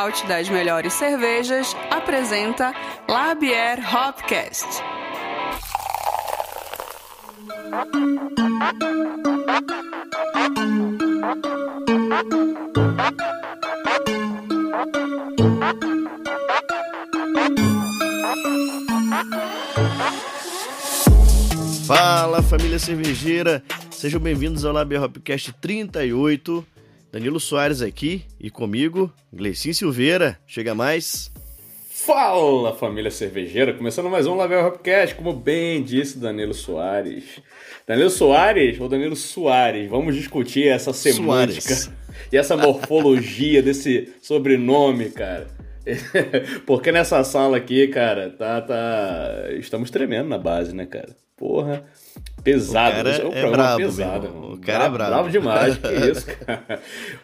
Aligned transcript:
Malte 0.00 0.26
das 0.26 0.48
melhores 0.48 0.94
cervejas, 0.94 1.76
apresenta 1.90 2.72
Labier 3.06 3.78
Hopcast. 3.84 4.66
Fala 21.86 22.42
família 22.42 22.78
cervejeira, 22.78 23.62
sejam 23.90 24.18
bem-vindos 24.18 24.64
ao 24.64 24.72
Labier 24.72 25.02
Hopcast 25.02 25.52
38. 25.60 26.66
Danilo 27.12 27.40
Soares 27.40 27.82
aqui 27.82 28.22
e 28.38 28.50
comigo, 28.50 29.12
Gleicin 29.32 29.72
Silveira. 29.72 30.38
Chega 30.46 30.76
mais. 30.76 31.32
Fala 31.90 32.72
família 32.76 33.10
cervejeira, 33.10 33.74
começando 33.74 34.08
mais 34.08 34.28
um 34.28 34.36
Lavel 34.36 34.64
Hopcast, 34.64 35.16
como 35.16 35.32
bem 35.32 35.82
disse 35.82 36.18
Danilo 36.18 36.54
Soares. 36.54 37.24
Danilo 37.84 38.10
Soares 38.10 38.80
ou 38.80 38.88
Danilo 38.88 39.16
Soares? 39.16 39.90
Vamos 39.90 40.14
discutir 40.14 40.68
essa 40.68 40.92
semântica 40.92 41.74
Soares. 41.74 41.90
e 42.32 42.36
essa 42.36 42.56
morfologia 42.56 43.60
desse 43.60 44.12
sobrenome, 44.22 45.10
cara. 45.10 45.48
Porque 46.64 46.92
nessa 46.92 47.24
sala 47.24 47.56
aqui, 47.56 47.88
cara, 47.88 48.30
tá, 48.30 48.60
tá. 48.60 49.48
Estamos 49.58 49.90
tremendo 49.90 50.28
na 50.28 50.38
base, 50.38 50.72
né, 50.72 50.86
cara? 50.86 51.16
Porra. 51.36 51.84
Pesado, 52.42 53.00
O 53.00 53.02
cara 53.02 53.10
é 53.38 53.50
brabo, 53.50 53.76
pesado. 53.78 54.26
O 54.54 54.58
cara 54.58 54.84
é 54.84 54.88
brabo. 54.88 55.10
Bravo 55.10 55.30
demais, 55.30 55.76
que 55.76 55.88
isso, 56.10 56.26
cara. 56.26 56.80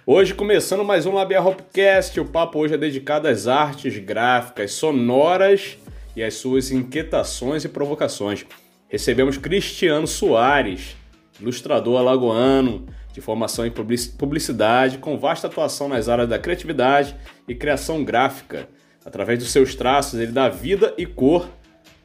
Hoje 0.06 0.34
começando 0.34 0.84
mais 0.84 1.06
um 1.06 1.14
Labia 1.14 1.40
Hopcast. 1.40 2.20
O 2.20 2.24
papo 2.26 2.58
hoje 2.58 2.74
é 2.74 2.78
dedicado 2.78 3.26
às 3.26 3.46
artes 3.46 3.96
gráficas 3.98 4.72
sonoras 4.72 5.78
e 6.14 6.22
às 6.22 6.34
suas 6.34 6.70
inquietações 6.70 7.64
e 7.64 7.68
provocações. 7.68 8.44
Recebemos 8.88 9.38
Cristiano 9.38 10.06
Soares, 10.06 10.94
ilustrador 11.40 11.98
alagoano, 11.98 12.86
de 13.12 13.20
formação 13.22 13.64
em 13.64 13.70
publici- 13.70 14.10
publicidade, 14.10 14.98
com 14.98 15.18
vasta 15.18 15.46
atuação 15.46 15.88
nas 15.88 16.08
áreas 16.10 16.28
da 16.28 16.38
criatividade 16.38 17.16
e 17.48 17.54
criação 17.54 18.04
gráfica. 18.04 18.68
Através 19.04 19.38
dos 19.38 19.50
seus 19.50 19.74
traços, 19.74 20.20
ele 20.20 20.32
dá 20.32 20.48
vida 20.50 20.92
e 20.98 21.06
cor, 21.06 21.48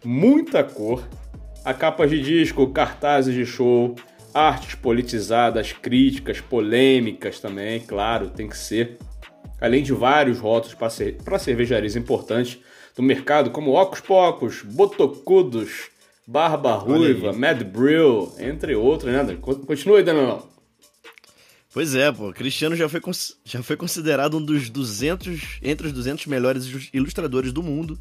muita 0.04 0.64
cor, 0.64 1.04
a 1.64 1.74
capas 1.74 2.10
de 2.10 2.22
disco, 2.22 2.68
cartazes 2.72 3.34
de 3.36 3.46
show, 3.46 3.96
artes 4.34 4.76
politizadas, 4.76 5.74
críticas, 5.74 6.40
polêmicas 6.42 7.40
também, 7.40 7.80
claro, 7.82 8.30
tem 8.30 8.48
que 8.48 8.58
ser. 8.58 8.98
Além 9.60 9.84
de 9.84 9.94
vários 9.94 10.40
rótulos 10.40 10.76
para 10.76 10.90
cer 10.90 11.18
cervejarias 11.40 11.96
importantes 11.96 12.58
do 12.96 13.04
mercado, 13.04 13.52
como 13.52 13.74
Ocos 13.80 14.00
Pocos, 14.00 14.62
Botocudos, 14.64 15.90
Barba 16.26 16.74
Ruiva, 16.76 17.32
Mad 17.34 17.62
Brill, 17.64 18.34
entre 18.40 18.76
outros, 18.76 19.12
né? 19.12 19.38
Con- 19.40 19.56
Continua 19.66 19.98
aí, 19.98 20.04
Danilão. 20.04 20.50
Pois 21.74 21.96
é, 21.96 22.12
pô, 22.12 22.34
Cristiano 22.34 22.76
já 22.76 22.90
foi, 22.90 23.00
já 23.46 23.64
foi 23.64 23.78
considerado 23.78 24.38
um 24.38 24.44
dos 24.44 24.70
200, 24.70 25.60
entre 25.62 25.88
os 25.88 25.94
200 25.94 26.26
melhores 26.26 26.66
ilus- 26.66 26.90
ilustradores 26.94 27.54
do 27.54 27.64
mundo 27.64 27.98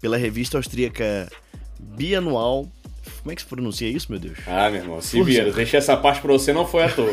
pela 0.00 0.16
revista 0.16 0.56
austríaca 0.56 1.30
Bianual. 1.78 2.68
Como 3.22 3.32
é 3.32 3.34
que 3.36 3.42
se 3.42 3.46
pronuncia 3.48 3.88
isso, 3.88 4.06
meu 4.10 4.18
Deus? 4.18 4.38
Ah, 4.46 4.68
meu 4.68 4.80
irmão, 4.82 5.00
se 5.00 5.22
vira. 5.22 5.52
Deixei 5.52 5.78
essa 5.78 5.96
parte 5.96 6.20
pra 6.20 6.32
você, 6.32 6.52
não 6.52 6.66
foi 6.66 6.82
à 6.84 6.88
toa. 6.88 7.12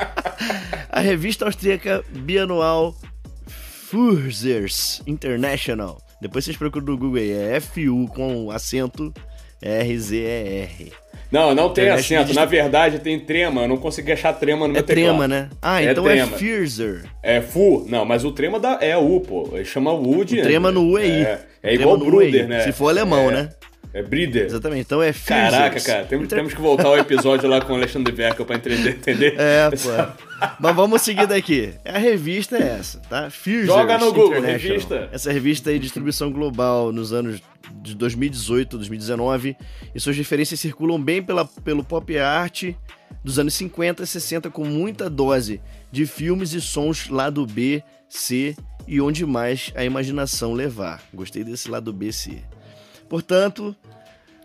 A 0.90 1.00
revista 1.00 1.44
austríaca 1.44 2.02
Bianual 2.10 2.94
Fürzers 3.46 5.02
International. 5.06 6.00
Depois 6.20 6.44
vocês 6.44 6.56
procuram 6.56 6.86
no 6.86 6.98
Google 6.98 7.20
aí, 7.20 7.30
é 7.30 7.60
FU 7.60 8.08
com 8.14 8.50
acento 8.50 9.12
R-Z-E-R. 9.62 10.92
Não, 11.30 11.54
não 11.54 11.72
tem 11.72 11.88
acento. 11.90 12.34
Na 12.34 12.44
verdade, 12.44 12.98
tem 12.98 13.20
trema. 13.20 13.62
Eu 13.62 13.68
não 13.68 13.76
consegui 13.76 14.10
achar 14.12 14.32
trema 14.32 14.66
no 14.66 14.72
É 14.72 14.78
meu 14.78 14.82
teclado. 14.82 15.06
trema, 15.06 15.28
né? 15.28 15.48
Ah, 15.62 15.80
É 15.80 15.92
então 15.92 16.08
é 16.08 16.12
trema. 16.14 16.36
Fürzer. 16.36 17.04
É 17.22 17.40
Fu. 17.40 17.86
Não, 17.88 18.04
mas 18.04 18.24
o 18.24 18.32
trema 18.32 18.60
é 18.80 18.96
U, 18.96 19.20
pô. 19.20 19.48
Ele 19.52 19.64
chama 19.64 19.92
Wood. 19.92 20.40
O 20.40 20.42
trema 20.42 20.72
no 20.72 20.82
U 20.90 20.98
é 20.98 21.06
I. 21.06 21.22
É, 21.22 21.40
é 21.62 21.74
igual 21.74 21.96
U 21.96 22.02
é 22.02 22.04
Bruder, 22.04 22.48
né? 22.48 22.60
Se 22.64 22.72
for 22.72 22.88
alemão, 22.88 23.30
É- 23.30 23.34
né? 23.34 23.48
É 23.92 24.02
Brider. 24.02 24.46
Exatamente, 24.46 24.82
então 24.82 25.02
é 25.02 25.12
Fürzers. 25.12 25.50
Caraca, 25.50 25.80
cara, 25.80 26.04
temos, 26.04 26.26
Inter- 26.26 26.38
temos 26.38 26.54
que 26.54 26.60
voltar 26.60 26.86
ao 26.86 26.96
episódio 26.98 27.48
lá 27.48 27.60
com 27.60 27.72
o 27.72 27.76
Alexandre 27.76 28.12
Verkel 28.12 28.46
pra 28.46 28.56
entender. 28.56 28.90
entender? 28.90 29.34
É, 29.36 29.68
pô. 29.70 30.46
Mas 30.60 30.76
vamos 30.76 31.02
seguir 31.02 31.26
daqui. 31.26 31.72
A 31.84 31.98
revista 31.98 32.56
é 32.56 32.76
essa, 32.78 32.98
tá? 33.00 33.28
Fürzers 33.30 33.66
Joga 33.66 33.98
no 33.98 34.12
Google, 34.12 34.40
revista. 34.40 35.08
Essa 35.12 35.32
revista 35.32 35.70
aí, 35.70 35.78
distribuição 35.78 36.30
global 36.30 36.92
nos 36.92 37.12
anos 37.12 37.42
de 37.82 37.94
2018, 37.96 38.76
2019. 38.76 39.56
E 39.94 39.98
suas 40.00 40.16
referências 40.16 40.60
circulam 40.60 41.02
bem 41.02 41.20
pela, 41.22 41.44
pelo 41.44 41.82
pop 41.82 42.16
art 42.16 42.72
dos 43.24 43.38
anos 43.40 43.54
50 43.54 44.04
e 44.04 44.06
60, 44.06 44.50
com 44.50 44.64
muita 44.64 45.10
dose 45.10 45.60
de 45.90 46.06
filmes 46.06 46.52
e 46.54 46.60
sons 46.60 47.08
lado 47.08 47.44
B, 47.44 47.82
C 48.08 48.54
e 48.86 49.00
onde 49.00 49.26
mais 49.26 49.72
a 49.74 49.84
imaginação 49.84 50.52
levar. 50.54 51.02
Gostei 51.12 51.42
desse 51.44 51.68
lado 51.68 51.92
B, 51.92 52.12
C. 52.12 52.38
Portanto, 53.10 53.74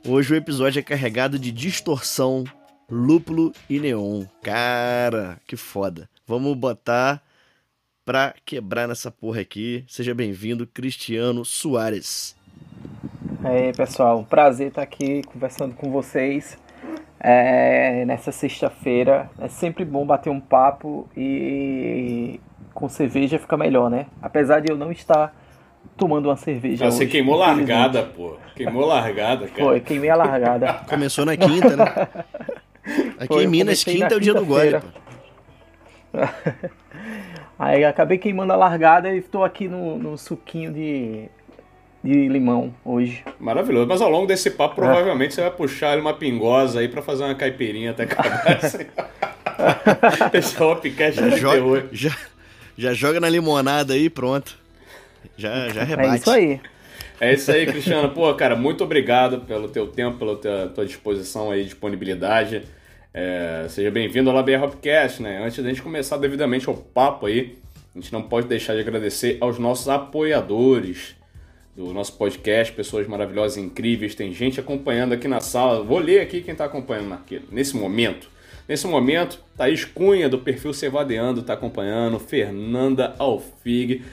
hoje 0.08 0.34
o 0.34 0.36
episódio 0.36 0.80
é 0.80 0.82
carregado 0.82 1.38
de 1.38 1.52
distorção, 1.52 2.44
lúpulo 2.90 3.54
e 3.70 3.80
neon. 3.80 4.24
Cara, 4.42 5.38
que 5.46 5.56
foda. 5.56 6.10
Vamos 6.26 6.58
botar 6.58 7.22
pra 8.04 8.34
quebrar 8.44 8.88
nessa 8.88 9.12
porra 9.12 9.42
aqui. 9.42 9.86
Seja 9.88 10.16
bem-vindo, 10.16 10.66
Cristiano 10.66 11.46
Soares. 11.46 12.36
Aí, 13.44 13.72
pessoal, 13.72 14.26
prazer 14.28 14.70
estar 14.70 14.82
aqui 14.82 15.22
conversando 15.32 15.76
com 15.76 15.92
vocês 15.92 16.58
é, 17.20 18.04
nessa 18.06 18.32
sexta-feira. 18.32 19.30
É 19.38 19.48
sempre 19.48 19.86
bom 19.86 20.04
bater 20.08 20.32
um 20.32 20.42
papo 20.42 21.08
e 21.16 22.42
com 22.74 22.90
cerveja 22.90 23.38
fica 23.38 23.56
melhor, 23.56 23.92
né? 23.92 24.08
Apesar 24.20 24.60
de 24.60 24.72
eu 24.72 24.76
não 24.76 24.92
estar 24.92 25.45
tomando 25.98 26.28
uma 26.30 26.36
cerveja. 26.36 26.86
Ah, 26.88 26.92
Você 26.92 27.06
queimou 27.06 27.36
largada, 27.36 28.04
pô. 28.04 28.38
Queimou 28.56 28.86
largada, 28.86 29.48
cara. 29.48 29.64
Foi, 29.64 29.80
queimei 29.80 30.10
a 30.10 30.16
largada. 30.16 30.74
Começou 30.90 31.26
na 31.26 31.36
quinta, 31.36 31.76
né? 31.76 31.86
Aqui 33.18 33.28
Foi, 33.28 33.44
em 33.44 33.48
Minas, 33.48 33.84
quinta 33.84 34.14
é 34.14 34.18
o 34.18 34.20
dia 34.20 34.34
do 34.34 34.46
gole. 34.46 34.76
Aí 37.58 37.84
acabei 37.86 38.18
queimando 38.18 38.54
a 38.54 38.56
largada 38.56 39.10
e 39.14 39.18
estou 39.20 39.44
aqui 39.44 39.68
no, 39.68 39.98
no 39.98 40.18
suquinho 40.18 40.72
de, 40.74 41.30
de 42.04 42.28
limão 42.28 42.74
hoje. 42.84 43.24
Maravilhoso. 43.40 43.88
Mas 43.88 44.02
ao 44.02 44.10
longo 44.10 44.28
desse 44.28 44.50
É. 44.50 44.52
papo, 44.52 44.76
provavelmente 44.76 45.34
você 45.34 45.42
vai 45.42 45.52
puxar 45.52 45.92
ali 45.92 46.02
uma 46.02 46.14
pingosa 46.14 46.80
aí 46.82 46.88
pra 46.90 47.02
fazer 47.02 47.24
uma 47.24 47.34
caipirinha 47.36 47.92
até 47.92 48.04
acabar. 48.04 48.60
Esse 50.34 50.62
é 50.62 50.64
o 50.66 50.72
Hopcast 50.72 51.20
Já 51.20 51.30
joga, 51.38 51.88
já, 51.94 52.16
já 52.78 52.94
joga 52.94 53.20
na 53.22 53.30
limonada 53.30 53.94
aí, 53.94 54.10
pronto. 54.10 54.58
Já, 55.38 55.70
já 55.70 55.84
rebate. 55.84 56.10
É 56.10 56.16
isso 56.16 56.32
aí. 56.32 56.62
É 57.20 57.34
isso 57.34 57.52
aí, 57.52 57.66
Cristiano. 57.66 58.10
Pô, 58.10 58.34
cara, 58.34 58.56
muito 58.56 58.84
obrigado 58.84 59.42
pelo 59.42 59.70
teu 59.70 59.88
tempo, 59.88 60.18
pela 60.18 60.36
tua, 60.36 60.68
tua 60.68 60.86
disposição 60.86 61.52
aí, 61.52 61.64
disponibilidade. 61.64 62.64
É, 63.14 63.66
seja 63.70 63.90
bem-vindo 63.90 64.30
ao 64.30 64.36
Labia 64.36 64.62
Hopcast, 64.62 65.22
né? 65.22 65.42
Antes 65.42 65.64
da 65.64 65.70
gente 65.70 65.82
começar 65.82 66.18
devidamente 66.18 66.70
o 66.70 66.74
papo 66.74 67.28
aí, 67.28 67.58
a 67.96 68.00
gente 68.00 68.12
não 68.12 68.22
pode 68.22 68.48
deixar 68.48 68.74
de 68.74 68.82
agradecer 68.82 69.38
aos 69.40 69.58
nossos 69.58 69.88
apoiadores 69.88 71.16
do 71.76 71.94
nosso 71.94 72.18
podcast, 72.18 72.74
pessoas 72.74 73.08
maravilhosas 73.08 73.56
e 73.56 73.62
incríveis. 73.62 74.16
Tem 74.16 74.34
gente 74.34 74.60
acompanhando 74.60 75.14
aqui 75.14 75.28
na 75.28 75.40
sala. 75.40 75.82
Vou 75.82 76.00
ler 76.00 76.20
aqui 76.20 76.42
quem 76.42 76.52
está 76.52 76.66
acompanhando 76.66 77.14
aqui, 77.14 77.42
nesse 77.52 77.78
momento. 77.78 78.30
Nesse 78.68 78.88
momento, 78.88 79.40
Thaís 79.56 79.86
Cunha, 79.86 80.28
do 80.28 80.40
perfil 80.40 80.74
Cevadeando, 80.74 81.42
está 81.42 81.54
acompanhando. 81.54 82.20
Fernanda 82.20 83.16
Alfig. 83.20 84.04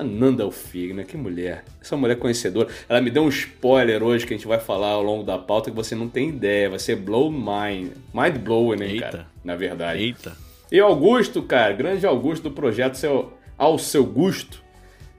A 0.00 0.02
Nanda 0.02 0.44
Alfigna, 0.44 1.04
que 1.04 1.14
mulher. 1.14 1.62
Essa 1.78 1.94
mulher 1.94 2.16
conhecedora. 2.16 2.68
Ela 2.88 3.02
me 3.02 3.10
deu 3.10 3.22
um 3.22 3.28
spoiler 3.28 4.02
hoje 4.02 4.26
que 4.26 4.32
a 4.32 4.36
gente 4.36 4.48
vai 4.48 4.58
falar 4.58 4.88
ao 4.88 5.02
longo 5.02 5.22
da 5.22 5.36
pauta 5.36 5.70
que 5.70 5.76
você 5.76 5.94
não 5.94 6.08
tem 6.08 6.30
ideia. 6.30 6.70
Vai 6.70 6.78
ser 6.78 6.96
blow 6.96 7.30
mind. 7.30 7.90
Mind 8.14 8.38
blowing, 8.38 8.78
né, 8.78 8.86
Eita. 8.86 9.10
cara? 9.10 9.26
Na 9.44 9.54
verdade. 9.56 10.02
Eita. 10.02 10.34
E 10.72 10.80
Augusto, 10.80 11.42
cara, 11.42 11.74
grande 11.74 12.06
Augusto 12.06 12.44
do 12.44 12.50
projeto 12.50 12.94
seu, 12.94 13.34
Ao 13.58 13.78
Seu 13.78 14.06
Gusto, 14.06 14.62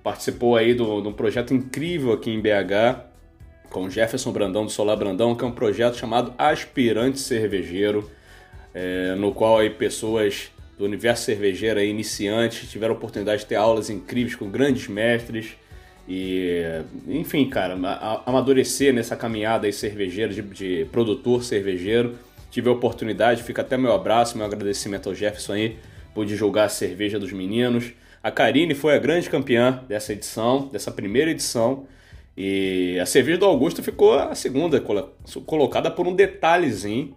participou 0.04 0.56
aí 0.56 0.74
de 0.74 0.82
um 0.82 1.14
projeto 1.14 1.54
incrível 1.54 2.14
aqui 2.14 2.32
em 2.32 2.42
BH, 2.42 3.02
com 3.70 3.84
o 3.84 3.90
Jefferson 3.90 4.32
Brandão 4.32 4.66
do 4.66 4.72
Solar 4.72 4.98
Brandão, 4.98 5.36
que 5.36 5.44
é 5.44 5.48
um 5.48 5.52
projeto 5.52 5.96
chamado 5.96 6.34
Aspirante 6.40 7.20
Cervejeiro, 7.20 8.10
é, 8.74 9.14
no 9.14 9.32
qual 9.32 9.60
aí 9.60 9.70
pessoas 9.70 10.50
do 10.82 10.86
universo 10.86 11.26
cervejeiro 11.26 11.80
aí, 11.80 11.90
iniciantes 11.90 12.68
tiveram 12.70 12.96
a 12.96 12.98
oportunidade 12.98 13.44
de 13.44 13.48
ter 13.48 13.56
aulas 13.56 13.90
incríveis 13.92 14.36
com 14.36 14.50
grandes 14.50 14.88
mestres 14.88 15.52
e, 16.10 16.64
enfim, 17.08 17.48
cara, 17.48 17.78
amadurecer 18.26 18.92
nessa 18.92 19.16
caminhada 19.16 19.68
aí 19.68 19.74
cervejeira, 19.74 20.34
de, 20.34 20.42
de 20.42 20.86
produtor 20.92 21.44
cervejeiro. 21.44 22.18
Tive 22.50 22.68
a 22.68 22.72
oportunidade, 22.72 23.44
fica 23.44 23.62
até 23.62 23.78
meu 23.78 23.94
abraço, 23.94 24.36
meu 24.36 24.46
agradecimento 24.46 25.08
ao 25.08 25.14
Jefferson 25.14 25.54
aí, 25.54 25.78
por 26.16 26.26
divulgar 26.26 26.66
a 26.66 26.70
cerveja 26.70 27.20
dos 27.20 27.32
meninos. 27.32 27.94
A 28.24 28.32
Karine 28.32 28.74
foi 28.74 28.96
a 28.96 28.98
grande 28.98 29.30
campeã 29.30 29.84
dessa 29.88 30.14
edição, 30.14 30.68
dessa 30.68 30.92
primeira 30.92 31.30
edição. 31.30 31.86
E 32.36 32.98
a 33.00 33.06
cerveja 33.06 33.38
do 33.38 33.46
Augusto 33.46 33.84
ficou 33.84 34.16
a 34.18 34.34
segunda, 34.34 34.82
colo- 34.82 35.14
colocada 35.46 35.92
por 35.92 36.08
um 36.08 36.16
detalhezinho. 36.16 37.16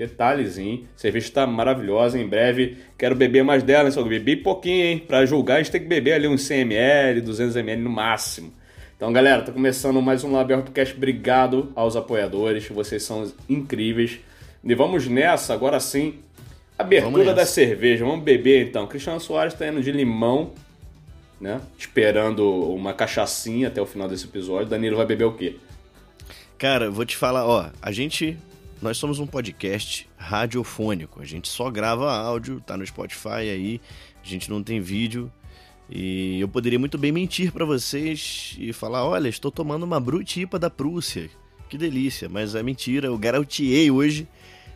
Detalhezinho. 0.00 0.86
A 0.96 0.98
cerveja 0.98 1.26
está 1.26 1.46
maravilhosa. 1.46 2.18
Em 2.18 2.26
breve 2.26 2.78
quero 2.96 3.14
beber 3.14 3.44
mais 3.44 3.62
dela, 3.62 3.88
hein? 3.88 3.92
Só 3.92 4.02
que 4.02 4.08
bebi 4.08 4.34
pouquinho, 4.34 4.84
hein? 4.84 4.98
Pra 4.98 5.26
julgar, 5.26 5.56
a 5.56 5.58
gente 5.58 5.70
tem 5.70 5.80
que 5.82 5.86
beber 5.86 6.14
ali 6.14 6.26
uns 6.26 6.42
100ml, 6.48 7.22
200ml 7.22 7.76
no 7.76 7.90
máximo. 7.90 8.50
Então, 8.96 9.12
galera, 9.12 9.42
tá 9.42 9.52
começando 9.52 10.00
mais 10.00 10.24
um 10.24 10.32
Label 10.32 10.62
Podcast. 10.62 10.94
Obrigado 10.96 11.70
aos 11.74 11.96
apoiadores, 11.96 12.66
vocês 12.68 13.02
são 13.02 13.30
incríveis. 13.48 14.18
E 14.64 14.74
vamos 14.74 15.06
nessa, 15.06 15.52
agora 15.52 15.78
sim. 15.78 16.14
Abertura 16.78 17.34
da 17.34 17.44
cerveja. 17.44 18.02
Vamos 18.02 18.24
beber 18.24 18.68
então. 18.68 18.86
Cristiano 18.86 19.20
Soares 19.20 19.52
tá 19.52 19.68
indo 19.68 19.82
de 19.82 19.92
limão, 19.92 20.52
né? 21.38 21.60
Esperando 21.78 22.48
uma 22.72 22.94
cachaçinha 22.94 23.68
até 23.68 23.82
o 23.82 23.86
final 23.86 24.08
desse 24.08 24.24
episódio. 24.24 24.66
Danilo 24.70 24.96
vai 24.96 25.04
beber 25.04 25.24
o 25.24 25.32
quê? 25.32 25.56
Cara, 26.56 26.86
eu 26.86 26.92
vou 26.92 27.04
te 27.04 27.18
falar, 27.18 27.46
ó, 27.46 27.70
a 27.82 27.92
gente. 27.92 28.38
Nós 28.82 28.96
somos 28.96 29.18
um 29.18 29.26
podcast 29.26 30.08
radiofônico. 30.16 31.20
A 31.20 31.24
gente 31.24 31.48
só 31.48 31.70
grava 31.70 32.10
áudio, 32.12 32.60
tá 32.66 32.76
no 32.76 32.86
Spotify 32.86 33.28
aí. 33.50 33.80
A 34.24 34.26
gente 34.26 34.48
não 34.50 34.62
tem 34.62 34.80
vídeo. 34.80 35.30
E 35.88 36.40
eu 36.40 36.48
poderia 36.48 36.78
muito 36.78 36.96
bem 36.96 37.12
mentir 37.12 37.52
pra 37.52 37.64
vocês 37.64 38.56
e 38.58 38.72
falar: 38.72 39.04
olha, 39.04 39.28
estou 39.28 39.50
tomando 39.50 39.82
uma 39.82 40.00
Brutipa 40.00 40.58
da 40.58 40.70
Prússia. 40.70 41.28
Que 41.68 41.76
delícia. 41.76 42.28
Mas 42.28 42.54
é 42.54 42.62
mentira, 42.62 43.08
eu 43.08 43.18
garoteei 43.18 43.90
hoje 43.90 44.26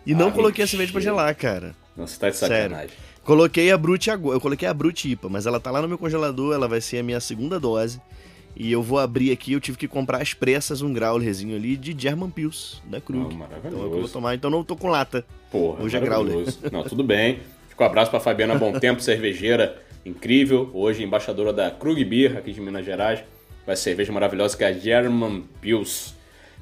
e 0.07 0.15
não 0.15 0.29
Ah, 0.29 0.33
coloquei 0.33 0.65
a 0.65 0.67
cerveja 0.67 0.93
pra 0.93 1.01
mentira. 1.01 1.17
gelar, 1.17 1.35
cara. 1.35 1.75
Não, 1.97 2.07
você 2.07 2.19
tá 2.19 2.29
de 2.31 2.37
Sério. 2.37 2.71
sacanagem. 2.71 2.97
Coloquei 3.23 3.71
a 3.71 3.79
Brute 3.79 4.11
agora, 4.11 4.37
eu 4.37 4.41
coloquei 4.41 4.69
a 4.69 4.75
Brute 4.75 5.11
IPA, 5.13 5.29
mas 5.31 5.47
ela 5.47 5.59
tá 5.59 5.71
lá 5.71 5.81
no 5.81 5.89
meu 5.89 5.97
congelador, 5.97 6.53
ela 6.53 6.69
vai 6.69 6.81
ser 6.81 6.99
a 6.99 7.03
minha 7.03 7.21
segunda 7.21 7.59
dose. 7.59 8.01
E 8.57 8.71
eu 8.71 8.83
vou 8.83 8.99
abrir 8.99 9.33
aqui, 9.33 9.53
eu 9.53 9.61
tive 9.61 9.77
que 9.77 9.89
comprar 9.89 10.23
às 10.23 10.33
pressas 10.33 10.81
um 10.81 10.93
growlerzinho 10.93 11.57
ali 11.57 11.77
de 11.77 11.95
German 11.97 12.31
Pils, 12.31 12.81
da 12.85 13.01
Krug. 13.01 13.35
Ah, 13.35 13.39
maravilhoso. 13.39 13.67
então 13.67 13.83
é 13.83 13.87
o 13.87 13.91
que 13.91 13.97
eu 13.97 14.01
vou 14.01 14.09
tomar, 14.09 14.35
então 14.35 14.51
não 14.51 14.63
tô 14.63 14.77
com 14.77 14.89
lata. 14.89 15.25
Porra, 15.51 15.83
Hoje 15.83 15.97
é 15.97 16.01
maravilhoso. 16.01 16.59
Não, 16.71 16.85
tudo 16.85 17.03
bem. 17.03 17.41
Fica 17.69 17.83
um 17.83 17.87
abraço 17.87 18.11
pra 18.11 18.21
Fabiana 18.21 18.55
Bom 18.55 18.79
Tempo, 18.79 19.01
cervejeira 19.01 19.83
incrível. 20.05 20.71
Hoje, 20.73 21.03
embaixadora 21.03 21.53
da 21.53 21.71
Krug 21.71 22.05
Beer, 22.05 22.37
aqui 22.37 22.53
de 22.53 22.61
Minas 22.61 22.85
Gerais. 22.85 23.25
Vai 23.67 23.77
cerveja 23.77 24.13
maravilhosa 24.13 24.57
que 24.57 24.63
é 24.63 24.69
a 24.69 24.73
German 24.73 25.45
Pils. 25.61 26.15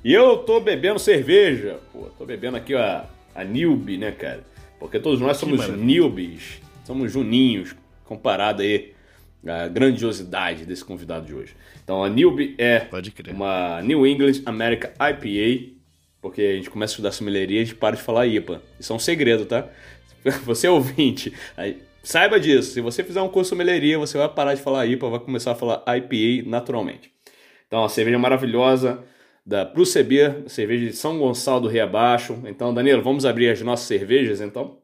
E 0.04 0.12
eu 0.12 0.38
tô 0.38 0.60
bebendo 0.60 0.98
cerveja. 0.98 1.78
Pô, 1.92 2.06
tô 2.16 2.24
bebendo 2.24 2.56
aqui 2.56 2.74
a, 2.74 3.06
a 3.34 3.44
Newbie, 3.44 3.98
né, 3.98 4.12
cara? 4.12 4.44
Porque 4.78 4.98
todos 4.98 5.20
nós 5.20 5.36
somos 5.36 5.68
newbies. 5.68 6.60
Somos 6.84 7.12
juninhos, 7.12 7.74
comparado 8.04 8.62
aí 8.62 8.92
à 9.46 9.68
grandiosidade 9.68 10.64
desse 10.64 10.84
convidado 10.84 11.26
de 11.26 11.34
hoje. 11.34 11.54
Então, 11.82 12.04
a 12.04 12.08
Newbie 12.08 12.54
é 12.58 12.86
uma 13.32 13.82
New 13.82 14.06
England 14.06 14.42
America 14.46 14.92
IPA, 15.00 15.72
porque 16.20 16.40
a 16.40 16.56
gente 16.56 16.70
começa 16.70 16.92
a 16.92 16.94
estudar 16.94 17.12
sommeleria 17.12 17.58
e 17.58 17.62
a 17.62 17.64
gente 17.64 17.74
para 17.74 17.96
de 17.96 18.02
falar 18.02 18.26
IPA. 18.26 18.62
Isso 18.78 18.92
é 18.92 18.96
um 18.96 19.00
segredo, 19.00 19.44
tá? 19.44 19.68
Você 20.44 20.66
é 20.66 20.70
ouvinte, 20.70 21.32
saiba 22.02 22.38
disso. 22.38 22.72
Se 22.72 22.80
você 22.80 23.02
fizer 23.02 23.20
um 23.20 23.28
curso 23.28 23.50
de 23.50 23.56
você 23.98 24.16
vai 24.16 24.28
parar 24.28 24.54
de 24.54 24.62
falar 24.62 24.86
IPA, 24.86 25.10
vai 25.10 25.20
começar 25.20 25.52
a 25.52 25.54
falar 25.54 25.82
IPA 25.96 26.48
naturalmente. 26.48 27.12
Então, 27.66 27.84
a 27.84 27.88
cerveja 27.88 28.18
maravilhosa 28.18 29.02
da 29.44 29.64
Beer, 30.04 30.44
cerveja 30.46 30.86
de 30.86 30.92
São 30.92 31.18
Gonçalo 31.18 31.62
do 31.62 31.68
Rio 31.68 31.82
Abaixo. 31.82 32.40
Então, 32.46 32.72
Danilo, 32.72 33.02
vamos 33.02 33.26
abrir 33.26 33.48
as 33.48 33.60
nossas 33.60 33.86
cervejas, 33.86 34.40
então? 34.40 34.78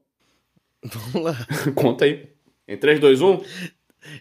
Vamos 0.83 1.23
lá. 1.23 1.47
Conta 1.75 2.05
aí. 2.05 2.29
Em 2.67 2.77
3, 2.77 3.01
2, 3.01 3.21
1? 3.21 3.41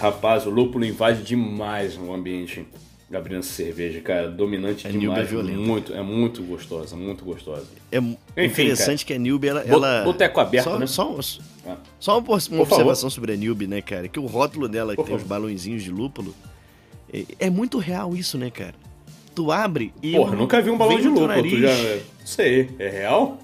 Rapaz, 0.00 0.46
o 0.46 0.50
lúpulo 0.50 0.84
invade 0.84 1.22
demais 1.22 1.96
o 1.96 2.12
ambiente 2.12 2.66
abrindo 3.12 3.42
cerveja, 3.44 4.00
cara. 4.00 4.28
Dominante 4.28 4.86
é 4.88 4.90
demais. 4.90 5.28
violenta. 5.28 5.58
muito, 5.58 5.94
é 5.94 6.02
muito 6.02 6.42
gostosa, 6.42 6.96
muito 6.96 7.24
gostosa. 7.24 7.66
É 7.92 7.98
Enfim, 7.98 8.62
interessante 8.62 9.06
que 9.06 9.14
a 9.14 9.18
Newbie, 9.18 9.48
ela... 9.48 9.60
Ela... 9.62 10.02
boteco 10.02 10.40
aberto, 10.40 10.64
só, 10.64 10.78
né? 10.78 10.86
Só, 10.86 11.12
um- 11.12 11.20
Ah. 11.66 11.76
só 12.00 12.18
uma, 12.18 12.38
uma 12.50 12.62
observação 12.62 13.08
sobre 13.08 13.32
a 13.32 13.36
Newbie, 13.36 13.68
né, 13.68 13.80
cara? 13.80 14.08
Que 14.08 14.18
o 14.18 14.26
rótulo 14.26 14.68
dela, 14.68 14.92
que 14.92 14.96
Por 14.96 15.06
tem 15.06 15.14
os 15.14 15.22
favor. 15.22 15.40
balãozinhos 15.40 15.82
de 15.84 15.90
lúpulo, 15.92 16.34
é, 17.12 17.24
é 17.38 17.50
muito 17.50 17.78
real 17.78 18.16
isso, 18.16 18.36
né, 18.36 18.50
cara? 18.50 18.74
Tu 19.32 19.52
abre 19.52 19.92
e... 20.02 20.12
Porra, 20.12 20.32
eu- 20.34 20.38
nunca 20.38 20.60
vi 20.60 20.70
um 20.70 20.76
balão 20.76 20.96
de 20.98 21.04
no 21.08 21.20
lúpulo. 21.20 21.42
Tu 21.50 21.60
já. 21.60 21.68
Não 21.72 22.26
sei, 22.26 22.70
é 22.80 22.88
real? 22.88 23.38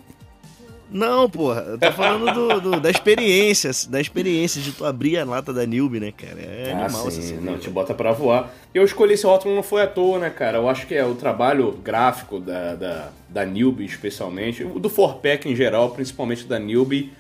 Não, 0.91 1.31
porra, 1.31 1.61
eu 1.69 1.79
tô 1.79 1.93
falando 1.93 2.33
do, 2.35 2.61
do- 2.73 2.81
da 2.81 2.91
experiência, 2.91 3.71
da 3.89 4.01
experiência 4.01 4.61
de 4.61 4.73
tu 4.73 4.85
abrir 4.85 5.19
a 5.19 5.25
lata 5.25 5.53
da 5.53 5.65
Newbie, 5.65 6.01
né, 6.01 6.13
cara? 6.13 6.41
É 6.41 6.73
Ah, 6.75 6.85
animal 6.85 7.07
essa 7.07 7.21
sim, 7.23 7.29
cerveja. 7.29 7.51
não, 7.51 7.59
te 7.59 7.71
bota 7.71 7.95
pra 7.95 8.13
voar. 8.13 8.53
Eu 8.75 8.85
escolhi 8.85 9.15
esse 9.15 9.25
rótulo 9.25 9.55
não 9.55 9.63
foi 9.63 9.83
à 9.83 9.87
toa, 9.87 10.19
né, 10.19 10.31
cara? 10.31 10.59
Eu 10.59 10.69
acho 10.69 10.87
que 10.87 10.95
é 10.95 11.05
o 11.05 11.15
trabalho 11.15 11.73
gráfico 11.85 12.41
da, 12.41 12.75
da, 12.75 13.09
da 13.29 13.45
Newbie, 13.47 13.85
especialmente, 13.85 14.65
do 14.65 14.89
Forpack 14.91 15.49
em 15.49 15.55
geral, 15.55 15.91
principalmente 15.91 16.45
da 16.45 16.59
Newbie 16.59 17.13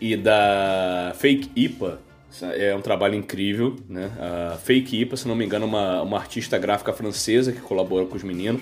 e 0.00 0.16
da 0.16 1.12
Fake 1.18 1.50
IPA. 1.54 2.00
É 2.56 2.74
um 2.74 2.80
trabalho 2.80 3.14
incrível, 3.16 3.76
né? 3.88 4.10
A 4.52 4.56
Fake 4.58 5.00
IPA, 5.00 5.16
se 5.16 5.26
não 5.26 5.34
me 5.34 5.44
engano, 5.44 5.64
é 5.64 5.68
uma, 5.68 6.02
uma 6.02 6.16
artista 6.18 6.56
gráfica 6.58 6.92
francesa 6.92 7.52
que 7.52 7.60
colabora 7.60 8.06
com 8.06 8.16
os 8.16 8.22
meninos. 8.22 8.60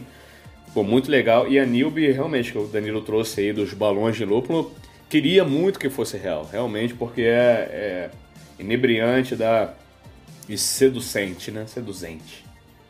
Ficou 0.77 0.85
muito 0.85 1.11
legal. 1.11 1.49
E 1.49 1.59
a 1.59 1.65
Newbie, 1.65 2.13
realmente, 2.13 2.53
que 2.53 2.59
o 2.59 2.67
Danilo 2.67 3.01
trouxe 3.01 3.41
aí 3.41 3.51
dos 3.51 3.73
balões 3.73 4.15
de 4.15 4.27
lúpulo, 4.27 4.75
queria 5.09 5.43
muito 5.43 5.79
que 5.79 5.89
fosse 5.89 6.19
real, 6.19 6.47
realmente, 6.53 6.93
porque 6.93 7.23
é, 7.23 7.31
é 7.31 8.11
inebriante 8.59 9.35
da, 9.35 9.73
e 10.47 10.59
seducente, 10.59 11.51
né? 11.51 11.67
Seduzente. 11.67 12.45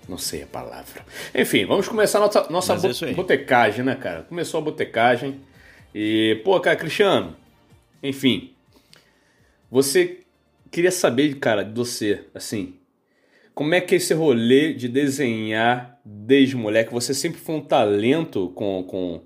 Não 0.08 0.18
sei 0.18 0.42
a 0.42 0.48
palavra. 0.48 1.06
Enfim, 1.32 1.64
vamos 1.64 1.86
começar 1.86 2.18
nossa, 2.18 2.50
nossa 2.50 2.74
Mas 2.74 3.00
bo- 3.00 3.12
botecagem, 3.14 3.84
né, 3.84 3.94
cara? 3.94 4.22
Começou 4.22 4.58
a 4.58 4.64
botecagem. 4.64 5.40
E, 5.94 6.40
pô, 6.44 6.58
cara, 6.58 6.74
Cristiano, 6.74 7.36
enfim, 8.02 8.50
você 9.70 10.22
queria 10.72 10.90
saber, 10.90 11.36
cara, 11.36 11.64
de 11.64 11.72
você, 11.72 12.24
assim, 12.34 12.74
como 13.54 13.74
é 13.76 13.80
que 13.80 13.94
é 13.94 13.98
esse 13.98 14.12
rolê 14.12 14.72
de 14.74 14.88
desenhar 14.88 15.95
desde 16.08 16.56
moleque? 16.56 16.92
Você 16.92 17.12
sempre 17.12 17.40
foi 17.40 17.56
um 17.56 17.60
talento 17.60 18.52
com, 18.54 18.84
com, 18.84 19.20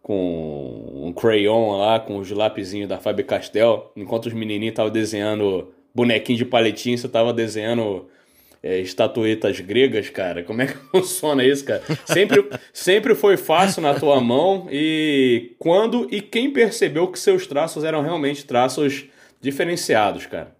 com 0.00 1.04
um 1.04 1.12
crayon 1.12 1.76
lá, 1.76 2.00
com 2.00 2.16
os 2.16 2.30
lapisinhos 2.30 2.88
da 2.88 2.98
Faber-Castell, 2.98 3.92
enquanto 3.94 4.26
os 4.26 4.32
menininhos 4.32 4.72
estavam 4.72 4.90
desenhando 4.90 5.72
bonequinho 5.94 6.38
de 6.38 6.44
palitinho, 6.46 6.96
você 6.96 7.06
estava 7.06 7.32
desenhando 7.32 8.08
é, 8.62 8.78
estatuetas 8.80 9.60
gregas, 9.60 10.08
cara. 10.08 10.42
Como 10.42 10.62
é 10.62 10.66
que 10.66 10.74
funciona 10.90 11.44
isso, 11.44 11.64
cara? 11.64 11.82
Sempre, 12.06 12.48
sempre 12.72 13.14
foi 13.14 13.36
fácil 13.36 13.82
na 13.82 13.94
tua 13.94 14.20
mão 14.20 14.66
e 14.70 15.54
quando 15.58 16.08
e 16.10 16.22
quem 16.22 16.50
percebeu 16.50 17.08
que 17.08 17.18
seus 17.18 17.46
traços 17.46 17.84
eram 17.84 18.02
realmente 18.02 18.46
traços 18.46 19.04
diferenciados, 19.40 20.26
cara? 20.26 20.56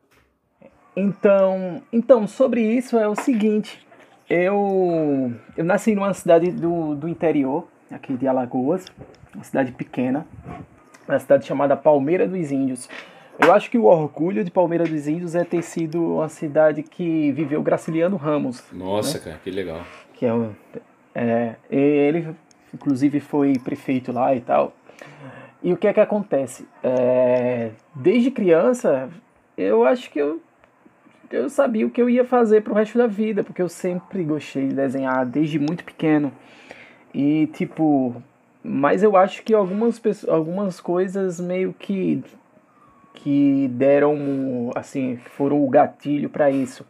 Então, 0.97 1.83
então 1.93 2.27
sobre 2.27 2.63
isso 2.63 2.97
é 2.99 3.07
o 3.07 3.15
seguinte, 3.15 3.86
eu, 4.29 5.33
eu 5.57 5.65
nasci 5.65 5.95
numa 5.95 6.13
cidade 6.13 6.51
do, 6.51 6.95
do 6.95 7.09
interior, 7.09 7.67
aqui 7.91 8.15
de 8.15 8.27
Alagoas, 8.27 8.87
uma 9.35 9.45
cidade 9.45 9.73
pequena, 9.73 10.27
uma 11.09 11.19
cidade 11.19 11.47
chamada 11.47 11.77
Palmeira 11.77 12.27
dos 12.27 12.51
Índios. 12.51 12.89
Eu 13.39 13.53
acho 13.53 13.71
que 13.71 13.77
o 13.77 13.85
orgulho 13.85 14.43
de 14.43 14.51
Palmeira 14.51 14.85
dos 14.85 15.07
Índios 15.07 15.35
é 15.35 15.45
ter 15.45 15.63
sido 15.63 16.17
uma 16.17 16.29
cidade 16.29 16.83
que 16.83 17.31
viveu 17.33 17.63
Graciliano 17.63 18.17
Ramos. 18.17 18.65
Nossa, 18.73 19.19
né? 19.19 19.25
cara, 19.25 19.41
que 19.45 19.51
legal. 19.51 19.83
Que 20.15 20.27
é, 20.27 20.31
é, 21.15 21.57
ele, 21.71 22.35
inclusive, 22.73 23.21
foi 23.21 23.53
prefeito 23.59 24.11
lá 24.11 24.35
e 24.35 24.41
tal. 24.41 24.73
E 25.63 25.73
o 25.73 25.77
que 25.77 25.87
é 25.87 25.93
que 25.93 26.01
acontece? 26.01 26.67
É, 26.83 27.71
desde 27.95 28.31
criança, 28.31 29.09
eu 29.57 29.85
acho 29.85 30.11
que 30.11 30.19
eu, 30.19 30.41
eu 31.31 31.49
sabia 31.49 31.87
o 31.87 31.91
que 31.91 32.01
eu 32.01 32.09
ia 32.11 32.25
fazer 32.25 32.63
pro 32.63 32.75
resto 32.75 32.99
da 32.99 33.07
vida, 33.07 33.43
porque 33.43 33.63
eu 33.63 33.69
sempre 33.69 34.23
gostei 34.25 34.69
de 34.69 34.75
desenhar 34.75 35.25
desde 35.27 35.59
muito 35.59 35.85
pequeno. 35.85 36.33
E, 37.15 37.47
tipo, 37.49 38.23
mas 38.63 39.03
eu 39.03 39.17
acho 39.17 39.43
que 39.43 39.55
algumas, 39.55 40.01
algumas 40.29 40.81
coisas 40.81 41.41
meio 41.41 41.73
que 41.73 42.23
que 43.15 43.69
deram, 43.73 44.71
assim, 44.75 45.17
foram 45.17 45.65
o 45.65 45.69
gatilho 45.71 46.29
para 46.29 46.51
isso. 46.51 46.87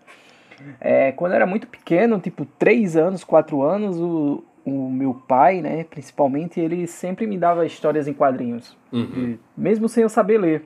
É, 0.80 1.12
quando 1.12 1.32
eu 1.32 1.36
era 1.36 1.46
muito 1.46 1.66
pequeno, 1.68 2.18
tipo 2.18 2.44
3 2.58 2.96
anos, 2.96 3.22
4 3.22 3.62
anos, 3.62 3.96
o, 3.98 4.42
o 4.64 4.90
meu 4.90 5.14
pai, 5.14 5.60
né, 5.62 5.84
principalmente, 5.84 6.58
ele 6.60 6.86
sempre 6.88 7.26
me 7.26 7.38
dava 7.38 7.64
histórias 7.64 8.08
em 8.08 8.12
quadrinhos, 8.12 8.76
Uhum. 8.92 9.38
mesmo 9.56 9.88
sem 9.88 10.02
eu 10.02 10.08
saber 10.08 10.38
ler. 10.38 10.64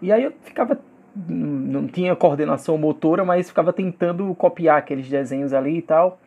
E 0.00 0.12
aí 0.12 0.22
eu 0.22 0.32
ficava, 0.44 0.80
não 1.28 1.86
tinha 1.86 2.14
coordenação 2.14 2.78
motora, 2.78 3.24
mas 3.24 3.48
ficava 3.48 3.72
tentando 3.72 4.32
copiar 4.34 4.78
aqueles 4.78 5.08
desenhos 5.08 5.52
ali 5.52 5.78
e 5.78 5.82
tal. 5.82 6.20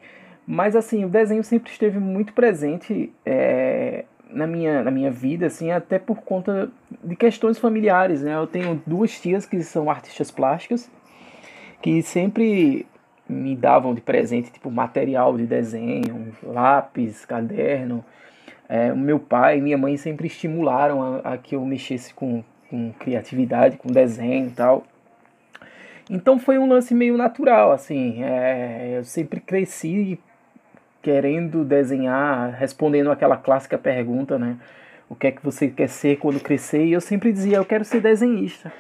Mas 0.46 0.76
assim, 0.76 1.06
o 1.06 1.10
desenho 1.10 1.44
sempre 1.44 1.72
esteve 1.72 2.00
muito 2.00 2.34
presente 2.34 3.14
é, 3.26 4.06
na 4.30 4.48
minha, 4.48 4.84
na 4.84 4.92
minha 4.92 5.12
vida, 5.12 5.46
assim, 5.46 5.72
até 5.72 6.00
por 6.00 6.22
conta 6.22 6.70
de 7.04 7.16
questões 7.16 7.58
familiares, 7.58 8.22
né? 8.22 8.36
Eu 8.36 8.48
tenho 8.48 8.82
duas 8.86 9.20
tias 9.20 9.46
que 9.46 9.62
são 9.62 9.90
artistas 9.90 10.32
plásticas, 10.32 10.90
que 11.82 12.02
sempre 12.02 12.86
me 13.28 13.56
davam 13.56 13.94
de 13.94 14.02
presente, 14.02 14.52
tipo, 14.52 14.70
material 14.70 15.38
de 15.38 15.46
desenho, 15.46 16.34
lápis, 16.44 17.26
caderno. 17.26 18.04
É, 18.68 18.94
meu 18.94 19.20
pai 19.20 19.58
e 19.58 19.62
minha 19.62 19.78
mãe 19.78 19.98
sempre 19.98 20.28
estimularam 20.28 21.22
a, 21.24 21.34
a 21.34 21.38
que 21.38 21.56
eu 21.56 21.66
mexesse 21.66 22.14
com, 22.14 22.44
com 22.72 22.94
criatividade, 22.94 23.76
com 23.76 23.92
desenho 23.92 24.48
e 24.48 24.52
tal. 24.52 24.86
Então 26.10 26.40
foi 26.40 26.58
um 26.58 26.68
lance 26.68 26.96
meio 26.96 27.18
natural, 27.18 27.74
assim. 27.74 28.24
É, 28.24 28.98
eu 28.98 29.04
sempre 29.04 29.42
cresci 29.42 30.18
querendo 31.02 31.66
desenhar, 31.66 32.54
respondendo 32.54 33.12
aquela 33.12 33.36
clássica 33.36 33.78
pergunta, 33.78 34.40
né? 34.40 34.58
O 35.10 35.16
que 35.16 35.28
é 35.28 35.32
que 35.32 35.44
você 35.44 35.68
quer 35.68 35.90
ser 35.90 36.18
quando 36.18 36.40
crescer? 36.40 36.86
E 36.86 36.94
eu 36.94 37.02
sempre 37.02 37.34
dizia, 37.34 37.58
eu 37.58 37.66
quero 37.66 37.84
ser 37.84 38.00
desenhista. 38.00 38.72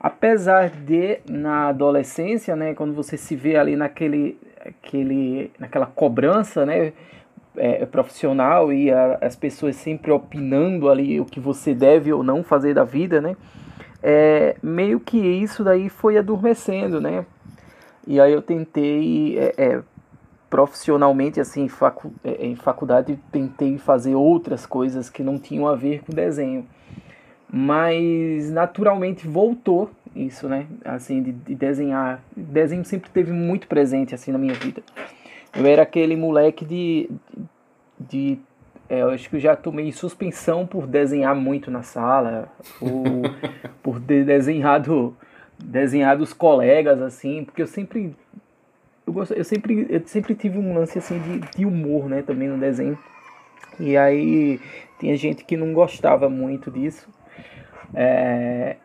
Apesar 0.00 0.70
de, 0.70 1.18
na 1.28 1.68
adolescência, 1.68 2.56
né, 2.56 2.74
quando 2.74 2.94
você 2.94 3.16
se 3.16 3.36
vê 3.36 3.56
ali 3.56 3.76
naquele, 3.76 4.38
aquele, 4.64 5.50
naquela 5.58 5.86
cobrança, 5.86 6.64
né, 6.64 6.92
é, 7.56 7.86
profissional 7.86 8.72
e 8.72 8.90
a, 8.90 9.18
as 9.20 9.36
pessoas 9.36 9.76
sempre 9.76 10.10
opinando 10.10 10.88
ali 10.88 11.20
o 11.20 11.24
que 11.24 11.40
você 11.40 11.74
deve 11.74 12.12
ou 12.12 12.22
não 12.22 12.42
fazer 12.42 12.74
da 12.74 12.84
vida, 12.84 13.20
né, 13.20 13.36
é, 14.02 14.56
meio 14.62 15.00
que 15.00 15.18
isso 15.18 15.64
daí 15.64 15.88
foi 15.88 16.16
adormecendo, 16.16 17.00
né, 17.00 17.24
e 18.06 18.20
aí 18.20 18.32
eu 18.32 18.40
tentei 18.40 19.38
é, 19.38 19.54
é, 19.56 19.82
profissionalmente, 20.48 21.40
assim, 21.40 21.68
facu 21.68 22.12
em 22.24 22.54
faculdade, 22.54 23.18
tentei 23.32 23.76
fazer 23.78 24.14
outras 24.14 24.64
coisas 24.64 25.10
que 25.10 25.22
não 25.22 25.38
tinham 25.38 25.66
a 25.66 25.74
ver 25.74 26.02
com 26.04 26.12
desenho. 26.12 26.66
Mas 27.52 28.50
naturalmente 28.50 29.26
voltou 29.26 29.90
isso, 30.14 30.48
né? 30.48 30.66
Assim, 30.84 31.22
de, 31.22 31.32
de 31.32 31.54
desenhar. 31.54 32.22
Desenho 32.36 32.84
sempre 32.84 33.10
teve 33.10 33.32
muito 33.32 33.66
presente, 33.66 34.14
assim, 34.14 34.32
na 34.32 34.38
minha 34.38 34.54
vida. 34.54 34.82
Eu 35.58 35.66
era 35.66 35.82
aquele 35.82 36.16
moleque 36.16 36.64
de. 36.64 37.10
de 37.98 38.38
é, 38.88 39.02
eu 39.02 39.10
acho 39.10 39.28
que 39.28 39.36
eu 39.36 39.40
já 39.40 39.56
tomei 39.56 39.90
suspensão 39.90 40.66
por 40.66 40.86
desenhar 40.86 41.34
muito 41.34 41.70
na 41.70 41.82
sala, 41.82 42.48
ou 42.80 43.22
por 43.82 44.00
ter 44.00 44.24
desenhado, 44.24 45.16
desenhado 45.58 46.22
os 46.22 46.32
colegas, 46.32 47.02
assim, 47.02 47.44
porque 47.44 47.62
eu 47.62 47.66
sempre 47.66 48.14
eu, 49.06 49.12
gosto, 49.12 49.34
eu, 49.34 49.44
sempre, 49.44 49.86
eu 49.88 50.02
sempre 50.06 50.34
tive 50.34 50.58
um 50.58 50.74
lance 50.74 50.98
assim 50.98 51.18
de, 51.20 51.38
de 51.56 51.64
humor, 51.64 52.08
né, 52.08 52.22
também 52.22 52.48
no 52.48 52.58
desenho. 52.58 52.98
E 53.78 53.96
aí 53.96 54.60
tinha 54.98 55.16
gente 55.16 55.44
que 55.44 55.56
não 55.56 55.72
gostava 55.72 56.28
muito 56.28 56.70
disso. 56.70 57.08
É, 57.94 58.76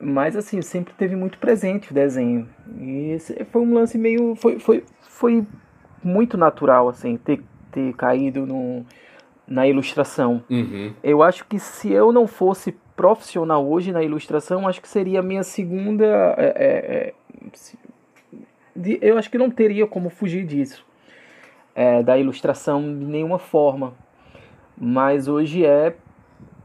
mas 0.00 0.36
assim, 0.36 0.62
sempre 0.62 0.94
teve 0.94 1.14
muito 1.14 1.38
presente 1.38 1.90
o 1.90 1.94
desenho. 1.94 2.48
E 2.80 3.18
foi 3.50 3.62
um 3.62 3.74
lance 3.74 3.98
meio. 3.98 4.34
Foi, 4.36 4.58
foi, 4.58 4.84
foi 5.02 5.44
muito 6.06 6.36
natural, 6.36 6.88
assim, 6.88 7.16
ter, 7.16 7.42
ter 7.72 7.92
caído 7.94 8.46
no, 8.46 8.84
na 9.46 9.66
ilustração. 9.66 10.42
Uhum. 10.48 10.92
Eu 11.02 11.22
acho 11.22 11.44
que 11.44 11.58
se 11.58 11.92
eu 11.92 12.12
não 12.12 12.26
fosse 12.26 12.72
profissional 12.94 13.66
hoje 13.68 13.92
na 13.92 14.02
ilustração, 14.02 14.66
acho 14.66 14.80
que 14.80 14.88
seria 14.88 15.20
a 15.20 15.22
minha 15.22 15.42
segunda. 15.42 16.06
É, 16.38 16.52
é, 16.56 17.14
de, 18.74 18.98
eu 19.02 19.18
acho 19.18 19.30
que 19.30 19.38
não 19.38 19.50
teria 19.50 19.86
como 19.86 20.08
fugir 20.08 20.44
disso, 20.44 20.84
é, 21.74 22.02
da 22.02 22.16
ilustração 22.18 22.80
de 22.82 23.04
nenhuma 23.04 23.38
forma. 23.38 23.94
Mas 24.78 25.26
hoje 25.28 25.64
é, 25.64 25.94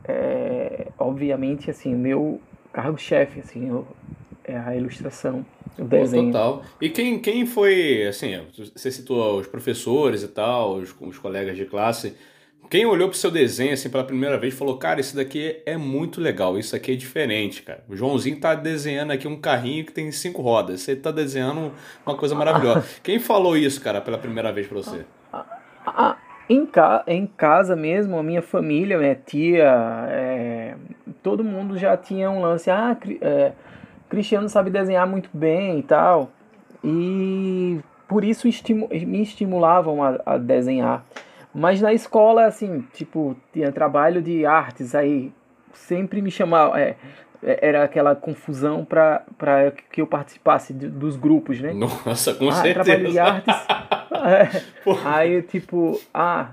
é 0.06 0.88
obviamente, 0.98 1.70
assim, 1.70 1.96
meu 1.96 2.40
cargo-chefe, 2.74 3.40
assim, 3.40 3.70
eu, 3.70 3.88
é 3.90 4.21
a 4.56 4.76
ilustração, 4.76 5.46
o 5.78 5.84
desenho. 5.86 6.32
Total. 6.32 6.64
E 6.80 6.90
quem, 6.90 7.20
quem 7.20 7.46
foi, 7.46 8.08
assim, 8.08 8.40
você 8.76 8.92
citou 8.92 9.40
os 9.40 9.48
professores 9.48 10.24
e 10.24 10.28
tal, 10.28 10.76
os, 10.76 10.96
os 11.00 11.18
colegas 11.18 11.56
de 11.56 11.66
classe, 11.66 12.16
quem 12.72 12.86
olhou 12.86 13.10
pro 13.10 13.18
seu 13.18 13.30
desenho 13.30 13.74
assim 13.74 13.90
pela 13.90 14.04
primeira 14.06 14.38
vez 14.38 14.54
falou: 14.54 14.78
Cara, 14.78 15.02
isso 15.02 15.14
daqui 15.14 15.62
é 15.66 15.76
muito 15.76 16.22
legal, 16.22 16.58
isso 16.58 16.74
aqui 16.74 16.94
é 16.94 16.96
diferente, 16.96 17.64
cara. 17.64 17.84
O 17.90 17.98
Joãozinho 17.98 18.40
tá 18.40 18.56
desenhando 18.56 19.12
aqui 19.12 19.28
um 19.28 19.36
carrinho 19.36 19.86
que 19.86 19.92
tem 19.92 20.10
cinco 20.10 20.42
rodas. 20.42 20.80
Você 20.80 20.96
tá 20.96 21.12
desenhando 21.12 21.74
uma 22.06 22.16
coisa 22.16 22.34
maravilhosa. 22.34 22.86
Quem 23.04 23.20
falou 23.20 23.58
isso, 23.58 23.82
cara, 23.82 24.00
pela 24.00 24.18
primeira 24.18 24.54
vez 24.54 24.68
pra 24.68 24.78
você? 24.78 25.04
Ah, 25.86 26.16
em, 26.48 26.66
ca 26.66 27.04
em 27.08 27.28
casa 27.28 27.76
mesmo, 27.76 28.18
a 28.18 28.24
minha 28.24 28.42
família, 28.42 28.98
minha 28.98 29.16
tia, 29.16 30.08
é, 30.08 30.76
todo 31.22 31.44
mundo 31.44 31.78
já 31.78 31.98
tinha 31.98 32.32
um 32.32 32.42
lance. 32.42 32.72
Ah, 32.72 32.96
é, 33.20 33.52
Cristiano 34.12 34.50
sabe 34.50 34.70
desenhar 34.70 35.08
muito 35.08 35.30
bem 35.34 35.80
e 35.80 35.84
tal. 35.84 36.30
E 36.84 37.80
por 38.08 38.26
isso 38.26 38.46
estimu 38.46 38.90
me 38.90 39.22
estimulavam 39.22 40.04
a, 40.04 40.20
a 40.26 40.38
desenhar. 40.38 41.06
Mas 41.54 41.82
na 41.82 41.94
escola, 41.94 42.46
assim, 42.46 42.82
tipo, 42.94 43.36
tinha 43.54 43.72
trabalho 43.72 44.22
de 44.22 44.46
artes, 44.46 44.94
aí 44.94 45.32
sempre 45.74 46.22
me 46.22 46.30
chamava. 46.30 46.80
É, 46.80 46.96
era 47.44 47.84
aquela 47.84 48.16
confusão 48.16 48.86
para 48.86 49.24
que 49.92 50.00
eu 50.02 50.06
participasse 50.06 50.74
de, 50.74 50.88
dos 50.88 51.16
grupos, 51.16 51.60
né? 51.60 51.74
Nossa, 51.74 52.36
com 52.36 52.50
ah, 52.50 52.52
certeza. 52.52 52.84
trabalho 52.84 53.12
de 53.12 53.20
artes. 53.20 53.56
é, 54.28 54.62
aí, 55.06 55.42
tipo, 55.42 56.00
ah, 56.14 56.50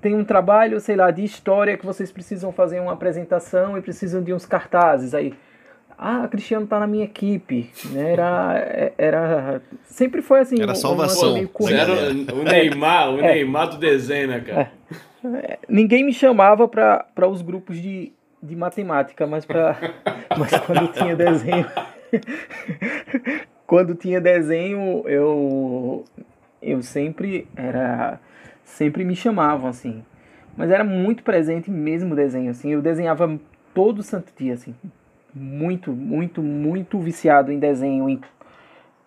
tem 0.00 0.14
um 0.14 0.24
trabalho, 0.24 0.78
sei 0.80 0.96
lá, 0.96 1.10
de 1.10 1.24
história 1.24 1.76
que 1.76 1.84
vocês 1.84 2.12
precisam 2.12 2.52
fazer 2.52 2.78
uma 2.78 2.92
apresentação 2.92 3.76
e 3.76 3.82
precisam 3.82 4.22
de 4.22 4.32
uns 4.32 4.46
cartazes. 4.46 5.14
Aí, 5.14 5.34
ah, 6.02 6.26
Cristiano 6.28 6.66
tá 6.66 6.80
na 6.80 6.86
minha 6.86 7.04
equipe, 7.04 7.70
né? 7.90 8.12
Era, 8.12 8.92
era 8.96 9.62
sempre 9.84 10.22
foi 10.22 10.40
assim. 10.40 10.58
Era 10.58 10.74
salvação. 10.74 11.36
Era 11.68 11.92
o 12.34 12.42
Neymar, 12.42 13.10
o 13.10 13.20
é. 13.20 13.34
Neymar 13.34 13.68
do 13.68 13.76
desenho, 13.76 14.28
né, 14.28 14.40
cara? 14.40 14.72
É. 15.22 15.58
Ninguém 15.68 16.02
me 16.02 16.14
chamava 16.14 16.66
para 16.66 17.28
os 17.28 17.42
grupos 17.42 17.76
de, 17.76 18.14
de 18.42 18.56
matemática, 18.56 19.26
mas 19.26 19.44
para 19.44 19.76
mas 20.38 20.58
quando 20.60 20.90
tinha 20.92 21.14
desenho 21.14 21.66
quando 23.66 23.94
tinha 23.94 24.18
desenho 24.18 25.04
eu 25.06 26.06
eu 26.62 26.80
sempre 26.80 27.46
era 27.54 28.18
sempre 28.64 29.04
me 29.04 29.14
chamavam 29.14 29.68
assim. 29.68 30.02
Mas 30.56 30.70
era 30.70 30.82
muito 30.82 31.22
presente 31.22 31.70
mesmo 31.70 32.14
o 32.14 32.16
desenho 32.16 32.50
assim. 32.50 32.70
Eu 32.70 32.80
desenhava 32.80 33.38
todo 33.74 34.02
santo 34.02 34.32
dia 34.34 34.54
assim. 34.54 34.74
Muito, 35.34 35.92
muito, 35.92 36.42
muito 36.42 36.98
viciado 36.98 37.52
em 37.52 37.58
desenho, 37.58 38.08
em, 38.08 38.20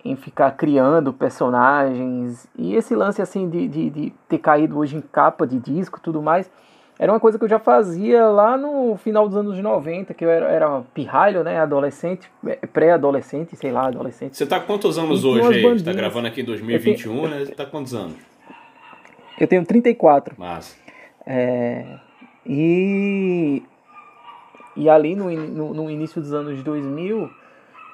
em 0.03 0.15
ficar 0.15 0.51
criando 0.51 1.13
personagens. 1.13 2.47
E 2.57 2.75
esse 2.75 2.95
lance 2.95 3.21
assim 3.21 3.49
de, 3.49 3.67
de, 3.67 3.89
de 3.89 4.13
ter 4.27 4.37
caído 4.37 4.77
hoje 4.77 4.95
em 4.95 5.01
capa 5.01 5.45
de 5.45 5.59
disco 5.59 5.99
tudo 5.99 6.21
mais 6.21 6.49
era 6.99 7.11
uma 7.11 7.19
coisa 7.19 7.37
que 7.37 7.43
eu 7.43 7.49
já 7.49 7.59
fazia 7.59 8.27
lá 8.27 8.57
no 8.57 8.95
final 8.97 9.27
dos 9.27 9.35
anos 9.35 9.57
90, 9.57 10.13
que 10.13 10.23
eu 10.23 10.29
era, 10.29 10.45
era 10.45 10.81
pirralho, 10.93 11.43
né? 11.43 11.59
Adolescente, 11.59 12.29
é, 12.45 12.55
pré-adolescente, 12.67 13.55
sei 13.55 13.71
lá, 13.71 13.87
adolescente. 13.87 14.37
Você 14.37 14.45
tá 14.45 14.59
quantos 14.59 14.97
anos 14.97 15.25
hoje 15.25 15.41
aí? 15.47 15.61
Você 15.63 15.83
tá 15.83 15.93
gravando 15.93 16.27
aqui 16.27 16.41
em 16.41 16.45
2021, 16.45 17.15
tenho, 17.15 17.29
né? 17.29 17.45
Você 17.45 17.51
tá 17.53 17.65
quantos 17.65 17.93
anos? 17.95 18.15
Eu 19.39 19.47
tenho 19.47 19.65
34. 19.65 20.35
Massa. 20.37 20.75
É, 21.25 21.97
e, 22.45 23.63
e 24.75 24.89
ali 24.89 25.15
no, 25.15 25.29
no, 25.29 25.73
no 25.73 25.89
início 25.89 26.21
dos 26.21 26.33
anos 26.33 26.61
2000 26.63 27.29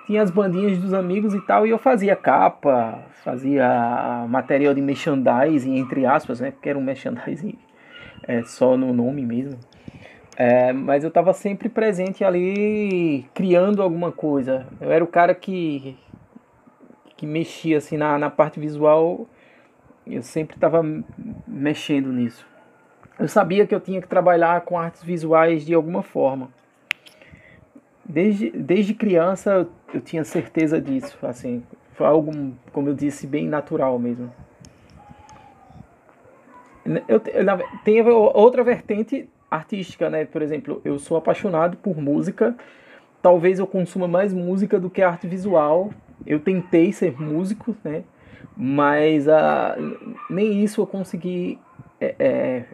tinha 0.10 0.24
as 0.24 0.32
bandinhas 0.32 0.78
dos 0.80 0.92
amigos 0.92 1.36
e 1.36 1.42
tal, 1.42 1.68
e 1.68 1.70
eu 1.70 1.78
fazia 1.78 2.16
capa, 2.16 3.00
fazia 3.24 4.26
material 4.28 4.74
de 4.74 4.82
merchandising, 4.82 5.78
entre 5.78 6.04
aspas, 6.04 6.40
né? 6.40 6.50
Porque 6.50 6.68
era 6.68 6.80
um 6.80 6.82
merchandising 6.82 7.56
é, 8.28 8.42
só 8.42 8.76
no 8.76 8.92
nome 8.92 9.24
mesmo. 9.24 9.60
É, 10.36 10.74
mas 10.74 11.04
eu 11.04 11.10
estava 11.10 11.32
sempre 11.32 11.70
presente 11.70 12.24
ali 12.24 13.24
criando 13.36 13.84
alguma 13.84 14.12
coisa. 14.12 14.66
Eu 14.82 14.92
era 14.92 15.04
o 15.04 15.08
cara 15.08 15.36
que, 15.36 15.96
que 17.16 17.28
mexia 17.28 17.78
assim 17.78 17.96
na, 17.96 18.18
na 18.18 18.32
parte 18.32 18.60
visual, 18.60 19.28
eu 20.08 20.24
sempre 20.24 20.56
estava 20.56 20.82
mexendo 21.48 22.12
nisso. 22.12 22.48
Eu 23.20 23.28
sabia 23.28 23.68
que 23.68 23.76
eu 23.76 23.80
tinha 23.80 24.02
que 24.02 24.08
trabalhar 24.08 24.62
com 24.62 24.80
artes 24.80 25.04
visuais 25.04 25.66
de 25.66 25.74
alguma 25.74 26.02
forma. 26.02 26.50
Desde, 28.10 28.50
desde 28.50 28.96
criança 28.96 29.68
eu 29.94 30.02
tinha 30.02 30.24
certeza 30.24 30.82
disso, 30.82 31.16
assim, 31.22 31.62
foi 31.94 32.08
algo, 32.08 32.32
como 32.74 32.90
eu 32.90 32.96
disse, 32.96 33.28
bem 33.28 33.48
natural 33.48 34.00
mesmo. 34.00 34.34
Eu, 37.08 37.20
tem 37.84 38.02
outra 38.02 38.64
vertente 38.64 39.30
artística, 39.52 40.10
né? 40.10 40.26
Por 40.26 40.42
exemplo, 40.42 40.82
eu 40.84 40.98
sou 40.98 41.18
apaixonado 41.18 41.78
por 41.78 42.02
música. 42.02 42.56
Talvez 43.22 43.60
eu 43.60 43.68
consuma 43.68 44.08
mais 44.08 44.34
música 44.34 44.80
do 44.80 44.90
que 44.90 45.04
arte 45.04 45.28
visual. 45.28 45.92
Eu 46.26 46.40
tentei 46.40 46.92
ser 46.92 47.22
músico, 47.22 47.76
né? 47.84 48.04
Mas 48.58 49.28
uh, 49.28 50.16
nem 50.32 50.64
isso 50.64 50.82
eu 50.82 50.88
consegui. 50.88 51.60
É, 52.02 52.16
é, 52.18 52.66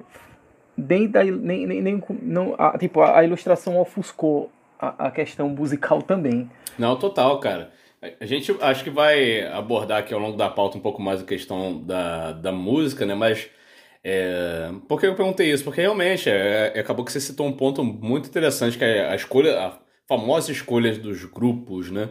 nem, 0.77 1.09
da, 1.09 1.23
nem, 1.23 1.67
nem, 1.67 1.81
nem 1.81 2.03
não, 2.21 2.55
a, 2.57 2.77
tipo, 2.77 3.01
a, 3.01 3.23
ilustração 3.23 3.77
ofuscou 3.77 4.49
a, 4.79 5.07
a 5.07 5.11
questão 5.11 5.49
musical 5.49 6.01
também. 6.01 6.49
Não, 6.77 6.95
total, 6.97 7.39
cara. 7.39 7.71
A 8.19 8.25
gente 8.25 8.55
acho 8.61 8.83
que 8.83 8.89
vai 8.89 9.45
abordar 9.47 9.99
aqui 9.99 10.13
ao 10.13 10.19
longo 10.19 10.37
da 10.37 10.49
pauta 10.49 10.77
um 10.77 10.81
pouco 10.81 11.01
mais 11.01 11.21
a 11.21 11.25
questão 11.25 11.81
da, 11.83 12.33
da 12.33 12.51
música, 12.51 13.05
né? 13.05 13.15
Mas 13.15 13.49
é, 14.03 14.71
por 14.87 14.99
que 14.99 15.07
eu 15.07 15.15
perguntei 15.15 15.51
isso? 15.51 15.63
Porque 15.63 15.81
realmente 15.81 16.29
é, 16.29 16.73
é, 16.75 16.79
acabou 16.79 17.03
que 17.03 17.11
você 17.11 17.19
citou 17.19 17.47
um 17.47 17.53
ponto 17.53 17.83
muito 17.83 18.29
interessante, 18.29 18.77
que 18.77 18.83
é 18.83 19.09
a 19.09 19.15
escolha, 19.15 19.59
a 19.59 19.79
famosa 20.07 20.51
escolha 20.51 20.93
dos 20.95 21.25
grupos, 21.25 21.89
né? 21.89 22.09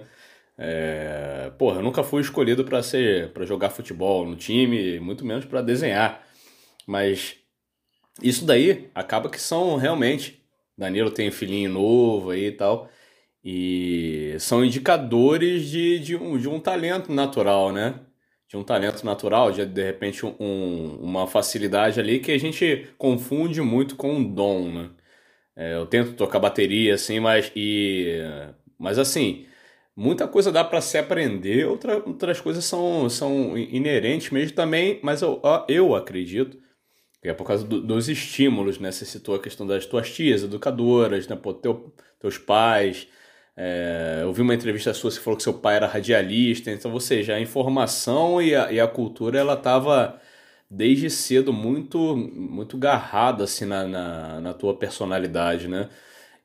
É, 0.59 1.53
porra, 1.59 1.79
eu 1.79 1.83
nunca 1.83 2.03
fui 2.03 2.21
escolhido 2.21 2.65
para 2.65 2.83
ser 2.83 3.33
para 3.33 3.45
jogar 3.45 3.71
futebol 3.71 4.27
no 4.27 4.37
time, 4.37 4.99
muito 5.01 5.25
menos 5.25 5.45
para 5.45 5.63
desenhar. 5.63 6.25
Mas 6.87 7.37
isso 8.23 8.45
daí 8.45 8.91
acaba 8.95 9.31
que 9.31 9.41
são 9.41 9.77
realmente. 9.77 10.44
Danilo 10.77 11.11
tem 11.11 11.29
um 11.29 11.33
filhinho 11.33 11.71
novo 11.71 12.31
aí 12.31 12.47
e 12.47 12.53
tal. 12.53 12.89
E 13.45 14.37
são 14.41 14.65
indicadores 14.65 15.69
de, 15.69 15.99
de, 16.01 16.17
um, 16.17 16.39
de 16.39 16.49
um 16.49 16.61
talento 16.61 17.13
natural, 17.13 17.73
né? 17.73 18.01
de 18.49 18.57
um 18.57 18.63
talento 18.65 19.05
natural, 19.05 19.51
de 19.53 19.67
de 19.67 19.83
repente 19.83 20.25
um, 20.25 20.97
uma 21.01 21.27
facilidade 21.27 21.99
ali 21.99 22.21
que 22.21 22.31
a 22.33 22.39
gente 22.39 22.89
confunde 22.99 23.61
muito 23.61 23.97
com 23.97 24.13
um 24.15 24.25
dom, 24.35 24.71
né? 24.73 24.91
É, 25.57 25.75
eu 25.77 25.87
tento 25.87 26.15
tocar 26.15 26.39
bateria 26.41 26.95
assim, 26.95 27.21
mas 27.21 27.51
e 27.57 28.19
mas 28.79 28.99
assim 28.99 29.47
muita 29.97 30.29
coisa 30.29 30.53
dá 30.53 30.65
para 30.65 30.81
se 30.81 30.99
aprender, 30.99 31.67
outra, 31.67 31.97
outras 32.07 32.41
coisas 32.41 32.65
são, 32.65 33.09
são 33.09 33.57
inerentes 33.59 34.31
mesmo 34.31 34.57
também, 34.57 35.01
mas 35.03 35.23
eu, 35.23 35.41
eu 35.69 35.95
acredito 35.95 36.59
que 37.25 37.31
é 37.31 37.33
por 37.33 37.47
causa 37.47 37.65
do, 37.65 37.81
dos 37.81 38.11
estímulos, 38.11 38.79
né? 38.79 38.93
Você 38.93 39.07
citou 39.07 39.35
a 39.35 39.41
questão 39.41 39.67
das 39.67 39.87
tuas 39.87 40.13
tias, 40.13 40.43
educadoras, 40.43 41.27
né? 41.27 41.35
Pô, 41.35 41.55
teu, 41.55 41.91
teus 42.21 42.37
pais, 42.37 43.09
é, 43.57 44.19
eu 44.23 44.31
vi 44.31 44.43
uma 44.43 44.55
entrevista 44.55 44.93
sua, 44.93 45.11
você 45.11 45.21
falou 45.21 45.39
que 45.39 45.43
seu 45.43 45.55
pai 45.55 45.77
era 45.77 45.87
radialista, 45.87 46.71
então, 46.71 46.93
ou 46.93 47.01
seja, 47.01 47.35
a 47.35 47.41
informação 47.41 48.43
e 48.43 48.55
a, 48.55 48.71
e 48.71 48.79
a 48.79 48.87
cultura, 48.87 49.39
ela 49.39 49.55
estava 49.55 50.21
desde 50.71 51.09
cedo 51.09 51.51
muito 51.53 52.15
muito 52.17 52.77
garrada 52.77 53.45
assim, 53.45 53.65
na, 53.65 53.87
na, 53.87 54.41
na, 54.43 54.53
tua 54.55 54.77
personalidade, 54.77 55.67
né? 55.67 55.89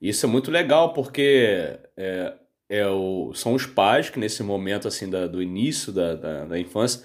Isso 0.02 0.26
é 0.26 0.30
muito 0.30 0.50
legal, 0.50 0.94
porque 0.94 1.78
é, 1.98 2.34
é 2.70 2.88
o, 2.88 3.34
são 3.34 3.54
os 3.54 3.66
pais 3.66 4.10
que 4.10 4.20
nesse 4.20 4.44
momento 4.44 4.88
assim 4.88 5.10
da, 5.10 5.28
do 5.28 5.42
início 5.44 5.92
da, 5.92 6.16
da, 6.16 6.46
da 6.46 6.60
infância 6.60 7.04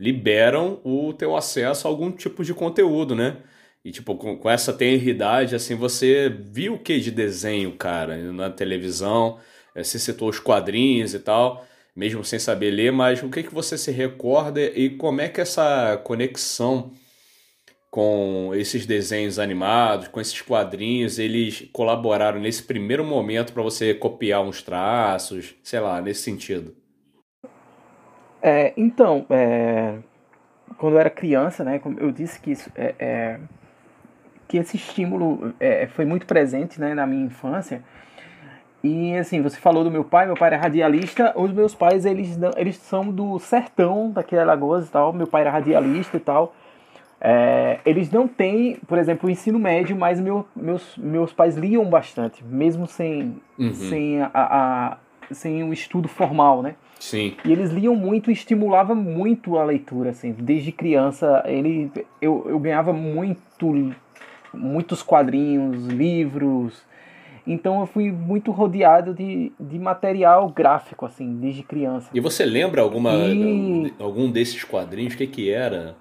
liberam 0.00 0.80
o 0.82 1.12
teu 1.12 1.36
acesso 1.36 1.86
a 1.86 1.90
algum 1.90 2.10
tipo 2.10 2.42
de 2.42 2.54
conteúdo, 2.54 3.14
né? 3.14 3.36
E, 3.84 3.92
tipo, 3.92 4.14
com, 4.16 4.36
com 4.36 4.50
essa 4.50 4.72
tenridade, 4.72 5.54
assim, 5.54 5.74
você 5.74 6.28
viu 6.28 6.74
o 6.74 6.78
que 6.78 6.98
de 7.00 7.10
desenho, 7.10 7.72
cara, 7.76 8.16
na 8.32 8.50
televisão? 8.50 9.38
Eh, 9.74 9.84
você 9.84 9.98
citou 9.98 10.28
os 10.30 10.40
quadrinhos 10.40 11.14
e 11.14 11.18
tal, 11.18 11.66
mesmo 11.94 12.24
sem 12.24 12.38
saber 12.38 12.70
ler, 12.70 12.92
mas 12.92 13.22
o 13.22 13.28
que, 13.28 13.42
que 13.42 13.54
você 13.54 13.76
se 13.78 13.90
recorda 13.90 14.60
e 14.60 14.90
como 14.90 15.20
é 15.20 15.28
que 15.28 15.40
essa 15.40 15.98
conexão 15.98 16.92
com 17.90 18.52
esses 18.54 18.86
desenhos 18.86 19.38
animados, 19.38 20.08
com 20.08 20.20
esses 20.20 20.40
quadrinhos, 20.40 21.18
eles 21.18 21.68
colaboraram 21.72 22.40
nesse 22.40 22.62
primeiro 22.62 23.04
momento 23.04 23.52
para 23.52 23.62
você 23.62 23.92
copiar 23.94 24.42
uns 24.42 24.62
traços, 24.62 25.54
sei 25.62 25.80
lá, 25.80 26.00
nesse 26.00 26.22
sentido? 26.22 26.74
É, 28.42 28.72
então, 28.76 29.26
é, 29.30 29.96
quando 30.78 30.94
eu 30.94 31.00
era 31.00 31.10
criança, 31.10 31.62
né, 31.62 31.78
como 31.78 31.98
eu 31.98 32.10
disse 32.10 32.40
que 32.40 32.52
isso 32.52 32.70
é, 32.74 32.94
é 32.98 33.40
que 34.48 34.56
esse 34.56 34.76
estímulo 34.76 35.54
é, 35.60 35.86
foi 35.86 36.04
muito 36.04 36.26
presente 36.26 36.80
né, 36.80 36.92
na 36.92 37.06
minha 37.06 37.24
infância. 37.24 37.82
E 38.82 39.14
assim, 39.16 39.42
você 39.42 39.58
falou 39.58 39.84
do 39.84 39.90
meu 39.90 40.02
pai, 40.02 40.26
meu 40.26 40.34
pai 40.34 40.48
era 40.48 40.56
radialista, 40.56 41.32
os 41.36 41.52
meus 41.52 41.74
pais 41.74 42.04
eles, 42.04 42.38
eles 42.56 42.76
são 42.76 43.12
do 43.12 43.38
sertão 43.38 44.10
daqui 44.10 44.34
de 44.34 44.40
Alagoas 44.40 44.88
e 44.88 44.90
tal, 44.90 45.12
meu 45.12 45.26
pai 45.26 45.42
era 45.42 45.50
radialista 45.50 46.16
e 46.16 46.20
tal. 46.20 46.54
É, 47.20 47.78
eles 47.84 48.10
não 48.10 48.26
têm, 48.26 48.76
por 48.88 48.96
exemplo, 48.96 49.28
o 49.28 49.30
ensino 49.30 49.58
médio, 49.58 49.94
mas 49.94 50.18
meu, 50.18 50.46
meus, 50.56 50.96
meus 50.96 51.32
pais 51.32 51.56
liam 51.56 51.84
bastante, 51.84 52.42
mesmo 52.42 52.86
sem, 52.86 53.40
uhum. 53.58 53.74
sem, 53.74 54.22
a, 54.22 54.30
a, 54.34 54.96
sem 55.30 55.62
o 55.62 55.72
estudo 55.72 56.08
formal, 56.08 56.62
né? 56.62 56.74
Sim. 57.00 57.34
E 57.44 57.50
eles 57.50 57.70
liam 57.70 57.96
muito 57.96 58.30
e 58.30 58.34
estimulava 58.34 58.94
muito 58.94 59.56
a 59.56 59.64
leitura, 59.64 60.10
assim. 60.10 60.32
Desde 60.32 60.70
criança, 60.70 61.42
ele, 61.46 61.90
eu, 62.20 62.44
eu 62.46 62.58
ganhava 62.58 62.92
muito 62.92 63.92
muitos 64.52 65.02
quadrinhos, 65.02 65.86
livros. 65.86 66.82
Então 67.46 67.80
eu 67.80 67.86
fui 67.86 68.12
muito 68.12 68.50
rodeado 68.50 69.14
de, 69.14 69.50
de 69.58 69.78
material 69.78 70.48
gráfico, 70.50 71.06
assim, 71.06 71.36
desde 71.36 71.62
criança. 71.62 72.10
E 72.12 72.20
você 72.20 72.44
lembra 72.44 72.82
alguma, 72.82 73.12
e... 73.14 73.92
algum 73.98 74.30
desses 74.30 74.62
quadrinhos? 74.62 75.14
O 75.14 75.16
que, 75.16 75.26
que 75.26 75.50
era? 75.50 75.96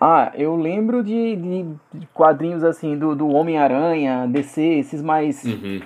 Ah, 0.00 0.32
eu 0.34 0.54
lembro 0.56 1.02
de, 1.02 1.36
de 1.36 2.06
quadrinhos 2.14 2.62
assim 2.62 2.96
do, 2.96 3.16
do 3.16 3.28
Homem-Aranha, 3.28 4.28
DC, 4.28 4.62
esses 4.62 5.02
mais 5.02 5.44
uhum. 5.44 5.80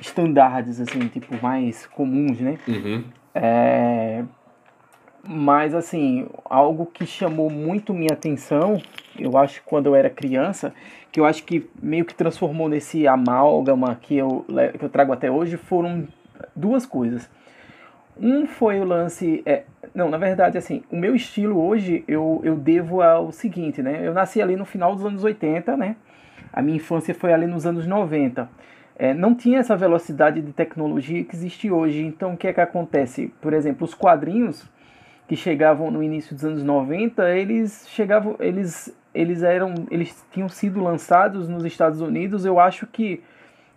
Estandardes, 0.00 0.80
assim, 0.80 1.08
tipo, 1.08 1.40
mais 1.42 1.86
comuns, 1.86 2.40
né? 2.40 2.58
Uhum. 2.68 3.04
É, 3.34 4.24
mas, 5.28 5.74
assim, 5.74 6.26
algo 6.44 6.86
que 6.86 7.04
chamou 7.04 7.50
muito 7.50 7.92
minha 7.92 8.12
atenção, 8.12 8.80
eu 9.18 9.36
acho 9.36 9.60
que 9.60 9.66
quando 9.66 9.86
eu 9.86 9.94
era 9.94 10.08
criança, 10.08 10.72
que 11.10 11.18
eu 11.18 11.24
acho 11.24 11.44
que 11.44 11.68
meio 11.82 12.04
que 12.04 12.14
transformou 12.14 12.68
nesse 12.68 13.08
amálgama 13.08 13.96
que 13.96 14.16
eu, 14.16 14.44
que 14.78 14.84
eu 14.84 14.88
trago 14.88 15.12
até 15.12 15.30
hoje, 15.30 15.56
foram 15.56 16.06
duas 16.54 16.86
coisas. 16.86 17.28
Um 18.18 18.46
foi 18.46 18.80
o 18.80 18.84
lance. 18.84 19.42
É, 19.44 19.64
não, 19.94 20.08
na 20.08 20.16
verdade, 20.16 20.56
assim, 20.56 20.82
o 20.90 20.96
meu 20.96 21.14
estilo 21.14 21.60
hoje 21.60 22.02
eu, 22.08 22.40
eu 22.44 22.56
devo 22.56 23.02
ao 23.02 23.30
seguinte, 23.30 23.82
né? 23.82 24.00
Eu 24.02 24.14
nasci 24.14 24.40
ali 24.40 24.56
no 24.56 24.64
final 24.64 24.94
dos 24.94 25.04
anos 25.04 25.22
80, 25.22 25.76
né? 25.76 25.96
A 26.52 26.62
minha 26.62 26.76
infância 26.76 27.14
foi 27.14 27.32
ali 27.32 27.46
nos 27.46 27.66
anos 27.66 27.86
90. 27.86 28.48
É, 28.98 29.12
não 29.12 29.34
tinha 29.34 29.58
essa 29.58 29.76
velocidade 29.76 30.40
de 30.40 30.52
tecnologia 30.52 31.22
que 31.24 31.34
existe 31.34 31.70
hoje. 31.70 32.02
Então, 32.02 32.34
o 32.34 32.36
que 32.36 32.48
é 32.48 32.52
que 32.52 32.60
acontece? 32.60 33.32
Por 33.40 33.52
exemplo, 33.52 33.84
os 33.84 33.94
quadrinhos 33.94 34.64
que 35.28 35.36
chegavam 35.36 35.90
no 35.90 36.02
início 36.02 36.34
dos 36.34 36.44
anos 36.44 36.62
90, 36.62 37.30
eles 37.36 37.86
chegavam, 37.88 38.36
eles 38.38 38.94
eles 39.16 39.42
eram, 39.42 39.74
eles 39.90 40.24
tinham 40.30 40.48
sido 40.48 40.82
lançados 40.82 41.48
nos 41.48 41.64
Estados 41.64 42.00
Unidos, 42.00 42.44
eu 42.44 42.60
acho 42.60 42.86
que 42.86 43.22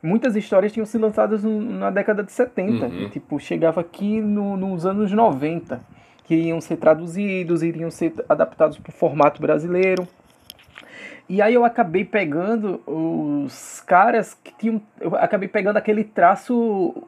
muitas 0.03 0.35
histórias 0.35 0.73
tinham 0.73 0.85
sido 0.85 1.01
lançadas 1.01 1.43
na 1.43 1.89
década 1.89 2.23
de 2.23 2.31
70, 2.31 2.85
uhum. 2.85 3.09
tipo, 3.09 3.39
chegava 3.39 3.79
aqui 3.79 4.19
no, 4.19 4.57
nos 4.57 4.85
anos 4.85 5.11
90, 5.11 5.79
que 6.25 6.35
iam 6.35 6.59
ser 6.59 6.77
traduzidos, 6.77 7.63
iriam 7.63 7.89
ser 7.89 8.13
adaptados 8.27 8.77
para 8.77 8.89
o 8.89 8.93
formato 8.93 9.41
brasileiro. 9.41 10.05
E 11.29 11.43
aí 11.43 11.53
eu 11.53 11.63
acabei 11.63 12.03
pegando 12.03 12.81
os 12.87 13.81
caras 13.81 14.33
que 14.33 14.51
tinham. 14.57 14.81
Eu 14.99 15.15
acabei 15.15 15.47
pegando 15.47 15.77
aquele 15.77 16.03
traço 16.03 17.03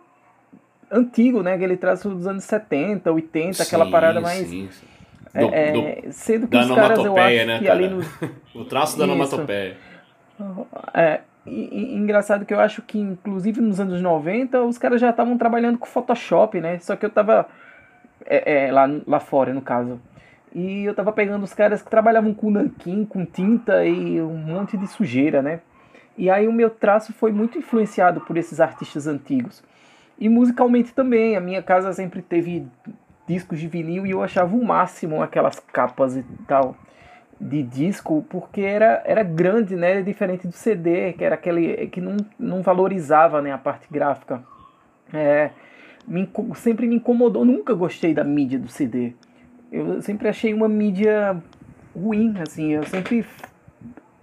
antigo, 0.92 1.42
né? 1.42 1.56
Aquele 1.56 1.76
traço 1.76 2.08
dos 2.08 2.28
anos 2.28 2.44
70, 2.44 3.12
80, 3.12 3.54
sim, 3.54 3.64
aquela 3.64 3.90
parada 3.90 4.22
mais. 4.22 4.48
Sim, 4.48 4.70
sim. 4.72 4.86
É, 5.34 5.72
do, 5.72 5.80
é, 5.80 6.02
sendo 6.12 6.48
que 6.48 6.56
os 6.56 6.70
caras 6.70 7.00
eu 7.00 7.18
acho 7.18 7.46
né, 7.46 7.60
que 7.60 7.66
cara? 7.66 7.80
ali 7.80 7.90
no. 7.90 8.04
o 8.54 8.66
traço 8.66 8.98
da 8.98 9.06
onomatopeia. 9.06 9.78
É, 10.94 11.22
e, 11.46 11.70
e, 11.72 11.96
engraçado 11.96 12.46
que 12.46 12.54
eu 12.54 12.60
acho 12.60 12.84
que, 12.84 13.00
inclusive 13.00 13.60
nos 13.60 13.80
anos 13.80 14.02
90, 14.02 14.62
os 14.62 14.78
caras 14.78 15.02
já 15.02 15.10
estavam 15.10 15.36
trabalhando 15.38 15.80
com 15.80 15.86
Photoshop, 15.88 16.60
né? 16.62 16.78
Só 16.80 16.96
que 16.96 17.06
eu 17.06 17.10
tava. 17.10 17.48
É, 18.26 18.68
é, 18.68 18.72
lá, 18.72 18.88
lá 19.08 19.20
fora, 19.20 19.52
no 19.52 19.62
caso. 19.62 20.00
E 20.54 20.84
eu 20.84 20.94
tava 20.94 21.12
pegando 21.12 21.44
os 21.44 21.54
caras 21.54 21.82
que 21.82 21.90
trabalhavam 21.90 22.34
com 22.34 22.52
nanquim, 22.52 23.06
com 23.06 23.26
tinta 23.26 23.86
e 23.86 24.22
um 24.22 24.38
monte 24.38 24.76
de 24.78 24.86
sujeira, 24.86 25.42
né? 25.42 25.62
E 26.18 26.30
aí 26.30 26.48
o 26.48 26.52
meu 26.52 26.70
traço 26.70 27.14
foi 27.14 27.32
muito 27.32 27.58
influenciado 27.58 28.20
por 28.22 28.38
esses 28.38 28.60
artistas 28.60 29.08
antigos. 29.08 29.64
E 30.20 30.28
musicalmente 30.28 30.94
também, 30.94 31.38
a 31.38 31.42
minha 31.42 31.64
casa 31.64 31.94
sempre 31.94 32.22
teve 32.22 32.68
discos 33.26 33.60
de 33.60 33.68
vinil 33.68 34.06
e 34.06 34.12
eu 34.12 34.22
achava 34.22 34.56
o 34.56 34.64
máximo 34.64 35.22
aquelas 35.22 35.60
capas 35.60 36.18
e 36.18 36.24
tal 36.48 36.76
de 37.40 37.64
disco, 37.64 38.24
porque 38.30 38.62
era, 38.62 39.02
era 39.04 39.24
grande, 39.24 39.76
né? 39.76 39.92
Era 39.92 40.04
diferente 40.04 40.46
do 40.46 40.54
CD, 40.54 41.14
que 41.14 41.24
era 41.24 41.34
aquele 41.34 41.88
que 41.88 42.00
não, 42.00 42.18
não 42.38 42.62
valorizava 42.62 43.42
né, 43.42 43.52
a 43.52 43.58
parte 43.58 43.88
gráfica. 43.90 44.44
É, 45.12 45.50
me, 46.08 46.30
sempre 46.56 46.86
me 46.86 46.98
incomodou, 46.98 47.44
nunca 47.44 47.74
gostei 47.74 48.14
da 48.14 48.24
mídia 48.24 48.60
do 48.60 48.68
CD 48.68 49.14
eu 49.72 50.02
sempre 50.02 50.28
achei 50.28 50.54
uma 50.54 50.68
mídia 50.68 51.42
ruim, 51.96 52.36
assim, 52.42 52.74
eu 52.74 52.84
sempre 52.84 53.26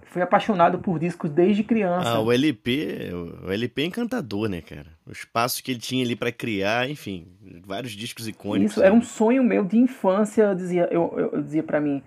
fui 0.09 0.21
apaixonado 0.21 0.79
por 0.79 0.99
discos 0.99 1.29
desde 1.29 1.63
criança. 1.63 2.09
Ah, 2.09 2.19
o 2.19 2.31
LP, 2.31 3.11
o 3.45 3.51
LP 3.51 3.81
é 3.81 3.85
encantador, 3.85 4.49
né, 4.49 4.61
cara? 4.61 4.87
O 5.05 5.11
espaço 5.11 5.63
que 5.63 5.71
ele 5.71 5.79
tinha 5.79 6.03
ali 6.03 6.15
para 6.15 6.31
criar, 6.31 6.89
enfim, 6.89 7.27
vários 7.65 7.91
discos 7.91 8.27
icônicos. 8.27 8.71
Isso, 8.71 8.83
era 8.83 8.93
um 8.93 9.01
sonho 9.01 9.43
meu 9.43 9.63
de 9.63 9.77
infância, 9.77 10.43
eu 10.43 10.55
dizia, 10.55 10.87
eu, 10.91 11.13
eu, 11.15 11.29
eu 11.33 11.41
dizia 11.41 11.63
para 11.63 11.79
mim, 11.79 12.01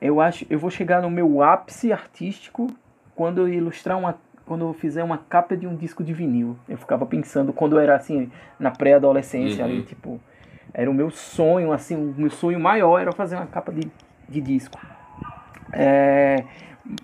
eu 0.00 0.20
acho, 0.20 0.46
eu 0.48 0.58
vou 0.58 0.70
chegar 0.70 1.02
no 1.02 1.10
meu 1.10 1.42
ápice 1.42 1.92
artístico 1.92 2.68
quando 3.14 3.38
eu 3.38 3.48
ilustrar 3.48 3.98
uma 3.98 4.16
quando 4.46 4.64
eu 4.64 4.72
fizer 4.72 5.04
uma 5.04 5.18
capa 5.18 5.54
de 5.54 5.66
um 5.66 5.76
disco 5.76 6.02
de 6.02 6.14
vinil. 6.14 6.56
Eu 6.66 6.78
ficava 6.78 7.04
pensando 7.04 7.52
quando 7.52 7.76
eu 7.76 7.80
era 7.80 7.94
assim 7.94 8.30
na 8.58 8.70
pré-adolescência 8.70 9.62
uhum. 9.62 9.70
ali, 9.70 9.82
tipo, 9.82 10.18
era 10.78 10.88
o 10.88 10.94
meu 10.94 11.10
sonho, 11.10 11.72
assim, 11.72 11.96
o 11.96 12.14
meu 12.16 12.30
sonho 12.30 12.60
maior 12.60 13.00
era 13.00 13.10
fazer 13.10 13.34
uma 13.34 13.46
capa 13.46 13.72
de, 13.72 13.90
de 14.28 14.40
disco. 14.40 14.78
É... 15.72 16.44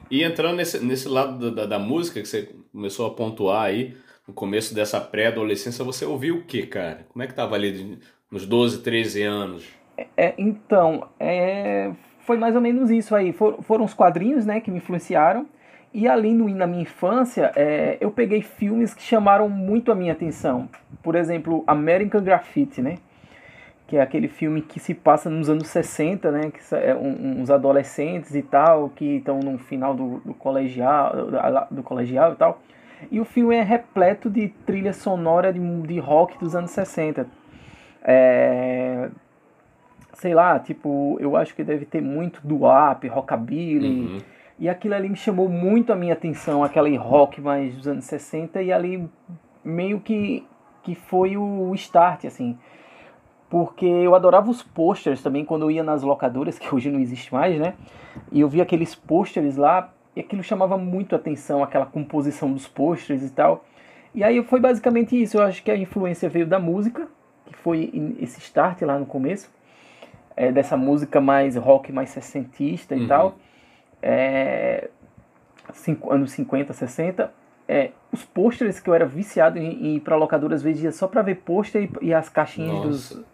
E 0.09 0.23
entrando 0.23 0.55
nesse, 0.55 0.79
nesse 0.79 1.09
lado 1.09 1.51
da, 1.51 1.67
da, 1.67 1.77
música 1.77 2.21
que 2.21 2.29
você 2.29 2.55
começou 2.71 3.05
a 3.05 3.11
pontuar 3.11 3.65
aí, 3.65 3.97
no 4.29 4.33
começo 4.33 4.73
dessa 4.77 5.01
pré-adolescência, 5.01 5.85
você 5.85 6.05
ouviu 6.05 6.37
o 6.37 6.43
que, 6.45 6.69
cara? 6.69 7.05
Como 7.13 7.25
é 7.25 7.27
que 7.27 7.35
tava 7.35 7.57
ali 7.57 7.73
de, 7.73 7.99
nos 8.31 8.47
12, 8.47 8.81
13 8.81 9.23
anos? 9.23 9.69
É, 10.17 10.35
então, 10.39 11.09
é, 11.19 11.91
foi 12.21 12.39
mais 12.39 12.55
ou 12.55 12.61
menos 12.61 12.93
isso 12.93 13.13
aí. 13.13 13.33
For, 13.33 13.61
foram 13.65 13.85
os 13.85 13.93
quadrinhos, 13.93 14.47
né, 14.47 14.61
que 14.61 14.71
me 14.71 14.77
influenciaram. 14.79 15.49
E 15.93 16.07
ali 16.07 16.33
no, 16.33 16.49
na 16.49 16.69
minha 16.69 16.83
infância, 16.83 17.51
é, 17.57 17.99
eu 18.01 18.13
peguei 18.13 18.41
filmes 18.41 18.95
que 18.95 19.03
chamaram 19.03 19.49
muito 19.49 19.91
a 19.91 19.97
minha 19.97 20.13
atenção. 20.13 20.69
Por 21.03 21.17
exemplo, 21.17 21.65
American 21.67 22.23
Graffiti, 22.23 22.81
né? 22.81 22.99
Que 23.95 23.99
é 23.99 24.03
aquele 24.03 24.27
filme 24.27 24.61
que 24.61 24.81
se 24.81 24.93
passa 24.93 25.31
nos 25.31 25.49
anos 25.49 25.69
60, 25.69 26.29
né, 26.33 26.51
que 26.51 26.75
é 26.75 26.97
um, 26.97 27.41
uns 27.41 27.49
adolescentes 27.49 28.35
e 28.35 28.43
tal, 28.43 28.89
que 28.89 29.19
estão 29.19 29.39
no 29.39 29.57
final 29.57 29.95
do, 29.95 30.19
do 30.19 30.35
colegial, 30.35 31.15
do, 31.15 31.77
do, 31.77 31.83
colegial 31.85 32.33
e 32.33 32.35
tal. 32.35 32.61
E 33.09 33.21
o 33.21 33.25
filme 33.25 33.55
é 33.55 33.63
repleto 33.63 34.29
de 34.29 34.49
trilha 34.67 34.93
sonora 34.93 35.53
de, 35.53 35.61
de 35.83 35.99
rock 36.01 36.37
dos 36.41 36.57
anos 36.57 36.73
60. 36.73 37.25
É, 38.03 39.11
sei 40.15 40.35
lá, 40.35 40.59
tipo, 40.59 41.17
eu 41.21 41.37
acho 41.37 41.55
que 41.55 41.63
deve 41.63 41.85
ter 41.85 42.03
muito 42.03 42.45
do 42.45 42.63
up, 42.67 43.07
rockabilly. 43.07 44.07
Uhum. 44.07 44.19
E 44.59 44.69
aquilo 44.69 44.95
ali 44.95 45.09
me 45.09 45.17
chamou 45.17 45.49
muito 45.49 45.93
a 45.93 45.97
minha 45.97 46.15
atenção, 46.15 46.65
aquele 46.65 46.97
rock 46.97 47.41
mais 47.41 47.77
dos 47.77 47.87
anos 47.87 48.07
60 48.07 48.61
e 48.61 48.73
ali 48.73 49.09
meio 49.65 50.01
que 50.01 50.45
que 50.83 50.95
foi 50.95 51.35
o 51.35 51.75
start 51.75 52.27
assim 52.27 52.59
porque 53.55 53.87
eu 53.87 54.17
adorava 54.17 54.51
os 54.51 54.65
posters 54.65 55.23
também 55.23 55.45
quando 55.45 55.63
eu 55.63 55.71
ia 55.71 55.85
nas 55.85 56.03
locadoras, 56.03 56.59
que 56.59 56.75
hoje 56.75 56.91
não 56.91 56.99
existe 56.99 57.33
mais, 57.33 57.57
né? 57.57 57.75
E 58.33 58.41
eu 58.41 58.49
via 58.49 58.65
aqueles 58.65 58.97
posters 58.97 59.57
lá 59.57 59.93
e 60.17 60.19
aquilo 60.19 60.43
chamava 60.43 60.77
muito 60.77 61.15
a 61.15 61.19
atenção, 61.19 61.63
aquela 61.63 61.87
composição 61.87 62.53
dos 62.53 62.67
posters 62.67 63.23
e 63.23 63.31
tal. 63.31 63.65
E 64.13 64.25
aí 64.25 64.43
foi 64.43 64.59
basicamente 64.59 65.23
isso, 65.23 65.37
eu 65.37 65.43
acho 65.45 65.63
que 65.63 65.71
a 65.71 65.77
influência 65.77 66.29
veio 66.29 66.49
da 66.49 66.59
música, 66.59 67.07
que 67.47 67.55
foi 67.55 67.93
esse 68.19 68.41
start 68.41 68.83
lá 68.83 68.99
no 68.99 69.07
começo, 69.07 69.49
é, 70.35 70.51
dessa 70.51 70.77
música 70.77 71.21
mais 71.21 71.55
rock, 71.55 71.93
mais 71.93 72.11
sessentista 72.11 72.97
e 72.97 73.03
uhum. 73.03 73.07
tal. 73.07 73.37
É, 74.03 74.91
cinco, 75.75 76.13
anos 76.13 76.33
50, 76.33 76.73
60. 76.73 77.33
É, 77.69 77.93
os 78.11 78.25
posters 78.25 78.81
que 78.81 78.91
eu 78.91 78.95
era 78.95 79.07
viciado 79.07 79.61
em, 79.61 79.87
em 79.87 79.95
ir 79.95 80.01
pra 80.01 80.17
locadora 80.17 80.57
às 80.57 80.63
vezes 80.63 80.83
ia 80.83 80.91
só 80.91 81.07
pra 81.07 81.23
ver 81.23 81.37
pôster 81.37 81.89
e, 82.03 82.09
e, 82.09 82.13
as 82.13 82.29
caixinhas 82.29 82.83
dos, 82.83 83.25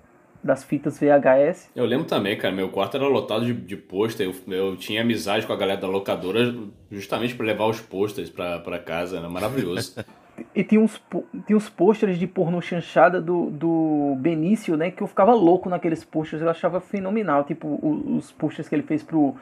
das 0.43 0.65
fitas 0.65 0.99
VHS. 0.99 1.71
Eu 1.77 1.85
lembro 1.85 2.07
também, 2.07 2.37
cara, 2.37 2.55
meu 2.55 2.71
quarto 2.71 2.97
era 2.97 3.07
lotado 3.07 3.45
de, 3.45 3.53
de 3.53 3.77
pôster. 3.77 4.27
Eu, 4.27 4.55
eu 4.55 4.77
tinha 4.77 5.03
amizade 5.03 5.47
com 5.47 5.53
a 5.53 5.57
galera 5.57 5.81
da 5.81 5.87
locadora 5.87 6.55
justamente 6.91 7.35
para 7.35 7.47
levar 7.47 7.67
os 7.67 7.81
pôsteres 7.81 8.31
para 8.31 8.79
casa, 8.79 9.19
era 9.19 9.29
maravilhoso. 9.29 9.95
e 10.55 10.65
tinha 10.65 10.81
uns, 10.81 11.01
tinha 11.47 11.57
uns 11.57 11.69
pôsteres 11.69 12.19
de 12.19 12.27
porno 12.27 12.61
chanchada 12.63 13.21
do, 13.21 13.51
do 13.51 14.17
Benício, 14.19 14.77
né? 14.77 14.91
Que 14.91 15.03
eu 15.03 15.07
ficava 15.07 15.35
louco 15.35 15.69
naqueles 15.69 16.05
pôsteres, 16.05 16.43
eu 16.43 16.51
achava 16.51 16.81
fenomenal. 16.81 17.45
Tipo, 17.45 17.79
os, 17.83 18.25
os 18.25 18.33
pôsteres 18.33 18.69
que 18.69 18.75
ele 18.75 18.83
fez 18.83 19.03
pro. 19.03 19.37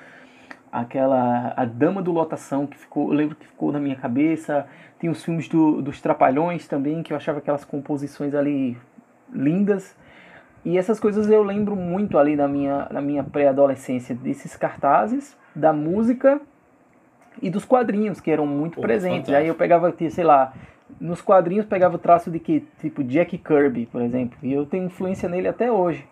Aquela. 0.71 1.55
A 1.57 1.65
Dama 1.65 2.03
do 2.03 2.11
Lotação, 2.11 2.67
que 2.67 2.77
ficou. 2.77 3.09
Eu 3.11 3.15
lembro 3.15 3.37
que 3.37 3.47
ficou 3.47 3.73
na 3.73 3.79
minha 3.79 3.97
cabeça. 3.97 4.67
Tem 4.99 5.09
os 5.09 5.25
filmes 5.25 5.49
do, 5.49 5.81
dos 5.81 6.01
Trapalhões 6.01 6.67
também, 6.67 7.03
que 7.03 7.13
eu 7.13 7.17
achava 7.17 7.39
aquelas 7.39 7.65
composições 7.65 8.35
ali 8.35 8.77
lindas. 9.33 9.97
E 10.69 10.77
essas 10.77 11.01
coisas 11.01 11.31
eu 11.31 11.43
lembro 11.43 11.75
muito 11.75 12.19
ali 12.19 12.37
na 12.37 12.47
minha, 12.47 12.87
na 12.91 13.01
minha 13.01 13.25
pré-adolescência, 13.25 14.15
desses 14.15 14.55
cartazes, 14.55 15.35
da 15.55 15.73
música 15.73 16.39
e 17.41 17.49
dos 17.49 17.65
quadrinhos, 17.65 18.21
que 18.21 18.31
eram 18.31 18.47
muito 18.47 18.75
Pô, 18.75 18.83
presentes. 18.83 19.29
Fantástico. 19.31 19.39
Aí 19.39 19.49
eu 19.49 19.55
pegava, 19.55 19.95
sei 20.11 20.25
lá, 20.25 20.53
nos 21.01 21.23
quadrinhos 21.23 21.65
pegava 21.65 21.97
o 21.97 21.99
traço 21.99 22.31
de 22.31 22.39
que, 22.39 22.67
tipo 22.81 23.03
Jack 23.03 23.39
Kirby, 23.39 23.87
por 23.87 24.03
exemplo, 24.03 24.37
e 24.43 24.53
eu 24.53 24.67
tenho 24.67 24.85
influência 24.85 25.27
nele 25.27 25.49
até 25.49 25.73
hoje. 25.73 26.07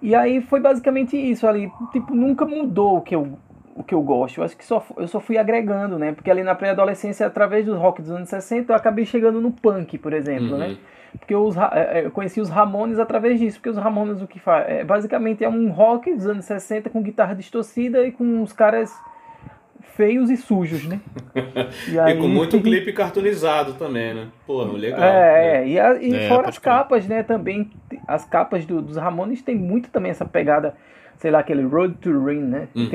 E 0.00 0.14
aí 0.14 0.40
foi 0.40 0.60
basicamente 0.60 1.16
isso 1.16 1.44
ali, 1.44 1.68
tipo, 1.90 2.14
nunca 2.14 2.46
mudou 2.46 2.98
o 2.98 3.00
que 3.00 3.16
eu 3.16 3.36
o 3.74 3.82
que 3.82 3.94
eu 3.94 4.02
gosto. 4.02 4.38
Eu 4.38 4.44
acho 4.44 4.56
que 4.56 4.64
só, 4.64 4.84
eu 4.96 5.08
só 5.08 5.18
fui 5.18 5.36
agregando, 5.36 5.98
né? 5.98 6.12
Porque 6.12 6.30
ali 6.30 6.44
na 6.44 6.54
pré-adolescência, 6.54 7.26
através 7.26 7.64
do 7.66 7.76
rock 7.76 8.02
dos 8.02 8.10
anos 8.12 8.28
60, 8.28 8.72
eu 8.72 8.76
acabei 8.76 9.04
chegando 9.04 9.40
no 9.40 9.50
punk, 9.50 9.98
por 9.98 10.12
exemplo, 10.12 10.56
né? 10.56 10.66
uhum. 10.66 10.72
né? 10.74 10.78
Porque 11.18 11.34
os, 11.34 11.56
é, 11.56 12.00
é, 12.00 12.06
eu 12.06 12.10
conheci 12.10 12.40
os 12.40 12.48
Ramones 12.48 12.98
através 12.98 13.38
disso, 13.38 13.58
porque 13.58 13.70
os 13.70 13.76
Ramones 13.76 14.22
o 14.22 14.26
que 14.26 14.38
faz? 14.38 14.68
É, 14.68 14.84
basicamente 14.84 15.44
é 15.44 15.48
um 15.48 15.70
rock 15.70 16.14
dos 16.14 16.26
anos 16.26 16.44
60 16.44 16.90
com 16.90 17.02
guitarra 17.02 17.34
distorcida 17.34 18.06
e 18.06 18.12
com 18.12 18.24
uns 18.24 18.52
caras 18.52 18.92
feios 19.96 20.30
e 20.30 20.36
sujos, 20.36 20.86
né? 20.86 21.00
E, 21.88 21.98
aí... 21.98 22.14
e 22.14 22.18
com 22.18 22.28
muito 22.28 22.60
clipe 22.60 22.92
cartoonizado 22.92 23.74
também, 23.74 24.14
né? 24.14 24.28
Porra, 24.46 24.72
legal. 24.72 25.00
É, 25.02 25.60
né? 25.60 25.68
e, 25.68 25.78
a, 25.78 25.94
e 25.94 26.14
é, 26.14 26.28
fora 26.28 26.48
as 26.48 26.58
capas, 26.58 27.06
né? 27.06 27.22
Também, 27.22 27.70
as 28.06 28.24
capas 28.24 28.64
do, 28.64 28.80
dos 28.80 28.96
Ramones 28.96 29.42
tem 29.42 29.56
muito 29.56 29.90
também 29.90 30.10
essa 30.10 30.24
pegada, 30.24 30.74
sei 31.18 31.30
lá, 31.30 31.40
aquele 31.40 31.62
Road 31.62 31.94
to 31.96 32.24
Ring, 32.24 32.40
né? 32.40 32.68
Uhum. 32.74 32.88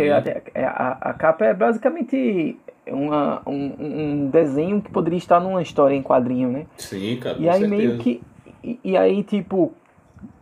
A, 0.55 0.67
a, 0.67 1.09
a, 1.09 1.13
capa 1.13 1.45
é 1.45 1.53
basicamente 1.53 2.57
uma, 2.93 3.41
um, 3.47 3.73
um, 3.79 4.29
desenho 4.29 4.81
que 4.81 4.91
poderia 4.91 5.17
estar 5.17 5.39
numa 5.39 5.61
história 5.61 5.95
em 5.95 6.03
quadrinho, 6.03 6.51
né? 6.51 6.65
Sim, 6.77 7.17
cara. 7.17 7.37
E 7.39 7.49
aí 7.49 7.59
certeza. 7.59 7.75
meio 7.75 7.97
que. 7.97 8.21
E, 8.63 8.79
e 8.83 8.97
aí, 8.97 9.23
tipo, 9.23 9.73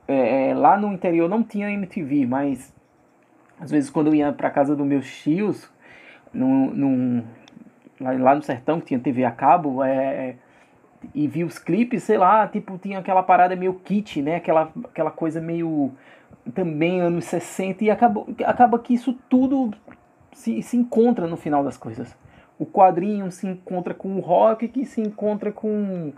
é, 0.07 0.49
é, 0.49 0.53
lá 0.53 0.77
no 0.77 0.91
interior 0.91 1.29
não 1.29 1.43
tinha 1.43 1.71
MTV, 1.71 2.25
mas 2.25 2.73
às 3.59 3.71
vezes 3.71 3.89
quando 3.89 4.07
eu 4.07 4.15
ia 4.15 4.33
pra 4.33 4.49
casa 4.49 4.75
dos 4.75 4.85
meus 4.85 5.09
tios, 5.21 5.69
no, 6.33 7.23
lá 7.99 8.35
no 8.35 8.41
sertão 8.41 8.79
que 8.79 8.87
tinha 8.87 8.99
TV 8.99 9.23
a 9.23 9.31
cabo, 9.31 9.83
é, 9.83 10.35
e 11.13 11.27
vi 11.27 11.43
os 11.43 11.57
clipes, 11.57 12.03
sei 12.03 12.17
lá, 12.17 12.47
tipo, 12.47 12.77
tinha 12.77 12.99
aquela 12.99 13.23
parada 13.23 13.55
meio 13.55 13.73
kit, 13.75 14.21
né? 14.21 14.37
Aquela, 14.37 14.71
aquela 14.85 15.11
coisa 15.11 15.41
meio 15.41 15.91
também 16.53 16.99
anos 17.01 17.25
60, 17.25 17.83
e 17.83 17.89
acabou, 17.89 18.27
acaba 18.45 18.77
que 18.79 18.93
isso 18.93 19.13
tudo 19.29 19.71
se, 20.33 20.61
se 20.61 20.75
encontra 20.75 21.27
no 21.27 21.37
final 21.37 21.63
das 21.63 21.77
coisas. 21.77 22.15
O 22.59 22.65
quadrinho 22.65 23.29
se 23.31 23.47
encontra 23.47 23.93
com 23.93 24.15
o 24.15 24.19
rock, 24.19 24.67
que 24.67 24.85
se 24.85 25.01
encontra 25.01 25.51
com, 25.51 26.13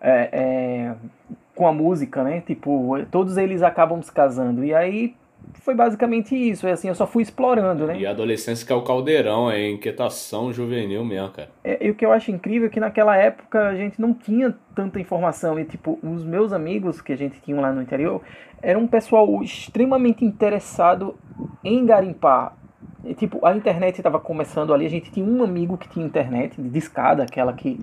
é, 0.00 0.28
é, 0.32 0.94
com 1.54 1.66
a 1.66 1.72
música, 1.72 2.22
né? 2.22 2.40
Tipo, 2.40 2.96
todos 3.10 3.36
eles 3.36 3.62
acabam 3.62 4.00
se 4.02 4.12
casando. 4.12 4.64
E 4.64 4.74
aí 4.74 5.14
foi 5.54 5.74
basicamente 5.74 6.34
isso. 6.34 6.66
É 6.66 6.72
assim, 6.72 6.88
eu 6.88 6.94
só 6.94 7.06
fui 7.06 7.22
explorando, 7.22 7.86
né? 7.86 7.98
E 7.98 8.06
a 8.06 8.10
adolescência 8.10 8.66
que 8.66 8.72
é 8.72 8.76
o 8.76 8.82
caldeirão, 8.82 9.50
é 9.50 9.70
inquietação 9.70 10.52
juvenil 10.52 11.04
mesmo, 11.04 11.30
cara. 11.30 11.50
É, 11.64 11.86
e 11.86 11.90
o 11.90 11.94
que 11.94 12.04
eu 12.04 12.12
acho 12.12 12.30
incrível 12.30 12.68
é 12.68 12.70
que 12.70 12.80
naquela 12.80 13.16
época 13.16 13.68
a 13.68 13.74
gente 13.74 14.00
não 14.00 14.12
tinha 14.12 14.54
tanta 14.74 15.00
informação. 15.00 15.58
E, 15.58 15.64
tipo, 15.64 15.98
os 16.02 16.24
meus 16.24 16.52
amigos 16.52 17.00
que 17.00 17.12
a 17.12 17.16
gente 17.16 17.40
tinha 17.40 17.60
lá 17.60 17.72
no 17.72 17.82
interior 17.82 18.22
era 18.62 18.78
um 18.78 18.86
pessoal 18.86 19.42
extremamente 19.42 20.24
interessado 20.24 21.16
em 21.64 21.84
garimpar. 21.84 22.56
E, 23.04 23.14
tipo, 23.14 23.44
a 23.46 23.54
internet 23.56 23.98
estava 23.98 24.18
começando 24.18 24.74
ali. 24.74 24.86
A 24.86 24.90
gente 24.90 25.10
tinha 25.10 25.24
um 25.24 25.42
amigo 25.42 25.76
que 25.76 25.88
tinha 25.88 26.04
internet 26.04 26.60
de 26.60 26.68
discada, 26.68 27.22
aquela 27.22 27.52
que 27.52 27.80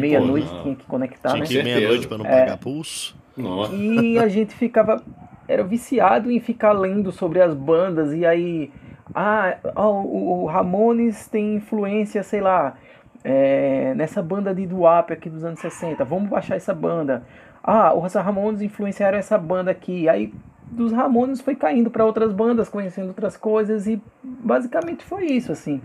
meia-noite 0.00 0.48
tinha 0.62 0.74
que 0.74 0.86
conectar, 0.86 1.30
tinha 1.30 1.40
né? 1.40 1.46
que 1.46 1.62
meia-noite 1.62 2.08
para 2.08 2.18
não 2.18 2.24
pagar 2.24 2.52
é. 2.52 2.56
pulso. 2.56 3.16
Nossa. 3.36 3.74
E 3.74 4.18
a 4.18 4.28
gente 4.28 4.54
ficava 4.54 5.02
era 5.48 5.62
viciado 5.62 6.30
em 6.30 6.40
ficar 6.40 6.72
lendo 6.72 7.12
sobre 7.12 7.40
as 7.40 7.54
bandas 7.54 8.12
e 8.12 8.26
aí 8.26 8.72
ah, 9.14 9.56
o, 9.76 10.42
o 10.42 10.46
Ramones 10.46 11.28
tem 11.28 11.54
influência, 11.54 12.22
sei 12.24 12.40
lá, 12.40 12.76
é, 13.22 13.94
nessa 13.94 14.22
banda 14.22 14.54
de 14.54 14.66
Duap 14.66 15.12
aqui 15.12 15.30
dos 15.30 15.44
anos 15.44 15.60
60, 15.60 16.04
vamos 16.04 16.28
baixar 16.28 16.56
essa 16.56 16.74
banda. 16.74 17.22
Ah, 17.62 17.94
os 17.94 18.14
Ramones 18.14 18.62
influenciaram 18.62 19.18
essa 19.18 19.38
banda 19.38 19.70
aqui. 19.70 20.08
Aí 20.08 20.32
dos 20.66 20.92
Ramones 20.92 21.40
foi 21.40 21.54
caindo 21.54 21.90
para 21.90 22.04
outras 22.04 22.32
bandas, 22.32 22.68
conhecendo 22.68 23.08
outras 23.08 23.36
coisas 23.36 23.86
e 23.86 24.02
basicamente 24.22 25.04
foi 25.04 25.26
isso 25.26 25.52
assim. 25.52 25.80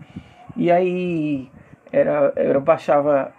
E 0.56 0.72
aí 0.72 1.50
era 1.92 2.34
eu 2.36 2.60
baixava 2.60 3.34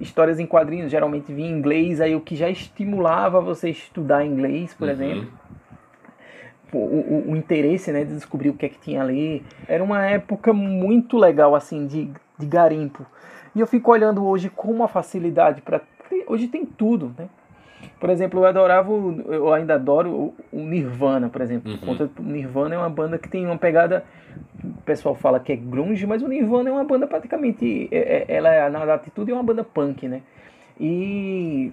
histórias 0.00 0.40
em 0.40 0.46
quadrinhos, 0.46 0.90
geralmente 0.90 1.32
vinha 1.32 1.48
em 1.48 1.58
inglês, 1.58 2.00
aí 2.00 2.14
o 2.14 2.20
que 2.20 2.34
já 2.34 2.50
estimulava 2.50 3.40
você 3.40 3.70
estudar 3.70 4.24
inglês, 4.24 4.74
por 4.74 4.86
uhum. 4.86 4.94
exemplo 4.94 5.38
o, 6.72 6.78
o, 6.78 7.30
o, 7.30 7.36
interesse 7.36 7.90
né, 7.92 8.04
de 8.04 8.14
descobrir 8.14 8.50
o 8.50 8.54
que 8.54 8.66
é 8.66 8.68
que 8.68 8.78
tinha 8.78 9.02
ali. 9.02 9.44
Era 9.66 9.82
uma 9.82 10.04
época 10.04 10.52
muito 10.52 11.16
legal 11.16 11.54
assim 11.54 11.86
de, 11.86 12.10
de 12.38 12.46
garimpo. 12.46 13.06
E 13.54 13.60
eu 13.60 13.66
fico 13.66 13.90
olhando 13.90 14.24
hoje 14.24 14.50
com 14.50 14.70
uma 14.70 14.88
facilidade 14.88 15.62
para 15.62 15.80
hoje 16.26 16.48
tem 16.48 16.64
tudo, 16.64 17.14
né? 17.18 17.28
Por 17.98 18.10
exemplo, 18.10 18.40
eu 18.40 18.46
adorava, 18.46 18.90
eu 18.92 19.52
ainda 19.52 19.74
adoro 19.74 20.32
o 20.52 20.58
Nirvana, 20.60 21.28
por 21.28 21.40
exemplo. 21.40 21.72
Uhum. 21.72 21.78
Conta, 21.78 22.10
o 22.18 22.22
Nirvana 22.22 22.74
é 22.74 22.78
uma 22.78 22.88
banda 22.88 23.18
que 23.18 23.28
tem 23.28 23.44
uma 23.44 23.58
pegada, 23.58 24.04
o 24.62 24.82
pessoal 24.82 25.14
fala 25.14 25.40
que 25.40 25.52
é 25.52 25.56
grunge, 25.56 26.06
mas 26.06 26.22
o 26.22 26.28
Nirvana 26.28 26.70
é 26.70 26.72
uma 26.72 26.84
banda 26.84 27.06
praticamente, 27.06 27.88
é, 27.90 27.98
é, 28.28 28.36
ela 28.36 28.52
é, 28.52 28.70
na 28.70 28.94
atitude 28.94 29.32
é 29.32 29.34
uma 29.34 29.42
banda 29.42 29.64
punk, 29.64 30.06
né? 30.06 30.22
E 30.78 31.72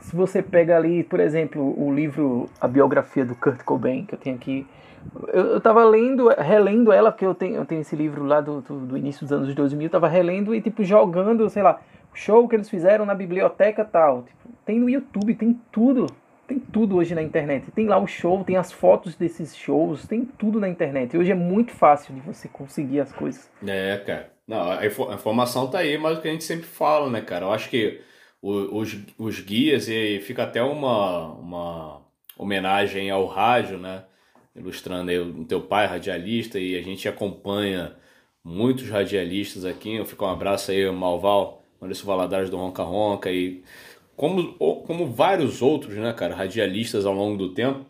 se 0.00 0.14
você 0.14 0.42
pega 0.42 0.76
ali, 0.76 1.02
por 1.02 1.18
exemplo, 1.18 1.74
o 1.76 1.92
livro, 1.92 2.48
a 2.60 2.68
biografia 2.68 3.24
do 3.24 3.34
Kurt 3.34 3.62
Cobain, 3.64 4.04
que 4.04 4.14
eu 4.14 4.18
tenho 4.18 4.36
aqui, 4.36 4.64
eu, 5.32 5.44
eu 5.46 5.60
tava 5.60 5.84
lendo, 5.84 6.28
relendo 6.28 6.92
ela, 6.92 7.10
porque 7.10 7.26
eu 7.26 7.34
tenho, 7.34 7.56
eu 7.56 7.64
tenho 7.64 7.80
esse 7.80 7.96
livro 7.96 8.24
lá 8.24 8.40
do, 8.40 8.60
do, 8.60 8.78
do 8.78 8.96
início 8.96 9.22
dos 9.26 9.32
anos 9.32 9.52
2000, 9.52 9.86
eu 9.86 9.90
tava 9.90 10.08
relendo 10.08 10.54
e, 10.54 10.60
tipo, 10.60 10.84
jogando, 10.84 11.48
sei 11.50 11.64
lá, 11.64 11.80
o 12.12 12.16
show 12.16 12.46
que 12.48 12.54
eles 12.54 12.70
fizeram 12.70 13.04
na 13.04 13.14
biblioteca 13.14 13.84
tal. 13.84 14.22
Tipo, 14.22 14.37
tem 14.68 14.78
no 14.78 14.90
YouTube, 14.90 15.34
tem 15.34 15.58
tudo. 15.72 16.06
Tem 16.46 16.58
tudo 16.58 16.96
hoje 16.96 17.14
na 17.14 17.22
internet. 17.22 17.70
Tem 17.70 17.86
lá 17.86 17.98
o 17.98 18.06
show, 18.06 18.44
tem 18.44 18.56
as 18.56 18.70
fotos 18.70 19.16
desses 19.16 19.56
shows, 19.56 20.06
tem 20.06 20.26
tudo 20.26 20.60
na 20.60 20.68
internet. 20.68 21.16
Hoje 21.16 21.32
é 21.32 21.34
muito 21.34 21.72
fácil 21.72 22.14
de 22.14 22.20
você 22.20 22.48
conseguir 22.48 23.00
as 23.00 23.10
coisas. 23.10 23.50
É, 23.66 23.96
cara. 23.96 24.30
Não, 24.46 24.70
a 24.70 24.84
informação 24.86 25.70
tá 25.70 25.78
aí, 25.78 25.96
mas 25.96 26.18
o 26.18 26.20
que 26.20 26.28
a 26.28 26.30
gente 26.30 26.44
sempre 26.44 26.66
fala, 26.66 27.08
né, 27.08 27.22
cara? 27.22 27.46
Eu 27.46 27.52
acho 27.52 27.70
que 27.70 28.02
os, 28.42 28.94
os 29.18 29.40
guias 29.40 29.88
e 29.88 30.20
fica 30.20 30.42
até 30.42 30.62
uma, 30.62 31.32
uma 31.32 32.02
homenagem 32.36 33.10
ao 33.10 33.24
rádio, 33.24 33.78
né? 33.78 34.04
Ilustrando 34.54 35.10
aí 35.10 35.18
o 35.18 35.46
teu 35.46 35.62
pai, 35.62 35.86
radialista, 35.86 36.58
e 36.58 36.76
a 36.76 36.82
gente 36.82 37.08
acompanha 37.08 37.96
muitos 38.44 38.90
radialistas 38.90 39.64
aqui. 39.64 39.94
Eu 39.96 40.04
fico 40.04 40.26
um 40.26 40.30
abraço 40.30 40.70
aí, 40.70 40.90
Malval, 40.90 41.62
Maurício 41.80 42.04
Valadares 42.04 42.50
do 42.50 42.58
Ronca 42.58 42.82
Ronca, 42.82 43.30
e 43.30 43.62
como, 44.18 44.54
como 44.84 45.06
vários 45.06 45.62
outros, 45.62 45.94
né, 45.96 46.12
cara, 46.12 46.34
radialistas 46.34 47.06
ao 47.06 47.14
longo 47.14 47.38
do 47.38 47.54
tempo, 47.54 47.86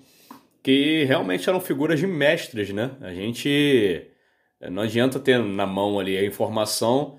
que 0.63 1.05
realmente 1.05 1.49
eram 1.49 1.61
figuras 1.61 1.99
de 1.99 2.07
mestres, 2.07 2.71
né? 2.71 2.93
A 3.01 3.15
gente 3.15 4.07
não 4.71 4.83
adianta 4.83 5.19
ter 5.19 5.39
na 5.39 5.67
mão 5.67 5.99
ali 5.99 6.19
a 6.19 6.25
informação 6.25 7.19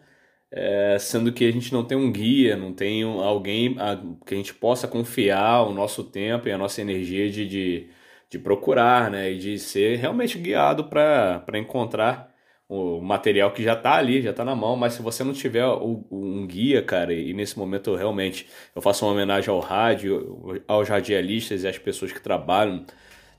é, 0.51 0.97
sendo 0.99 1.31
que 1.33 1.45
a 1.47 1.51
gente 1.51 1.73
não 1.73 1.83
tem 1.85 1.97
um 1.97 2.11
guia, 2.11 2.55
não 2.55 2.73
tem 2.73 3.03
alguém 3.03 3.75
a, 3.79 3.97
que 4.25 4.33
a 4.35 4.37
gente 4.37 4.53
possa 4.53 4.87
confiar 4.87 5.63
o 5.63 5.73
nosso 5.73 6.03
tempo 6.03 6.47
e 6.47 6.51
a 6.51 6.57
nossa 6.57 6.81
energia 6.81 7.29
de, 7.31 7.47
de, 7.47 7.89
de 8.29 8.39
procurar, 8.39 9.09
né? 9.11 9.31
E 9.31 9.37
de 9.39 9.57
ser 9.59 9.97
realmente 9.97 10.37
guiado 10.37 10.85
para 10.85 11.43
encontrar 11.59 12.28
o 12.69 13.01
material 13.01 13.51
que 13.51 13.63
já 13.63 13.73
está 13.73 13.95
ali, 13.95 14.21
já 14.21 14.29
está 14.29 14.45
na 14.45 14.55
mão, 14.55 14.75
mas 14.75 14.93
se 14.93 15.01
você 15.01 15.23
não 15.23 15.33
tiver 15.33 15.65
o, 15.65 16.05
um 16.11 16.45
guia, 16.45 16.83
cara, 16.83 17.11
e 17.11 17.33
nesse 17.33 17.57
momento 17.57 17.89
eu 17.89 17.95
realmente 17.95 18.47
eu 18.75 18.81
faço 18.81 19.03
uma 19.05 19.11
homenagem 19.11 19.49
ao 19.49 19.59
rádio, 19.59 20.61
aos 20.67 20.87
radialistas 20.87 21.63
e 21.63 21.67
às 21.67 21.79
pessoas 21.79 22.11
que 22.11 22.21
trabalham 22.21 22.85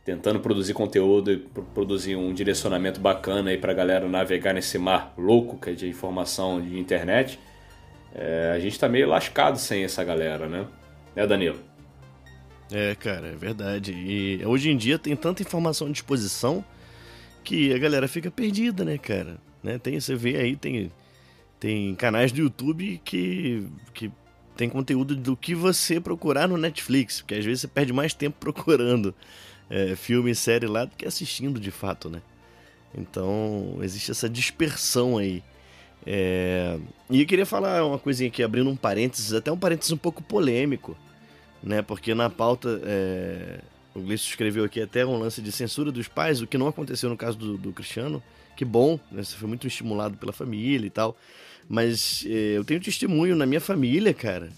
tentando 0.05 0.40
produzir 0.40 0.75
conteúdo 0.75 1.31
e 1.31 1.37
produzir 1.73 2.16
um 2.16 2.35
direcionamento 2.35 2.99
bacana 2.99 3.51
aí 3.51 3.59
pra 3.59 3.73
galera 3.73 4.09
navegar 4.09 4.53
nesse 4.53 4.79
mar 4.79 5.14
louco 5.16 5.57
que 5.61 5.71
é 5.71 5.73
de 5.75 5.88
informação 5.88 6.61
de 6.61 6.77
internet, 6.77 7.38
é, 8.12 8.53
a 8.53 8.59
gente 8.59 8.77
tá 8.81 8.88
meio 8.88 9.07
lascado 9.07 9.59
sem 9.59 9.85
essa 9.85 10.03
galera, 10.03 10.49
né? 10.49 10.66
Né, 11.14 11.25
Danilo? 11.25 11.59
É, 12.73 12.97
cara, 12.97 13.29
é 13.29 13.37
verdade. 13.37 13.93
E 13.93 14.45
hoje 14.45 14.71
em 14.71 14.77
dia 14.77 14.99
tem 14.99 15.14
tanta 15.14 15.43
informação 15.43 15.87
à 15.87 15.90
disposição 15.90 16.64
que 17.42 17.72
a 17.72 17.79
galera 17.79 18.07
fica 18.09 18.31
perdida, 18.31 18.85
né, 18.85 18.98
cara? 18.98 19.38
Né? 19.62 19.79
Tem, 19.79 19.98
você 19.98 20.14
vê 20.14 20.37
aí, 20.37 20.57
tem, 20.57 20.90
tem 21.59 21.94
canais 21.94 22.33
do 22.33 22.40
YouTube 22.40 23.00
que, 23.05 23.66
que 23.92 24.11
tem 24.57 24.68
conteúdo 24.68 25.16
do 25.16 25.37
que 25.37 25.55
você 25.55 26.00
procurar 26.00 26.48
no 26.48 26.57
Netflix, 26.57 27.20
porque 27.20 27.35
às 27.35 27.44
vezes 27.44 27.62
você 27.62 27.68
perde 27.68 27.92
mais 27.92 28.14
tempo 28.14 28.37
procurando 28.40 29.14
é, 29.68 29.94
filme 29.96 30.31
e 30.31 30.35
série 30.35 30.66
lá 30.66 30.85
do 30.85 30.96
que 30.96 31.07
assistindo 31.07 31.61
de 31.61 31.70
fato, 31.70 32.11
né? 32.11 32.22
Então 32.94 33.79
existe 33.83 34.11
essa 34.11 34.29
dispersão 34.29 35.16
aí. 35.16 35.42
É... 36.07 36.79
E 37.09 37.20
eu 37.20 37.26
queria 37.26 37.46
falar 37.46 37.85
uma 37.85 37.98
coisinha 37.98 38.29
aqui, 38.29 38.42
abrindo 38.42 38.70
um 38.70 38.76
parênteses, 38.76 39.33
até 39.33 39.53
um 39.53 39.59
parênteses 39.59 39.92
um 39.92 39.96
pouco 39.96 40.22
polêmico, 40.22 40.96
né? 41.62 41.83
Porque 41.83 42.14
na 42.14 42.29
pauta 42.29 42.81
é... 42.85 43.61
o 43.94 44.00
Gleison 44.00 44.24
escreveu 44.29 44.64
aqui 44.64 44.81
até 44.81 45.05
um 45.05 45.18
lance 45.18 45.42
de 45.42 45.50
censura 45.50 45.90
dos 45.90 46.09
pais, 46.09 46.40
o 46.40 46.46
que 46.46 46.59
não 46.59 46.68
aconteceu 46.68 47.11
no 47.11 47.16
caso 47.16 47.37
do, 47.37 47.59
do 47.59 47.72
Cristiano. 47.72 48.22
Que 48.57 48.64
bom, 48.64 49.00
né? 49.11 49.22
Você 49.22 49.37
foi 49.37 49.48
muito 49.48 49.66
estimulado 49.66 50.16
pela 50.16 50.33
família 50.33 50.87
e 50.87 50.90
tal. 50.90 51.16
Mas 51.68 52.24
é, 52.26 52.57
eu 52.57 52.64
tenho 52.64 52.81
testemunho 52.81 53.37
na 53.37 53.46
minha 53.46 53.61
família, 53.61 54.12
cara, 54.12 54.50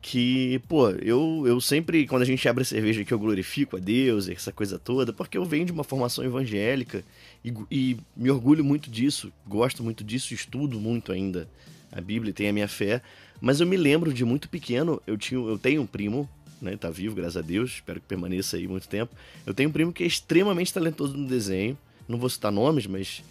que, 0.00 0.60
pô, 0.68 0.90
eu, 0.90 1.44
eu 1.46 1.60
sempre, 1.60 2.06
quando 2.06 2.22
a 2.22 2.24
gente 2.24 2.48
abre 2.48 2.62
a 2.62 2.64
cerveja 2.64 3.04
que 3.04 3.12
eu 3.12 3.18
glorifico 3.18 3.76
a 3.76 3.80
Deus, 3.80 4.28
essa 4.28 4.52
coisa 4.52 4.78
toda, 4.78 5.12
porque 5.12 5.36
eu 5.36 5.44
venho 5.44 5.66
de 5.66 5.72
uma 5.72 5.82
formação 5.82 6.24
evangélica 6.24 7.04
e, 7.44 7.52
e 7.70 7.96
me 8.16 8.30
orgulho 8.30 8.64
muito 8.64 8.88
disso, 8.88 9.32
gosto 9.46 9.82
muito 9.82 10.04
disso, 10.04 10.32
estudo 10.32 10.78
muito 10.78 11.10
ainda 11.10 11.48
a 11.90 12.00
Bíblia, 12.00 12.32
tenho 12.32 12.50
a 12.50 12.52
minha 12.52 12.68
fé, 12.68 13.02
mas 13.40 13.60
eu 13.60 13.66
me 13.66 13.76
lembro 13.76 14.12
de 14.12 14.24
muito 14.24 14.48
pequeno, 14.48 15.02
eu, 15.06 15.16
tinha, 15.16 15.40
eu 15.40 15.58
tenho 15.58 15.82
um 15.82 15.86
primo, 15.86 16.28
né, 16.60 16.76
tá 16.76 16.90
vivo, 16.90 17.14
graças 17.14 17.36
a 17.36 17.42
Deus, 17.42 17.74
espero 17.74 18.00
que 18.00 18.06
permaneça 18.06 18.56
aí 18.56 18.66
muito 18.66 18.88
tempo, 18.88 19.14
eu 19.46 19.54
tenho 19.54 19.68
um 19.68 19.72
primo 19.72 19.92
que 19.92 20.04
é 20.04 20.06
extremamente 20.06 20.72
talentoso 20.72 21.16
no 21.16 21.26
desenho, 21.26 21.76
não 22.08 22.18
vou 22.18 22.28
citar 22.28 22.50
nomes, 22.50 22.86
mas 22.86 23.22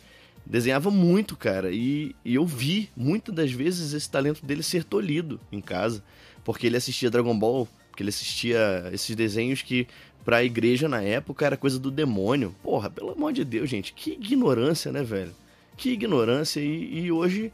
desenhava 0.45 0.89
muito, 0.89 1.35
cara, 1.35 1.71
e, 1.71 2.15
e 2.23 2.35
eu 2.35 2.45
vi 2.45 2.89
muitas 2.95 3.33
das 3.33 3.51
vezes 3.51 3.93
esse 3.93 4.09
talento 4.09 4.45
dele 4.45 4.63
ser 4.63 4.83
tolhido 4.83 5.39
em 5.51 5.61
casa 5.61 6.03
porque 6.47 6.65
ele 6.65 6.77
assistia 6.77 7.09
Dragon 7.09 7.37
Ball, 7.37 7.67
porque 7.89 8.01
ele 8.01 8.09
assistia 8.09 8.89
esses 8.93 9.13
desenhos 9.17 9.61
que 9.61 9.85
pra 10.23 10.45
igreja 10.45 10.87
na 10.87 11.01
época 11.01 11.45
era 11.45 11.57
coisa 11.57 11.77
do 11.77 11.91
demônio. 11.91 12.55
Porra, 12.63 12.89
pelo 12.89 13.11
amor 13.11 13.33
de 13.33 13.43
Deus, 13.43 13.69
gente, 13.69 13.91
que 13.91 14.11
ignorância, 14.11 14.89
né, 14.89 15.03
velho? 15.03 15.35
Que 15.75 15.89
ignorância. 15.89 16.61
E, 16.61 16.99
e 16.99 17.11
hoje 17.11 17.51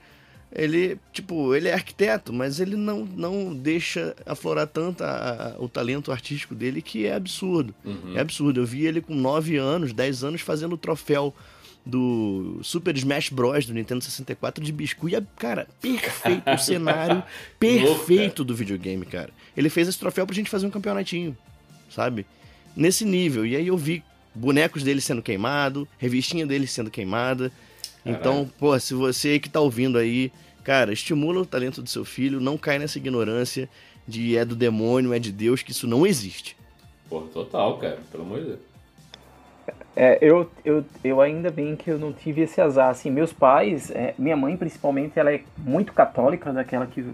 ele, 0.55 0.97
tipo, 1.11 1.55
ele 1.55 1.67
é 1.67 1.73
arquiteto, 1.73 2.31
mas 2.31 2.59
ele 2.59 2.75
não, 2.75 3.05
não 3.05 3.53
deixa 3.53 4.15
aflorar 4.25 4.67
tanto 4.67 5.03
a, 5.03 5.55
a, 5.57 5.61
o 5.61 5.67
talento 5.67 6.11
artístico 6.11 6.53
dele 6.53 6.81
que 6.81 7.07
é 7.07 7.15
absurdo. 7.15 7.73
Uhum. 7.83 8.15
É 8.15 8.19
absurdo. 8.19 8.59
Eu 8.59 8.65
vi 8.65 8.85
ele 8.85 9.01
com 9.01 9.15
9 9.15 9.57
anos, 9.57 9.93
10 9.93 10.23
anos 10.23 10.41
fazendo 10.41 10.73
o 10.73 10.77
troféu 10.77 11.33
do 11.85 12.59
Super 12.61 12.95
Smash 12.95 13.29
Bros. 13.29 13.65
do 13.65 13.73
Nintendo 13.73 14.03
64 14.03 14.63
de 14.63 14.71
biscuit. 14.71 15.25
Cara, 15.37 15.67
perfeito 15.81 16.49
o 16.49 16.57
cenário 16.59 17.23
perfeito 17.59 18.43
do 18.43 18.55
videogame, 18.55 19.05
cara. 19.05 19.31
Ele 19.57 19.69
fez 19.69 19.87
esse 19.87 19.99
troféu 19.99 20.25
pra 20.25 20.35
gente 20.35 20.49
fazer 20.49 20.67
um 20.67 20.71
campeonatinho, 20.71 21.35
sabe? 21.89 22.25
Nesse 22.75 23.03
nível. 23.05 23.45
E 23.45 23.55
aí 23.55 23.67
eu 23.67 23.77
vi 23.77 24.03
bonecos 24.35 24.83
dele 24.83 25.01
sendo 25.01 25.21
queimado, 25.21 25.87
revistinha 25.97 26.45
dele 26.45 26.67
sendo 26.67 26.91
queimada. 26.91 27.51
Então, 28.05 28.49
pô, 28.59 28.77
se 28.79 28.93
você 28.93 29.39
que 29.39 29.49
tá 29.49 29.59
ouvindo 29.59 29.97
aí, 29.97 30.31
cara, 30.63 30.91
estimula 30.91 31.41
o 31.41 31.45
talento 31.45 31.81
do 31.81 31.89
seu 31.89 32.03
filho, 32.03 32.41
não 32.41 32.57
cai 32.57 32.77
nessa 32.77 32.97
ignorância 32.97 33.69
de 34.07 34.37
é 34.37 34.43
do 34.43 34.55
demônio, 34.55 35.13
é 35.13 35.19
de 35.19 35.31
Deus, 35.31 35.63
que 35.63 35.71
isso 35.71 35.87
não 35.87 36.05
existe. 36.05 36.57
Pô, 37.09 37.21
total, 37.21 37.77
cara, 37.77 37.99
pelo 38.11 38.23
amor 38.23 38.39
de 38.39 38.45
Deus. 38.47 38.59
É, 39.95 40.17
eu, 40.21 40.49
eu, 40.65 40.83
eu 41.03 41.21
ainda 41.21 41.51
bem 41.51 41.75
que 41.75 41.89
eu 41.89 41.99
não 41.99 42.11
tive 42.11 42.41
esse 42.41 42.59
azar. 42.59 42.89
Assim, 42.89 43.11
meus 43.11 43.31
pais, 43.31 43.91
é, 43.91 44.13
minha 44.17 44.35
mãe 44.35 44.57
principalmente, 44.57 45.19
ela 45.19 45.31
é 45.31 45.43
muito 45.57 45.93
católica, 45.93 46.51
daquela 46.51 46.87
que, 46.87 47.05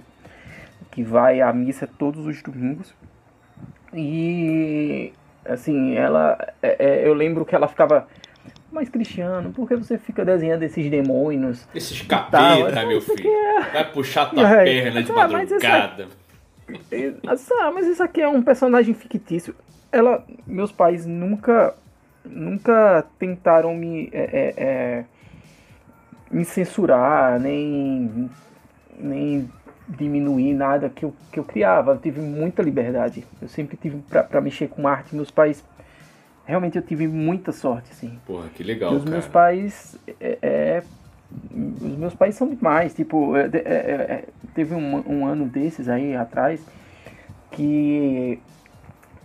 que 0.91 1.03
vai 1.03 1.41
à 1.41 1.51
missa 1.51 1.85
todos 1.85 2.25
os 2.25 2.41
domingos. 2.41 2.93
E 3.93 5.11
assim, 5.45 5.95
ela. 5.95 6.37
É, 6.61 6.85
é 6.85 7.07
eu 7.07 7.13
lembro 7.13 7.45
que 7.45 7.55
ela 7.55 7.67
ficava. 7.67 8.07
Mas 8.71 8.87
Cristiano, 8.89 9.51
por 9.51 9.67
que 9.67 9.75
você 9.75 9.97
fica 9.97 10.23
desenhando 10.23 10.63
esses 10.63 10.89
demônios? 10.89 11.67
Esses 11.73 12.01
capeta, 12.01 12.85
meu 12.85 13.01
filho. 13.01 13.29
Vai 13.73 13.91
puxar 13.91 14.27
tua 14.27 14.47
é, 14.47 14.63
perna 14.63 15.03
de 15.03 15.11
ah, 15.11 15.15
madrugada. 15.15 16.07
Mas, 17.23 17.51
ah, 17.51 17.71
mas 17.73 17.87
isso 17.87 18.03
aqui 18.03 18.21
é 18.21 18.27
um 18.27 18.43
personagem 18.43 18.93
fictício. 18.93 19.55
Ela, 19.91 20.23
meus 20.45 20.71
pais 20.71 21.05
nunca 21.05 21.73
nunca 22.23 23.05
tentaram 23.17 23.73
me, 23.73 24.09
é, 24.11 24.21
é, 24.21 24.53
é, 24.57 25.05
me 26.29 26.45
censurar, 26.45 27.39
nem, 27.39 28.29
nem 28.97 29.49
diminuir 29.87 30.53
nada 30.53 30.89
que 30.89 31.03
eu, 31.03 31.13
que 31.31 31.39
eu 31.39 31.43
criava. 31.43 31.93
Eu 31.93 31.97
tive 31.97 32.21
muita 32.21 32.61
liberdade. 32.61 33.25
Eu 33.41 33.47
sempre 33.47 33.75
tive 33.77 33.97
para 34.09 34.41
mexer 34.41 34.67
com 34.69 34.87
arte. 34.87 35.15
Meus 35.15 35.31
pais. 35.31 35.63
Realmente 36.49 36.77
eu 36.77 36.81
tive 36.81 37.07
muita 37.07 37.51
sorte, 37.51 37.91
assim. 37.91 38.17
Porra, 38.25 38.49
que 38.49 38.63
legal. 38.63 38.91
os 38.91 39.05
meus 39.05 39.27
pais. 39.27 39.95
É, 40.19 40.39
é, 40.41 40.83
os 41.79 41.95
meus 41.95 42.15
pais 42.15 42.33
são 42.33 42.49
demais. 42.49 42.91
Tipo, 42.91 43.37
é, 43.37 43.45
é, 43.53 44.23
teve 44.55 44.73
um, 44.73 45.07
um 45.07 45.27
ano 45.27 45.45
desses 45.45 45.87
aí 45.87 46.15
atrás 46.15 46.59
que 47.51 48.39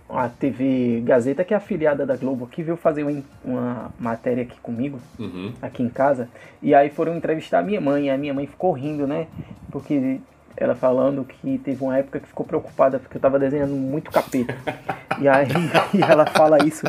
a 0.06 0.28
TV 0.28 1.00
Gazeta, 1.02 1.42
que 1.44 1.54
é 1.54 1.56
afiliada 1.56 2.04
da 2.04 2.14
Globo 2.14 2.44
aqui, 2.44 2.62
veio 2.62 2.76
fazer 2.76 3.04
uma, 3.04 3.22
uma 3.42 3.90
matéria 3.98 4.42
aqui 4.42 4.60
comigo, 4.60 5.00
uhum. 5.18 5.54
aqui 5.62 5.82
em 5.82 5.88
casa. 5.88 6.28
E 6.60 6.74
aí 6.74 6.90
foram 6.90 7.16
entrevistar 7.16 7.60
a 7.60 7.62
minha 7.62 7.80
mãe. 7.80 8.08
E 8.08 8.10
a 8.10 8.18
minha 8.18 8.34
mãe 8.34 8.46
ficou 8.46 8.70
rindo, 8.72 9.06
né? 9.06 9.28
Porque 9.70 10.20
ela 10.56 10.74
falando 10.74 11.24
que 11.24 11.58
teve 11.58 11.82
uma 11.82 11.98
época 11.98 12.20
que 12.20 12.28
ficou 12.28 12.46
preocupada 12.46 12.98
porque 12.98 13.16
eu 13.16 13.20
tava 13.20 13.38
desenhando 13.38 13.74
muito 13.74 14.10
capeta. 14.10 14.56
e 15.20 15.28
aí 15.28 15.48
e 15.92 16.02
ela 16.02 16.26
fala 16.26 16.64
isso. 16.64 16.86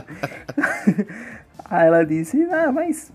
aí 1.65 1.87
ela 1.87 2.03
disse, 2.05 2.41
ah, 2.51 2.71
mas. 2.71 3.11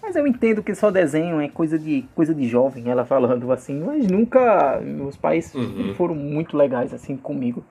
Mas 0.00 0.16
eu 0.16 0.26
entendo 0.26 0.64
que 0.64 0.74
só 0.74 0.90
desenho 0.90 1.40
é 1.40 1.48
coisa 1.48 1.78
de, 1.78 2.04
coisa 2.12 2.34
de 2.34 2.48
jovem, 2.48 2.90
ela 2.90 3.04
falando 3.04 3.52
assim, 3.52 3.80
mas 3.80 4.06
nunca. 4.06 4.80
Meus 4.80 5.16
pais 5.16 5.54
uhum. 5.54 5.94
foram 5.94 6.14
muito 6.14 6.56
legais 6.56 6.92
assim 6.92 7.16
comigo. 7.16 7.64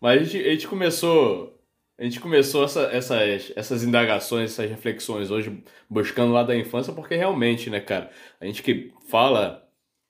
Mas 0.00 0.20
a 0.20 0.24
gente, 0.24 0.46
a 0.46 0.50
gente 0.50 0.68
começou. 0.68 1.54
A 1.98 2.04
gente 2.04 2.20
começou 2.20 2.64
essa, 2.64 2.82
essas, 2.92 3.52
essas 3.56 3.82
indagações, 3.82 4.50
essas 4.50 4.68
reflexões 4.68 5.30
hoje 5.30 5.62
buscando 5.88 6.30
lá 6.30 6.42
da 6.42 6.54
infância, 6.54 6.92
porque 6.92 7.14
realmente, 7.14 7.70
né, 7.70 7.80
cara, 7.80 8.10
a 8.38 8.44
gente 8.44 8.62
que 8.62 8.92
fala 9.08 9.65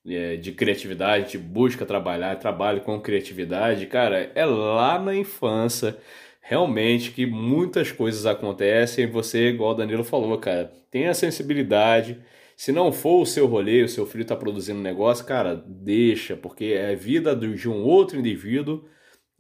é, 0.09 0.37
de 0.37 0.53
criatividade, 0.53 1.39
busca 1.39 1.85
trabalhar, 1.85 2.37
trabalha 2.37 2.81
com 2.81 3.01
criatividade, 3.01 3.87
cara, 3.87 4.31
é 4.35 4.45
lá 4.45 4.99
na 4.99 5.15
infância 5.15 5.97
realmente 6.41 7.11
que 7.11 7.27
muitas 7.27 7.91
coisas 7.91 8.25
acontecem 8.25 9.11
você, 9.11 9.49
igual 9.49 9.73
o 9.73 9.75
Danilo 9.75 10.05
falou, 10.05 10.39
cara, 10.39 10.73
tem 10.91 11.09
a 11.09 11.15
sensibilidade. 11.15 12.21
Se 12.57 12.73
não 12.73 12.93
for 12.93 13.21
o 13.21 13.27
seu 13.27 13.47
rolê, 13.47 13.83
o 13.83 13.89
seu 13.89 14.07
filho 14.07 14.23
está 14.23 14.37
produzindo 14.37 14.79
um 14.79 14.83
negócio, 14.83 15.25
cara, 15.27 15.57
deixa, 15.67 16.37
porque 16.37 16.67
é 16.67 16.95
vida 16.95 17.35
de 17.35 17.69
um 17.69 17.83
outro 17.83 18.19
indivíduo 18.19 18.85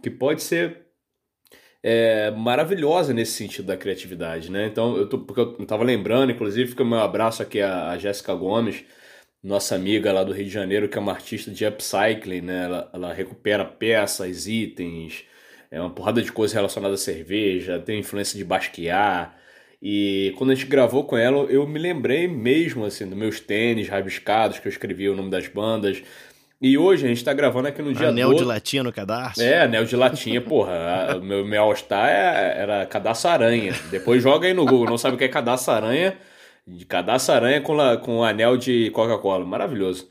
que 0.02 0.10
pode 0.10 0.42
ser 0.42 0.86
é, 1.82 2.32
maravilhosa 2.32 3.14
nesse 3.14 3.32
sentido 3.32 3.66
da 3.66 3.76
criatividade, 3.76 4.50
né? 4.50 4.66
Então, 4.66 4.96
eu 4.96 5.08
tô, 5.08 5.20
porque 5.20 5.40
eu 5.40 5.56
estava 5.62 5.84
lembrando, 5.84 6.32
inclusive, 6.32 6.70
fica 6.70 6.84
meu 6.84 6.98
abraço 6.98 7.42
aqui 7.42 7.60
a, 7.60 7.90
a 7.90 7.98
Jéssica 7.98 8.34
Gomes, 8.34 8.84
nossa 9.42 9.74
amiga 9.74 10.12
lá 10.12 10.24
do 10.24 10.32
Rio 10.32 10.46
de 10.46 10.50
Janeiro, 10.50 10.88
que 10.88 10.98
é 10.98 11.00
uma 11.00 11.12
artista 11.12 11.50
de 11.50 11.64
upcycling, 11.64 12.40
né? 12.40 12.64
Ela, 12.64 12.90
ela 12.92 13.12
recupera 13.12 13.64
peças, 13.64 14.46
itens, 14.46 15.24
é 15.70 15.80
uma 15.80 15.90
porrada 15.90 16.22
de 16.22 16.32
coisas 16.32 16.54
relacionadas 16.54 17.00
à 17.00 17.04
cerveja, 17.04 17.78
tem 17.78 18.00
influência 18.00 18.36
de 18.36 18.44
basquear. 18.44 19.36
E 19.80 20.34
quando 20.36 20.50
a 20.50 20.54
gente 20.54 20.66
gravou 20.66 21.04
com 21.04 21.16
ela, 21.16 21.44
eu 21.44 21.66
me 21.66 21.78
lembrei 21.78 22.26
mesmo, 22.26 22.84
assim, 22.84 23.06
dos 23.06 23.16
meus 23.16 23.38
tênis 23.38 23.88
rabiscados, 23.88 24.58
que 24.58 24.66
eu 24.66 24.70
escrevia 24.70 25.12
o 25.12 25.16
nome 25.16 25.30
das 25.30 25.46
bandas, 25.48 26.02
e 26.60 26.78
hoje 26.78 27.04
a 27.04 27.08
gente 27.08 27.22
tá 27.22 27.34
gravando 27.34 27.68
aqui 27.68 27.82
no 27.82 27.92
dia 27.92 28.08
Anel 28.08 28.32
de 28.32 28.42
latinha 28.42 28.82
no 28.82 28.92
cadastro? 28.92 29.42
É, 29.44 29.60
anel 29.60 29.84
de 29.84 29.94
latinha, 29.94 30.40
porra. 30.40 31.20
meu 31.22 31.44
meu 31.44 31.62
All-Star 31.62 32.08
é, 32.08 32.62
era 32.62 32.86
cadastro 32.86 33.30
aranha. 33.30 33.74
Depois 33.90 34.22
joga 34.22 34.46
aí 34.46 34.54
no 34.54 34.64
Google, 34.64 34.86
não 34.86 34.96
sabe 34.96 35.16
o 35.16 35.18
que 35.18 35.24
é 35.24 35.28
cadastro 35.28 35.74
aranha. 35.74 36.16
De 36.66 36.84
cadastro 36.84 37.34
aranha 37.34 37.60
com, 37.60 37.72
la, 37.72 37.96
com 37.96 38.24
anel 38.24 38.56
de 38.56 38.90
Coca-Cola. 38.90 39.44
Maravilhoso. 39.44 40.08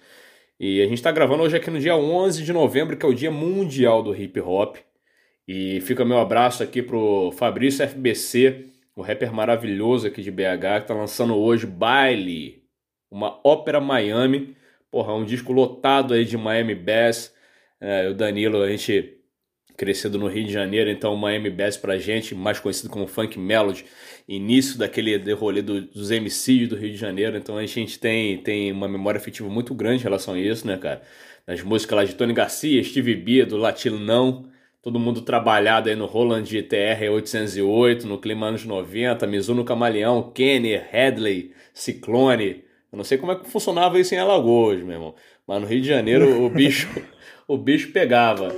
E 0.59 0.81
a 0.81 0.87
gente 0.87 1.01
tá 1.01 1.11
gravando 1.11 1.43
hoje 1.43 1.57
aqui 1.57 1.69
no 1.69 1.79
dia 1.79 1.95
11 1.95 2.43
de 2.43 2.53
novembro, 2.53 2.95
que 2.95 3.05
é 3.05 3.09
o 3.09 3.13
dia 3.13 3.31
mundial 3.31 4.01
do 4.01 4.15
hip 4.15 4.39
hop. 4.39 4.77
E 5.47 5.81
fica 5.81 6.05
meu 6.05 6.19
abraço 6.19 6.63
aqui 6.63 6.81
pro 6.81 7.31
Fabrício 7.33 7.87
FBC, 7.87 8.71
o 8.95 9.01
rapper 9.01 9.33
maravilhoso 9.33 10.07
aqui 10.07 10.21
de 10.21 10.31
BH, 10.31 10.81
que 10.81 10.87
tá 10.87 10.93
lançando 10.93 11.35
hoje 11.35 11.67
Baile, 11.67 12.63
uma 13.11 13.39
ópera 13.43 13.79
Miami 13.79 14.55
Porra, 14.95 15.13
um 15.13 15.25
disco 15.25 15.51
lotado 15.51 16.13
aí 16.13 16.23
de 16.23 16.37
Miami 16.37 16.73
Bass. 16.73 17.35
É, 17.81 18.07
o 18.07 18.13
Danilo, 18.13 18.61
a 18.61 18.69
gente 18.69 19.17
crescendo 19.75 20.17
no 20.17 20.27
Rio 20.27 20.45
de 20.45 20.51
Janeiro, 20.51 20.89
então 20.89 21.15
Miami 21.15 21.49
Bass 21.49 21.77
pra 21.77 21.97
gente, 21.97 22.33
mais 22.33 22.59
conhecido 22.59 22.89
como 22.89 23.07
Funk 23.07 23.37
Melody, 23.37 23.85
início 24.27 24.77
daquele 24.77 25.33
rolê 25.33 25.61
do, 25.61 25.81
dos 25.81 26.11
MCs 26.11 26.69
do 26.69 26.75
Rio 26.75 26.91
de 26.91 26.97
Janeiro, 26.97 27.37
então 27.37 27.57
a 27.57 27.65
gente 27.65 27.99
tem, 27.99 28.37
tem 28.37 28.71
uma 28.71 28.87
memória 28.87 29.17
afetiva 29.17 29.49
muito 29.49 29.73
grande 29.73 30.01
em 30.01 30.03
relação 30.03 30.33
a 30.33 30.39
isso, 30.39 30.65
né, 30.65 30.77
cara? 30.77 31.01
Nas 31.45 31.61
músicas 31.61 31.95
lá 31.95 32.03
de 32.03 32.15
Tony 32.15 32.33
Garcia, 32.33 32.83
Steve 32.83 33.15
B, 33.15 33.45
do 33.45 33.57
Latino 33.57 33.99
Não, 33.99 34.45
todo 34.81 34.99
mundo 34.99 35.21
trabalhado 35.21 35.89
aí 35.89 35.95
no 35.95 36.05
Roland 36.05 36.43
TR 36.43 37.11
808, 37.11 38.07
no 38.07 38.17
clima 38.17 38.47
anos 38.47 38.65
90, 38.65 39.27
Mizuno 39.27 39.63
Camaleão, 39.63 40.31
Kenny, 40.31 40.75
Headley, 40.75 41.51
Ciclone, 41.73 42.63
eu 42.95 42.97
não 42.97 43.03
sei 43.03 43.17
como 43.17 43.33
é 43.33 43.35
que 43.35 43.49
funcionava 43.49 43.99
isso 43.99 44.15
em 44.15 44.17
Alagoas, 44.17 44.81
meu 44.81 44.93
irmão. 44.93 45.15
Mas 45.45 45.61
no 45.61 45.67
Rio 45.67 45.81
de 45.81 45.87
Janeiro 45.89 46.45
o 46.45 46.49
bicho, 46.49 46.87
o 47.45 47.57
bicho 47.57 47.91
pegava. 47.91 48.55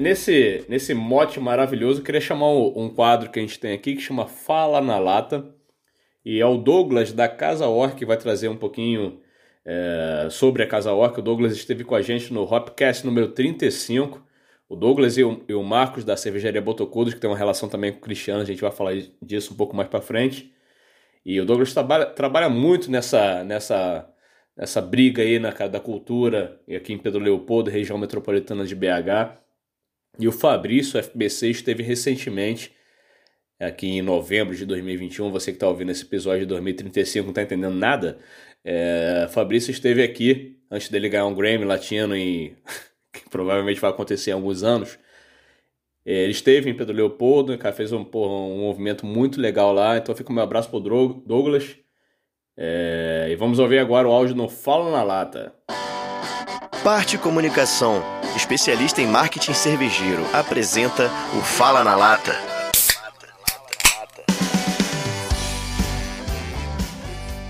Nesse, 0.00 0.64
nesse 0.68 0.94
mote 0.94 1.40
maravilhoso, 1.40 2.00
eu 2.00 2.04
queria 2.04 2.20
chamar 2.20 2.48
um, 2.50 2.88
quadro 2.88 3.30
que 3.30 3.38
a 3.38 3.42
gente 3.42 3.58
tem 3.58 3.72
aqui 3.72 3.94
que 3.94 4.02
chama 4.02 4.26
Fala 4.26 4.80
na 4.80 4.98
Lata. 4.98 5.54
E 6.24 6.40
é 6.40 6.46
o 6.46 6.56
Douglas 6.56 7.12
da 7.12 7.28
Casa 7.28 7.66
Orc 7.66 7.96
que 7.96 8.06
vai 8.06 8.16
trazer 8.16 8.48
um 8.48 8.56
pouquinho 8.56 9.20
é, 9.64 10.28
sobre 10.30 10.62
a 10.62 10.66
Casa 10.66 10.92
Orc. 10.92 11.18
O 11.18 11.22
Douglas 11.22 11.52
esteve 11.52 11.84
com 11.84 11.94
a 11.94 12.02
gente 12.02 12.32
no 12.32 12.42
Hopcast 12.42 13.04
número 13.04 13.28
35. 13.28 14.24
O 14.68 14.76
Douglas 14.76 15.18
e 15.18 15.24
o, 15.24 15.42
e 15.48 15.54
o 15.54 15.62
Marcos 15.62 16.04
da 16.04 16.16
cervejaria 16.16 16.62
Botocudos, 16.62 17.14
que 17.14 17.20
tem 17.20 17.28
uma 17.28 17.36
relação 17.36 17.68
também 17.68 17.92
com 17.92 17.98
o 17.98 18.02
Cristiano, 18.02 18.40
a 18.40 18.44
gente 18.44 18.60
vai 18.60 18.70
falar 18.70 18.94
disso 19.20 19.52
um 19.52 19.56
pouco 19.56 19.76
mais 19.76 19.88
para 19.88 20.00
frente. 20.00 20.52
E 21.24 21.40
o 21.40 21.44
Douglas 21.44 21.72
trabalha, 21.72 22.06
trabalha 22.06 22.48
muito 22.48 22.90
nessa, 22.90 23.44
nessa 23.44 24.08
essa 24.56 24.80
briga 24.80 25.22
aí 25.22 25.38
na 25.38 25.50
da 25.50 25.80
cultura 25.80 26.60
e 26.68 26.76
aqui 26.76 26.92
em 26.92 26.98
Pedro 26.98 27.20
Leopoldo, 27.20 27.70
região 27.70 27.98
metropolitana 27.98 28.64
de 28.64 28.74
BH. 28.74 29.38
E 30.18 30.28
o 30.28 30.32
Fabrício, 30.32 31.02
FBC, 31.02 31.50
esteve 31.50 31.82
recentemente 31.82 32.72
aqui 33.58 33.86
em 33.88 34.02
novembro 34.02 34.54
de 34.54 34.66
2021. 34.66 35.30
Você 35.30 35.52
que 35.52 35.56
está 35.56 35.68
ouvindo 35.68 35.90
esse 35.90 36.04
episódio 36.04 36.40
de 36.40 36.46
2035 36.46 37.24
não 37.24 37.30
está 37.30 37.42
entendendo 37.42 37.74
nada. 37.74 38.18
É, 38.64 39.28
Fabrício 39.30 39.70
esteve 39.70 40.02
aqui 40.02 40.58
antes 40.70 40.88
dele 40.88 41.08
ganhar 41.08 41.26
um 41.26 41.34
Grammy 41.34 41.64
latino 41.64 42.16
e 42.16 42.54
que 43.12 43.28
provavelmente 43.30 43.80
vai 43.80 43.90
acontecer 43.90 44.30
em 44.30 44.34
alguns 44.34 44.62
anos. 44.62 44.98
É, 46.04 46.24
ele 46.24 46.32
esteve 46.32 46.68
em 46.70 46.76
Pedro 46.76 46.94
Leopoldo, 46.94 47.56
cara, 47.58 47.74
fez 47.74 47.92
um, 47.92 48.04
porra, 48.04 48.32
um 48.32 48.60
movimento 48.60 49.06
muito 49.06 49.40
legal 49.40 49.72
lá. 49.72 49.96
Então 49.96 50.14
fica 50.14 50.30
o 50.30 50.34
meu 50.34 50.42
abraço 50.42 50.68
pro 50.70 50.80
Douglas. 50.80 51.76
É, 52.56 53.28
e 53.30 53.36
vamos 53.36 53.58
ouvir 53.58 53.78
agora 53.78 54.08
o 54.08 54.12
áudio 54.12 54.34
no 54.34 54.48
Fala 54.48 54.90
na 54.90 55.02
Lata. 55.02 55.54
Parte 56.84 57.16
Comunicação, 57.16 58.02
especialista 58.34 59.00
em 59.00 59.06
marketing 59.06 59.52
cervejeiro, 59.52 60.26
apresenta 60.32 61.08
o 61.32 61.40
Fala 61.40 61.84
na 61.84 61.94
Lata. 61.94 62.36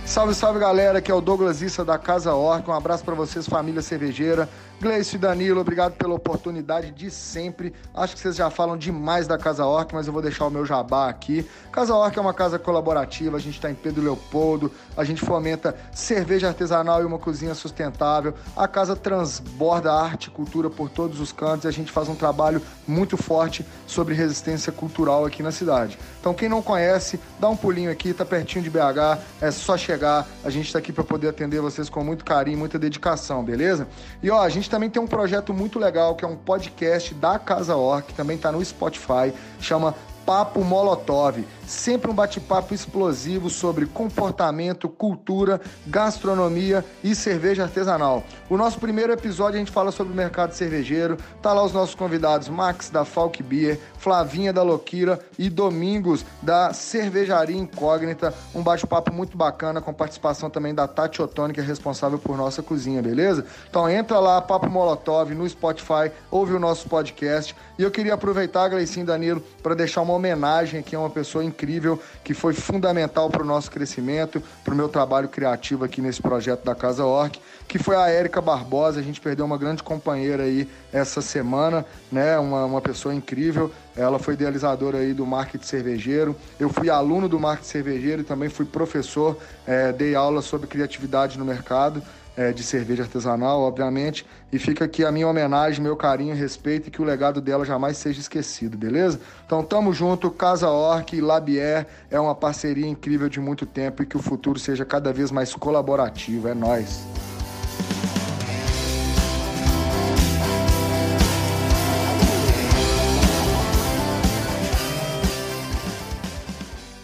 Salve, 0.05 0.35
salve 0.35 0.61
galera, 0.61 0.99
aqui 0.99 1.11
é 1.11 1.15
o 1.15 1.23
Douglas 1.23 1.63
Issa 1.63 1.83
da 1.83 1.97
Casa 1.97 2.35
Orca. 2.35 2.71
Um 2.71 2.75
abraço 2.75 3.03
para 3.03 3.15
vocês, 3.15 3.49
família 3.49 3.81
cervejeira. 3.81 4.51
Gleice 4.83 5.15
e 5.15 5.19
Danilo, 5.19 5.61
obrigado 5.61 5.93
pela 5.93 6.13
oportunidade 6.13 6.91
de 6.91 7.09
sempre. 7.09 7.73
Acho 7.95 8.17
que 8.17 8.21
vocês 8.21 8.35
já 8.35 8.51
falam 8.51 8.77
demais 8.77 9.29
da 9.29 9.39
Casa 9.39 9.65
Orc, 9.65 9.95
mas 9.95 10.09
eu 10.09 10.13
vou 10.13 10.21
deixar 10.21 10.45
o 10.45 10.51
meu 10.51 10.67
jabá 10.67 11.09
aqui. 11.09 11.49
Casa 11.71 11.95
Orc 11.95 12.19
é 12.19 12.21
uma 12.21 12.35
casa 12.35 12.59
colaborativa, 12.59 13.37
a 13.37 13.41
gente 13.41 13.55
está 13.55 13.71
em 13.71 13.77
Pedro 13.77 14.03
Leopoldo, 14.03 14.73
a 14.97 15.05
gente 15.05 15.25
fomenta 15.25 15.77
cerveja 15.93 16.49
artesanal 16.49 17.01
e 17.01 17.05
uma 17.05 17.17
cozinha 17.17 17.55
sustentável. 17.55 18.35
A 18.57 18.67
casa 18.67 18.97
transborda 18.97 19.93
arte 19.93 20.27
e 20.27 20.31
cultura 20.31 20.69
por 20.69 20.91
todos 20.91 21.21
os 21.21 21.31
cantos 21.31 21.65
e 21.65 21.69
a 21.69 21.71
gente 21.71 21.93
faz 21.93 22.09
um 22.09 22.17
trabalho 22.17 22.61
muito 22.85 23.17
forte 23.17 23.65
sobre 23.87 24.17
resistência 24.17 24.73
cultural 24.73 25.25
aqui 25.25 25.45
na 25.45 25.53
cidade. 25.53 25.97
Então, 26.23 26.33
quem 26.33 26.49
não 26.49 26.63
conhece, 26.63 27.19
dá 27.41 27.49
um 27.49 27.57
pulinho 27.57 27.91
aqui, 27.91 28.15
tá 28.15 28.25
pertinho 28.25 28.63
de 28.63 28.71
BH, 28.71 29.19
é 29.41 29.51
só 29.51 29.77
chegar. 29.77 30.25
A 30.45 30.51
gente 30.51 30.67
está 30.67 30.79
aqui 30.79 30.93
para 30.93 31.03
poder 31.03 31.27
atender 31.27 31.61
vocês 31.61 31.89
com 31.89 32.05
muito 32.05 32.25
carinho, 32.25 32.57
muita 32.57 32.79
dedicação, 32.79 33.43
beleza? 33.43 33.89
E 34.23 34.31
ó, 34.31 34.41
a 34.41 34.49
gente 34.49 34.71
também 34.71 34.89
tem 34.89 35.03
um 35.03 35.07
projeto 35.09 35.53
muito 35.53 35.81
legal 35.81 36.15
que 36.15 36.25
é 36.25 36.29
um 36.29 36.37
podcast 36.37 37.13
da 37.15 37.41
Casa 37.41 37.75
Orc, 37.75 38.15
também 38.15 38.37
está 38.37 38.53
no 38.53 38.65
Spotify, 38.65 39.35
chama 39.59 39.97
Papo 40.25 40.63
Molotov. 40.65 41.45
Sempre 41.67 42.11
um 42.11 42.15
bate-papo 42.15 42.75
explosivo 42.75 43.49
sobre 43.49 43.87
comportamento, 43.87 44.89
cultura, 44.89 45.61
gastronomia 45.87 46.85
e 47.03 47.15
cerveja 47.15 47.63
artesanal. 47.63 48.23
O 48.51 48.57
nosso 48.57 48.79
primeiro 48.79 49.13
episódio 49.13 49.57
a 49.57 49.59
gente 49.59 49.71
fala 49.71 49.91
sobre 49.91 50.13
o 50.13 50.17
mercado 50.17 50.53
cervejeiro. 50.53 51.17
Tá 51.41 51.53
lá 51.53 51.65
os 51.65 51.73
nossos 51.73 51.95
convidados 51.95 52.49
Max 52.49 52.91
da 52.91 53.05
Falk 53.05 53.43
Beer, 53.43 53.81
Flavinha 53.97 54.53
da 54.53 54.63
Loquira 54.63 55.19
e 55.39 55.49
Domingos 55.49 56.25
da 56.43 56.73
Cervejaria 56.73 57.57
Incógnita. 57.57 58.35
Um 58.55 58.63
bate-papo 58.63 59.13
muito 59.13 59.37
bacana 59.37 59.81
com 59.81 59.95
participação 59.95 60.51
também 60.51 60.75
da 60.75 60.87
Tati 60.87 61.23
Otoni, 61.23 61.55
que 61.55 61.61
é 61.61 61.65
responsável 61.65 62.19
por 62.19 62.37
nossa 62.37 62.63
cozinha, 62.63 63.01
beleza? 63.01 63.47
Então 63.71 63.89
entra 63.89 64.19
lá, 64.19 64.41
Papo 64.41 64.69
Molotov 64.69 65.35
no 65.35 65.49
Spotify, 65.49 66.11
ouve 66.31 66.53
o 66.53 66.59
nosso 66.59 66.89
podcast. 66.89 67.57
E 67.79 67.83
eu 67.83 67.91
queria 67.91 68.15
aproveitar, 68.15 68.69
Gleicinho 68.69 69.07
Danilo, 69.07 69.43
para 69.63 69.75
deixar 69.75 70.03
uma 70.03 70.12
homenagem 70.13 70.81
aqui 70.81 70.95
a 70.95 71.01
uma 71.01 71.11
pessoa 71.11 71.45
incrível 71.45 72.01
que 72.23 72.35
foi 72.35 72.55
fundamental 72.55 73.29
para 73.29 73.43
o 73.43 73.47
nosso 73.47 73.71
crescimento, 73.71 74.43
para 74.65 74.73
o 74.73 74.77
meu 74.77 74.89
trabalho 74.89 75.29
criativo 75.29 75.85
aqui 75.85 76.01
nesse 76.01 76.21
projeto 76.21 76.65
da 76.65 76.75
Casa 76.75 77.05
Orc, 77.05 77.39
que 77.67 77.79
foi 77.79 77.97
a 77.97 78.09
Érica 78.09 78.41
Barbosa. 78.41 79.01
A 79.01 79.03
gente 79.03 79.21
perdeu 79.21 79.45
uma 79.45 79.59
grande 79.59 79.83
companheira 79.83 80.45
aí 80.45 80.69
essa 80.93 81.21
semana, 81.21 81.85
né? 82.11 82.39
Uma, 82.39 82.65
uma 82.65 82.81
pessoa 82.81 83.15
incrível. 83.15 83.71
Ela 83.97 84.19
foi 84.19 84.35
idealizadora 84.35 84.99
aí 84.99 85.13
do 85.13 85.27
marketing 85.27 85.67
cervejeiro. 85.67 86.37
Eu 86.59 86.69
fui 86.69 86.89
aluno 86.89 87.29
do 87.29 87.39
marketing 87.39 87.69
cervejeiro 87.69 88.23
e 88.23 88.25
também 88.25 88.49
fui 88.49 88.65
professor, 88.65 89.37
é, 89.67 89.93
dei 89.93 90.15
aula 90.15 90.43
sobre 90.43 90.67
criatividade 90.67 91.39
no 91.39 91.45
mercado 91.45 92.03
é, 92.37 92.53
de 92.53 92.63
cerveja 92.63 93.03
artesanal, 93.03 93.61
obviamente. 93.61 94.27
E 94.53 94.59
fica 94.59 94.85
aqui 94.85 95.05
a 95.05 95.13
minha 95.13 95.29
homenagem, 95.29 95.83
meu 95.83 95.97
carinho, 95.97 96.35
respeito 96.35 96.89
e 96.89 96.91
que 96.91 97.01
o 97.01 97.05
legado 97.05 97.41
dela 97.41 97.65
jamais 97.65 97.97
seja 97.97 98.21
esquecido, 98.21 98.77
beleza? 98.77 99.21
Então 99.47 99.63
tamo 99.63 99.93
junto, 99.93 100.31
Casa 100.31 100.69
Orc 100.69 101.15
e 101.15 101.21
Labier 101.21 101.87
é 102.11 102.19
uma 102.19 102.35
parceria 102.35 102.87
incrível 102.87 103.29
de 103.29 103.41
muito 103.41 103.67
tempo 103.67 104.03
e 104.03 104.07
que 104.07 104.17
o 104.17 104.23
futuro 104.23 104.59
seja 104.59 104.85
cada 104.85 105.13
vez 105.13 105.31
mais 105.31 105.55
colaborativo. 105.55 106.49
É 106.49 106.55
nós. 106.55 107.05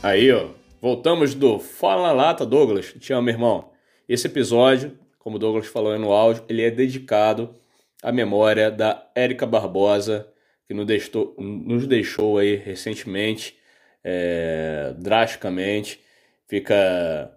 Aí, 0.03 0.33
ó. 0.33 0.49
Voltamos 0.81 1.35
do 1.35 1.59
Fala 1.59 2.12
Lata, 2.12 2.47
Douglas. 2.47 2.95
Te 3.01 3.12
amo, 3.12 3.29
irmão. 3.29 3.70
Esse 4.09 4.29
episódio 4.29 4.97
como 5.29 5.37
o 5.37 5.39
Douglas 5.39 5.66
falou 5.66 5.93
aí 5.93 5.99
no 5.99 6.11
áudio, 6.11 6.43
ele 6.49 6.62
é 6.62 6.70
dedicado 6.70 7.55
à 8.03 8.11
memória 8.11 8.70
da 8.70 9.07
Érica 9.14 9.45
Barbosa, 9.45 10.26
que 10.66 10.72
nos 10.72 10.87
deixou, 10.87 11.35
nos 11.39 11.87
deixou 11.87 12.39
aí 12.39 12.57
recentemente, 12.57 13.55
é, 14.03 14.95
drasticamente. 14.97 16.01
Fica 16.49 17.31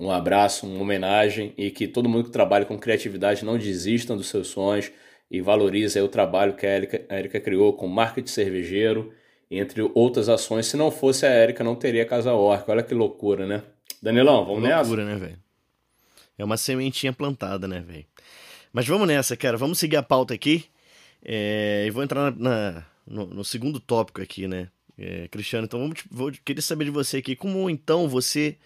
um 0.00 0.10
abraço, 0.10 0.66
uma 0.66 0.82
homenagem 0.82 1.54
e 1.56 1.70
que 1.70 1.86
todo 1.86 2.08
mundo 2.08 2.24
que 2.24 2.32
trabalha 2.32 2.64
com 2.64 2.76
criatividade 2.76 3.44
não 3.44 3.56
desistam 3.56 4.16
dos 4.16 4.26
seus 4.26 4.48
sonhos 4.48 4.90
e 5.30 5.40
valorize 5.40 6.00
o 6.00 6.08
trabalho 6.08 6.56
que 6.56 6.66
a 6.66 6.70
Érica, 6.70 7.04
a 7.08 7.14
Érica 7.14 7.38
criou 7.38 7.72
com 7.74 7.86
marketing 7.86 8.32
cervejeiro, 8.32 9.12
entre 9.48 9.88
outras 9.94 10.28
ações. 10.28 10.66
Se 10.66 10.76
não 10.76 10.90
fosse 10.90 11.24
a 11.24 11.30
Érica, 11.30 11.62
não 11.62 11.76
teria 11.76 12.04
Casa 12.04 12.32
Orca. 12.32 12.72
Olha 12.72 12.82
que 12.82 12.94
loucura, 12.94 13.46
né? 13.46 13.62
Danilão, 14.02 14.44
vamos 14.44 14.60
loucura, 14.60 14.76
nessa? 14.76 14.90
Loucura, 14.90 15.04
né, 15.04 15.14
velho? 15.14 15.45
É 16.38 16.44
uma 16.44 16.56
sementinha 16.56 17.12
plantada, 17.12 17.66
né, 17.66 17.80
velho? 17.80 18.06
Mas 18.72 18.86
vamos 18.86 19.08
nessa, 19.08 19.36
cara. 19.36 19.56
Vamos 19.56 19.78
seguir 19.78 19.96
a 19.96 20.02
pauta 20.02 20.34
aqui. 20.34 20.66
É, 21.24 21.84
e 21.86 21.90
vou 21.90 22.02
entrar 22.02 22.30
na, 22.32 22.72
na 22.72 22.86
no, 23.06 23.26
no, 23.26 23.44
segundo 23.44 23.80
tópico 23.80 24.20
aqui, 24.20 24.46
né? 24.46 24.68
É, 24.98 25.28
Cristiano, 25.28 25.66
então 25.66 25.80
vamos, 25.80 26.00
vou 26.10 26.32
querer 26.44 26.62
saber 26.62 26.86
de 26.86 26.90
você 26.90 27.18
aqui. 27.18 27.36
Como 27.36 27.70
então 27.70 28.08
você 28.08 28.56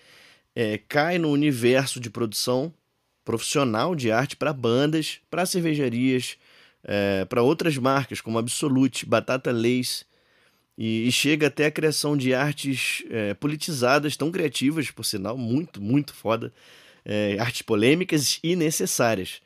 é, 0.55 0.79
cai 0.79 1.19
no 1.19 1.31
universo 1.31 2.01
de 2.01 2.11
produção 2.11 2.73
profissional 3.25 3.95
de 3.95 4.11
arte 4.11 4.37
para 4.37 4.53
bandas, 4.53 5.21
para 5.31 5.47
cervejarias, 5.47 6.37
é, 6.83 7.25
para 7.27 7.43
outras 7.43 7.77
marcas 7.77 8.21
como 8.21 8.39
Absolute, 8.39 9.07
Batata 9.07 9.53
Lace, 9.53 10.05
e, 10.77 11.07
e, 11.07 11.13
chega 11.13 11.49
até 11.49 11.67
a 11.67 11.71
criação 11.71 12.17
de 12.17 12.33
artes 12.33 13.05
é, 13.11 13.35
politizadas, 13.35 14.17
tão 14.17 14.33
criativas, 14.33 14.91
por 14.91 15.05
sinal, 15.05 15.37
muito, 15.37 15.81
muito 15.81 16.15
foda, 16.15 16.53
é, 17.05 17.37
artes 17.39 17.63
polêmicas 17.63 18.39
e 18.43 18.57
necessárias. 18.57 19.41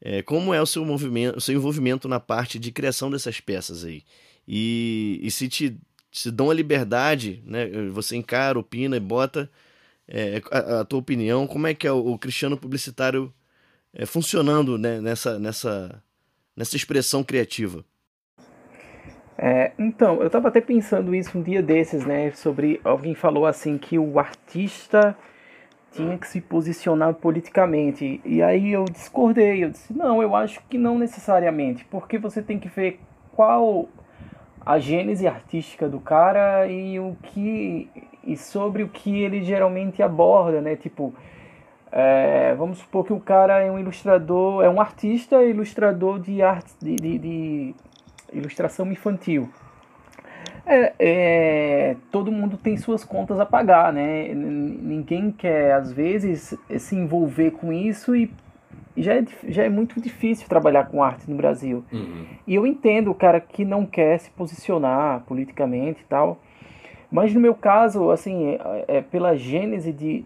É, 0.00 0.22
como 0.22 0.52
é 0.52 0.60
o 0.60 0.66
seu, 0.66 0.84
movimento, 0.84 1.38
o 1.38 1.40
seu 1.40 1.54
envolvimento 1.54 2.08
na 2.08 2.18
parte 2.18 2.58
de 2.58 2.72
criação 2.72 3.10
dessas 3.10 3.40
peças 3.40 3.84
aí? 3.84 4.02
E, 4.46 5.20
e 5.22 5.30
se 5.30 5.48
te 5.48 5.78
se 6.12 6.30
dão 6.30 6.50
a 6.50 6.54
liberdade, 6.54 7.42
né? 7.46 7.66
Você 7.90 8.16
encara, 8.16 8.58
opina 8.58 8.96
e 8.96 9.00
bota 9.00 9.50
é, 10.06 10.42
a, 10.50 10.80
a, 10.80 10.84
tua 10.84 10.98
opinião. 10.98 11.46
Como 11.46 11.66
é 11.66 11.72
que 11.72 11.86
é 11.86 11.92
o, 11.92 12.12
o 12.12 12.18
Cristiano 12.18 12.56
publicitário 12.56 13.32
é, 13.94 14.04
funcionando 14.04 14.76
né, 14.76 15.00
nessa, 15.00 15.38
nessa, 15.38 16.02
nessa 16.54 16.76
expressão 16.76 17.24
criativa? 17.24 17.82
É, 19.38 19.72
então, 19.78 20.20
eu 20.20 20.26
estava 20.26 20.48
até 20.48 20.60
pensando 20.60 21.14
isso 21.14 21.36
um 21.36 21.42
dia 21.42 21.62
desses, 21.62 22.04
né? 22.04 22.30
Sobre 22.32 22.78
alguém 22.84 23.14
falou 23.14 23.46
assim 23.46 23.78
que 23.78 23.98
o 23.98 24.18
artista 24.18 25.16
tinha 25.92 26.18
que 26.18 26.26
se 26.26 26.40
posicionar 26.40 27.14
politicamente. 27.14 28.20
E 28.24 28.42
aí 28.42 28.72
eu 28.72 28.84
discordei, 28.84 29.64
eu 29.64 29.70
disse, 29.70 29.92
não, 29.92 30.22
eu 30.22 30.34
acho 30.34 30.60
que 30.68 30.78
não 30.78 30.98
necessariamente, 30.98 31.84
porque 31.84 32.18
você 32.18 32.42
tem 32.42 32.58
que 32.58 32.68
ver 32.68 33.00
qual 33.32 33.88
a 34.64 34.78
gênese 34.78 35.26
artística 35.26 35.88
do 35.88 36.00
cara 36.00 36.66
e 36.66 36.98
o 36.98 37.16
que 37.22 37.88
e 38.24 38.36
sobre 38.36 38.84
o 38.84 38.88
que 38.88 39.20
ele 39.20 39.42
geralmente 39.42 40.02
aborda, 40.02 40.60
né? 40.60 40.76
Tipo, 40.76 41.12
é, 41.90 42.54
vamos 42.54 42.78
supor 42.78 43.04
que 43.04 43.12
o 43.12 43.20
cara 43.20 43.60
é 43.60 43.70
um 43.70 43.78
ilustrador, 43.78 44.62
é 44.62 44.70
um 44.70 44.80
artista 44.80 45.42
ilustrador 45.42 46.20
de 46.20 46.40
arte 46.40 46.72
de, 46.80 46.94
de, 46.94 47.18
de 47.18 47.74
ilustração 48.32 48.90
infantil. 48.90 49.50
É, 50.64 50.92
é, 50.98 51.96
todo 52.10 52.30
mundo 52.30 52.56
tem 52.56 52.76
suas 52.76 53.04
contas 53.04 53.40
a 53.40 53.46
pagar, 53.46 53.92
né? 53.92 54.32
Ninguém 54.32 55.32
quer, 55.32 55.72
às 55.72 55.92
vezes, 55.92 56.56
se 56.78 56.94
envolver 56.94 57.50
com 57.52 57.72
isso 57.72 58.14
e 58.14 58.30
já 58.96 59.14
é, 59.14 59.24
já 59.48 59.64
é 59.64 59.68
muito 59.68 60.00
difícil 60.00 60.48
trabalhar 60.48 60.86
com 60.86 61.02
arte 61.02 61.30
no 61.30 61.36
Brasil. 61.36 61.84
Uhum. 61.92 62.26
E 62.46 62.54
eu 62.54 62.66
entendo 62.66 63.10
o 63.10 63.14
cara 63.14 63.40
que 63.40 63.64
não 63.64 63.86
quer 63.86 64.18
se 64.18 64.30
posicionar 64.30 65.22
politicamente 65.26 66.02
e 66.02 66.04
tal. 66.04 66.40
Mas 67.10 67.34
no 67.34 67.40
meu 67.40 67.54
caso, 67.54 68.10
assim, 68.10 68.58
é, 68.88 68.96
é 68.98 69.00
pela 69.00 69.36
gênese 69.36 69.92
de, 69.92 70.24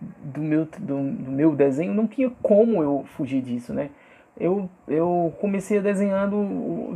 do 0.00 0.40
meu, 0.40 0.66
do, 0.78 1.02
do 1.02 1.30
meu 1.30 1.54
desenho, 1.54 1.94
não 1.94 2.06
tinha 2.06 2.30
como 2.42 2.82
eu 2.82 3.04
fugir 3.16 3.40
disso, 3.40 3.72
né? 3.72 3.90
Eu, 4.38 4.70
eu 4.86 5.34
comecei 5.40 5.80
desenhando, 5.80 6.36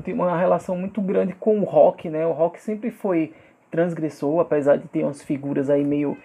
uma 0.06 0.38
relação 0.38 0.76
muito 0.76 1.00
grande 1.00 1.34
com 1.34 1.58
o 1.58 1.64
rock, 1.64 2.08
né? 2.08 2.24
O 2.26 2.32
rock 2.32 2.60
sempre 2.60 2.90
foi 2.90 3.32
transgressor, 3.70 4.40
apesar 4.40 4.76
de 4.76 4.86
ter 4.88 5.02
umas 5.02 5.22
figuras 5.22 5.68
aí 5.68 5.84
meio 5.84 6.16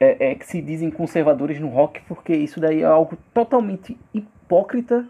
é, 0.00 0.30
é, 0.30 0.34
que 0.34 0.46
se 0.46 0.60
dizem 0.60 0.90
conservadores 0.90 1.60
no 1.60 1.68
rock, 1.68 2.00
porque 2.08 2.34
isso 2.34 2.60
daí 2.60 2.82
é 2.82 2.86
algo 2.86 3.16
totalmente 3.32 3.96
hipócrita. 4.12 5.06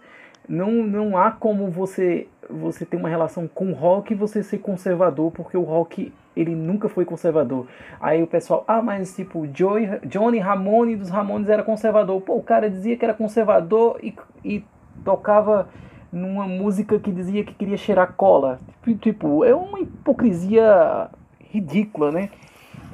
Não, 0.48 0.70
não 0.70 1.16
há 1.16 1.30
como 1.30 1.70
você 1.70 2.28
você 2.48 2.86
ter 2.86 2.96
uma 2.96 3.08
relação 3.08 3.48
com 3.48 3.72
o 3.72 3.74
rock 3.74 4.12
e 4.12 4.16
você 4.16 4.42
ser 4.42 4.58
conservador, 4.58 5.32
porque 5.32 5.56
o 5.56 5.62
rock 5.62 6.12
ele 6.36 6.54
nunca 6.54 6.88
foi 6.88 7.04
conservador. 7.04 7.66
Aí 8.00 8.22
o 8.22 8.26
pessoal, 8.26 8.62
ah, 8.68 8.82
mas 8.82 9.16
tipo, 9.16 9.48
Joey, 9.52 9.98
Johnny 10.04 10.38
Ramone 10.38 10.94
dos 10.94 11.08
Ramones 11.08 11.48
era 11.48 11.62
conservador. 11.62 12.20
Pô, 12.20 12.36
o 12.36 12.42
cara 12.42 12.70
dizia 12.70 12.96
que 12.96 13.04
era 13.04 13.14
conservador 13.14 13.98
e, 14.02 14.14
e 14.44 14.64
tocava 15.04 15.68
numa 16.12 16.46
música 16.46 16.98
que 16.98 17.10
dizia 17.12 17.44
que 17.44 17.54
queria 17.54 17.76
cheirar 17.76 18.14
cola. 18.14 18.58
Tipo, 19.00 19.44
é 19.44 19.54
uma 19.54 19.80
hipocrisia 19.80 21.08
ridícula, 21.40 22.10
né? 22.10 22.30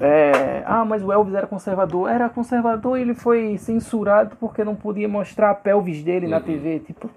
É, 0.00 0.64
ah, 0.66 0.84
mas 0.84 1.02
o 1.04 1.12
Elvis 1.12 1.34
era 1.34 1.46
conservador. 1.46 2.10
Era 2.10 2.28
conservador 2.28 2.98
e 2.98 3.02
ele 3.02 3.14
foi 3.14 3.56
censurado 3.58 4.36
porque 4.36 4.64
não 4.64 4.74
podia 4.74 5.08
mostrar 5.08 5.50
a 5.50 5.54
pelvis 5.54 6.02
dele 6.02 6.26
na 6.26 6.40
TV. 6.40 6.80
Tipo, 6.80 7.08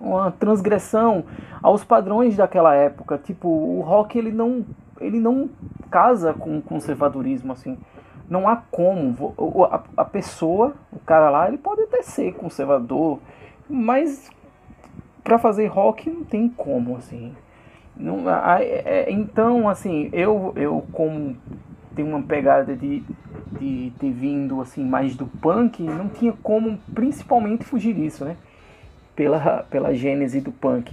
uma 0.00 0.30
transgressão 0.30 1.24
aos 1.62 1.84
padrões 1.84 2.36
daquela 2.36 2.74
época. 2.74 3.18
Tipo, 3.18 3.48
o 3.48 3.82
rock 3.82 4.18
ele 4.18 4.32
não, 4.32 4.64
ele 5.00 5.20
não 5.20 5.50
casa 5.90 6.32
com 6.32 6.58
o 6.58 6.62
conservadorismo, 6.62 7.52
assim. 7.52 7.76
Não 8.28 8.48
há 8.48 8.56
como. 8.70 9.34
A, 9.70 9.82
a 9.98 10.04
pessoa, 10.04 10.74
o 10.92 10.98
cara 11.00 11.28
lá, 11.28 11.48
ele 11.48 11.58
pode 11.58 11.82
até 11.82 12.00
ser 12.02 12.32
conservador, 12.34 13.18
mas 13.70 14.30
para 15.22 15.38
fazer 15.38 15.66
rock 15.66 16.10
não 16.10 16.24
tem 16.24 16.48
como, 16.48 16.96
assim. 16.96 17.32
Não, 17.96 18.24
é, 18.58 19.06
então, 19.10 19.68
assim, 19.68 20.08
eu, 20.12 20.52
eu 20.56 20.86
como 20.92 21.36
tenho 21.94 22.08
uma 22.08 22.22
pegada 22.22 22.74
de, 22.74 23.02
de 23.60 23.92
ter 23.98 24.10
vindo 24.10 24.60
assim 24.60 24.84
mais 24.84 25.14
do 25.14 25.26
punk, 25.26 25.82
não 25.82 26.08
tinha 26.08 26.32
como 26.42 26.78
principalmente 26.94 27.64
fugir 27.64 27.94
disso, 27.94 28.24
né? 28.24 28.36
Pela, 29.14 29.64
pela 29.64 29.94
gênese 29.94 30.40
do 30.40 30.50
punk. 30.50 30.92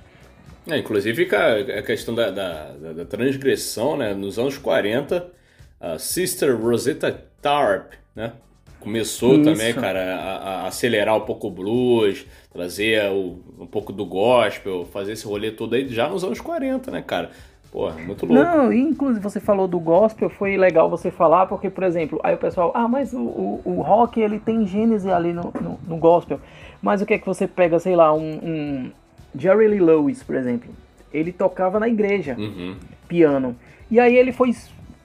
É, 0.67 0.77
inclusive 0.77 1.33
a, 1.33 1.79
a 1.79 1.81
questão 1.81 2.13
da, 2.13 2.29
da, 2.29 2.71
da, 2.93 3.05
transgressão, 3.05 3.95
né? 3.95 4.13
Nos 4.13 4.37
anos 4.37 4.57
40, 4.57 5.31
a 5.79 5.97
Sister 5.97 6.59
Rosetta 6.59 7.25
Tarp, 7.41 7.93
né? 8.13 8.33
Começou 8.79 9.35
Isso. 9.35 9.43
também, 9.43 9.73
cara, 9.73 10.15
a, 10.15 10.37
a, 10.37 10.67
acelerar 10.67 11.15
um 11.15 11.21
pouco 11.21 11.47
o 11.47 11.51
blues, 11.51 12.25
trazer 12.57 13.11
o, 13.11 13.37
um 13.59 13.67
pouco 13.67 13.93
do 13.93 14.03
gospel, 14.03 14.83
fazer 14.91 15.11
esse 15.11 15.27
rolê 15.27 15.51
todo 15.51 15.75
aí 15.75 15.87
já 15.87 16.09
nos 16.09 16.23
anos 16.23 16.41
40, 16.41 16.89
né, 16.89 17.03
cara? 17.05 17.29
Porra, 17.71 17.93
muito 17.99 18.25
louco. 18.25 18.33
Não, 18.33 18.73
inclusive 18.73 19.21
você 19.21 19.39
falou 19.39 19.67
do 19.67 19.79
gospel, 19.79 20.27
foi 20.27 20.57
legal 20.57 20.89
você 20.89 21.11
falar, 21.11 21.45
porque, 21.45 21.69
por 21.69 21.83
exemplo, 21.83 22.19
aí 22.23 22.33
o 22.33 22.37
pessoal, 22.39 22.71
ah, 22.73 22.87
mas 22.87 23.13
o, 23.13 23.19
o, 23.19 23.61
o 23.63 23.81
rock 23.81 24.19
ele 24.19 24.39
tem 24.39 24.65
gênese 24.65 25.11
ali 25.11 25.33
no, 25.33 25.53
no, 25.61 25.79
no, 25.87 25.97
gospel. 25.97 26.39
Mas 26.81 26.99
o 26.99 27.05
que 27.05 27.13
é 27.13 27.19
que 27.19 27.27
você 27.27 27.47
pega, 27.47 27.77
sei 27.79 27.95
lá, 27.95 28.11
um, 28.11 28.39
um 28.41 28.91
Jerry 29.37 29.67
Lee 29.67 29.79
Lewis, 29.79 30.23
por 30.23 30.35
exemplo? 30.35 30.67
Ele 31.13 31.31
tocava 31.31 31.79
na 31.79 31.87
igreja, 31.87 32.35
uhum. 32.39 32.75
piano. 33.07 33.55
E 33.91 33.99
aí 33.99 34.17
ele 34.17 34.31
foi 34.31 34.51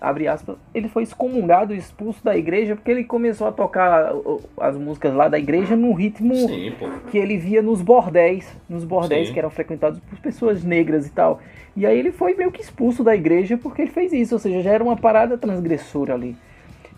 abre 0.02 0.26
aspas, 0.26 0.56
ele 0.74 0.88
foi 0.88 1.04
excomungado, 1.04 1.72
expulso 1.72 2.22
da 2.24 2.36
igreja 2.36 2.74
porque 2.74 2.90
ele 2.90 3.04
começou 3.04 3.46
a 3.46 3.52
tocar 3.52 4.12
as 4.58 4.76
músicas 4.76 5.14
lá 5.14 5.28
da 5.28 5.38
igreja 5.38 5.76
no 5.76 5.92
ritmo 5.92 6.34
Sim, 6.34 6.74
que 7.08 7.16
ele 7.16 7.38
via 7.38 7.62
nos 7.62 7.80
bordéis, 7.80 8.52
nos 8.68 8.84
bordéis 8.84 9.28
Sim. 9.28 9.32
que 9.32 9.38
eram 9.38 9.50
frequentados 9.50 10.00
por 10.00 10.18
pessoas 10.18 10.64
negras 10.64 11.06
e 11.06 11.10
tal. 11.10 11.40
E 11.76 11.86
aí 11.86 11.96
ele 11.96 12.10
foi 12.10 12.34
meio 12.34 12.50
que 12.50 12.60
expulso 12.60 13.04
da 13.04 13.14
igreja 13.14 13.56
porque 13.56 13.82
ele 13.82 13.92
fez 13.92 14.12
isso, 14.12 14.34
ou 14.34 14.40
seja, 14.40 14.60
já 14.60 14.72
era 14.72 14.82
uma 14.82 14.96
parada 14.96 15.38
transgressora 15.38 16.14
ali. 16.14 16.36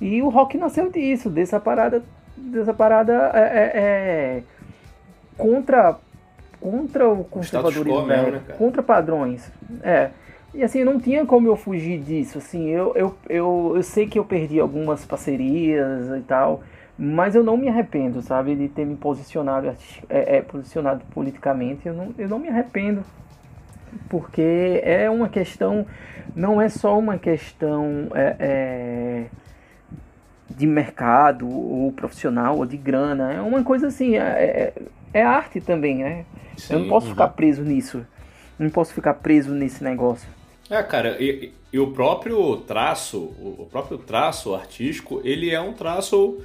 E 0.00 0.22
o 0.22 0.30
rock 0.30 0.56
nasceu 0.56 0.90
disso, 0.90 1.28
dessa 1.28 1.60
parada, 1.60 2.02
dessa 2.36 2.72
parada 2.72 3.30
é, 3.34 3.38
é, 3.38 3.72
é 3.74 4.42
contra 5.36 5.98
contra 6.58 7.06
o 7.06 7.24
conservadorismo, 7.24 8.06
mesmo, 8.06 8.30
né, 8.30 8.40
contra 8.56 8.82
padrões. 8.82 9.52
É. 9.82 10.08
E 10.54 10.62
assim, 10.62 10.84
não 10.84 11.00
tinha 11.00 11.26
como 11.26 11.48
eu 11.48 11.56
fugir 11.56 12.00
disso. 12.00 12.38
Assim, 12.38 12.68
eu, 12.68 12.92
eu, 12.94 13.14
eu, 13.28 13.72
eu 13.74 13.82
sei 13.82 14.06
que 14.06 14.18
eu 14.18 14.24
perdi 14.24 14.60
algumas 14.60 15.04
parcerias 15.04 16.08
e 16.16 16.22
tal, 16.22 16.62
mas 16.96 17.34
eu 17.34 17.42
não 17.42 17.56
me 17.56 17.68
arrependo, 17.68 18.22
sabe, 18.22 18.54
de 18.54 18.68
ter 18.68 18.86
me 18.86 18.94
posicionado, 18.94 19.66
é, 20.08 20.36
é, 20.36 20.42
posicionado 20.42 21.04
politicamente. 21.12 21.88
Eu 21.88 21.94
não, 21.94 22.14
eu 22.16 22.28
não 22.28 22.38
me 22.38 22.48
arrependo, 22.48 23.02
porque 24.08 24.80
é 24.84 25.10
uma 25.10 25.28
questão, 25.28 25.84
não 26.36 26.60
é 26.60 26.68
só 26.68 26.96
uma 26.96 27.18
questão 27.18 28.06
é, 28.14 28.36
é, 28.38 29.24
de 30.48 30.68
mercado 30.68 31.48
ou 31.48 31.90
profissional 31.90 32.58
ou 32.58 32.64
de 32.64 32.76
grana, 32.76 33.32
é 33.32 33.40
uma 33.40 33.64
coisa 33.64 33.88
assim, 33.88 34.16
é, 34.16 34.20
é, 34.22 34.72
é 35.12 35.22
arte 35.22 35.60
também, 35.60 35.96
né? 35.96 36.24
Sim, 36.56 36.74
eu 36.74 36.78
não 36.78 36.88
posso 36.88 37.06
uhum. 37.06 37.12
ficar 37.12 37.28
preso 37.30 37.64
nisso, 37.64 38.06
não 38.56 38.70
posso 38.70 38.94
ficar 38.94 39.14
preso 39.14 39.52
nesse 39.52 39.82
negócio. 39.82 40.28
É, 40.70 40.82
cara, 40.82 41.16
e, 41.22 41.52
e, 41.72 41.78
o 41.78 41.88
próprio 41.88 42.56
traço, 42.58 43.18
o 43.18 43.68
próprio 43.70 43.98
traço 43.98 44.54
artístico, 44.54 45.20
ele 45.22 45.50
é 45.50 45.60
um 45.60 45.74
traço 45.74 46.42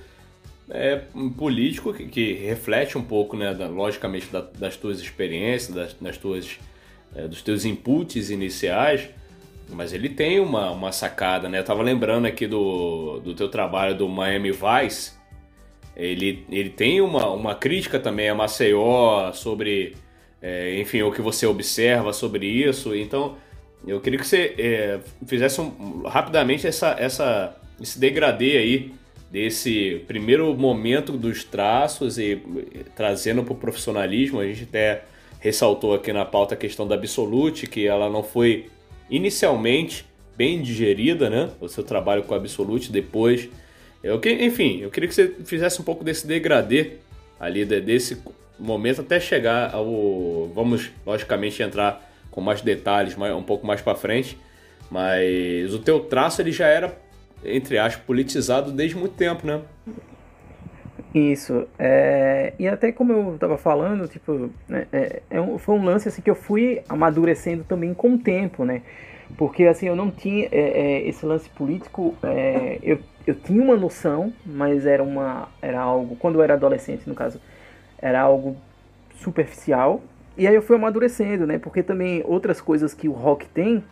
é, 0.69 1.03
político 1.37 1.93
que, 1.93 2.05
que, 2.05 2.33
reflete 2.33 2.97
um 2.97 3.03
pouco, 3.03 3.37
né, 3.37 3.53
da, 3.53 3.67
logicamente, 3.67 4.27
da, 4.27 4.41
das 4.41 4.75
tuas 4.75 4.99
experiências, 4.99 5.73
das, 5.73 5.93
das 5.93 6.17
tuas, 6.17 6.59
é, 7.15 7.27
dos 7.27 7.41
teus 7.41 7.63
inputs 7.63 8.29
iniciais, 8.29 9.09
mas 9.69 9.93
ele 9.93 10.09
tem 10.09 10.39
uma, 10.39 10.71
uma 10.71 10.91
sacada, 10.91 11.47
né? 11.47 11.59
Eu 11.59 11.63
tava 11.63 11.83
lembrando 11.83 12.25
aqui 12.25 12.47
do, 12.47 13.19
do 13.19 13.33
teu 13.35 13.49
trabalho 13.49 13.95
do 13.95 14.09
Miami 14.09 14.51
Vice, 14.51 15.13
ele, 15.95 16.45
ele 16.49 16.69
tem 16.69 17.01
uma, 17.01 17.29
uma 17.29 17.55
crítica 17.55 17.99
também 17.99 18.29
a 18.29 18.35
Maceió 18.35 19.31
sobre, 19.33 19.95
é, 20.41 20.79
enfim, 20.79 21.01
o 21.03 21.11
que 21.11 21.21
você 21.21 21.45
observa 21.45 22.13
sobre 22.13 22.47
isso, 22.47 22.95
então 22.95 23.37
eu 23.87 23.99
queria 24.01 24.19
que 24.19 24.27
você 24.27 24.55
é, 24.57 24.99
fizesse 25.25 25.61
um, 25.61 26.03
rapidamente 26.05 26.67
essa, 26.67 26.95
essa, 26.99 27.55
esse 27.81 27.99
degradê 27.99 28.57
aí 28.57 28.93
desse 29.31 30.03
primeiro 30.07 30.53
momento 30.55 31.13
dos 31.13 31.43
traços 31.43 32.17
e 32.17 32.41
trazendo 32.95 33.43
para 33.43 33.53
o 33.53 33.55
profissionalismo. 33.55 34.39
A 34.39 34.45
gente 34.45 34.63
até 34.63 35.03
ressaltou 35.39 35.93
aqui 35.93 36.11
na 36.11 36.25
pauta 36.25 36.55
a 36.55 36.57
questão 36.57 36.87
da 36.87 36.95
Absolute, 36.95 37.67
que 37.67 37.85
ela 37.85 38.09
não 38.09 38.23
foi 38.23 38.67
inicialmente 39.09 40.05
bem 40.35 40.61
digerida, 40.61 41.29
né? 41.29 41.49
O 41.59 41.67
seu 41.67 41.83
trabalho 41.83 42.23
com 42.23 42.33
a 42.33 42.37
Absolute 42.37 42.91
depois. 42.91 43.49
Eu, 44.03 44.19
enfim, 44.39 44.79
eu 44.81 44.89
queria 44.89 45.07
que 45.07 45.15
você 45.15 45.27
fizesse 45.45 45.81
um 45.81 45.83
pouco 45.83 46.03
desse 46.03 46.25
degradê 46.25 46.93
ali, 47.39 47.65
desse 47.65 48.17
momento 48.57 49.01
até 49.01 49.19
chegar 49.19 49.73
ao. 49.73 50.49
Vamos, 50.53 50.89
logicamente, 51.05 51.61
entrar 51.61 52.08
com 52.39 52.45
mais 52.45 52.61
detalhes 52.61 53.15
um 53.17 53.43
pouco 53.43 53.67
mais 53.67 53.81
para 53.81 53.95
frente, 53.95 54.39
mas 54.89 55.73
o 55.73 55.79
teu 55.79 55.99
traço 55.99 56.41
ele 56.41 56.51
já 56.51 56.67
era 56.67 56.97
entre 57.43 57.77
aspas 57.77 58.03
politizado 58.03 58.71
desde 58.71 58.97
muito 58.97 59.15
tempo, 59.15 59.45
né? 59.45 59.61
Isso, 61.13 61.67
é, 61.77 62.53
e 62.59 62.67
até 62.67 62.91
como 62.91 63.11
eu 63.11 63.33
estava 63.35 63.57
falando, 63.57 64.07
tipo, 64.07 64.51
né, 64.67 64.85
é, 64.93 65.21
é 65.29 65.41
um, 65.41 65.57
foi 65.57 65.75
um 65.75 65.83
lance 65.83 66.07
assim 66.07 66.21
que 66.21 66.29
eu 66.29 66.35
fui 66.35 66.81
amadurecendo 66.87 67.63
também 67.63 67.93
com 67.93 68.13
o 68.13 68.17
tempo, 68.17 68.63
né? 68.63 68.83
Porque 69.37 69.65
assim 69.65 69.87
eu 69.87 69.95
não 69.95 70.11
tinha 70.11 70.47
é, 70.51 70.59
é 70.59 71.07
esse 71.07 71.25
lance 71.25 71.49
político, 71.49 72.15
é, 72.23 72.79
eu, 72.83 72.99
eu 73.25 73.35
tinha 73.35 73.61
uma 73.61 73.75
noção, 73.75 74.31
mas 74.45 74.85
era 74.85 75.03
uma 75.03 75.49
era 75.61 75.79
algo 75.79 76.15
quando 76.15 76.35
eu 76.35 76.43
era 76.43 76.53
adolescente 76.53 77.07
no 77.07 77.15
caso 77.15 77.39
era 78.01 78.21
algo 78.21 78.55
superficial 79.15 80.01
e 80.39 80.47
aí 80.47 80.55
eu 80.55 80.61
fui 80.61 80.77
amadurecendo, 80.77 81.45
né? 81.45 81.59
Porque 81.59 81.83
também 81.83 82.23
outras 82.25 82.61
coisas 82.61 82.93
que 82.93 83.09
o 83.09 83.11
rock 83.11 83.45
tem. 83.47 83.83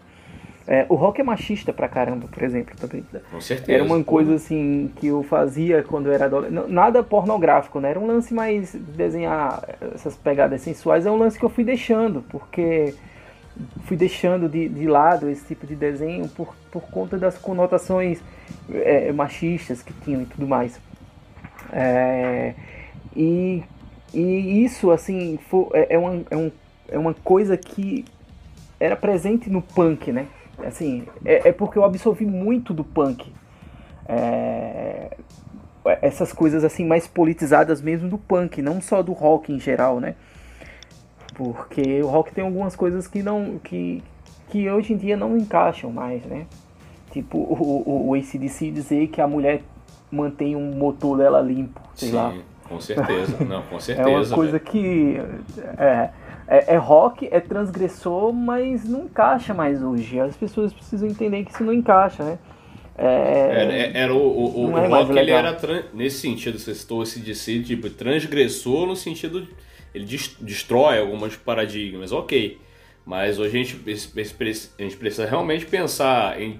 É, 0.65 0.85
o 0.89 0.95
rock 0.95 1.21
é 1.21 1.23
machista 1.23 1.73
pra 1.73 1.87
caramba, 1.87 2.27
por 2.27 2.41
exemplo. 2.41 2.73
Também. 2.77 3.05
Com 3.29 3.41
certeza. 3.41 3.71
Era 3.71 3.83
uma 3.83 4.01
coisa 4.03 4.35
assim 4.35 4.89
que 4.95 5.07
eu 5.07 5.23
fazia 5.23 5.83
quando 5.83 6.07
eu 6.07 6.13
era 6.13 6.25
adolescente. 6.25 6.71
Nada 6.71 7.03
pornográfico, 7.03 7.81
né? 7.81 7.89
Era 7.89 7.99
um 7.99 8.07
lance 8.07 8.33
mais 8.33 8.73
desenhar 8.73 9.61
essas 9.93 10.15
pegadas 10.15 10.61
sensuais. 10.61 11.05
É 11.05 11.11
um 11.11 11.17
lance 11.17 11.37
que 11.37 11.43
eu 11.43 11.49
fui 11.49 11.65
deixando, 11.65 12.23
porque 12.29 12.93
fui 13.83 13.97
deixando 13.97 14.47
de, 14.47 14.69
de 14.69 14.87
lado 14.87 15.29
esse 15.29 15.45
tipo 15.45 15.67
de 15.67 15.75
desenho 15.75 16.29
por, 16.29 16.55
por 16.71 16.83
conta 16.83 17.17
das 17.17 17.37
conotações 17.37 18.19
é, 18.71 19.11
machistas 19.11 19.81
que 19.81 19.93
tinham 19.93 20.21
e 20.21 20.25
tudo 20.25 20.47
mais. 20.47 20.79
É, 21.73 22.53
e 23.15 23.63
e 24.13 24.63
isso, 24.63 24.91
assim, 24.91 25.37
foi, 25.49 25.67
é, 25.73 25.95
é, 25.95 25.97
uma, 25.97 26.21
é, 26.29 26.37
um, 26.37 26.51
é 26.87 26.97
uma 26.97 27.13
coisa 27.13 27.57
que 27.57 28.05
era 28.79 28.95
presente 28.95 29.49
no 29.49 29.61
punk, 29.61 30.11
né? 30.11 30.27
Assim, 30.65 31.05
é, 31.25 31.49
é 31.49 31.51
porque 31.51 31.77
eu 31.77 31.83
absorvi 31.83 32.25
muito 32.25 32.73
do 32.73 32.83
punk. 32.83 33.31
É, 34.07 35.17
essas 36.01 36.33
coisas 36.33 36.63
assim 36.63 36.85
mais 36.85 37.07
politizadas 37.07 37.81
mesmo 37.81 38.09
do 38.09 38.17
punk, 38.17 38.61
não 38.61 38.81
só 38.81 39.01
do 39.01 39.13
rock 39.13 39.53
em 39.53 39.59
geral, 39.59 39.99
né? 39.99 40.15
Porque 41.33 42.01
o 42.01 42.07
rock 42.07 42.33
tem 42.33 42.43
algumas 42.43 42.75
coisas 42.75 43.07
que 43.07 43.21
não 43.21 43.59
que, 43.63 44.03
que 44.49 44.69
hoje 44.69 44.93
em 44.93 44.97
dia 44.97 45.15
não 45.15 45.37
encaixam 45.37 45.91
mais, 45.91 46.23
né? 46.25 46.45
Tipo 47.11 47.37
o, 47.37 47.83
o, 47.85 48.09
o 48.09 48.13
ACDC 48.15 48.71
dizer 48.71 49.07
que 49.07 49.21
a 49.21 49.27
mulher 49.27 49.61
mantém 50.11 50.55
um 50.55 50.73
motor 50.75 51.17
dela 51.17 51.41
limpo, 51.41 51.81
sei 51.95 52.09
Sim, 52.09 52.15
lá. 52.15 52.33
Com 52.67 52.79
certeza. 52.79 53.37
Não, 53.45 53.61
com 53.63 53.79
certeza. 53.79 54.09
É 54.09 54.11
uma 54.17 54.27
coisa 54.29 54.59
que 54.59 55.17
é, 55.77 56.09
é, 56.47 56.73
é 56.73 56.77
rock, 56.77 57.27
é 57.31 57.39
transgressor, 57.39 58.31
mas 58.33 58.83
não 58.87 59.05
encaixa 59.05 59.53
mais 59.53 59.81
hoje. 59.83 60.19
As 60.19 60.35
pessoas 60.35 60.73
precisam 60.73 61.07
entender 61.07 61.43
que 61.43 61.51
isso 61.51 61.63
não 61.63 61.73
encaixa, 61.73 62.23
né? 62.23 62.37
É, 62.97 63.61
Era, 63.61 63.73
era 63.99 64.13
o, 64.13 64.17
o, 64.17 64.71
o 64.71 64.77
é 64.77 64.87
rock, 64.87 65.17
ele 65.17 65.29
era 65.31 65.53
tran- 65.53 65.83
nesse 65.93 66.17
sentido, 66.19 66.57
você 66.57 66.73
citou 66.73 67.03
esse 67.03 67.19
DC, 67.19 67.61
tipo, 67.61 67.89
transgressor 67.89 68.87
no 68.87 68.95
sentido. 68.95 69.41
de- 69.41 69.49
Ele 69.93 70.05
des- 70.05 70.35
destrói 70.41 70.99
alguns 70.99 71.35
paradigmas, 71.37 72.11
ok. 72.11 72.59
Mas 73.05 73.39
hoje 73.39 73.49
a 73.57 73.63
gente, 73.63 73.81
a 73.87 74.81
gente 74.83 74.97
precisa 74.97 75.25
realmente 75.25 75.65
pensar 75.65 76.41
em 76.41 76.59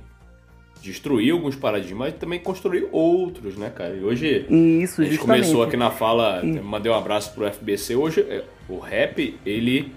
destruir 0.82 1.32
alguns 1.32 1.56
paradigmas, 1.56 2.10
mas 2.12 2.20
também 2.20 2.40
construir 2.40 2.88
outros, 2.92 3.56
né, 3.58 3.70
cara? 3.70 3.96
E 3.96 4.04
hoje 4.04 4.46
isso, 4.50 5.02
a 5.02 5.04
gente 5.06 5.16
justamente. 5.16 5.42
começou 5.42 5.64
aqui 5.64 5.78
na 5.78 5.92
fala, 5.92 6.42
E- 6.44 6.60
mandei 6.60 6.92
um 6.92 6.96
abraço 6.96 7.34
pro 7.34 7.46
FBC. 7.46 7.96
Hoje 7.96 8.22
é, 8.22 8.44
o 8.70 8.80
rap, 8.80 9.38
ele 9.46 9.92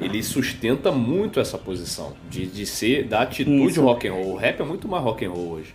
ele 0.00 0.22
sustenta 0.22 0.90
muito 0.90 1.38
essa 1.38 1.58
posição 1.58 2.14
de, 2.30 2.46
de 2.46 2.64
ser 2.64 3.04
da 3.04 3.20
atitude 3.22 3.72
Isso. 3.72 3.82
rock 3.82 4.08
and 4.08 4.14
roll. 4.14 4.32
O 4.32 4.36
rap 4.36 4.58
é 4.60 4.64
muito 4.64 4.88
mais 4.88 5.04
rock 5.04 5.22
and 5.24 5.30
roll 5.30 5.50
hoje. 5.52 5.74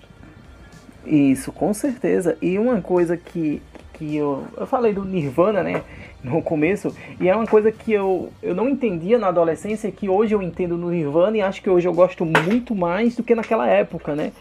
Isso, 1.06 1.52
com 1.52 1.74
certeza. 1.74 2.38
E 2.42 2.58
uma 2.58 2.82
coisa 2.82 3.16
que, 3.16 3.62
que 3.98 4.16
eu. 4.16 4.44
Eu 4.56 4.68
falei 4.68 4.94
do 4.94 5.04
Nirvana, 5.04 5.64
né? 5.64 5.84
No 6.24 6.42
começo, 6.42 6.94
e 7.22 7.30
é 7.30 7.36
uma 7.36 7.46
coisa 7.46 7.72
que 7.72 7.94
eu, 7.94 8.32
eu 8.42 8.56
não 8.56 8.68
entendia 8.68 9.20
na 9.20 9.28
adolescência, 9.28 9.92
que 9.92 10.10
hoje 10.10 10.34
eu 10.34 10.42
entendo 10.42 10.76
no 10.76 10.90
Nirvana 10.90 11.38
e 11.38 11.42
acho 11.42 11.62
que 11.62 11.70
hoje 11.70 11.88
eu 11.88 11.94
gosto 11.94 12.26
muito 12.26 12.74
mais 12.74 13.16
do 13.16 13.24
que 13.24 13.36
naquela 13.36 13.68
época, 13.68 14.16
né? 14.16 14.32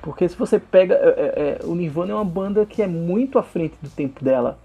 Porque 0.00 0.28
se 0.28 0.36
você 0.36 0.58
pega. 0.58 0.94
é, 0.94 0.98
é, 0.98 1.58
é, 1.62 1.66
o 1.66 1.74
Nirvana 1.74 2.12
é 2.12 2.14
uma 2.14 2.24
banda 2.24 2.64
que 2.64 2.82
é 2.82 2.86
muito 2.86 3.38
à 3.38 3.42
frente 3.42 3.74
do 3.82 3.90
tempo 3.90 4.24
dela. 4.24 4.58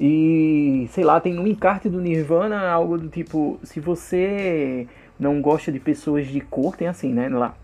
E 0.00 0.86
sei 0.92 1.02
lá, 1.02 1.18
tem 1.18 1.32
no 1.32 1.46
encarte 1.46 1.88
do 1.88 2.00
Nirvana 2.00 2.68
algo 2.68 2.98
do 2.98 3.08
tipo: 3.08 3.58
se 3.62 3.80
você 3.80 4.86
não 5.18 5.40
gosta 5.40 5.72
de 5.72 5.80
pessoas 5.80 6.26
de 6.26 6.40
cor, 6.40 6.76
tem 6.76 6.86
assim, 6.88 7.12
né? 7.12 7.28
Lá. 7.28 7.54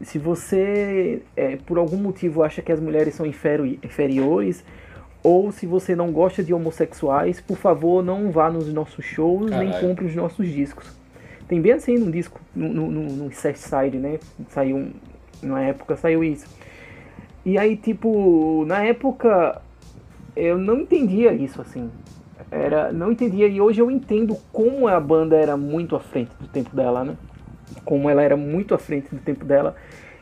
Se 0.00 0.18
você, 0.18 1.22
é, 1.36 1.56
por 1.64 1.78
algum 1.78 1.96
motivo, 1.96 2.42
acha 2.42 2.60
que 2.60 2.72
as 2.72 2.80
mulheres 2.80 3.14
são 3.14 3.24
inferi- 3.24 3.78
inferiores, 3.82 4.64
ou 5.26 5.50
se 5.50 5.66
você 5.66 5.96
não 5.96 6.12
gosta 6.12 6.40
de 6.40 6.54
homossexuais, 6.54 7.40
por 7.40 7.56
favor, 7.56 8.00
não 8.00 8.30
vá 8.30 8.48
nos 8.48 8.72
nossos 8.72 9.04
shows 9.04 9.50
nem 9.50 9.70
Caralho. 9.72 9.88
compre 9.88 10.04
os 10.04 10.14
nossos 10.14 10.48
discos. 10.48 10.86
Tem 11.48 11.60
bem 11.60 11.72
assim 11.72 11.98
no 11.98 12.12
disco, 12.12 12.40
no, 12.54 12.68
no, 12.68 12.88
no, 12.92 13.02
no 13.24 13.32
Sex 13.32 13.58
Side, 13.58 13.96
né? 13.98 14.20
Saiu, 14.50 14.76
um- 14.76 14.92
na 15.42 15.62
época 15.62 15.96
saiu 15.96 16.22
isso. 16.22 16.46
E 17.44 17.58
aí, 17.58 17.76
tipo, 17.76 18.64
na 18.68 18.84
época 18.84 19.60
eu 20.36 20.56
não 20.58 20.78
entendia 20.82 21.32
isso 21.32 21.60
assim. 21.60 21.90
Era, 22.48 22.92
não 22.92 23.10
entendia 23.10 23.48
e 23.48 23.60
hoje 23.60 23.80
eu 23.80 23.90
entendo 23.90 24.36
como 24.52 24.86
a 24.86 25.00
banda 25.00 25.34
era 25.36 25.56
muito 25.56 25.96
à 25.96 26.00
frente 26.00 26.30
do 26.38 26.46
tempo 26.46 26.76
dela, 26.76 27.02
né? 27.02 27.16
Como 27.84 28.08
ela 28.08 28.22
era 28.22 28.36
muito 28.36 28.76
à 28.76 28.78
frente 28.78 29.12
do 29.12 29.20
tempo 29.20 29.44
dela. 29.44 29.74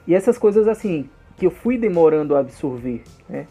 E 0.07 0.15
essas 0.15 0.39
coisas 0.39 0.67
assim 0.67 1.11
que 1.37 1.45
eu 1.45 1.51
fui 1.51 1.77
demorando 1.77 2.35
a 2.35 2.39
absorver, 2.39 3.03
né? 3.29 3.47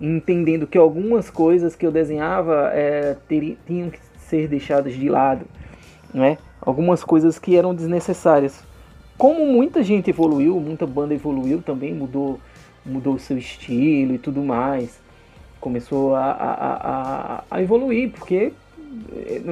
Entendendo 0.00 0.66
que 0.66 0.78
algumas 0.78 1.28
coisas 1.28 1.74
que 1.74 1.86
eu 1.86 1.90
desenhava 1.90 2.70
é, 2.72 3.16
teri- 3.28 3.58
tinham 3.66 3.90
que 3.90 3.98
ser 4.18 4.46
deixadas 4.48 4.94
de 4.94 5.08
lado, 5.08 5.44
né? 6.14 6.38
Algumas 6.60 7.02
coisas 7.02 7.38
que 7.38 7.56
eram 7.56 7.74
desnecessárias. 7.74 8.62
Como 9.16 9.44
muita 9.46 9.82
gente 9.82 10.10
evoluiu, 10.10 10.60
muita 10.60 10.86
banda 10.86 11.14
evoluiu 11.14 11.60
também, 11.62 11.92
mudou 11.94 12.38
mudou 12.86 13.18
seu 13.18 13.36
estilo 13.36 14.14
e 14.14 14.18
tudo 14.18 14.40
mais 14.42 14.98
começou 15.60 16.14
a, 16.14 16.24
a, 16.30 16.52
a, 17.40 17.44
a 17.50 17.62
evoluir, 17.62 18.10
porque 18.12 18.52
eh, 19.12 19.42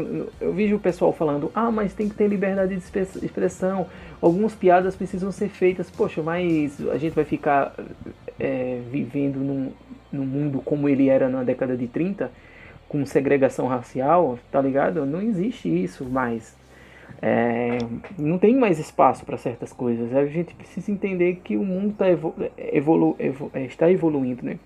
eu- 0.40 0.52
vejo 0.52 0.76
o 0.76 0.78
pessoal 0.78 1.12
falando, 1.12 1.50
ah, 1.54 1.70
mas 1.70 1.92
tem 1.92 2.08
que 2.08 2.14
ter 2.14 2.28
liberdade 2.28 2.74
de 2.74 2.78
express- 2.80 3.22
expressão, 3.22 3.86
algumas 4.22 4.54
piadas 4.54 4.94
precisam 4.96 5.30
ser 5.32 5.48
feitas, 5.48 5.90
poxa, 5.90 6.22
mas 6.22 6.80
a 6.88 6.96
gente 6.96 7.12
vai 7.14 7.24
ficar 7.24 7.74
eh, 8.38 8.80
vivendo 8.90 9.38
num, 9.38 9.72
num 10.12 10.24
mundo 10.26 10.60
como 10.64 10.88
ele 10.88 11.08
era 11.08 11.28
na 11.28 11.42
década 11.42 11.76
de 11.76 11.86
30, 11.86 12.30
com 12.88 13.04
segregação 13.04 13.66
racial, 13.66 14.38
tá 14.50 14.60
ligado? 14.60 15.04
Não 15.04 15.20
existe 15.20 15.68
isso 15.68 16.04
mais. 16.04 16.56
É, 17.22 17.78
não 18.18 18.38
tem 18.38 18.54
mais 18.56 18.78
espaço 18.78 19.24
para 19.24 19.36
certas 19.38 19.72
coisas. 19.72 20.14
A 20.14 20.26
gente 20.26 20.54
precisa 20.54 20.90
entender 20.92 21.40
que 21.42 21.56
o 21.56 21.64
mundo 21.64 21.94
tá 21.96 22.08
evolu 22.10 22.34
evolu 22.58 23.16
evo- 23.18 23.50
é, 23.54 23.62
está 23.64 23.90
evoluindo, 23.90 24.44
né? 24.44 24.58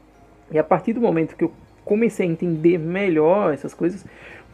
E 0.50 0.58
a 0.58 0.64
partir 0.64 0.92
do 0.92 1.00
momento 1.00 1.36
que 1.36 1.44
eu 1.44 1.52
comecei 1.84 2.26
a 2.26 2.30
entender 2.30 2.78
melhor 2.78 3.54
essas 3.54 3.72
coisas, 3.72 4.04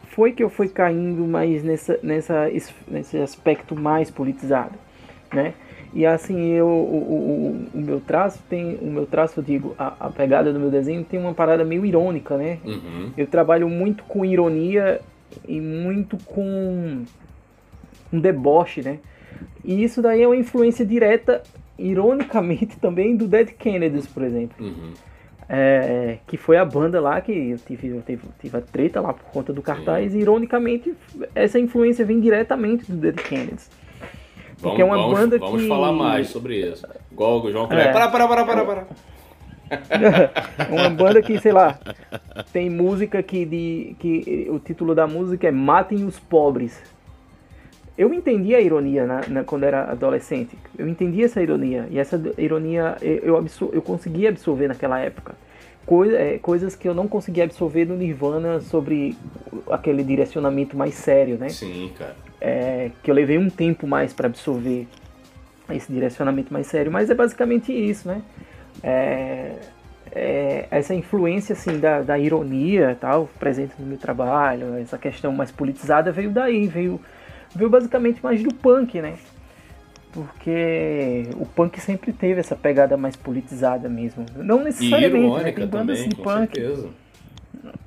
foi 0.09 0.31
que 0.31 0.43
eu 0.43 0.49
fui 0.49 0.69
caindo 0.69 1.25
mais 1.27 1.63
nessa, 1.63 1.99
nessa, 2.03 2.49
es- 2.49 2.73
nesse 2.87 3.17
aspecto 3.17 3.75
mais 3.75 4.09
politizado, 4.11 4.77
né? 5.33 5.53
E 5.93 6.05
assim, 6.05 6.51
eu, 6.51 6.67
o, 6.67 7.67
o, 7.73 7.77
o 7.77 7.81
meu 7.81 7.99
traço 7.99 8.39
tem, 8.49 8.77
o 8.81 8.87
meu 8.87 9.05
traço, 9.05 9.41
digo, 9.41 9.75
a, 9.77 10.07
a 10.07 10.09
pegada 10.09 10.51
do 10.51 10.59
meu 10.59 10.69
desenho 10.69 11.03
tem 11.03 11.19
uma 11.19 11.33
parada 11.33 11.63
meio 11.63 11.85
irônica, 11.85 12.37
né? 12.37 12.59
Uhum. 12.65 13.11
Eu 13.17 13.27
trabalho 13.27 13.69
muito 13.69 14.03
com 14.03 14.25
ironia 14.25 15.01
e 15.47 15.59
muito 15.59 16.17
com 16.25 17.03
um 18.11 18.19
deboche, 18.19 18.81
né? 18.81 18.99
E 19.63 19.83
isso 19.83 20.01
daí 20.01 20.21
é 20.21 20.27
uma 20.27 20.35
influência 20.35 20.85
direta, 20.85 21.41
ironicamente 21.77 22.77
também, 22.79 23.15
do 23.15 23.27
Dead 23.27 23.49
Kennedys, 23.49 24.07
por 24.07 24.23
exemplo. 24.23 24.65
Uhum. 24.65 24.93
É, 25.49 26.17
que 26.27 26.35
foi 26.35 26.57
a 26.57 26.65
banda 26.65 26.99
lá 26.99 27.21
que 27.21 27.31
eu 27.31 27.57
tive, 27.57 27.87
eu 27.87 28.01
tive, 28.01 28.21
tive 28.37 28.57
a 28.57 28.61
treta 28.61 28.99
lá 28.99 29.13
por 29.13 29.23
conta 29.31 29.53
do 29.53 29.61
cartaz. 29.61 30.13
E, 30.13 30.19
ironicamente, 30.19 30.93
essa 31.33 31.57
influência 31.57 32.03
vem 32.03 32.19
diretamente 32.19 32.91
do 32.91 32.97
Dead 32.97 33.15
Kennedys. 33.15 33.69
Porque 34.61 34.81
Vamos, 34.81 34.81
é 34.81 34.83
uma 34.85 34.97
vamos, 34.97 35.19
banda 35.19 35.37
vamos 35.37 35.61
que- 35.61 35.67
falar 35.67 35.91
mais 35.91 36.29
sobre 36.29 36.57
isso. 36.69 36.85
Igual 37.11 37.43
o 37.43 37.51
João 37.51 37.67
Kleber. 37.67 37.87
É. 37.87 37.91
Para, 37.91 38.07
para, 38.09 38.27
para, 38.27 38.45
para, 38.45 38.65
para. 38.65 38.87
Uma 40.71 40.89
banda 40.89 41.21
que, 41.21 41.37
sei 41.39 41.51
lá, 41.51 41.77
tem 42.53 42.69
música 42.69 43.21
que, 43.21 43.45
de, 43.45 43.95
que 43.99 44.47
o 44.49 44.59
título 44.59 44.95
da 44.95 45.05
música 45.05 45.47
é 45.47 45.51
Matem 45.51 46.05
os 46.05 46.17
Pobres. 46.19 46.81
Eu 47.97 48.13
entendi 48.13 48.55
a 48.55 48.61
ironia 48.61 49.05
na, 49.05 49.21
na- 49.27 49.43
quando 49.43 49.63
era 49.63 49.91
adolescente. 49.91 50.57
Eu 50.77 50.87
entendi 50.87 51.23
essa 51.23 51.41
ironia. 51.41 51.87
E 51.91 51.99
essa 51.99 52.19
ironia 52.37 52.95
eu, 53.01 53.15
eu, 53.17 53.37
absor 53.37 53.69
eu 53.73 53.81
consegui 53.81 54.27
absorver 54.27 54.67
naquela 54.67 54.99
época. 54.99 55.35
Coi 55.85 56.15
é, 56.15 56.37
coisas 56.37 56.75
que 56.75 56.87
eu 56.87 56.93
não 56.93 57.07
consegui 57.07 57.41
absorver 57.41 57.85
no 57.85 57.95
Nirvana 57.97 58.59
sobre 58.61 59.15
aquele 59.69 60.03
direcionamento 60.03 60.77
mais 60.77 60.93
sério, 60.93 61.37
né? 61.37 61.49
Sim, 61.49 61.91
cara. 61.97 62.15
É, 62.39 62.91
que 63.03 63.09
eu 63.09 63.15
levei 63.15 63.37
um 63.37 63.49
tempo 63.49 63.87
mais 63.87 64.13
para 64.13 64.27
absorver 64.27 64.87
esse 65.69 65.91
direcionamento 65.91 66.53
mais 66.53 66.67
sério, 66.67 66.91
mas 66.91 67.09
é 67.09 67.15
basicamente 67.15 67.71
isso, 67.71 68.07
né? 68.07 68.21
É, 68.83 69.55
é, 70.11 70.67
essa 70.71 70.93
influência 70.93 71.53
assim 71.53 71.79
da, 71.79 72.01
da 72.01 72.17
ironia 72.17 72.91
e 72.91 72.95
tal 72.95 73.27
presente 73.39 73.73
no 73.79 73.85
meu 73.85 73.97
trabalho, 73.97 74.75
essa 74.77 74.97
questão 74.97 75.31
mais 75.31 75.51
politizada 75.51 76.11
veio 76.11 76.31
daí, 76.31 76.67
veio, 76.67 76.99
veio 77.55 77.69
basicamente 77.69 78.23
mais 78.23 78.41
do 78.41 78.53
punk, 78.53 79.01
né? 79.01 79.15
Porque 80.11 81.27
o 81.35 81.45
punk 81.45 81.79
sempre 81.79 82.11
teve 82.13 82.39
essa 82.39 82.55
pegada 82.55 82.97
mais 82.97 83.15
politizada 83.15 83.87
mesmo. 83.89 84.25
Não 84.35 84.61
E 84.61 84.63
necessariamente, 84.63 85.17
né? 85.17 85.25
irônica 85.25 85.61
Tem 85.61 85.67
bandas 85.67 85.97
também, 85.97 86.09
de 86.09 86.15
com 86.15 86.23
punk. 86.23 86.55
certeza. 86.55 86.89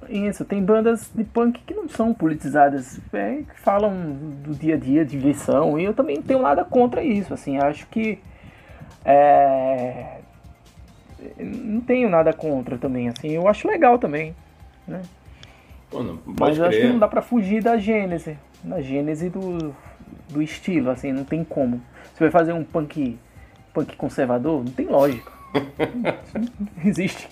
Isso, 0.09 0.45
tem 0.45 0.63
bandas 0.63 1.11
de 1.15 1.23
punk 1.23 1.61
que 1.65 1.73
não 1.73 1.89
são 1.89 2.13
politizadas, 2.13 3.01
é, 3.13 3.43
que 3.49 3.61
falam 3.61 3.93
do 4.43 4.53
dia 4.55 4.75
a 4.75 4.79
dia, 4.79 5.05
de 5.05 5.17
diversão, 5.17 5.79
e 5.79 5.85
eu 5.85 5.95
também 5.95 6.17
não 6.17 6.23
tenho 6.23 6.43
nada 6.43 6.65
contra 6.65 7.03
isso, 7.03 7.33
assim, 7.33 7.59
acho 7.59 7.87
que 7.87 8.19
é, 9.05 10.19
não 11.39 11.81
tenho 11.81 12.09
nada 12.09 12.33
contra 12.33 12.77
também, 12.77 13.09
assim, 13.09 13.29
eu 13.31 13.47
acho 13.47 13.69
legal 13.69 13.99
também, 13.99 14.35
né? 14.87 15.03
Pô, 15.89 16.03
não, 16.03 16.19
Mas 16.39 16.59
eu 16.59 16.65
acho 16.65 16.79
que 16.79 16.87
não 16.89 16.99
dá 16.99 17.07
pra 17.07 17.23
fugir 17.23 17.63
da 17.63 17.77
gênese, 17.77 18.37
da 18.65 18.81
gênese 18.81 19.31
do, 19.31 19.75
do 20.29 20.43
estilo, 20.43 20.91
assim, 20.91 21.13
não 21.13 21.25
tem 21.25 21.45
como. 21.45 21.81
Você 22.13 22.25
vai 22.25 22.31
fazer 22.31 22.53
um 22.53 22.65
punk, 22.65 23.19
punk 23.73 23.97
conservador, 23.97 24.65
não 24.65 24.73
tem 24.73 24.87
lógica. 24.87 25.40
Existe. 26.85 27.29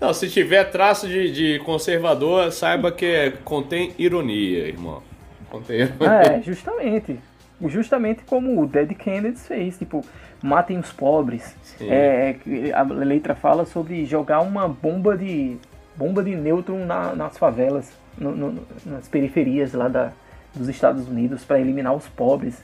Não, 0.00 0.12
se 0.12 0.28
tiver 0.28 0.64
traço 0.70 1.08
de, 1.08 1.32
de 1.32 1.58
conservador, 1.60 2.52
saiba 2.52 2.92
que 2.92 3.06
é- 3.06 3.30
contém 3.30 3.92
ironia, 3.98 4.68
irmão. 4.68 5.02
Contém 5.50 5.82
ironia. 5.82 6.36
É, 6.38 6.42
justamente. 6.42 7.18
justamente 7.66 8.22
como 8.24 8.60
o 8.60 8.66
Dead 8.66 8.94
Kennedys 8.94 9.46
fez, 9.46 9.78
tipo, 9.78 10.04
matem 10.42 10.78
os 10.78 10.92
pobres. 10.92 11.54
É, 11.80 12.36
a 12.74 12.82
letra 12.82 13.34
fala 13.34 13.64
sobre 13.64 14.04
jogar 14.04 14.40
uma 14.40 14.68
bomba 14.68 15.16
de 15.16 15.56
bomba 15.96 16.22
de 16.22 16.34
nêutron 16.34 16.84
na, 16.84 17.14
nas 17.14 17.38
favelas, 17.38 17.92
no, 18.18 18.32
no, 18.34 18.66
nas 18.84 19.08
periferias 19.08 19.72
lá 19.72 19.88
da, 19.88 20.12
dos 20.54 20.68
Estados 20.68 21.08
Unidos 21.08 21.44
para 21.44 21.60
eliminar 21.60 21.94
os 21.94 22.06
pobres. 22.08 22.62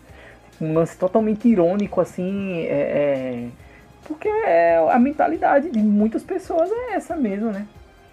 Um 0.60 0.74
lance 0.74 0.96
totalmente 0.96 1.48
irônico 1.48 2.00
assim, 2.00 2.58
é, 2.60 2.66
é, 2.66 3.48
porque 4.10 4.28
é, 4.28 4.76
a 4.90 4.98
mentalidade 4.98 5.70
de 5.70 5.78
muitas 5.78 6.24
pessoas 6.24 6.68
é 6.68 6.94
essa 6.94 7.14
mesmo, 7.14 7.52
né? 7.52 7.64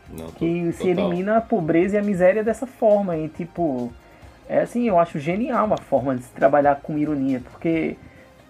Não, 0.09 0.27
que 0.27 0.71
se 0.73 0.87
elimina 0.87 1.37
a 1.37 1.41
pobreza 1.41 1.95
e 1.95 1.99
a 1.99 2.03
miséria 2.03 2.43
dessa 2.43 2.67
forma 2.67 3.17
e 3.17 3.27
tipo 3.27 3.91
é 4.47 4.59
assim, 4.59 4.87
eu 4.87 4.99
acho 4.99 5.19
genial 5.19 5.73
a 5.73 5.77
forma 5.77 6.15
de 6.15 6.23
se 6.23 6.31
trabalhar 6.31 6.75
com 6.81 6.97
ironia, 6.97 7.41
porque 7.51 7.97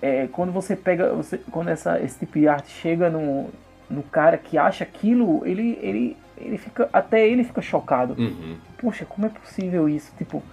é, 0.01 0.27
quando 0.27 0.51
você 0.51 0.75
pega, 0.75 1.13
você, 1.13 1.39
quando 1.49 1.69
essa, 1.69 1.99
esse 2.01 2.19
tipo 2.19 2.37
de 2.37 2.47
arte 2.49 2.69
chega 2.69 3.09
no, 3.09 3.49
no 3.89 4.03
cara 4.03 4.37
que 4.37 4.57
acha 4.57 4.83
aquilo, 4.83 5.41
ele, 5.45 5.79
ele, 5.81 6.17
ele 6.37 6.57
fica, 6.57 6.89
até 6.91 7.25
ele 7.25 7.45
fica 7.45 7.61
chocado. 7.61 8.13
Uhum. 8.19 8.57
Poxa, 8.77 9.05
como 9.05 9.25
é 9.25 9.29
possível 9.29 9.87
isso? 9.87 10.13
Tipo, 10.17 10.43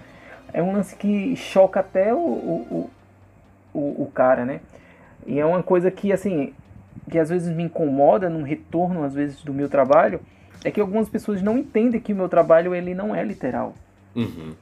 é 0.53 0.63
um 0.63 0.73
lance 0.73 0.95
que 0.95 1.35
choca 1.37 1.81
até 1.81 2.15
o, 2.15 2.19
o, 2.19 2.91
o, 3.75 4.03
o 4.05 4.11
cara, 4.15 4.45
né? 4.47 4.61
E 5.27 5.39
é 5.39 5.45
uma 5.45 5.63
coisa 5.63 5.91
que, 5.91 6.13
assim, 6.13 6.55
que 7.11 7.19
às 7.19 7.29
vezes 7.29 7.55
me 7.55 7.63
incomoda 7.63 8.29
num 8.31 8.43
retorno, 8.43 9.05
às 9.05 9.15
vezes, 9.15 9.43
do 9.43 9.53
meu 9.53 9.69
trabalho, 9.69 10.21
é 10.65 10.71
que 10.71 10.81
algumas 10.81 11.09
pessoas 11.09 11.43
não 11.43 11.59
entendem 11.59 12.01
que 12.01 12.13
o 12.13 12.17
meu 12.17 12.29
trabalho, 12.29 12.75
ele 12.75 12.95
não 12.95 13.15
é 13.15 13.23
literal. 13.23 13.75
Uhum. 14.15 14.55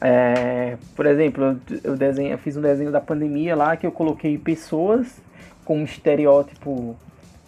É, 0.00 0.76
por 0.96 1.06
exemplo, 1.06 1.60
eu, 1.84 1.96
desenho, 1.96 2.32
eu 2.32 2.38
fiz 2.38 2.56
um 2.56 2.60
desenho 2.60 2.90
da 2.90 3.00
pandemia 3.00 3.54
lá 3.54 3.76
que 3.76 3.86
eu 3.86 3.92
coloquei 3.92 4.36
pessoas 4.36 5.20
com 5.64 5.78
um 5.78 5.84
estereótipo. 5.84 6.96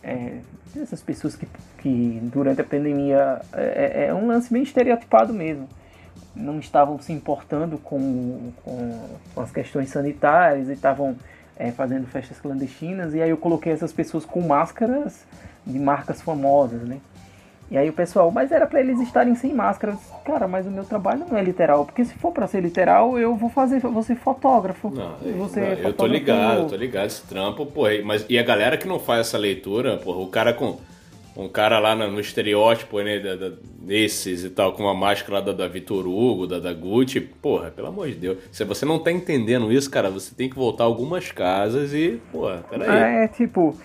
É, 0.02 0.38
essas 0.80 1.02
pessoas 1.02 1.36
que, 1.36 1.46
que 1.78 2.18
durante 2.22 2.60
a 2.60 2.64
pandemia 2.64 3.40
é, 3.52 4.04
é, 4.04 4.06
é 4.06 4.14
um 4.14 4.26
lance 4.26 4.52
bem 4.52 4.62
estereotipado 4.62 5.32
mesmo. 5.32 5.68
Não 6.34 6.58
estavam 6.58 6.98
se 6.98 7.12
importando 7.12 7.78
com, 7.78 8.52
com, 8.64 9.08
com 9.34 9.40
as 9.40 9.50
questões 9.50 9.88
sanitárias 9.90 10.68
e 10.68 10.72
estavam 10.72 11.16
é, 11.56 11.70
fazendo 11.70 12.06
festas 12.06 12.40
clandestinas. 12.40 13.14
E 13.14 13.22
aí 13.22 13.30
eu 13.30 13.36
coloquei 13.36 13.72
essas 13.72 13.92
pessoas 13.92 14.24
com 14.24 14.40
máscaras 14.40 15.24
de 15.66 15.78
marcas 15.78 16.20
famosas, 16.20 16.82
né? 16.82 16.98
E 17.70 17.78
aí 17.78 17.88
o 17.88 17.92
pessoal, 17.92 18.30
mas 18.30 18.52
era 18.52 18.66
para 18.66 18.78
eles 18.78 19.00
estarem 19.00 19.34
sem 19.34 19.52
máscara. 19.54 19.94
Disse, 19.94 20.12
Cara, 20.24 20.46
mas 20.46 20.66
o 20.66 20.70
meu 20.70 20.84
trabalho 20.84 21.24
não 21.28 21.36
é 21.36 21.42
literal, 21.42 21.84
porque 21.84 22.04
se 22.04 22.14
for 22.14 22.30
para 22.30 22.46
ser 22.46 22.60
literal, 22.60 23.18
eu 23.18 23.34
vou 23.34 23.48
fazer, 23.48 23.80
ser 24.04 24.16
fotógrafo. 24.16 24.90
Não, 24.90 25.16
você 25.38 25.60
não, 25.60 25.68
eu 25.68 25.92
tô 25.92 26.06
ligado, 26.06 26.68
tô 26.68 26.76
ligado 26.76 27.06
esse 27.06 27.22
trampo, 27.22 27.64
porra. 27.64 27.90
Mas 28.04 28.26
e 28.28 28.38
a 28.38 28.42
galera 28.42 28.76
que 28.76 28.86
não 28.86 29.00
faz 29.00 29.20
essa 29.20 29.38
leitura, 29.38 29.96
porra, 29.96 30.18
o 30.18 30.28
cara 30.28 30.52
com 30.52 30.78
um 31.36 31.48
cara 31.48 31.78
lá 31.78 31.94
no, 31.96 32.20
estereótipo, 32.20 33.00
né, 33.00 33.18
da, 33.18 33.34
da, 33.34 33.56
desses 33.80 34.44
e 34.44 34.50
tal, 34.50 34.72
com 34.72 34.84
uma 34.84 34.94
máscara 34.94 35.42
da, 35.42 35.52
da 35.52 35.66
Vitor 35.66 36.06
Hugo, 36.06 36.46
da, 36.46 36.60
da 36.60 36.72
Gucci, 36.72 37.20
porra, 37.20 37.70
pelo 37.70 37.88
amor 37.88 38.08
de 38.08 38.14
Deus. 38.14 38.38
Se 38.52 38.64
você 38.64 38.84
não 38.84 38.98
tá 38.98 39.10
entendendo 39.10 39.72
isso, 39.72 39.90
cara, 39.90 40.10
você 40.10 40.34
tem 40.34 40.48
que 40.48 40.54
voltar 40.54 40.84
algumas 40.84 41.32
casas 41.32 41.92
e, 41.92 42.20
porra, 42.30 42.64
peraí. 42.70 43.24
É, 43.24 43.28
tipo, 43.28 43.76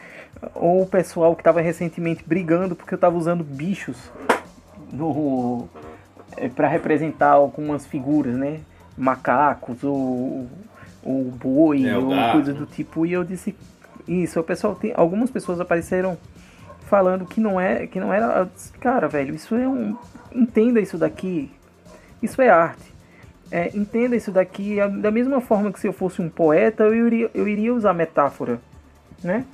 ou 0.54 0.84
o 0.84 0.86
pessoal 0.86 1.36
que 1.36 1.42
estava 1.42 1.60
recentemente 1.60 2.24
brigando 2.26 2.76
porque 2.76 2.94
eu 2.94 2.98
estava 2.98 3.18
usando 3.18 3.44
bichos 3.44 3.98
no 4.92 5.68
é, 6.38 6.48
para 6.48 6.68
representar 6.68 7.32
algumas 7.32 7.86
figuras, 7.86 8.36
né? 8.36 8.60
Macacos 8.96 9.84
ou, 9.84 10.48
ou 11.04 11.24
boi 11.24 11.88
é, 11.88 11.98
ou 11.98 12.12
coisa 12.32 12.54
do 12.54 12.66
tipo. 12.66 13.06
E 13.06 13.14
eu 13.14 13.24
disse 13.24 13.56
isso, 14.08 14.40
o 14.40 14.44
pessoal 14.44 14.76
tem 14.76 14.94
algumas 14.96 15.30
pessoas 15.32 15.60
apareceram 15.60 16.18
falando 16.90 17.26
que 17.26 17.40
não 17.40 17.62
é 17.62 17.88
que 17.88 18.00
não 18.00 18.12
era, 18.12 18.50
cara, 18.80 19.08
velho, 19.08 19.36
isso 19.36 19.56
é 19.56 19.68
um 19.68 19.96
entenda 20.34 20.80
isso 20.80 20.98
daqui. 20.98 21.52
Isso 22.22 22.42
é 22.42 22.50
arte. 22.50 22.94
É, 23.52 23.70
entenda 23.76 24.16
isso 24.16 24.32
daqui 24.32 24.78
da 25.00 25.10
mesma 25.10 25.42
forma 25.42 25.72
que 25.72 25.80
se 25.80 25.88
eu 25.88 25.94
fosse 25.94 26.22
um 26.22 26.30
poeta, 26.30 26.84
eu 26.84 27.08
iria, 27.08 27.32
eu 27.34 27.48
iria 27.48 27.74
usar 27.74 27.94
metáfora, 27.94 28.60
né? 29.24 29.46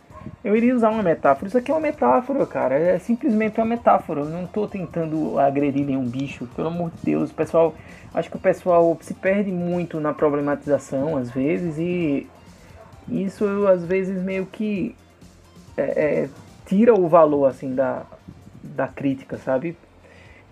Eu 0.43 0.55
iria 0.55 0.75
usar 0.75 0.89
uma 0.89 1.03
metáfora. 1.03 1.47
Isso 1.47 1.57
aqui 1.57 1.69
é 1.69 1.73
uma 1.73 1.79
metáfora, 1.79 2.45
cara. 2.47 2.75
É 2.75 2.97
simplesmente 2.97 3.59
uma 3.59 3.65
metáfora. 3.65 4.21
Eu 4.21 4.25
não 4.25 4.45
estou 4.45 4.67
tentando 4.67 5.37
agredir 5.37 5.85
nenhum 5.85 6.03
bicho. 6.03 6.47
Pelo 6.55 6.69
amor 6.69 6.89
de 6.89 6.97
Deus. 7.03 7.29
O 7.29 7.33
pessoal. 7.33 7.75
Acho 8.11 8.31
que 8.31 8.35
o 8.35 8.39
pessoal 8.39 8.97
se 9.01 9.13
perde 9.13 9.51
muito 9.51 9.99
na 9.99 10.15
problematização, 10.15 11.15
às 11.15 11.29
vezes, 11.29 11.77
e 11.77 12.27
isso 13.09 13.67
às 13.67 13.83
vezes 13.83 14.23
meio 14.23 14.45
que 14.45 14.95
é, 15.77 15.83
é, 15.83 16.29
tira 16.65 16.93
o 16.93 17.07
valor 17.07 17.45
assim 17.45 17.73
da, 17.73 18.05
da 18.63 18.87
crítica, 18.87 19.37
sabe? 19.37 19.77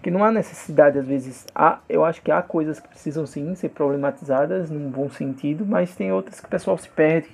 Que 0.02 0.12
não 0.12 0.24
há 0.24 0.32
necessidade, 0.32 1.00
às 1.00 1.08
vezes. 1.08 1.46
Há, 1.56 1.80
eu 1.88 2.04
acho 2.04 2.22
que 2.22 2.32
há 2.32 2.42
coisas 2.42 2.80
que 2.80 2.88
precisam 2.88 3.26
sim 3.26 3.56
ser 3.56 3.70
problematizadas 3.70 4.70
num 4.70 4.90
bom 4.90 5.10
sentido, 5.10 5.66
mas 5.66 5.96
tem 5.96 6.12
outras 6.12 6.40
que 6.40 6.46
o 6.46 6.50
pessoal 6.50 6.78
se 6.78 6.90
perde 6.90 7.30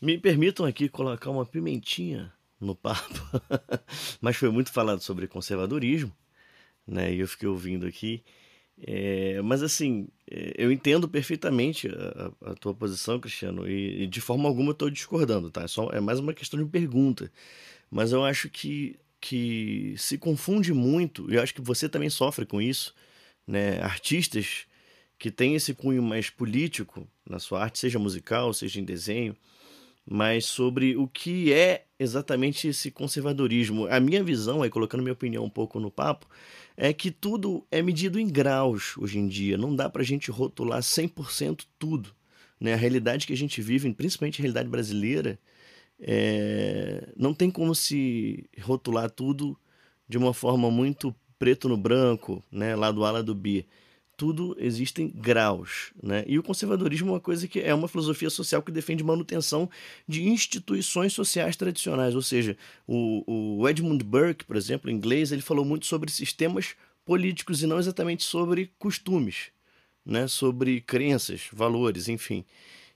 me 0.00 0.18
permitam 0.18 0.66
aqui 0.66 0.88
colocar 0.88 1.30
uma 1.30 1.46
pimentinha 1.46 2.32
no 2.60 2.74
papo, 2.74 3.14
mas 4.20 4.36
foi 4.36 4.50
muito 4.50 4.72
falado 4.72 5.00
sobre 5.00 5.26
conservadorismo, 5.26 6.12
né? 6.86 7.12
E 7.12 7.20
eu 7.20 7.28
fiquei 7.28 7.48
ouvindo 7.48 7.86
aqui. 7.86 8.22
É, 8.78 9.40
mas 9.42 9.62
assim, 9.62 10.08
é, 10.30 10.52
eu 10.56 10.70
entendo 10.70 11.08
perfeitamente 11.08 11.88
a, 11.88 12.50
a 12.50 12.54
tua 12.54 12.74
posição, 12.74 13.18
Cristiano, 13.18 13.68
e, 13.68 14.02
e, 14.02 14.06
de 14.06 14.20
forma 14.20 14.48
alguma 14.48 14.70
eu 14.70 14.72
estou 14.72 14.90
discordando, 14.90 15.50
tá? 15.50 15.62
É, 15.62 15.68
só, 15.68 15.90
é 15.90 16.00
mais 16.00 16.18
uma 16.18 16.34
questão 16.34 16.62
de 16.62 16.70
pergunta. 16.70 17.32
Mas 17.90 18.12
eu 18.12 18.24
acho 18.24 18.48
que, 18.48 18.96
que 19.20 19.94
se 19.96 20.18
confunde 20.18 20.72
muito, 20.72 21.30
e 21.30 21.36
eu 21.36 21.42
acho 21.42 21.54
que 21.54 21.60
você 21.60 21.88
também 21.88 22.10
sofre 22.10 22.44
com 22.44 22.60
isso, 22.60 22.94
né? 23.46 23.80
Artistas 23.80 24.66
que 25.18 25.30
têm 25.30 25.54
esse 25.54 25.72
cunho 25.72 26.02
mais 26.02 26.28
político 26.28 27.08
na 27.28 27.38
sua 27.38 27.62
arte, 27.62 27.78
seja 27.78 27.98
musical, 27.98 28.52
seja 28.52 28.80
em 28.80 28.84
desenho, 28.84 29.36
mas 30.08 30.44
sobre 30.44 30.96
o 30.96 31.08
que 31.08 31.52
é 31.52 31.86
exatamente 31.98 32.68
esse 32.68 32.90
conservadorismo. 32.90 33.86
A 33.88 33.98
minha 33.98 34.22
visão, 34.22 34.62
aí 34.62 34.70
colocando 34.70 35.02
minha 35.02 35.12
opinião 35.12 35.44
um 35.44 35.50
pouco 35.50 35.80
no 35.80 35.90
papo, 35.90 36.28
é 36.76 36.92
que 36.92 37.10
tudo 37.10 37.66
é 37.70 37.82
medido 37.82 38.20
em 38.20 38.28
graus 38.28 38.96
hoje 38.98 39.18
em 39.18 39.26
dia. 39.26 39.56
Não 39.56 39.74
dá 39.74 39.88
para 39.88 40.02
a 40.02 40.04
gente 40.04 40.30
rotular 40.30 40.80
100% 40.80 41.64
tudo. 41.78 42.14
Né? 42.60 42.74
A 42.74 42.76
realidade 42.76 43.26
que 43.26 43.32
a 43.32 43.36
gente 43.36 43.60
vive, 43.60 43.92
principalmente 43.92 44.40
a 44.40 44.42
realidade 44.42 44.68
brasileira, 44.68 45.38
é... 46.00 47.12
não 47.16 47.34
tem 47.34 47.50
como 47.50 47.74
se 47.74 48.48
rotular 48.60 49.10
tudo 49.10 49.58
de 50.08 50.18
uma 50.18 50.32
forma 50.32 50.70
muito 50.70 51.14
preto 51.38 51.68
no 51.68 51.76
branco, 51.76 52.42
né? 52.50 52.74
lá 52.74 52.90
do 52.90 53.04
A, 53.04 53.10
lá 53.10 53.22
do 53.22 53.34
B 53.34 53.66
tudo 54.16 54.56
existem 54.58 55.08
graus, 55.08 55.92
né? 56.02 56.24
E 56.26 56.38
o 56.38 56.42
conservadorismo 56.42 57.10
é 57.10 57.12
uma 57.12 57.20
coisa 57.20 57.46
que 57.46 57.60
é 57.60 57.74
uma 57.74 57.86
filosofia 57.86 58.30
social 58.30 58.62
que 58.62 58.72
defende 58.72 59.04
manutenção 59.04 59.68
de 60.08 60.26
instituições 60.26 61.12
sociais 61.12 61.54
tradicionais, 61.54 62.14
ou 62.14 62.22
seja, 62.22 62.56
o, 62.86 63.58
o 63.60 63.68
Edmund 63.68 64.02
Burke, 64.02 64.44
por 64.44 64.56
exemplo, 64.56 64.90
em 64.90 64.94
inglês, 64.94 65.32
ele 65.32 65.42
falou 65.42 65.64
muito 65.64 65.86
sobre 65.86 66.10
sistemas 66.10 66.74
políticos 67.04 67.62
e 67.62 67.66
não 67.66 67.78
exatamente 67.78 68.24
sobre 68.24 68.72
costumes, 68.78 69.50
né? 70.04 70.26
Sobre 70.26 70.80
crenças, 70.80 71.42
valores, 71.52 72.08
enfim. 72.08 72.44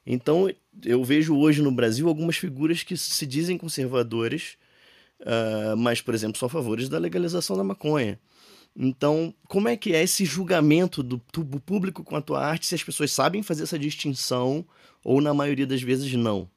Então, 0.06 0.50
eu 0.84 1.04
vejo 1.04 1.36
hoje 1.36 1.62
no 1.62 1.70
Brasil 1.70 2.08
algumas 2.08 2.36
figuras 2.36 2.82
que 2.82 2.96
se 2.96 3.26
dizem 3.26 3.58
conservadoras, 3.58 4.56
uh, 5.20 5.76
mas, 5.76 6.00
por 6.00 6.14
exemplo, 6.14 6.38
são 6.38 6.46
a 6.46 6.50
favores 6.50 6.88
da 6.88 6.98
legalização 6.98 7.56
da 7.56 7.64
maconha 7.64 8.18
então, 8.76 9.34
como 9.48 9.68
é 9.68 9.76
que 9.76 9.94
é 9.94 10.02
esse 10.02 10.24
julgamento 10.24 11.02
do, 11.02 11.18
público 11.60 12.04
com 12.04 12.16
a 12.16 12.22
tua 12.22 12.44
arte, 12.44 12.66
se 12.66 12.74
as 12.74 12.82
pessoas 12.82 13.12
sabem 13.12 13.42
fazer 13.42 13.64
essa 13.64 13.78
distinção 13.78 14.64
ou 15.04 15.20
na 15.20 15.34
maioria 15.34 15.66
das 15.66 15.82
vezes 15.82 16.12
não? 16.14 16.48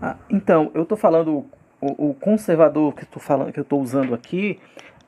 Ah, 0.00 0.16
então, 0.28 0.70
eu 0.74 0.82
estou 0.82 0.98
falando 0.98 1.46
o, 1.80 2.10
o, 2.10 2.14
conservador 2.14 2.94
que, 2.94 3.06
tô 3.06 3.20
falando, 3.20 3.52
que 3.52 3.60
eu 3.60 3.62
estou 3.62 3.80
usando 3.80 4.14
aqui 4.14 4.58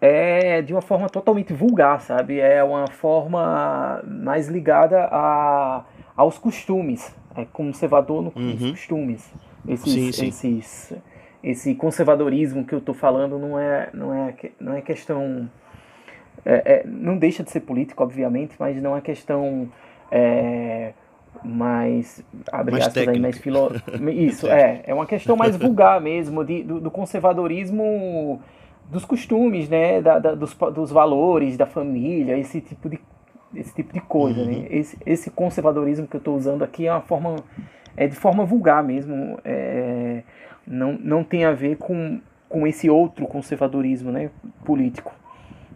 é 0.00 0.60
de 0.62 0.72
uma 0.72 0.82
forma 0.82 1.08
totalmente 1.08 1.52
vulgar, 1.52 2.00
sabe? 2.00 2.38
É 2.38 2.62
uma 2.62 2.88
forma 2.88 4.02
mais 4.04 4.48
ligada 4.48 5.08
a, 5.10 5.84
aos 6.16 6.38
costumes. 6.38 7.14
É 7.34 7.44
conservador 7.44 8.22
no, 8.22 8.32
uhum. 8.36 8.50
nos 8.50 8.70
costumes. 8.72 9.32
Esses, 9.66 9.92
sim, 9.92 10.12
sim. 10.12 10.28
esses, 10.58 10.94
esse 11.42 11.74
conservadorismo 11.74 12.64
que 12.64 12.74
eu 12.74 12.78
estou 12.78 12.94
falando 12.94 13.38
não 13.38 13.58
é, 13.58 13.88
não, 13.94 14.14
é, 14.14 14.34
não 14.60 14.74
é 14.74 14.80
questão 14.80 15.48
é, 16.44 16.54
é, 16.54 16.86
não 16.86 17.16
deixa 17.16 17.42
de 17.42 17.50
ser 17.50 17.60
político, 17.60 18.02
obviamente, 18.02 18.54
mas 18.58 18.80
não 18.82 18.96
é 18.96 19.00
questão 19.00 19.70
é, 20.10 20.92
mais 21.44 22.24
abre 22.50 22.72
mais 22.72 22.86
aspas 22.86 23.08
aí, 23.08 23.18
mais 23.20 23.38
filo... 23.38 23.70
isso 24.10 24.46
é 24.48 24.82
é 24.86 24.92
uma 24.92 25.06
questão 25.06 25.36
mais 25.36 25.56
vulgar 25.56 26.00
mesmo 26.00 26.44
de, 26.44 26.62
do, 26.64 26.80
do 26.80 26.90
conservadorismo 26.90 28.40
dos 28.90 29.04
costumes, 29.04 29.68
né, 29.68 30.02
da, 30.02 30.18
da, 30.18 30.34
dos, 30.34 30.54
dos 30.74 30.90
valores 30.90 31.56
da 31.56 31.64
família, 31.64 32.36
esse 32.36 32.60
tipo 32.60 32.90
de 32.90 33.00
esse 33.54 33.74
tipo 33.74 33.92
de 33.92 34.00
coisa, 34.00 34.44
né? 34.44 34.66
Esse, 34.70 34.96
esse 35.04 35.30
conservadorismo 35.30 36.06
que 36.06 36.16
eu 36.16 36.18
estou 36.18 36.36
usando 36.36 36.62
aqui 36.62 36.86
é 36.86 36.92
uma 36.92 37.02
forma 37.02 37.36
é 37.96 38.06
de 38.06 38.16
forma 38.16 38.44
vulgar 38.44 38.82
mesmo, 38.82 39.38
é, 39.44 40.22
não, 40.66 40.92
não 40.94 41.24
tem 41.24 41.44
a 41.44 41.52
ver 41.52 41.76
com, 41.76 42.20
com 42.48 42.66
esse 42.66 42.88
outro 42.88 43.26
conservadorismo, 43.26 44.10
né, 44.10 44.30
político 44.64 45.14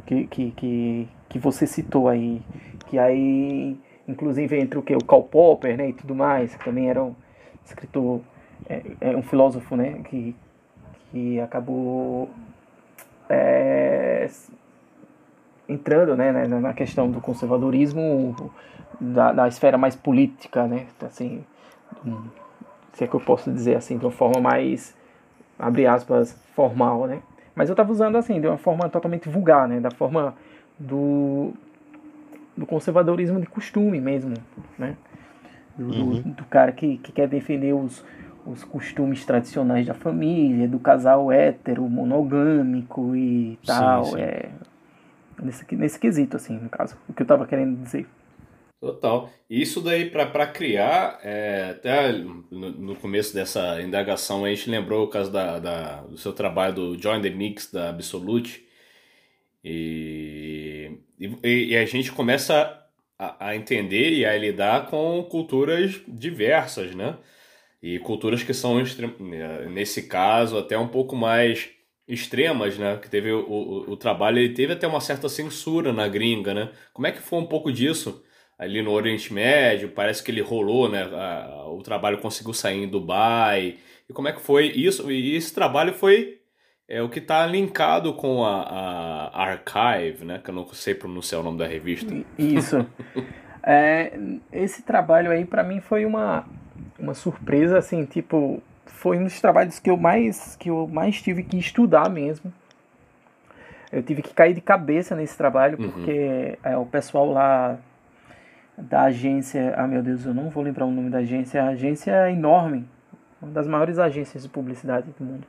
que, 0.07 0.27
que, 0.27 0.51
que, 0.53 1.09
que 1.29 1.39
você 1.39 1.67
citou 1.67 2.09
aí, 2.09 2.41
que 2.87 2.99
aí 2.99 3.77
inclusive 4.09 4.59
entre 4.59 4.79
o 4.79 4.83
que 4.83 4.95
o 4.95 5.05
Karl 5.05 5.25
Popper, 5.25 5.77
né, 5.77 5.91
e 5.91 5.93
tudo 5.93 6.15
mais, 6.15 6.55
que 6.55 6.65
também 6.65 6.89
era 6.89 7.03
um 7.03 7.15
escritor, 7.65 8.21
é, 8.69 8.83
é 9.01 9.17
um 9.17 9.23
filósofo, 9.23 9.77
né, 9.77 10.01
que, 10.05 10.35
que 11.11 11.41
acabou 11.41 12.31
é, 13.29 14.29
entrando 15.69 16.17
né, 16.17 16.47
na 16.47 16.73
questão 16.73 17.11
do 17.11 17.21
conservadorismo 17.21 18.53
da, 19.01 19.33
da 19.33 19.49
esfera 19.49 19.77
mais 19.77 19.97
política, 19.97 20.67
né, 20.67 20.87
assim, 21.03 21.45
se 22.93 23.05
é 23.05 23.07
que 23.07 23.15
eu 23.15 23.21
posso 23.21 23.51
dizer 23.51 23.77
assim, 23.77 23.99
de 23.99 24.05
uma 24.05 24.13
forma 24.13 24.41
mais, 24.41 24.95
abre 25.59 25.87
aspas, 25.87 26.33
formal, 26.55 27.07
né, 27.07 27.21
mas 27.55 27.69
eu 27.69 27.73
estava 27.73 27.91
usando 27.91 28.17
assim, 28.17 28.41
de 28.41 28.47
uma 28.47 28.59
forma 28.59 28.89
totalmente 28.89 29.29
vulgar, 29.29 29.67
né, 29.69 29.81
da 29.81 29.91
forma 29.91 30.35
do, 30.79 31.53
do 32.57 32.65
conservadorismo 32.67 33.41
de 33.41 33.47
costume 33.47 34.01
mesmo, 34.01 34.35
né, 34.79 34.97
do, 35.77 35.85
uhum. 35.85 36.23
do, 36.23 36.31
do 36.31 36.45
cara 36.45 36.73
que, 36.73 36.99
que 36.99 37.13
quer 37.13 37.29
defender 37.29 37.75
os, 37.75 38.05
os 38.47 38.63
costumes 38.63 39.25
tradicionais 39.25 39.87
da 39.87 39.95
família, 39.95 40.69
do 40.69 40.79
casal 40.79 41.33
hétero, 41.33 41.83
monogâmico 41.89 43.17
e 43.17 43.59
tal. 43.67 44.05
Sim, 44.05 44.11
sim. 44.13 44.21
É, 44.21 44.49
nesse, 45.43 45.67
nesse 45.75 45.99
quesito, 45.99 46.37
assim, 46.37 46.59
no 46.59 46.69
caso, 46.69 46.97
o 47.09 47.13
que 47.13 47.23
eu 47.23 47.25
estava 47.25 47.47
querendo 47.47 47.83
dizer. 47.83 48.07
Total. 48.81 49.31
Isso 49.49 49.81
daí 49.81 50.11
para 50.11 50.47
criar, 50.47 51.19
é, 51.23 51.71
até 51.71 52.13
no, 52.13 52.45
no, 52.51 52.97
começo 52.97 53.33
dessa 53.35 53.81
indagação 53.81 54.45
a 54.45 54.51
gente 54.51 54.69
lembrou 54.69 55.05
o 55.05 55.09
caso 55.09 55.33
da, 55.33 55.59
da, 55.59 56.03
do 56.03 56.19
seu 56.19 56.33
trabalho 56.33 56.75
do 56.75 57.03
Join 57.03 57.23
the 57.23 57.31
Mix 57.31 57.73
da 57.73 57.89
Absolute. 57.89 58.67
E, 59.65 60.99
e, 61.19 61.71
e 61.71 61.77
a 61.77 61.87
gente 61.87 62.13
começa 62.13 62.87
a, 63.19 63.49
a, 63.49 63.57
entender 63.57 64.11
e 64.11 64.27
a 64.27 64.37
lidar 64.37 64.87
com 64.87 65.23
culturas 65.25 66.01
diversas, 66.07 66.95
né? 66.95 67.17
E 67.83 67.99
culturas 67.99 68.43
que 68.43 68.55
são, 68.55 68.83
nesse 69.71 70.03
caso, 70.07 70.59
até 70.59 70.79
um 70.79 70.89
pouco 70.89 71.17
mais 71.17 71.71
extremas, 72.09 72.79
né? 72.79 72.97
Que 72.97 73.09
teve 73.11 73.33
o, 73.33 73.41
o, 73.41 73.93
o 73.93 73.97
trabalho, 73.97 74.39
ele 74.39 74.55
teve 74.55 74.73
até 74.73 74.87
uma 74.87 75.01
certa 75.01 75.29
censura 75.29 75.93
na 75.93 76.09
gringa, 76.09 76.55
né? 76.55 76.71
Como 76.93 77.07
é 77.07 77.13
que 77.13 77.21
foi 77.21 77.39
um 77.39 77.47
pouco 77.47 77.73
disso? 77.73 78.23
ali 78.59 78.81
no 78.81 78.91
Oriente 78.91 79.33
Médio, 79.33 79.91
parece 79.91 80.23
que 80.23 80.31
ele 80.31 80.41
rolou, 80.41 80.89
né? 80.89 81.05
o 81.67 81.83
trabalho 81.83 82.19
conseguiu 82.19 82.55
sair 82.55 82.85
em 82.85 82.89
Dubai. 82.89 83.77
E 84.09 84.13
como 84.13 84.29
é 84.29 84.33
que 84.33 84.41
foi 84.41 84.67
isso? 84.69 85.11
E 85.11 85.37
esse 85.37 85.55
trabalho 85.55 85.93
foi 85.93 86.41
é 86.89 87.03
o 87.03 87.09
que 87.09 87.19
está 87.19 87.45
linkado 87.45 88.15
com 88.15 88.45
a, 88.45 88.63
a, 88.63 89.43
Archive, 89.43 90.25
né? 90.25 90.41
Que 90.43 90.51
eu 90.51 90.55
não 90.55 90.67
sei 90.69 90.95
pronunciar 90.95 91.41
o 91.41 91.45
nome 91.45 91.59
da 91.59 91.67
revista. 91.67 92.15
Isso. 92.39 92.87
é, 93.63 94.17
esse 94.53 94.83
trabalho 94.83 95.33
aí 95.33 95.45
para 95.45 95.65
mim 95.65 95.81
foi 95.81 96.05
uma, 96.05 96.47
uma 96.97 97.13
surpresa, 97.13 97.79
assim, 97.79 98.05
tipo, 98.05 98.63
foi 99.07 99.19
um 99.19 99.23
dos 99.23 99.41
trabalhos 99.41 99.79
que 99.79 99.89
eu 99.89 99.97
mais 99.97 100.57
que 100.57 100.69
eu 100.69 100.89
mais 100.89 101.23
tive 101.23 101.45
que 101.45 101.57
estudar 101.57 102.11
mesmo. 102.11 102.53
Eu 103.93 104.03
tive 104.03 104.21
que 104.21 104.35
cair 104.35 104.53
de 104.53 104.61
cabeça 104.61 105.15
nesse 105.15 105.37
trabalho 105.37 105.79
uhum. 105.79 105.93
porque 105.93 106.59
é, 106.65 106.77
o 106.77 106.85
pessoal 106.85 107.31
lá 107.31 107.79
da 108.77 109.03
agência, 109.03 109.75
ah 109.77 109.87
meu 109.87 110.03
Deus, 110.03 110.27
eu 110.27 110.35
não 110.35 110.51
vou 110.51 110.61
lembrar 110.61 110.87
o 110.87 110.91
nome 110.91 111.09
da 111.09 111.19
agência, 111.19 111.63
a 111.63 111.69
agência 111.69 112.11
é 112.11 112.33
enorme, 112.33 112.85
uma 113.41 113.53
das 113.53 113.69
maiores 113.69 113.97
agências 113.97 114.43
de 114.43 114.49
publicidade 114.49 115.07
do 115.17 115.25
mundo. 115.25 115.47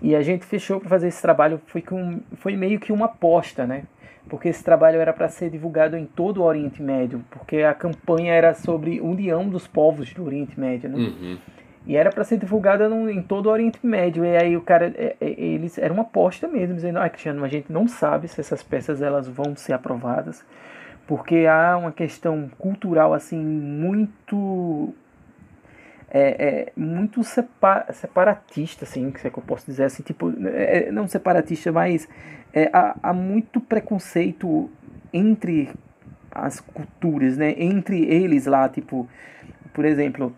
E 0.00 0.16
a 0.16 0.22
gente 0.22 0.46
fechou 0.46 0.80
para 0.80 0.88
fazer 0.88 1.08
esse 1.08 1.20
trabalho, 1.20 1.60
foi, 1.66 1.82
com, 1.82 2.20
foi 2.36 2.56
meio 2.56 2.80
que 2.80 2.90
uma 2.90 3.04
aposta, 3.04 3.66
né? 3.66 3.84
Porque 4.26 4.48
esse 4.48 4.64
trabalho 4.64 4.98
era 5.00 5.12
para 5.12 5.28
ser 5.28 5.50
divulgado 5.50 5.98
em 5.98 6.06
todo 6.06 6.38
o 6.38 6.44
Oriente 6.44 6.82
Médio, 6.82 7.22
porque 7.30 7.58
a 7.58 7.74
campanha 7.74 8.32
era 8.32 8.54
sobre 8.54 9.02
união 9.02 9.46
dos 9.50 9.66
povos 9.66 10.14
do 10.14 10.24
Oriente 10.24 10.58
Médio, 10.58 10.88
né? 10.88 10.96
Uhum. 10.96 11.38
E 11.86 11.96
era 11.96 12.10
para 12.10 12.24
ser 12.24 12.38
divulgada 12.38 12.88
no, 12.88 13.10
em 13.10 13.22
todo 13.22 13.46
o 13.46 13.50
Oriente 13.50 13.78
Médio. 13.82 14.24
E 14.24 14.36
aí 14.36 14.56
o 14.56 14.62
cara, 14.62 14.92
é, 14.96 15.16
é, 15.20 15.28
eles 15.28 15.76
era 15.78 15.92
uma 15.92 16.02
aposta 16.02 16.48
mesmo, 16.48 16.74
dizendo, 16.74 16.98
ah, 16.98 17.08
Cristiano, 17.08 17.44
a 17.44 17.48
gente 17.48 17.70
não 17.70 17.86
sabe 17.86 18.26
se 18.28 18.40
essas 18.40 18.62
peças 18.62 19.02
elas 19.02 19.28
vão 19.28 19.54
ser 19.54 19.74
aprovadas 19.74 20.44
porque 21.06 21.46
há 21.46 21.76
uma 21.76 21.92
questão 21.92 22.50
cultural 22.58 23.12
assim 23.12 23.38
muito 23.38 24.94
é, 26.10 26.46
é 26.46 26.72
muito 26.76 27.22
separ, 27.24 27.92
separatista 27.92 28.84
assim 28.84 29.10
que, 29.10 29.26
é 29.26 29.30
que 29.30 29.38
eu 29.38 29.42
posso 29.42 29.66
dizer 29.66 29.84
assim 29.84 30.02
tipo 30.02 30.32
é, 30.46 30.90
não 30.90 31.06
separatista 31.06 31.70
mas 31.72 32.08
é, 32.52 32.70
há, 32.72 32.96
há 33.02 33.12
muito 33.12 33.60
preconceito 33.60 34.70
entre 35.12 35.70
as 36.30 36.60
culturas 36.60 37.36
né 37.36 37.54
entre 37.58 38.02
eles 38.04 38.46
lá 38.46 38.68
tipo 38.68 39.08
por 39.72 39.84
exemplo 39.84 40.34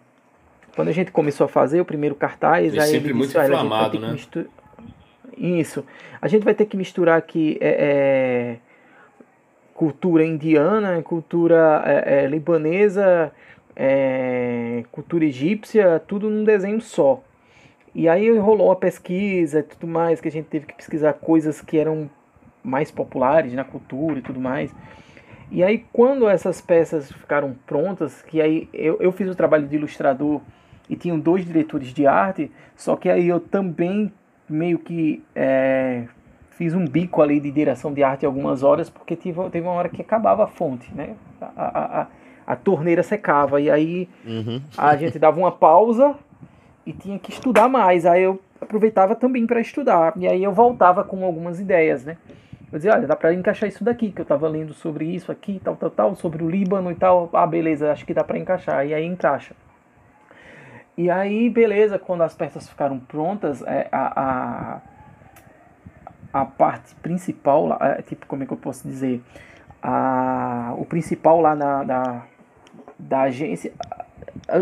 quando 0.77 0.89
a 0.89 0.93
gente 0.93 1.11
começou 1.11 1.47
a 1.47 1.49
fazer 1.49 1.81
o 1.81 1.85
primeiro 1.85 2.15
cartaz 2.15 2.73
é 2.75 2.81
aí 2.81 2.91
sempre 2.91 3.13
muito 3.13 3.33
disse, 3.33 3.43
inflamado 3.43 3.99
né 3.99 4.17
isso 5.37 5.85
a 6.23 6.29
gente 6.29 6.45
vai 6.45 6.55
ter 6.55 6.67
que 6.67 6.77
misturar 6.77 7.19
aqui 7.19 7.59
é, 7.61 8.59
é 8.61 8.67
cultura 9.77 10.25
indiana, 10.25 11.03
cultura 11.03 11.83
é, 11.85 12.25
é, 12.25 12.27
libanesa, 12.27 13.31
é, 13.77 14.83
cultura 14.91 15.27
egípcia, 15.27 16.03
tudo 16.07 16.31
num 16.31 16.45
desenho 16.45 16.81
só. 16.81 17.23
E 17.95 18.09
aí 18.09 18.37
rolou 18.39 18.73
a 18.73 18.77
pesquisa 18.77 19.61
e 19.61 19.63
tudo 19.63 19.87
mais, 19.87 20.21
que 20.21 20.29
a 20.29 20.33
gente 20.33 20.47
teve 20.47 20.67
que 20.67 20.75
pesquisar 20.75 21.13
coisas 21.13 21.61
que 21.61 21.79
eram 21.79 22.11
mais 22.65 22.91
populares 22.91 23.53
na 23.53 23.65
cultura 23.65 24.19
e 24.19 24.23
tudo 24.23 24.41
mais. 24.41 24.75
E 25.51 25.63
aí 25.63 25.85
quando 25.93 26.27
essas 26.27 26.61
peças 26.61 27.13
ficaram 27.13 27.55
prontas, 27.67 28.23
que 28.23 28.41
aí 28.41 28.69
eu, 28.73 28.97
eu 28.99 29.13
fiz 29.13 29.29
o 29.29 29.35
trabalho 29.35 29.69
de 29.69 29.77
ilustrador 29.77 30.41
e 30.89 30.97
tinham 30.97 31.19
dois 31.19 31.45
diretores 31.45 31.89
de 31.89 32.07
arte, 32.07 32.51
só 32.77 32.97
que 32.97 33.09
aí 33.09 33.29
eu 33.29 33.41
também 33.41 34.13
meio 34.49 34.79
que 34.79 35.23
é, 35.35 36.05
fiz 36.51 36.75
um 36.75 36.87
bico 36.87 37.21
ali 37.21 37.41
de 37.41 37.51
direção 37.51 37.93
de 37.93 38.03
arte 38.03 38.25
algumas 38.25 38.63
horas, 38.63 38.89
porque 38.89 39.17
tive, 39.17 39.41
teve 39.51 39.67
uma 39.67 39.75
hora 39.75 39.89
que 39.89 40.01
acabava 40.01 40.45
a 40.45 40.47
fonte, 40.47 40.93
né? 40.95 41.15
A, 41.41 41.47
a, 41.57 42.01
a, 42.03 42.07
a 42.47 42.57
torneira 42.57 43.03
secava, 43.03 43.61
e 43.61 43.71
aí 43.71 44.09
uhum. 44.25 44.61
a 44.77 44.97
gente 44.97 45.19
dava 45.19 45.39
uma 45.39 45.53
pausa 45.53 46.15
e 46.85 46.93
tinha 46.93 47.19
que 47.19 47.31
estudar 47.31 47.69
mais. 47.69 48.07
Aí 48.07 48.23
eu 48.23 48.41
aproveitava 48.61 49.15
também 49.15 49.47
para 49.47 49.61
estudar, 49.61 50.15
e 50.17 50.27
aí 50.27 50.43
eu 50.43 50.53
voltava 50.53 51.05
com 51.05 51.25
algumas 51.25 51.61
ideias, 51.61 52.05
né? 52.05 52.17
Eu 52.73 52.79
dizia, 52.79 52.95
olha, 52.95 53.07
dá 53.07 53.15
para 53.15 53.33
encaixar 53.33 53.69
isso 53.69 53.85
daqui, 53.85 54.11
que 54.11 54.21
eu 54.21 54.25
estava 54.25 54.49
lendo 54.49 54.75
sobre 54.75 55.05
isso 55.05 55.31
aqui, 55.31 55.61
tal, 55.63 55.77
tal, 55.77 55.91
tal, 55.91 56.15
sobre 56.17 56.43
o 56.43 56.51
Líbano 56.51 56.91
e 56.91 56.95
tal. 56.95 57.31
Ah, 57.33 57.47
beleza, 57.47 57.93
acho 57.93 58.05
que 58.05 58.13
dá 58.13 58.25
para 58.25 58.39
encaixar. 58.39 58.85
E 58.87 58.93
aí 58.93 59.05
encaixa. 59.05 59.55
E 60.97 61.11
aí, 61.11 61.51
beleza, 61.51 61.99
quando 61.99 62.23
as 62.23 62.35
peças 62.35 62.69
ficaram 62.69 62.99
prontas, 62.99 63.63
é, 63.63 63.89
a, 63.93 64.13
a 64.21 64.81
a 66.41 66.45
parte 66.45 66.95
principal, 66.97 67.79
é, 67.81 68.03
tipo, 68.03 68.27
como 68.27 68.43
é 68.43 68.47
que 68.47 68.53
eu 68.53 68.59
posso 68.59 68.87
dizer? 68.87 69.23
A, 69.83 70.75
o 70.77 70.85
principal 70.85 71.41
lá 71.41 71.55
na, 71.55 71.83
da, 71.83 72.27
da 72.99 73.23
agência, 73.23 73.73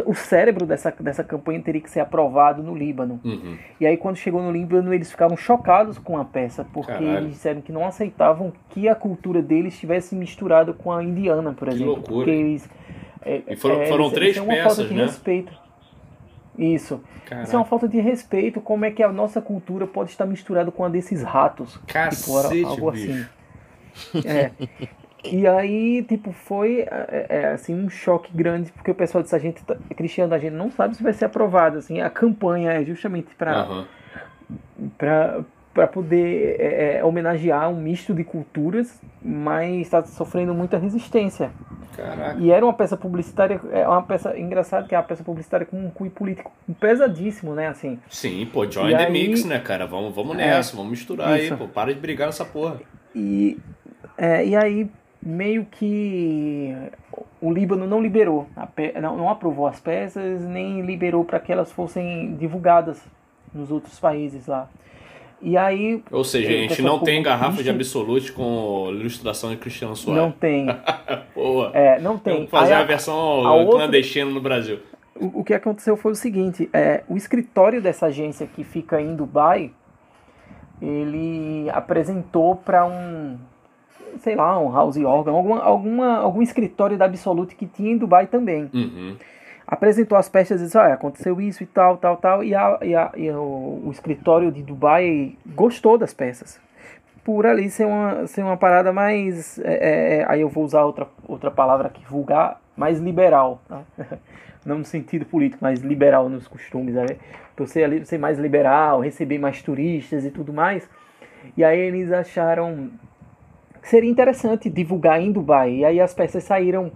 o 0.06 0.14
cérebro 0.14 0.66
dessa, 0.66 0.94
dessa 1.00 1.24
campanha 1.24 1.60
teria 1.60 1.80
que 1.80 1.90
ser 1.90 2.00
aprovado 2.00 2.62
no 2.62 2.74
Líbano. 2.76 3.20
Uhum. 3.24 3.58
E 3.80 3.86
aí, 3.86 3.96
quando 3.96 4.16
chegou 4.16 4.40
no 4.40 4.52
Líbano, 4.52 4.94
eles 4.94 5.10
ficaram 5.10 5.36
chocados 5.36 5.98
com 5.98 6.16
a 6.16 6.24
peça, 6.24 6.64
porque 6.72 6.92
Caralho. 6.92 7.16
eles 7.16 7.32
disseram 7.32 7.60
que 7.60 7.72
não 7.72 7.84
aceitavam 7.84 8.52
que 8.70 8.88
a 8.88 8.94
cultura 8.94 9.42
deles 9.42 9.74
estivesse 9.74 10.14
misturada 10.14 10.72
com 10.72 10.92
a 10.92 11.02
indiana, 11.02 11.52
por 11.52 11.68
exemplo. 11.68 11.94
Que 11.94 12.10
loucura. 12.10 12.16
Porque 12.16 12.30
eles, 12.30 12.70
é, 13.22 13.42
e 13.48 13.56
foram, 13.56 13.82
é, 13.82 13.86
foram 13.86 14.04
eles, 14.04 14.14
três 14.14 14.36
eles 14.36 14.48
peças, 14.48 14.90
né? 14.90 15.02
Respeito. 15.02 15.63
Isso. 16.58 17.00
Caraca. 17.26 17.46
Isso 17.46 17.56
é 17.56 17.58
uma 17.58 17.64
falta 17.64 17.88
de 17.88 18.00
respeito. 18.00 18.60
Como 18.60 18.84
é 18.84 18.90
que 18.90 19.02
a 19.02 19.12
nossa 19.12 19.40
cultura 19.40 19.86
pode 19.86 20.10
estar 20.10 20.26
misturada 20.26 20.70
com 20.70 20.84
a 20.84 20.88
desses 20.88 21.22
ratos? 21.22 21.76
Cacete, 21.86 22.58
tipo, 22.58 22.68
algo 22.68 22.92
bicho. 22.92 23.12
assim. 23.12 23.26
É. 24.26 24.50
E 25.24 25.46
aí, 25.46 26.02
tipo, 26.02 26.32
foi 26.32 26.80
é, 26.80 27.26
é, 27.28 27.46
assim 27.46 27.74
um 27.74 27.88
choque 27.88 28.30
grande, 28.36 28.70
porque 28.72 28.90
o 28.90 28.94
pessoal 28.94 29.22
disse, 29.22 29.34
a 29.34 29.38
gente, 29.38 29.64
tá, 29.64 29.74
Cristiano, 29.96 30.34
a 30.34 30.38
gente 30.38 30.52
não 30.52 30.70
sabe 30.70 30.94
se 30.94 31.02
vai 31.02 31.14
ser 31.14 31.24
aprovado, 31.24 31.78
assim, 31.78 32.00
a 32.02 32.10
campanha 32.10 32.72
é 32.72 32.84
justamente 32.84 33.34
para 33.34 33.64
uhum. 33.66 33.86
para 34.98 35.40
poder 35.88 36.56
é, 36.60 36.98
é, 36.98 37.04
homenagear 37.04 37.68
um 37.68 37.76
misto 37.76 38.14
de 38.14 38.22
culturas, 38.22 39.00
mas 39.20 39.80
está 39.80 40.04
sofrendo 40.04 40.54
muita 40.54 40.78
resistência. 40.78 41.50
Caraca. 41.96 42.38
E 42.40 42.50
era 42.50 42.64
uma 42.64 42.72
peça 42.72 42.96
publicitária, 42.96 43.60
é 43.72 43.86
uma 43.86 44.02
peça 44.02 44.38
engraçada 44.38 44.86
que 44.86 44.94
é 44.94 44.98
uma 44.98 45.04
peça 45.04 45.22
publicitária 45.24 45.66
com 45.66 45.76
um 45.76 45.90
cunho 45.90 46.10
político 46.10 46.52
pesadíssimo, 46.78 47.54
né, 47.54 47.68
assim. 47.68 47.98
Sim, 48.08 48.48
pô, 48.52 48.68
join 48.70 48.90
e 48.90 48.96
the 48.96 49.06
aí, 49.06 49.12
mix, 49.12 49.44
né, 49.44 49.58
cara? 49.58 49.86
Vamos, 49.86 50.14
vamos 50.14 50.34
é, 50.34 50.46
nessa, 50.46 50.74
é, 50.74 50.76
vamos 50.76 50.92
misturar 50.92 51.38
isso. 51.40 51.52
aí, 51.52 51.58
pô, 51.58 51.68
para 51.68 51.92
de 51.92 52.00
brigar 52.00 52.26
nessa 52.26 52.44
porra. 52.44 52.80
E, 53.14 53.58
é, 54.16 54.46
e 54.46 54.56
aí 54.56 54.90
meio 55.20 55.64
que 55.64 56.74
o 57.40 57.52
Líbano 57.52 57.86
não 57.86 58.00
liberou, 58.00 58.46
não, 59.00 59.16
não 59.16 59.30
aprovou 59.30 59.66
as 59.66 59.80
peças, 59.80 60.42
nem 60.42 60.82
liberou 60.82 61.24
para 61.24 61.40
que 61.40 61.52
elas 61.52 61.72
fossem 61.72 62.36
divulgadas 62.36 63.02
nos 63.52 63.70
outros 63.70 63.98
países 63.98 64.46
lá. 64.46 64.68
E 65.44 65.58
aí. 65.58 66.02
Ou 66.10 66.24
seja, 66.24 66.48
a 66.48 66.52
gente 66.52 66.80
não 66.80 66.98
tem 66.98 67.22
garrafa 67.22 67.62
de 67.62 67.68
Absolute 67.68 68.32
com 68.32 68.88
ilustração 68.90 69.50
de 69.50 69.58
Cristiano 69.58 69.94
Soares. 69.94 70.22
Não 70.22 70.32
tem. 70.32 70.66
Boa. 71.36 71.70
É, 71.74 72.00
não 72.00 72.16
tem. 72.16 72.34
Vamos 72.34 72.50
fazer 72.50 72.72
aí, 72.72 72.82
a 72.82 72.84
versão 72.84 73.46
a 73.46 73.66
clandestina 73.66 74.24
outra... 74.24 74.34
no 74.34 74.40
Brasil. 74.40 74.78
O, 75.14 75.40
o, 75.40 75.44
que 75.44 75.52
aconteceu 75.52 75.98
foi 75.98 76.12
o 76.12 76.14
seguinte: 76.14 76.70
é, 76.72 77.04
o 77.06 77.16
escritório 77.16 77.82
dessa 77.82 78.06
agência 78.06 78.46
que 78.46 78.64
fica 78.64 79.02
em 79.02 79.14
Dubai, 79.14 79.70
ele 80.80 81.68
apresentou 81.70 82.56
para 82.56 82.86
um, 82.86 83.36
sei 84.20 84.34
lá, 84.36 84.58
um 84.58 84.72
house 84.72 84.96
organ, 84.96 85.32
alguma, 85.32 85.62
alguma, 85.62 86.16
algum 86.16 86.40
escritório 86.40 86.96
da 86.96 87.04
Absolute 87.04 87.54
que 87.54 87.66
tinha 87.66 87.92
em 87.92 87.98
Dubai 87.98 88.26
também. 88.26 88.70
Uhum 88.72 89.14
apresentou 89.66 90.16
as 90.16 90.28
peças 90.28 90.60
e 90.60 90.64
disse, 90.64 90.76
olha, 90.76 90.94
aconteceu 90.94 91.40
isso 91.40 91.62
e 91.62 91.66
tal, 91.66 91.96
tal, 91.96 92.16
tal, 92.16 92.44
e, 92.44 92.54
a, 92.54 92.78
e, 92.82 92.94
a, 92.94 93.12
e 93.16 93.30
o, 93.30 93.82
o, 93.86 93.90
escritório 93.90 94.52
de 94.52 94.62
Dubai 94.62 95.36
gostou 95.46 95.96
das 95.96 96.12
peças. 96.12 96.60
Por 97.24 97.46
ali 97.46 97.70
ser 97.70 97.86
uma, 97.86 98.26
ser 98.26 98.42
uma 98.42 98.56
parada 98.56 98.92
mais, 98.92 99.58
é, 99.60 99.72
é, 99.72 100.16
é 100.16 100.26
aí 100.28 100.42
eu 100.42 100.48
vou 100.48 100.64
usar 100.64 100.84
outra, 100.84 101.08
outra 101.26 101.50
palavra 101.50 101.88
aqui, 101.88 102.04
vulgar, 102.06 102.60
mais 102.76 102.98
liberal, 102.98 103.62
tá? 103.66 103.82
não 104.64 104.78
no 104.78 104.84
sentido 104.84 105.26
político, 105.26 105.62
mas 105.62 105.80
liberal 105.80 106.28
nos 106.28 106.48
costumes, 106.48 106.94
né? 106.94 107.06
por 107.56 107.68
ser, 107.68 108.04
ser 108.04 108.18
mais 108.18 108.38
liberal, 108.38 109.00
receber 109.00 109.38
mais 109.38 109.62
turistas 109.62 110.24
e 110.24 110.30
tudo 110.30 110.52
mais. 110.52 110.88
E 111.56 111.62
aí 111.64 111.78
eles 111.78 112.10
acharam 112.10 112.90
que 113.80 113.88
seria 113.88 114.10
interessante 114.10 114.70
divulgar 114.70 115.20
em 115.20 115.30
Dubai, 115.30 115.74
e 115.74 115.84
aí 115.84 116.00
as 116.00 116.14
peças 116.14 116.44
saíram 116.44 116.90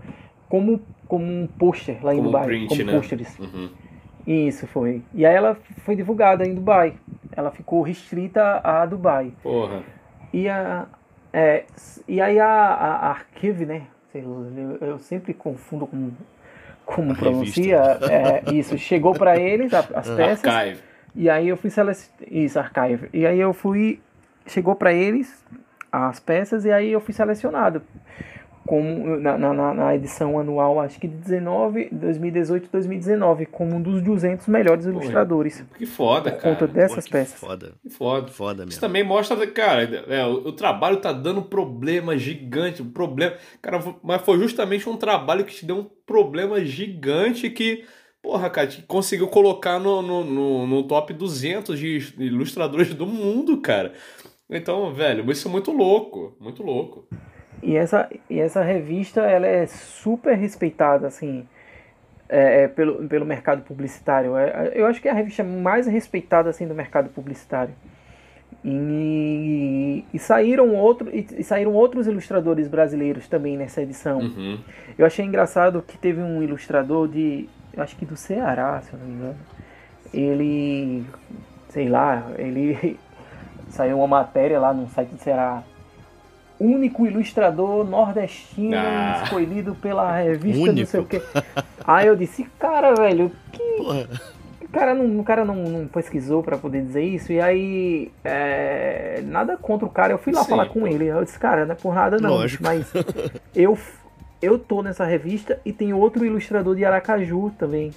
como 0.49 0.81
como 1.09 1.25
um 1.25 1.47
pôster 1.47 1.99
lá 2.05 2.13
em 2.13 2.19
como 2.19 2.29
Dubai. 2.29 2.47
Print, 2.47 2.69
como 2.69 2.85
né? 2.85 2.93
pôsteres. 2.93 3.39
Uhum. 3.39 3.71
Isso 4.27 4.67
foi. 4.67 5.03
E 5.15 5.25
aí 5.25 5.35
ela 5.35 5.57
foi 5.85 5.97
divulgada 5.97 6.47
em 6.47 6.55
Dubai. 6.55 6.95
Ela 7.35 7.51
ficou 7.51 7.83
restrita 7.83 8.61
a 8.63 8.85
Dubai. 8.85 9.33
Porra. 9.43 9.83
E, 10.33 10.49
a, 10.49 10.87
é, 11.33 11.65
e 12.07 12.21
aí 12.21 12.39
a, 12.39 12.47
a 12.47 13.09
Archive, 13.09 13.65
né? 13.65 13.87
Eu, 14.15 14.79
eu 14.81 14.99
sempre 14.99 15.33
confundo 15.33 15.87
com 15.87 16.11
como 16.85 17.15
pronuncia. 17.15 17.99
É, 18.11 18.55
isso, 18.55 18.77
chegou 18.77 19.15
para 19.15 19.39
eles 19.39 19.73
as 19.73 19.87
peças. 20.15 20.45
Archive. 20.45 20.83
E 21.15 21.31
aí 21.31 21.49
eu 21.49 21.57
fui 21.57 21.71
selecionar. 21.71 22.29
Isso, 22.31 22.59
Archive. 22.59 23.09
E 23.13 23.27
aí 23.27 23.41
eu 23.41 23.55
fui. 23.55 24.01
Chegou 24.47 24.75
para 24.75 24.93
eles 24.93 25.45
as 25.91 26.21
peças 26.21 26.65
e 26.65 26.73
aí 26.73 26.93
eu 26.93 27.01
fui 27.01 27.15
selecionado 27.15 27.83
como 28.67 29.17
na, 29.17 29.39
na, 29.39 29.75
na, 29.75 29.95
edição 29.95 30.39
anual, 30.39 30.81
acho 30.81 30.99
que 30.99 31.09
de 31.09 31.17
19, 31.17 31.89
2018 31.91 32.71
2019, 32.71 33.47
como 33.47 33.77
um 33.77 33.83
dos 33.83 34.03
200 34.03 34.47
melhores 34.49 34.85
Pô, 34.85 34.91
ilustradores. 34.91 35.65
Que 35.77 35.87
foda, 35.87 36.31
por 36.31 36.41
cara. 36.41 36.55
conta 36.55 36.67
dessas 36.67 37.07
Pô, 37.07 37.13
peças. 37.13 37.41
Foda. 37.41 37.73
Que 37.83 37.91
foda. 37.91 38.29
Foda 38.29 38.59
mesmo. 38.59 38.71
Isso 38.71 38.81
também 38.81 39.05
mostra, 39.05 39.47
cara, 39.47 39.83
é, 40.09 40.25
o, 40.25 40.49
o, 40.49 40.53
trabalho 40.53 40.99
tá 40.99 41.13
dando 41.13 41.43
problema 41.43 42.17
gigante, 42.17 42.83
problema. 42.83 43.35
Cara, 43.63 43.83
mas 44.03 44.23
foi 44.23 44.39
justamente 44.39 44.89
um 44.89 44.97
trabalho 44.97 45.45
que 45.45 45.55
te 45.55 45.67
deu 45.67 45.77
um 45.77 45.91
problema 46.07 46.65
gigante 46.65 47.51
que 47.51 47.85
porra, 48.23 48.51
cara, 48.51 48.67
que 48.67 48.83
conseguiu 48.83 49.29
colocar 49.29 49.79
no, 49.79 50.03
no, 50.03 50.25
no, 50.25 50.67
no, 50.67 50.83
top 50.83 51.15
200 51.15 51.79
de 51.79 52.15
ilustradores 52.19 52.93
do 52.93 53.07
mundo, 53.07 53.59
cara. 53.59 53.95
Então, 54.51 54.93
velho, 54.93 55.31
isso 55.31 55.49
é 55.49 55.51
muito 55.51 55.71
louco, 55.71 56.37
muito 56.41 56.63
louco. 56.63 57.07
E 57.63 57.77
essa, 57.77 58.09
e 58.31 58.39
essa 58.39 58.63
revista 58.63 59.21
ela 59.23 59.47
é 59.47 59.67
super 59.67 60.37
respeitada 60.37 61.07
assim 61.07 61.47
é, 62.29 62.65
é, 62.65 62.69
pelo, 62.69 63.09
pelo 63.09 63.25
mercado 63.25 63.63
publicitário. 63.63 64.37
É, 64.37 64.73
eu 64.75 64.87
acho 64.87 65.01
que 65.01 65.09
é 65.09 65.11
a 65.11 65.15
revista 65.15 65.43
mais 65.43 65.87
respeitada 65.87 66.51
assim 66.51 66.69
do 66.69 66.75
mercado 66.75 67.09
publicitário. 67.09 67.75
E, 68.65 70.05
e 70.13 70.19
saíram 70.19 70.75
outro, 70.75 71.09
e, 71.15 71.27
e, 71.39 71.45
saíram 71.45 71.73
outros 71.73 72.07
ilustradores 72.07 72.69
brasileiros 72.69 73.29
também 73.29 73.57
nessa 73.57 73.81
edição. 73.81 74.19
Uhum. 74.19 74.59
Eu 74.99 75.07
achei 75.07 75.25
engraçado 75.25 75.83
que 75.87 75.97
teve 75.97 76.21
um 76.21 76.43
ilustrador 76.43 77.09
de, 77.09 77.49
acho 77.77 77.97
que 77.97 78.05
do 78.05 78.17
Ceará, 78.17 78.81
se 78.83 78.93
eu 78.93 78.99
não 78.99 79.07
me 79.07 79.15
engano. 79.15 79.37
Ele, 80.13 81.05
sei 81.69 81.89
lá, 81.89 82.31
ele 82.37 82.99
saiu 83.71 83.99
uma 83.99 84.07
matéria 84.07 84.59
lá 84.59 84.73
no 84.75 84.89
site 84.89 85.11
do 85.11 85.19
Ceará 85.19 85.63
único 86.61 87.07
ilustrador 87.07 87.85
nordestino 87.89 88.77
ah. 88.77 89.21
escolhido 89.23 89.75
pela 89.75 90.17
revista 90.17 90.63
único. 90.63 90.79
não 90.81 90.87
sei 90.87 91.01
o 91.01 91.05
quê. 91.05 91.23
Aí 91.85 92.07
eu 92.07 92.17
disse, 92.17 92.45
cara, 92.59 92.95
velho, 92.95 93.31
que. 93.53 93.63
Porra. 93.77 94.09
O 94.63 94.71
cara, 94.71 94.95
não, 94.95 95.21
o 95.21 95.25
cara 95.25 95.45
não, 95.47 95.55
não 95.55 95.87
pesquisou 95.87 96.43
para 96.43 96.59
poder 96.59 96.83
dizer 96.83 97.03
isso, 97.03 97.33
e 97.33 97.41
aí. 97.41 98.13
É... 98.23 99.23
nada 99.25 99.57
contra 99.57 99.87
o 99.87 99.91
cara, 99.91 100.13
eu 100.13 100.19
fui 100.19 100.33
lá 100.33 100.43
Sim, 100.43 100.51
falar 100.51 100.67
com 100.67 100.87
ele. 100.87 101.07
Eu 101.07 101.25
disse, 101.25 101.39
cara, 101.39 101.65
não 101.65 101.73
é 101.73 101.75
por 101.75 101.95
nada 101.95 102.19
não, 102.19 102.31
Lógico. 102.31 102.63
mas 102.63 102.87
eu, 103.57 103.79
eu 104.43 104.59
tô 104.59 104.83
nessa 104.83 105.07
revista 105.07 105.59
e 105.65 105.73
tem 105.73 105.95
outro 105.95 106.25
ilustrador 106.25 106.77
de 106.77 106.85
Aracaju 106.85 107.51
também, 107.59 107.93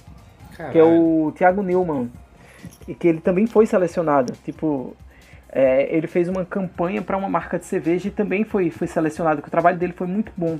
Caralho. 0.56 0.72
que 0.72 0.78
é 0.78 0.84
o 0.84 1.32
Thiago 1.36 1.62
Neumann. 1.62 2.10
E 2.88 2.94
que 2.94 3.06
ele 3.06 3.20
também 3.20 3.46
foi 3.46 3.66
selecionado. 3.66 4.32
Tipo, 4.44 4.96
é, 5.52 5.94
ele 5.94 6.06
fez 6.06 6.28
uma 6.28 6.46
campanha 6.46 7.02
para 7.02 7.16
uma 7.16 7.28
marca 7.28 7.58
de 7.58 7.66
cerveja 7.66 8.08
e 8.08 8.10
também 8.10 8.42
foi, 8.42 8.70
foi 8.70 8.86
selecionado, 8.86 9.42
que 9.42 9.48
o 9.48 9.50
trabalho 9.50 9.76
dele 9.76 9.92
foi 9.92 10.06
muito 10.06 10.32
bom. 10.34 10.58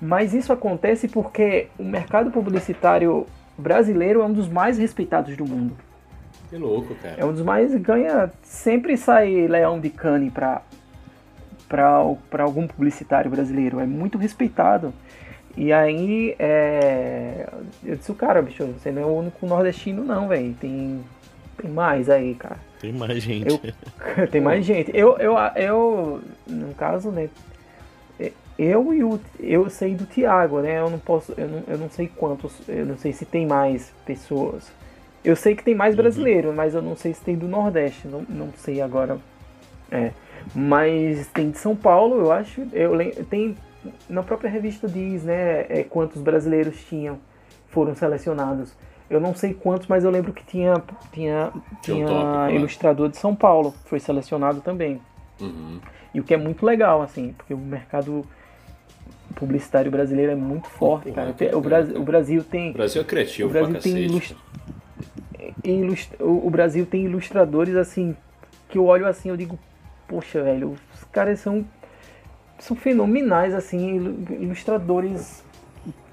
Mas 0.00 0.32
isso 0.32 0.52
acontece 0.52 1.08
porque 1.08 1.66
o 1.76 1.82
mercado 1.82 2.30
publicitário 2.30 3.26
brasileiro 3.58 4.22
é 4.22 4.24
um 4.24 4.32
dos 4.32 4.48
mais 4.48 4.78
respeitados 4.78 5.36
do 5.36 5.44
mundo. 5.44 5.76
Que 6.48 6.56
louco, 6.56 6.94
cara. 6.94 7.16
É 7.18 7.24
um 7.24 7.32
dos 7.32 7.42
mais 7.42 7.74
ganha. 7.74 8.30
Sempre 8.42 8.96
sai 8.96 9.48
leão 9.48 9.80
de 9.80 9.90
cane 9.90 10.30
para 10.30 10.62
para 11.68 12.42
algum 12.42 12.66
publicitário 12.66 13.30
brasileiro. 13.30 13.78
É 13.78 13.84
muito 13.84 14.16
respeitado. 14.16 14.94
E 15.54 15.70
aí, 15.70 16.34
é... 16.38 17.46
eu 17.84 17.96
disse, 17.96 18.10
o 18.10 18.14
cara, 18.14 18.40
bicho, 18.40 18.64
você 18.64 18.90
não 18.90 19.02
é 19.02 19.04
o 19.04 19.18
único 19.18 19.44
nordestino, 19.46 20.02
não, 20.02 20.28
velho. 20.28 20.54
Tem, 20.54 21.04
tem 21.60 21.70
mais 21.70 22.08
aí, 22.08 22.34
cara. 22.36 22.56
Tem 22.80 22.92
mais 22.92 23.22
gente. 23.22 23.48
Eu, 23.48 24.26
tem 24.28 24.40
mais 24.40 24.64
gente. 24.64 24.90
Eu, 24.94 25.16
eu, 25.18 25.34
eu, 25.56 26.22
no 26.46 26.74
caso, 26.74 27.10
né? 27.10 27.28
Eu 28.58 28.92
e 28.92 29.04
o, 29.04 29.20
eu 29.38 29.70
sei 29.70 29.94
do 29.94 30.04
Thiago, 30.04 30.60
né? 30.60 30.80
Eu 30.80 30.90
não 30.90 30.98
posso, 30.98 31.32
eu 31.36 31.46
não, 31.46 31.62
eu 31.68 31.78
não 31.78 31.88
sei 31.88 32.08
quantos, 32.08 32.52
eu 32.68 32.84
não 32.84 32.98
sei 32.98 33.12
se 33.12 33.24
tem 33.24 33.46
mais 33.46 33.92
pessoas. 34.04 34.72
Eu 35.24 35.36
sei 35.36 35.54
que 35.54 35.62
tem 35.62 35.76
mais 35.76 35.94
uhum. 35.94 36.02
brasileiro, 36.02 36.48
uhum. 36.48 36.54
mas 36.54 36.74
eu 36.74 36.82
não 36.82 36.96
sei 36.96 37.14
se 37.14 37.20
tem 37.20 37.36
do 37.36 37.46
Nordeste, 37.46 38.08
não, 38.08 38.22
não 38.28 38.52
sei 38.56 38.80
agora. 38.80 39.18
É. 39.90 40.10
Mas 40.54 41.28
tem 41.28 41.50
de 41.50 41.58
São 41.58 41.76
Paulo, 41.76 42.18
eu 42.18 42.32
acho. 42.32 42.66
Eu 42.72 42.96
tem 43.26 43.56
na 44.08 44.22
própria 44.22 44.50
revista 44.50 44.88
diz, 44.88 45.22
né, 45.22 45.66
é, 45.68 45.84
quantos 45.88 46.20
brasileiros 46.20 46.84
tinham 46.84 47.18
foram 47.68 47.94
selecionados. 47.94 48.72
Eu 49.10 49.20
não 49.20 49.34
sei 49.34 49.54
quantos, 49.54 49.86
mas 49.86 50.04
eu 50.04 50.10
lembro 50.10 50.32
que 50.32 50.44
tinha, 50.44 50.74
tinha, 51.12 51.52
tinha 51.82 52.06
tópico, 52.06 52.56
ilustrador 52.56 53.08
de 53.08 53.16
São 53.16 53.34
Paulo, 53.34 53.74
foi 53.86 53.98
selecionado 53.98 54.60
também. 54.60 55.00
Uhum. 55.40 55.80
E 56.12 56.20
o 56.20 56.24
que 56.24 56.34
é 56.34 56.36
muito 56.36 56.64
legal, 56.66 57.00
assim, 57.00 57.34
porque 57.36 57.54
o 57.54 57.58
mercado 57.58 58.24
publicitário 59.34 59.90
brasileiro 59.90 60.32
é 60.32 60.34
muito 60.34 60.68
forte, 60.68 61.12
cara. 61.12 61.34
O, 61.54 61.60
Brasil, 61.60 62.00
o 62.00 62.04
Brasil 62.04 62.44
tem. 62.44 62.70
O 62.70 62.74
Brasil 62.74 63.00
é 63.00 63.04
criativo, 63.04 63.48
o 63.48 63.52
Brasil 63.52 63.80
tem 63.80 63.98
ilust... 63.98 64.34
Ilust... 65.64 66.12
O 66.20 66.50
Brasil 66.50 66.86
tem 66.86 67.04
ilustradores 67.04 67.76
assim 67.76 68.16
que 68.68 68.76
eu 68.76 68.84
olho 68.84 69.06
assim, 69.06 69.30
eu 69.30 69.36
digo, 69.36 69.58
poxa, 70.06 70.42
velho, 70.42 70.76
os 70.94 71.04
caras 71.04 71.40
são 71.40 71.64
são 72.58 72.76
fenomenais 72.76 73.54
assim, 73.54 73.96
ilustradores 74.40 75.44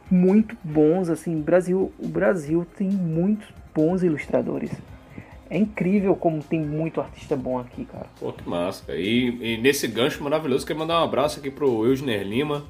muito 0.10 0.56
bons, 0.64 1.10
assim, 1.10 1.40
Brasil, 1.40 1.92
o 2.00 2.08
Brasil 2.08 2.66
tem 2.78 2.90
muitos 2.90 3.48
bons 3.74 4.04
ilustradores. 4.04 4.72
É 5.50 5.58
incrível 5.58 6.16
como 6.16 6.42
tem 6.42 6.60
muito 6.60 7.00
artista 7.00 7.36
bom 7.36 7.60
aqui, 7.60 7.86
cara. 7.86 8.08
Pô, 8.20 8.34
que 8.34 8.48
massa. 8.48 8.96
E, 8.96 9.38
e 9.42 9.58
nesse 9.58 9.88
gancho 9.88 10.24
maravilhoso, 10.24 10.66
quero 10.66 10.80
mandar 10.80 11.02
um 11.02 11.04
abraço 11.04 11.40
aqui 11.40 11.52
pro 11.52 11.80
Wilner 11.80 12.24
Lima. 12.24 12.64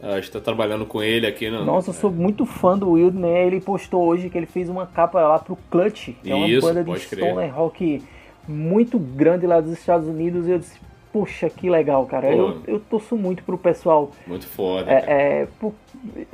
A 0.00 0.16
gente 0.16 0.30
tá 0.30 0.40
trabalhando 0.40 0.84
com 0.84 1.02
ele 1.02 1.26
aqui 1.26 1.48
no. 1.48 1.64
Nossa, 1.64 1.90
eu 1.90 1.94
sou 1.94 2.10
muito 2.10 2.44
fã 2.44 2.76
do 2.76 2.90
Wilner. 2.90 3.46
Ele 3.46 3.60
postou 3.60 4.04
hoje 4.04 4.28
que 4.28 4.36
ele 4.36 4.46
fez 4.46 4.68
uma 4.68 4.86
capa 4.86 5.20
lá 5.22 5.38
pro 5.38 5.56
Clutch, 5.70 6.10
que 6.22 6.30
é 6.30 6.34
uma 6.34 6.60
banda 6.60 6.84
de 6.84 7.00
stoner 7.00 7.54
rock 7.54 8.02
muito 8.46 8.98
grande 8.98 9.46
lá 9.46 9.60
dos 9.60 9.72
Estados 9.72 10.06
Unidos. 10.06 10.46
E 10.46 10.50
eu 10.50 10.58
disse, 10.58 10.78
Puxa, 11.14 11.48
que 11.48 11.70
legal, 11.70 12.04
cara. 12.06 12.34
Eu, 12.34 12.60
eu 12.66 12.80
torço 12.80 13.16
muito 13.16 13.44
pro 13.44 13.56
pessoal. 13.56 14.10
Muito 14.26 14.48
foda. 14.48 14.90
É, 14.90 15.42
é 15.42 15.48
por, 15.60 15.72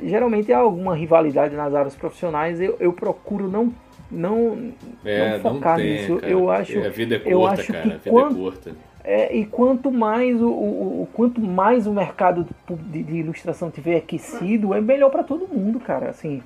geralmente 0.03 0.51
há 0.51 0.57
alguma 0.57 0.95
rivalidade 0.95 1.55
nas 1.55 1.73
áreas 1.73 1.95
profissionais. 1.95 2.59
Eu, 2.59 2.77
eu 2.79 2.93
procuro 2.93 3.49
não 3.49 3.73
não, 4.11 4.73
é, 5.05 5.37
não 5.37 5.53
focar 5.53 5.77
não 5.77 5.83
tem, 5.83 5.93
nisso. 5.93 6.17
Cara. 6.17 6.31
Eu 6.31 6.51
acho. 6.51 6.79
A 6.79 6.89
vida 6.89 7.15
é 7.15 7.19
curta, 7.19 7.31
eu 7.31 7.47
acho 7.47 7.71
cara. 7.71 7.81
Que 7.81 7.87
a 7.87 7.97
vida 7.97 8.09
quando, 8.09 8.31
é 8.31 8.35
curta. 8.35 8.75
É, 9.03 9.35
e 9.35 9.45
quanto 9.45 9.91
mais 9.91 10.41
o, 10.41 10.47
o, 10.47 11.01
o, 11.03 11.09
quanto 11.13 11.41
mais 11.41 11.87
o 11.87 11.93
mercado 11.93 12.45
de, 12.69 13.03
de 13.03 13.15
ilustração 13.15 13.71
tiver 13.71 13.97
aquecido, 13.97 14.73
é 14.73 14.81
melhor 14.81 15.09
para 15.09 15.23
todo 15.23 15.47
mundo, 15.47 15.79
cara. 15.79 16.09
Assim, 16.09 16.43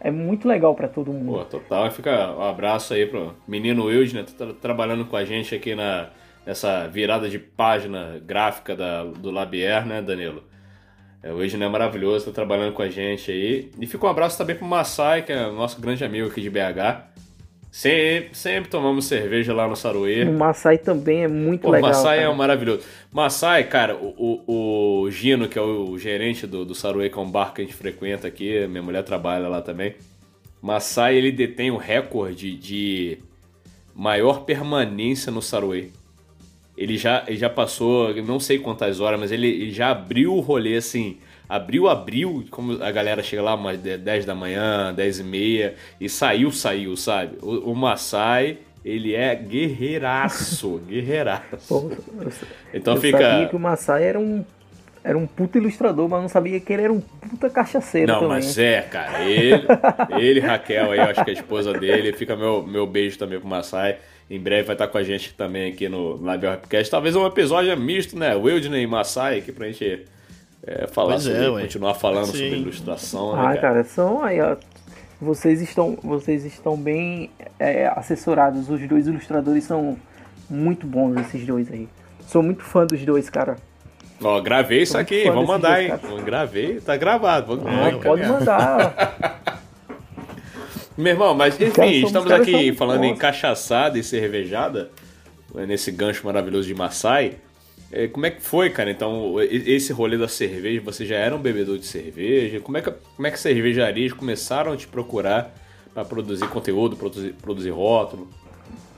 é 0.00 0.10
muito 0.10 0.46
legal 0.46 0.74
para 0.74 0.88
todo 0.88 1.12
mundo. 1.12 1.38
Pô, 1.38 1.44
total. 1.44 1.90
Fica 1.90 2.32
um 2.32 2.42
abraço 2.42 2.92
aí 2.92 3.06
pro 3.06 3.34
menino 3.46 3.84
Wilde, 3.84 4.14
né? 4.14 4.24
Tá 4.36 4.46
trabalhando 4.60 5.04
com 5.06 5.16
a 5.16 5.24
gente 5.24 5.54
aqui 5.54 5.74
na, 5.74 6.08
nessa 6.44 6.86
virada 6.86 7.28
de 7.28 7.38
página 7.38 8.20
gráfica 8.24 8.74
da, 8.74 9.04
do 9.04 9.30
Labier, 9.30 9.86
né, 9.86 10.02
Danilo? 10.02 10.42
É, 11.26 11.32
o 11.32 11.38
Wilde 11.38 11.60
é 11.60 11.68
maravilhoso, 11.68 12.26
tá 12.26 12.32
trabalhando 12.32 12.72
com 12.72 12.82
a 12.82 12.88
gente 12.88 13.32
aí. 13.32 13.68
E 13.80 13.86
fica 13.86 14.06
um 14.06 14.08
abraço 14.08 14.38
também 14.38 14.54
pro 14.54 14.64
Massai, 14.64 15.22
que 15.22 15.32
é 15.32 15.50
nosso 15.50 15.80
grande 15.80 16.04
amigo 16.04 16.28
aqui 16.28 16.40
de 16.40 16.48
BH. 16.48 17.16
Sempre, 17.72 18.30
sempre 18.32 18.70
tomamos 18.70 19.06
cerveja 19.06 19.52
lá 19.52 19.66
no 19.66 19.74
Saruê. 19.74 20.22
O 20.22 20.32
Massai 20.32 20.78
também 20.78 21.24
é 21.24 21.28
muito 21.28 21.62
Pô, 21.62 21.70
legal. 21.70 21.90
O 21.90 21.92
Massai 21.92 22.18
cara. 22.18 22.30
é 22.30 22.34
maravilhoso. 22.34 22.82
Massai, 23.12 23.64
cara, 23.64 23.96
o, 23.96 24.44
o, 24.46 25.02
o, 25.02 25.10
Gino, 25.10 25.48
que 25.48 25.58
é 25.58 25.62
o 25.62 25.98
gerente 25.98 26.46
do, 26.46 26.64
do 26.64 26.74
Saruê, 26.74 27.10
que 27.10 27.18
é 27.18 27.20
um 27.20 27.30
bar 27.30 27.52
que 27.52 27.60
a 27.60 27.64
gente 27.64 27.74
frequenta 27.74 28.28
aqui, 28.28 28.64
minha 28.68 28.82
mulher 28.82 29.02
trabalha 29.02 29.48
lá 29.48 29.60
também. 29.60 29.96
Massai, 30.62 31.16
ele 31.16 31.32
detém 31.32 31.72
o 31.72 31.76
recorde 31.76 32.56
de 32.56 33.18
maior 33.94 34.44
permanência 34.44 35.32
no 35.32 35.42
Saruê. 35.42 35.88
Ele 36.76 36.98
já, 36.98 37.24
ele 37.26 37.38
já 37.38 37.48
passou, 37.48 38.14
não 38.22 38.38
sei 38.38 38.58
quantas 38.58 39.00
horas, 39.00 39.18
mas 39.18 39.32
ele, 39.32 39.46
ele 39.48 39.70
já 39.72 39.90
abriu 39.90 40.34
o 40.34 40.40
rolê 40.40 40.76
assim 40.76 41.18
Abriu, 41.48 41.88
abriu, 41.88 42.44
como 42.50 42.82
a 42.82 42.90
galera 42.90 43.22
chega 43.22 43.40
lá 43.40 43.54
umas 43.54 43.78
10 43.78 44.24
da 44.24 44.34
manhã, 44.34 44.92
10 44.92 45.20
e 45.20 45.24
meia, 45.24 45.74
e 46.00 46.08
saiu, 46.08 46.50
saiu, 46.50 46.96
sabe? 46.96 47.38
O, 47.40 47.70
o 47.70 47.76
Maasai, 47.76 48.58
ele 48.84 49.14
é 49.14 49.32
guerreiraço, 49.36 50.78
guerreiraço. 50.88 51.68
Pô, 51.68 51.88
eu, 52.20 52.32
então 52.74 52.94
eu 52.94 53.00
fica... 53.00 53.18
sabia 53.18 53.48
que 53.48 53.54
o 53.54 53.60
Maasai 53.60 54.04
era 54.04 54.18
um 54.18 54.44
era 55.04 55.16
um 55.16 55.24
puta 55.24 55.56
ilustrador, 55.58 56.08
mas 56.08 56.20
não 56.20 56.28
sabia 56.28 56.58
que 56.58 56.72
ele 56.72 56.82
era 56.82 56.92
um 56.92 57.00
puta 57.00 57.48
cachaceiro 57.48 58.08
não, 58.08 58.14
também. 58.18 58.38
mas 58.38 58.58
é, 58.58 58.82
cara. 58.82 59.22
Ele, 59.22 59.64
ele 60.18 60.40
Raquel 60.40 60.90
aí, 60.90 60.98
acho 60.98 61.22
que 61.22 61.30
é 61.30 61.34
a 61.34 61.36
esposa 61.36 61.72
dele. 61.72 62.12
Fica 62.12 62.34
meu, 62.34 62.66
meu 62.66 62.88
beijo 62.88 63.16
também 63.16 63.38
pro 63.38 63.48
Maasai. 63.48 63.98
Em 64.28 64.40
breve 64.40 64.64
vai 64.64 64.74
estar 64.74 64.88
com 64.88 64.98
a 64.98 65.04
gente 65.04 65.34
também 65.34 65.72
aqui 65.72 65.88
no 65.88 66.20
Live 66.20 66.46
Rapcast. 66.46 66.90
Talvez 66.90 67.14
um 67.14 67.24
episódio 67.26 67.76
misto, 67.76 68.18
né? 68.18 68.34
Wildney 68.34 68.82
e 68.82 68.86
Maasai 68.86 69.38
aqui 69.38 69.52
pra 69.52 69.66
gente 69.66 70.04
é, 70.66 70.88
falar 70.88 71.12
pois 71.12 71.22
sobre, 71.22 71.44
é, 71.44 71.62
continuar 71.62 71.94
falando 71.94 72.26
Sim. 72.26 72.32
sobre 72.32 72.56
ilustração. 72.56 73.36
Né, 73.36 73.40
ah, 73.40 73.44
cara? 73.44 73.60
cara, 73.60 73.84
são 73.84 74.24
aí, 74.24 74.40
ó, 74.40 74.56
vocês 75.20 75.62
estão, 75.62 75.96
vocês 76.02 76.44
estão 76.44 76.76
bem 76.76 77.30
é, 77.58 77.86
assessorados. 77.86 78.68
Os 78.68 78.80
dois 78.88 79.06
ilustradores 79.06 79.62
são 79.62 79.96
muito 80.50 80.86
bons, 80.86 81.16
esses 81.20 81.46
dois 81.46 81.70
aí. 81.70 81.88
Sou 82.26 82.42
muito 82.42 82.64
fã 82.64 82.84
dos 82.84 83.04
dois, 83.04 83.30
cara. 83.30 83.56
Ó, 84.20 84.40
gravei 84.40 84.82
isso 84.82 84.98
aqui, 84.98 85.24
vamos 85.24 85.46
mandar, 85.46 85.80
hein? 85.80 85.90
Cara. 85.90 86.22
Gravei, 86.22 86.80
tá 86.80 86.96
gravado. 86.96 87.56
Vamos 87.56 87.66
ah, 87.66 87.98
pode 88.02 88.26
mandar. 88.26 89.42
Meu 90.96 91.12
irmão, 91.12 91.34
mas 91.34 91.60
enfim, 91.60 92.06
estamos 92.06 92.30
aqui 92.30 92.72
falando 92.72 93.02
bons. 93.02 93.08
em 93.08 93.16
cachaçada 93.16 93.98
e 93.98 94.02
cervejada, 94.02 94.90
nesse 95.54 95.90
gancho 95.90 96.24
maravilhoso 96.24 96.66
de 96.66 96.74
Maasai. 96.74 97.36
É, 97.92 98.08
como 98.08 98.26
é 98.26 98.30
que 98.30 98.42
foi, 98.42 98.70
cara? 98.70 98.90
Então, 98.90 99.40
esse 99.40 99.92
rolê 99.92 100.18
da 100.18 100.26
cerveja, 100.26 100.80
você 100.80 101.04
já 101.04 101.16
era 101.16 101.36
um 101.36 101.38
bebedor 101.38 101.78
de 101.78 101.86
cerveja? 101.86 102.60
Como 102.60 102.76
é 102.78 102.82
que, 102.82 102.90
como 102.90 103.28
é 103.28 103.30
que 103.30 103.38
cervejarias 103.38 104.12
começaram 104.12 104.72
a 104.72 104.76
te 104.76 104.88
procurar 104.88 105.54
para 105.94 106.04
produzir 106.04 106.48
conteúdo, 106.48 106.96
produzir, 106.96 107.34
produzir 107.34 107.70
rótulo? 107.70 108.28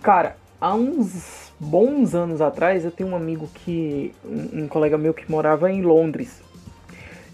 Cara, 0.03 0.37
há 0.61 0.75
uns 0.75 1.53
bons 1.61 2.15
anos 2.15 2.41
atrás, 2.41 2.85
eu 2.85 2.91
tenho 2.91 3.11
um 3.11 3.17
amigo 3.17 3.51
que. 3.53 4.15
Um, 4.25 4.63
um 4.63 4.69
colega 4.69 4.97
meu 4.97 5.13
que 5.13 5.31
morava 5.31 5.71
em 5.71 5.83
Londres. 5.83 6.41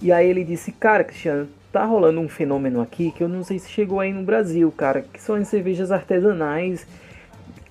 E 0.02 0.10
aí 0.10 0.28
ele 0.28 0.42
disse: 0.42 0.72
Cara, 0.72 1.04
Cristiano, 1.04 1.48
tá 1.74 1.84
rolando 1.84 2.20
um 2.20 2.28
fenômeno 2.28 2.80
aqui 2.80 3.10
que 3.10 3.22
eu 3.22 3.28
não 3.28 3.42
sei 3.42 3.58
se 3.58 3.68
chegou 3.68 3.98
aí 3.98 4.12
no 4.12 4.22
Brasil, 4.22 4.72
cara, 4.76 5.02
que 5.02 5.20
são 5.20 5.34
as 5.34 5.48
cervejas 5.48 5.90
artesanais 5.90 6.86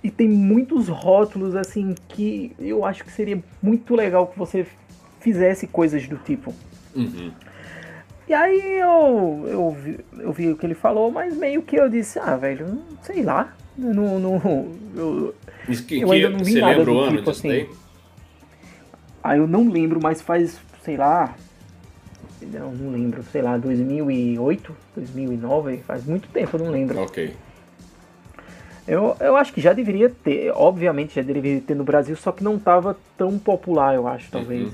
e 0.04 0.12
tem 0.12 0.28
muitos 0.28 0.90
rótulos 0.90 1.56
assim 1.56 1.96
que 2.10 2.52
eu 2.60 2.84
acho 2.84 3.06
que 3.06 3.12
seria 3.12 3.42
muito 3.62 3.96
legal 3.96 4.28
que 4.28 4.38
você 4.38 4.68
fizesse 5.22 5.68
coisas 5.68 6.06
do 6.06 6.18
tipo. 6.18 6.54
Uhum. 6.94 7.32
E 8.28 8.34
aí 8.34 8.80
eu, 8.80 9.46
eu, 9.48 9.72
vi, 9.72 10.00
eu 10.20 10.34
vi 10.34 10.52
o 10.52 10.58
que 10.58 10.66
ele 10.66 10.74
falou, 10.74 11.10
mas 11.10 11.38
meio 11.38 11.62
que 11.62 11.78
eu 11.78 11.88
disse, 11.88 12.20
ah, 12.20 12.36
velho, 12.36 12.80
sei 13.02 13.24
lá. 13.24 13.56
Não, 13.78 14.20
não, 14.20 14.72
eu, 14.96 15.34
que, 15.88 16.02
eu 16.02 16.12
ainda 16.12 16.30
não 16.30 16.44
vi 16.44 16.60
nada 16.60 16.84
do 16.84 17.10
tipo 17.10 17.30
assim. 17.30 17.48
Daí? 17.48 17.70
Ah, 19.24 19.38
eu 19.38 19.48
não 19.48 19.70
lembro, 19.70 20.00
mas 20.04 20.22
faz, 20.22 20.60
sei 20.84 20.98
lá. 20.98 21.36
Não, 22.52 22.72
não 22.72 22.92
lembro, 22.92 23.24
sei 23.32 23.42
lá, 23.42 23.58
2008, 23.58 24.76
2009, 24.96 25.78
faz 25.80 26.06
muito 26.06 26.28
tempo, 26.30 26.58
eu 26.58 26.66
não 26.66 26.72
lembro. 26.72 27.00
Ok. 27.02 27.34
Eu, 28.88 29.16
eu 29.20 29.38
acho 29.38 29.54
que 29.54 29.62
já 29.62 29.72
deveria 29.72 30.10
ter, 30.10 30.52
obviamente 30.52 31.16
já 31.16 31.22
deveria 31.22 31.62
ter 31.62 31.74
no 31.74 31.86
Brasil, 31.86 32.16
só 32.18 32.32
que 32.32 32.44
não 32.44 32.58
estava 32.58 32.98
tão 33.18 33.40
popular, 33.40 33.96
eu 33.96 34.08
acho, 34.08 34.30
talvez. 34.30 34.64
Uhum. 34.64 34.74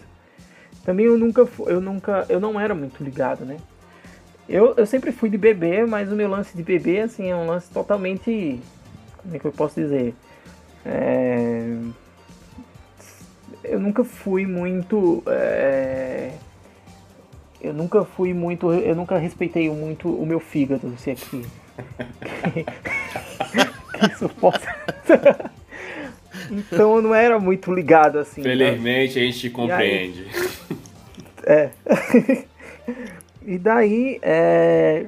Também 0.84 1.06
eu 1.06 1.18
nunca, 1.18 1.48
eu 1.68 1.80
nunca, 1.80 2.26
eu 2.28 2.40
não 2.40 2.60
era 2.60 2.74
muito 2.74 3.04
ligado, 3.04 3.46
né? 3.46 3.58
Eu, 4.48 4.74
eu 4.76 4.86
sempre 4.88 5.12
fui 5.12 5.30
de 5.30 5.38
bebê, 5.38 5.86
mas 5.86 6.12
o 6.12 6.16
meu 6.16 6.28
lance 6.28 6.58
de 6.58 6.64
bebê, 6.64 7.02
assim, 7.02 7.30
é 7.30 7.36
um 7.36 7.46
lance 7.46 7.70
totalmente, 7.70 8.60
como 9.18 9.36
é 9.36 9.38
que 9.38 9.46
eu 9.46 9.52
posso 9.52 9.80
dizer? 9.80 10.16
É... 10.84 11.78
Eu 13.64 13.80
nunca 13.80 14.04
fui 14.04 14.48
muito, 14.48 15.22
é... 15.28 16.32
eu 17.62 17.74
nunca 17.74 18.06
fui 18.06 18.34
muito, 18.34 18.72
eu 18.72 18.96
nunca 18.96 19.18
respeitei 19.18 19.70
muito 19.70 20.10
o 20.10 20.26
meu 20.26 20.40
fígado, 20.40 20.94
se 20.98 21.12
aqui. 21.12 21.46
isso 24.12 24.30
possa. 24.30 24.76
então 26.50 26.96
eu 26.96 27.02
não 27.02 27.14
era 27.14 27.40
muito 27.40 27.74
ligado 27.74 28.20
assim. 28.20 28.42
Felizmente 28.42 29.14
tá? 29.16 29.20
a 29.20 29.24
gente 29.24 29.40
te 29.40 29.50
compreende. 29.50 30.28
Aí... 30.30 30.80
É. 31.46 31.70
e 33.46 33.58
daí. 33.58 34.20
É... 34.22 35.06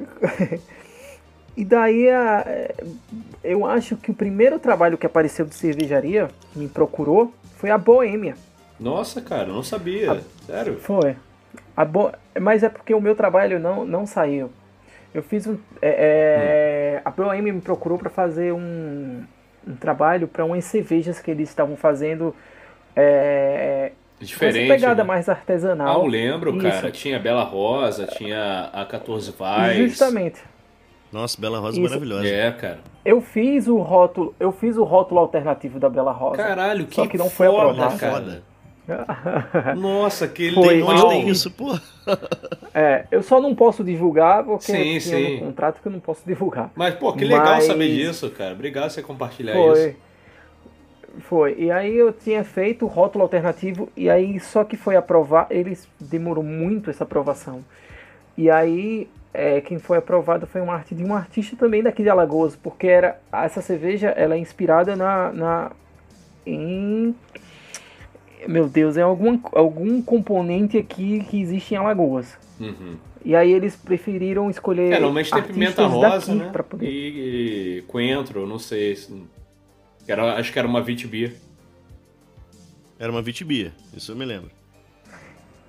e 1.55 1.63
daí 1.63 2.07
é... 2.07 2.73
eu 3.43 3.65
acho 3.65 3.95
que 3.95 4.11
o 4.11 4.13
primeiro 4.13 4.59
trabalho 4.59 4.97
que 4.97 5.05
apareceu 5.05 5.45
de 5.45 5.55
cervejaria, 5.55 6.29
que 6.51 6.59
me 6.59 6.67
procurou, 6.67 7.33
foi 7.57 7.69
a 7.69 7.77
Boêmia. 7.77 8.35
Nossa, 8.79 9.21
cara, 9.21 9.45
não 9.45 9.61
sabia. 9.61 10.11
A... 10.13 10.19
Sério? 10.45 10.79
Foi. 10.79 11.15
A 11.77 11.85
Bo... 11.85 12.11
Mas 12.39 12.63
é 12.63 12.69
porque 12.69 12.93
o 12.93 13.01
meu 13.01 13.15
trabalho 13.15 13.59
não, 13.59 13.85
não 13.85 14.05
saiu. 14.05 14.51
Eu 15.13 15.21
fiz 15.21 15.45
um. 15.45 15.57
É, 15.81 16.99
é, 16.99 17.01
a 17.03 17.11
ProM 17.11 17.41
me 17.41 17.61
procurou 17.61 17.97
para 17.97 18.09
fazer 18.09 18.53
um, 18.53 19.23
um 19.67 19.75
trabalho 19.75 20.27
para 20.27 20.45
umas 20.45 20.63
cervejas 20.65 21.19
que 21.19 21.29
eles 21.29 21.49
estavam 21.49 21.75
fazendo. 21.75 22.33
É, 22.95 23.91
Diferente. 24.19 24.71
Essa 24.71 24.73
pegada 24.75 25.03
né? 25.03 25.07
mais 25.07 25.27
artesanal. 25.27 26.01
Ah, 26.01 26.03
eu 26.03 26.07
lembro, 26.07 26.51
Isso. 26.55 26.61
cara. 26.61 26.91
Tinha 26.91 27.19
Bela 27.19 27.43
Rosa, 27.43 28.05
tinha 28.05 28.69
a 28.71 28.85
14 28.85 29.31
Vais. 29.31 29.77
Justamente. 29.77 30.41
Nossa, 31.11 31.39
Bela 31.41 31.59
Rosa 31.59 31.79
Isso. 31.79 31.89
maravilhosa. 31.89 32.27
É, 32.27 32.51
cara. 32.51 32.79
Eu 33.03 33.19
fiz 33.19 33.67
o 33.67 33.77
rótulo, 33.79 34.33
eu 34.39 34.51
fiz 34.51 34.77
o 34.77 34.83
rótulo 34.83 35.19
alternativo 35.19 35.79
da 35.79 35.89
Bela 35.89 36.11
Rosa. 36.11 36.37
Caralho, 36.37 36.85
que 36.85 36.95
só 36.95 37.07
que 37.07 37.17
não 37.17 37.29
foi 37.29 37.47
aprovado. 37.47 37.97
Cara. 37.97 38.43
Nossa, 39.77 40.27
que 40.27 40.51
Foi, 40.51 40.81
legal. 40.81 41.09
tem 41.09 41.29
isso, 41.29 41.51
pô. 41.51 41.77
É, 42.73 43.05
eu 43.11 43.21
só 43.21 43.41
não 43.41 43.53
posso 43.53 43.83
divulgar 43.83 44.45
porque 44.45 44.71
sim, 44.71 44.97
sim. 45.01 45.35
um 45.35 45.39
contrato 45.47 45.81
que 45.81 45.87
eu 45.89 45.91
não 45.91 45.99
posso 45.99 46.21
divulgar. 46.25 46.71
Mas, 46.73 46.95
pô, 46.95 47.11
que 47.11 47.25
legal 47.25 47.55
Mas... 47.55 47.65
saber 47.65 47.89
disso, 47.89 48.29
cara. 48.29 48.53
Obrigado 48.53 48.83
por 48.83 48.91
você 48.91 49.01
compartilhar 49.03 49.53
Foi. 49.53 49.89
isso. 49.89 49.97
Foi. 51.19 51.55
E 51.59 51.69
aí 51.69 51.93
eu 51.97 52.13
tinha 52.13 52.45
feito 52.45 52.85
o 52.85 52.87
rótulo 52.87 53.23
alternativo 53.23 53.89
e 53.95 54.09
aí 54.09 54.39
só 54.39 54.63
que 54.63 54.77
foi 54.77 54.95
aprovar, 54.95 55.47
eles 55.49 55.85
demorou 55.99 56.45
muito 56.45 56.89
essa 56.89 57.03
aprovação. 57.03 57.61
E 58.37 58.49
aí 58.49 59.09
é, 59.33 59.61
quem 59.61 59.77
foi 59.77 59.97
aprovado 59.97 60.47
foi 60.47 60.61
uma 60.61 60.73
arte 60.73 60.95
de 60.95 61.03
um 61.03 61.13
artista 61.13 61.55
também 61.55 61.83
daqui 61.83 62.03
de 62.03 62.09
Alagoas, 62.09 62.55
porque 62.55 62.87
era 62.87 63.19
essa 63.31 63.61
cerveja 63.61 64.09
ela 64.09 64.35
é 64.35 64.37
inspirada 64.37 64.95
na, 64.95 65.31
na 65.31 65.71
em 66.45 67.13
meu 68.47 68.67
Deus, 68.67 68.97
é 68.97 69.01
algum, 69.01 69.39
algum 69.53 70.01
componente 70.01 70.77
aqui 70.77 71.23
que 71.29 71.41
existe 71.41 71.73
em 71.73 71.77
Alagoas. 71.77 72.37
Uhum. 72.59 72.95
E 73.23 73.35
aí 73.35 73.51
eles 73.51 73.75
preferiram 73.75 74.49
escolher. 74.49 74.93
É, 74.93 74.99
normalmente 74.99 75.31
tem 75.31 75.43
pimenta 75.43 75.85
rosa, 75.85 76.33
né? 76.33 76.51
Poder... 76.67 76.87
E, 76.87 77.77
e 77.77 77.81
coentro, 77.83 78.47
não 78.47 78.57
sei. 78.57 78.97
Era, 80.07 80.35
acho 80.35 80.51
que 80.51 80.59
era 80.59 80.67
uma 80.67 80.81
vitibia. 80.81 81.33
Era 82.97 83.11
uma 83.11 83.21
vitibia, 83.21 83.73
isso 83.95 84.11
eu 84.11 84.15
me 84.15 84.25
lembro. 84.25 84.51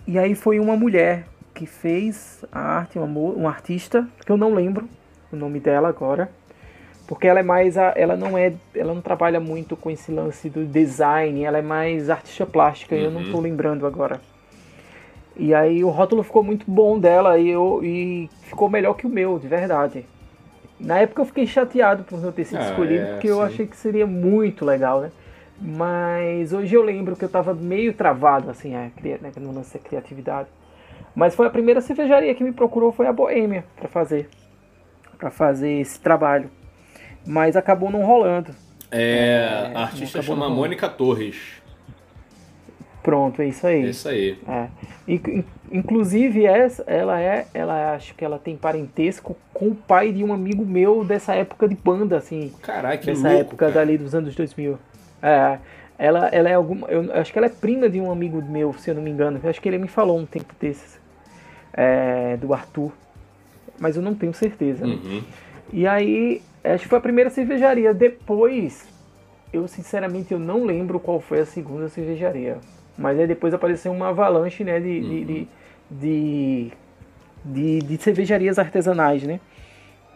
E 0.07 0.19
aí 0.19 0.35
foi 0.35 0.59
uma 0.59 0.77
mulher 0.77 1.27
que 1.55 1.67
fez 1.67 2.45
a 2.51 2.61
arte, 2.61 2.99
uma, 2.99 3.07
uma 3.07 3.49
artista, 3.49 4.07
que 4.25 4.33
eu 4.33 4.37
não 4.37 4.55
lembro 4.55 4.89
o 5.31 5.37
nome 5.37 5.61
dela 5.61 5.89
agora, 5.89 6.31
Porque 7.13 7.29
ela 7.29 7.41
é 7.41 7.43
mais 7.43 7.77
a, 7.77 7.93
ela 7.95 8.17
não 8.17 8.39
é, 8.39 8.55
ela 8.75 8.95
não 8.95 9.03
trabalha 9.03 9.39
muito 9.39 9.77
com 9.77 9.91
esse 9.91 10.11
lance 10.11 10.49
do 10.49 10.65
design, 10.65 11.45
ela 11.45 11.59
é 11.59 11.63
mais 11.63 12.09
artista 12.09 12.47
plástica, 12.47 12.97
eu 12.97 13.11
não 13.11 13.23
tô 13.23 13.39
lembrando 13.39 13.87
agora. 13.87 14.19
E 15.37 15.55
aí 15.55 15.85
o 15.85 15.91
rótulo 15.91 16.23
ficou 16.23 16.43
muito 16.43 16.65
bom 16.71 16.99
dela 16.99 17.39
e, 17.39 17.51
eu, 17.51 17.81
e 17.85 18.31
ficou 18.41 18.71
melhor 18.71 18.95
que 18.95 19.07
o 19.07 19.11
meu, 19.11 19.39
de 19.39 19.47
verdade. 19.47 20.07
Na 20.81 21.01
época 21.01 21.23
eu 21.23 21.27
fiquei 21.27 21.47
chateado 21.47 22.05
por 22.05 22.21
não 22.21 22.33
ter 22.33 22.45
sido 22.47 22.61
Ah, 22.61 22.65
escolhido, 22.65 23.09
é, 23.09 23.09
porque 23.09 23.29
eu 23.29 23.37
sim. 23.39 23.47
achei 23.47 23.67
que 23.67 23.77
seria 23.77 24.07
muito 24.07 24.65
legal, 24.65 25.03
né? 25.03 25.11
Mas 25.61 26.53
hoje 26.55 26.75
eu 26.75 26.83
lembro 26.83 27.15
que 27.17 27.25
eu 27.25 27.29
tava 27.29 27.55
meio 27.55 27.93
travado, 27.95 28.51
assim, 28.51 28.75
é, 28.75 28.91
cria- 28.97 29.19
né, 29.23 29.33
no 29.39 29.53
lance 29.53 29.75
da 29.79 29.85
criatividade. 29.85 30.49
Mas 31.15 31.35
foi 31.35 31.47
a 31.47 31.51
primeira 31.51 31.81
cervejaria 31.83 32.35
que 32.35 32.45
me 32.45 32.53
procurou, 32.53 32.93
foi 32.93 33.07
a 33.07 33.13
Boêmia, 33.13 33.65
para 33.77 33.89
fazer. 33.89 34.29
para 35.19 35.31
fazer 35.31 35.81
esse 35.81 36.01
trabalho. 36.01 36.51
Mas 37.27 37.57
acabou 37.57 37.91
não 37.91 38.05
rolando. 38.05 38.51
É, 38.91 39.71
É, 39.73 39.77
a 39.77 39.83
artista 39.83 40.19
acabou 40.21 40.37
chama. 40.37 40.51
Mônica 40.55 40.89
Torres. 40.89 41.61
Pronto, 43.03 43.43
é 43.43 43.49
isso 43.49 43.67
aí. 43.67 43.85
É 43.85 43.91
isso 43.91 44.09
aí. 44.09 44.39
É. 44.47 44.69
In- 45.09 45.45
inclusive 45.73 46.47
essa, 46.47 46.85
ela 46.87 47.21
é, 47.21 47.47
ela 47.53 47.95
acho 47.95 48.15
que 48.15 48.25
ela 48.25 48.39
tem 48.39 48.57
parentesco 48.57 49.37
com 49.53 49.69
o 49.69 49.75
pai 49.75 50.13
de 50.13 50.23
um 50.23 50.33
amigo 50.33 50.65
meu 50.65 51.05
dessa 51.05 51.35
época 51.35 51.67
de 51.69 51.75
banda, 51.75 52.17
assim, 52.17 52.53
Caralho, 52.63 53.01
que 53.01 53.07
dessa 53.07 53.23
louco, 53.29 53.41
época 53.41 53.57
cara. 53.67 53.73
dali 53.73 53.99
dos 53.99 54.15
anos 54.15 54.35
2000. 54.37 54.79
É, 55.21 55.59
ela, 55.99 56.29
ela 56.29 56.49
é 56.49 56.55
alguma, 56.55 56.87
eu 56.89 57.13
acho 57.15 57.33
que 57.33 57.39
ela 57.39 57.47
é 57.47 57.51
prima 57.51 57.89
de 57.89 58.01
um 58.01 58.11
amigo 58.13 58.41
meu, 58.41 58.73
se 58.75 58.91
eu 58.91 58.95
não 58.95 59.03
me 59.03 59.11
engano. 59.11 59.41
Eu 59.43 59.51
acho 59.51 59.61
que 59.61 59.69
ele 59.69 59.79
me 59.79 59.89
falou 59.89 60.17
um 60.19 60.27
tempo 60.27 60.55
desses, 60.61 61.01
é, 61.73 62.37
do 62.37 62.55
Arthur, 62.55 62.93
mas 63.81 63.97
eu 63.97 64.03
não 64.03 64.15
tenho 64.15 64.33
certeza. 64.35 64.87
né? 64.87 64.95
Uhum. 64.95 65.23
E 65.73 65.87
aí, 65.89 66.41
acho 66.65 66.83
que 66.85 66.89
foi 66.89 66.99
a 66.99 67.03
primeira 67.03 67.31
cervejaria. 67.31 67.93
Depois, 67.95 68.87
eu 69.53 69.67
sinceramente 69.69 70.33
eu 70.33 70.39
não 70.39 70.65
lembro 70.65 70.99
qual 71.01 71.21
foi 71.21 71.41
a 71.41 71.47
segunda 71.47 71.89
cervejaria. 71.89 72.59
Mas 72.97 73.19
aí 73.19 73.27
depois 73.27 73.55
apareceu 73.55 73.91
uma 73.93 74.09
avalanche, 74.09 74.63
né, 74.65 74.79
de, 74.79 75.01
de, 75.01 75.25
de, 75.25 75.49
de, 75.91 76.73
de- 77.45 77.79
de 77.81 78.03
cervejarias 78.03 78.59
artesanais, 78.59 79.23
né? 79.23 79.41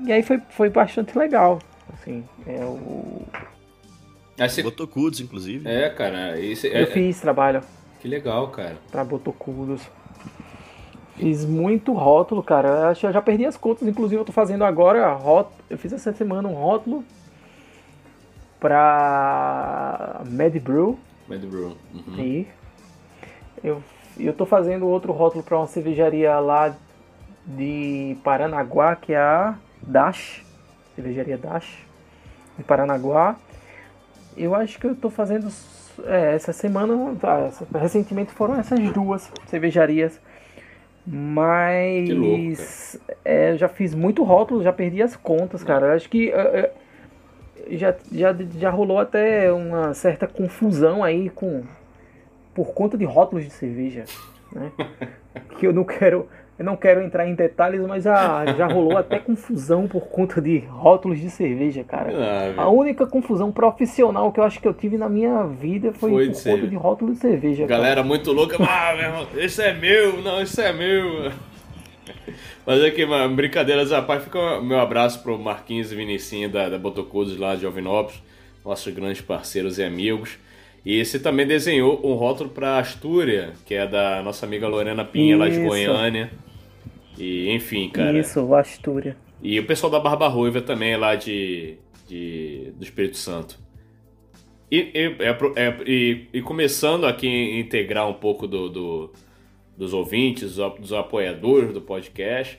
E 0.05 0.12
aí 0.12 0.23
foi, 0.23 0.40
foi 0.51 0.68
bastante 0.68 1.16
legal, 1.16 1.59
assim, 1.94 2.23
é, 2.47 2.62
o, 2.64 3.23
você- 4.39 4.62
Botocudos, 4.62 5.20
inclusive. 5.20 5.66
É, 5.66 5.89
cara, 5.89 6.39
esse, 6.39 6.68
é, 6.68 6.82
eu 6.82 6.86
fiz 6.89 7.18
trabalho 7.18 7.62
que 8.01 8.06
legal, 8.06 8.48
cara. 8.48 8.77
pra 8.93 9.02
Botocudos. 9.02 9.81
Fiz 11.17 11.45
muito 11.45 11.93
rótulo, 11.93 12.43
cara. 12.43 12.69
Eu 12.69 12.89
Acho 12.89 13.01
que 13.01 13.07
eu 13.07 13.13
já 13.13 13.23
perdi 13.23 13.47
as 13.47 13.57
contas. 13.57 13.89
Inclusive, 13.89 14.21
eu 14.21 14.25
tô 14.25 14.33
fazendo 14.33 14.65
agora 14.65 15.13
rótulo. 15.15 15.57
Eu 15.71 15.79
fiz 15.79 15.93
essa 15.93 16.13
semana 16.13 16.47
um 16.47 16.53
rótulo 16.53 17.03
pra 18.61 20.23
Mad 20.31 20.55
Brew. 20.59 20.99
Mad 21.29 21.43
Brew. 21.45 21.77
Uhum. 21.95 22.19
E 22.19 22.47
eu, 23.65 23.83
eu 24.19 24.33
tô 24.33 24.45
fazendo 24.45 24.87
outro 24.87 25.13
rótulo 25.13 25.43
pra 25.43 25.57
uma 25.57 25.67
cervejaria 25.67 26.39
lá 26.39 26.75
de 27.47 28.17
Paranaguá, 28.23 28.95
que 28.97 29.13
é 29.13 29.19
a 29.19 29.55
Dash. 29.81 30.45
Cervejaria 30.95 31.39
Dash. 31.39 31.79
De 32.59 32.65
Paranaguá. 32.65 33.37
Eu 34.37 34.55
acho 34.55 34.79
que 34.79 34.87
eu 34.87 34.95
tô 34.95 35.09
fazendo. 35.09 35.49
é, 36.05 36.35
essa 36.35 36.53
semana. 36.53 37.17
tá, 37.19 37.51
recentemente 37.79 38.33
foram 38.33 38.57
essas 38.57 38.79
duas 38.93 39.33
cervejarias. 39.47 40.21
Mas. 41.07 42.09
Louco, 42.11 43.16
é, 43.24 43.53
eu 43.53 43.59
já 43.59 43.69
fiz 43.69 43.95
muito 43.95 44.24
rótulo, 44.24 44.62
já 44.62 44.73
perdi 44.73 45.03
as 45.03 45.15
contas, 45.15 45.62
cara. 45.62 45.87
Eu 45.87 45.93
acho 45.93 46.09
que. 46.09 46.31
é, 46.31 46.41
é, 46.41 46.73
já, 47.77 47.95
já, 48.12 48.37
já 48.59 48.70
rolou 48.70 48.99
até 48.99 49.53
uma 49.53 49.93
certa 49.95 50.27
confusão 50.27 51.03
aí 51.03 51.31
com 51.31 51.65
por 52.55 52.73
conta 52.73 52.97
de 52.97 53.05
rótulos 53.05 53.45
de 53.45 53.51
cerveja, 53.51 54.05
né? 54.53 54.73
que 55.59 55.66
eu 55.66 55.73
não 55.73 55.85
quero 55.85 56.28
eu 56.59 56.65
não 56.65 56.77
quero 56.77 57.03
entrar 57.03 57.28
em 57.28 57.35
detalhes, 57.35 57.81
mas 57.87 58.05
já, 58.05 58.47
já 58.57 58.66
rolou 58.66 58.97
até 58.99 59.19
confusão 59.19 59.87
por 59.87 60.07
conta 60.09 60.41
de 60.41 60.59
rótulos 60.59 61.20
de 61.20 61.28
cerveja, 61.31 61.85
cara. 61.85 62.12
Ah. 62.57 62.62
A 62.62 62.69
única 62.69 63.07
confusão 63.07 63.53
profissional 63.53 64.33
que 64.33 64.41
eu 64.41 64.45
acho 64.45 64.61
que 64.61 64.66
eu 64.66 64.74
tive 64.74 64.97
na 64.97 65.09
minha 65.09 65.45
vida 65.45 65.93
foi, 65.93 66.11
Foi 66.11 66.28
de 66.28 66.28
por 66.28 66.35
conta 66.35 66.43
cerveja. 66.43 66.66
de 66.69 66.77
rótulo 66.77 67.12
de 67.12 67.19
cerveja. 67.19 67.66
cara. 67.66 67.81
Galera 67.81 68.03
muito 68.03 68.33
louca, 68.33 68.57
ah, 68.61 68.95
meu 68.95 69.05
irmão, 69.05 69.27
esse 69.37 69.62
é 69.62 69.74
meu, 69.74 70.23
não, 70.23 70.41
esse 70.41 70.61
é 70.62 70.73
meu. 70.73 71.31
Mas 72.66 72.83
aqui, 72.83 73.05
mano, 73.07 73.35
brincadeiras 73.35 73.93
à 73.93 74.03
parte, 74.03 74.24
fica 74.24 74.39
o 74.59 74.65
meu 74.65 74.81
abraço 74.81 75.23
pro 75.23 75.39
Marquinhos 75.39 75.93
e 75.93 75.95
Vinicinho 75.95 76.49
da, 76.49 76.69
da 76.69 76.78
Botocudos 76.78 77.37
lá 77.39 77.55
de 77.55 77.62
Jovinópolis, 77.62 78.20
nossos 78.65 78.93
grandes 78.93 79.20
parceiros 79.20 79.78
e 79.78 79.85
amigos. 79.85 80.39
E 80.85 81.05
você 81.05 81.19
também 81.19 81.47
desenhou 81.47 82.01
um 82.05 82.15
rótulo 82.15 82.49
pra 82.49 82.78
Astúria, 82.78 83.53
que 83.65 83.74
é 83.74 83.87
da 83.87 84.23
nossa 84.23 84.47
amiga 84.47 84.69
Lorena 84.69 85.05
Pinha, 85.05 85.37
lá 85.37 85.49
de 85.49 85.57
Isso. 85.57 85.65
Goiânia. 85.65 86.31
E, 87.19 87.51
enfim, 87.53 87.89
cara. 87.89 88.19
Isso, 88.19 88.55
Astúria. 88.55 89.17
E 89.43 89.59
o 89.59 89.67
pessoal 89.67 89.91
da 89.91 90.01
Barba 90.01 90.29
Ruiva 90.29 90.61
também, 90.61 90.97
lá 90.97 91.15
de, 91.15 91.77
de- 92.09 92.73
do 92.77 92.83
Espírito 92.83 93.17
Santo. 93.17 93.59
E, 94.71 94.79
e- 94.95 95.17
é 95.21 95.37
é- 95.57 95.77
e- 95.87 96.27
e 96.33 96.43
começando 96.43 97.07
aqui 97.07 97.27
a 97.29 97.59
integrar 97.61 98.09
um 98.09 98.15
pouco 98.15 98.47
do, 98.47 98.69
do- 98.69 99.13
dos 99.77 99.93
ouvintes, 99.93 100.57
dos, 100.57 100.75
dos 100.81 100.93
apoiadores 100.93 101.73
do 101.73 101.81
podcast, 101.81 102.59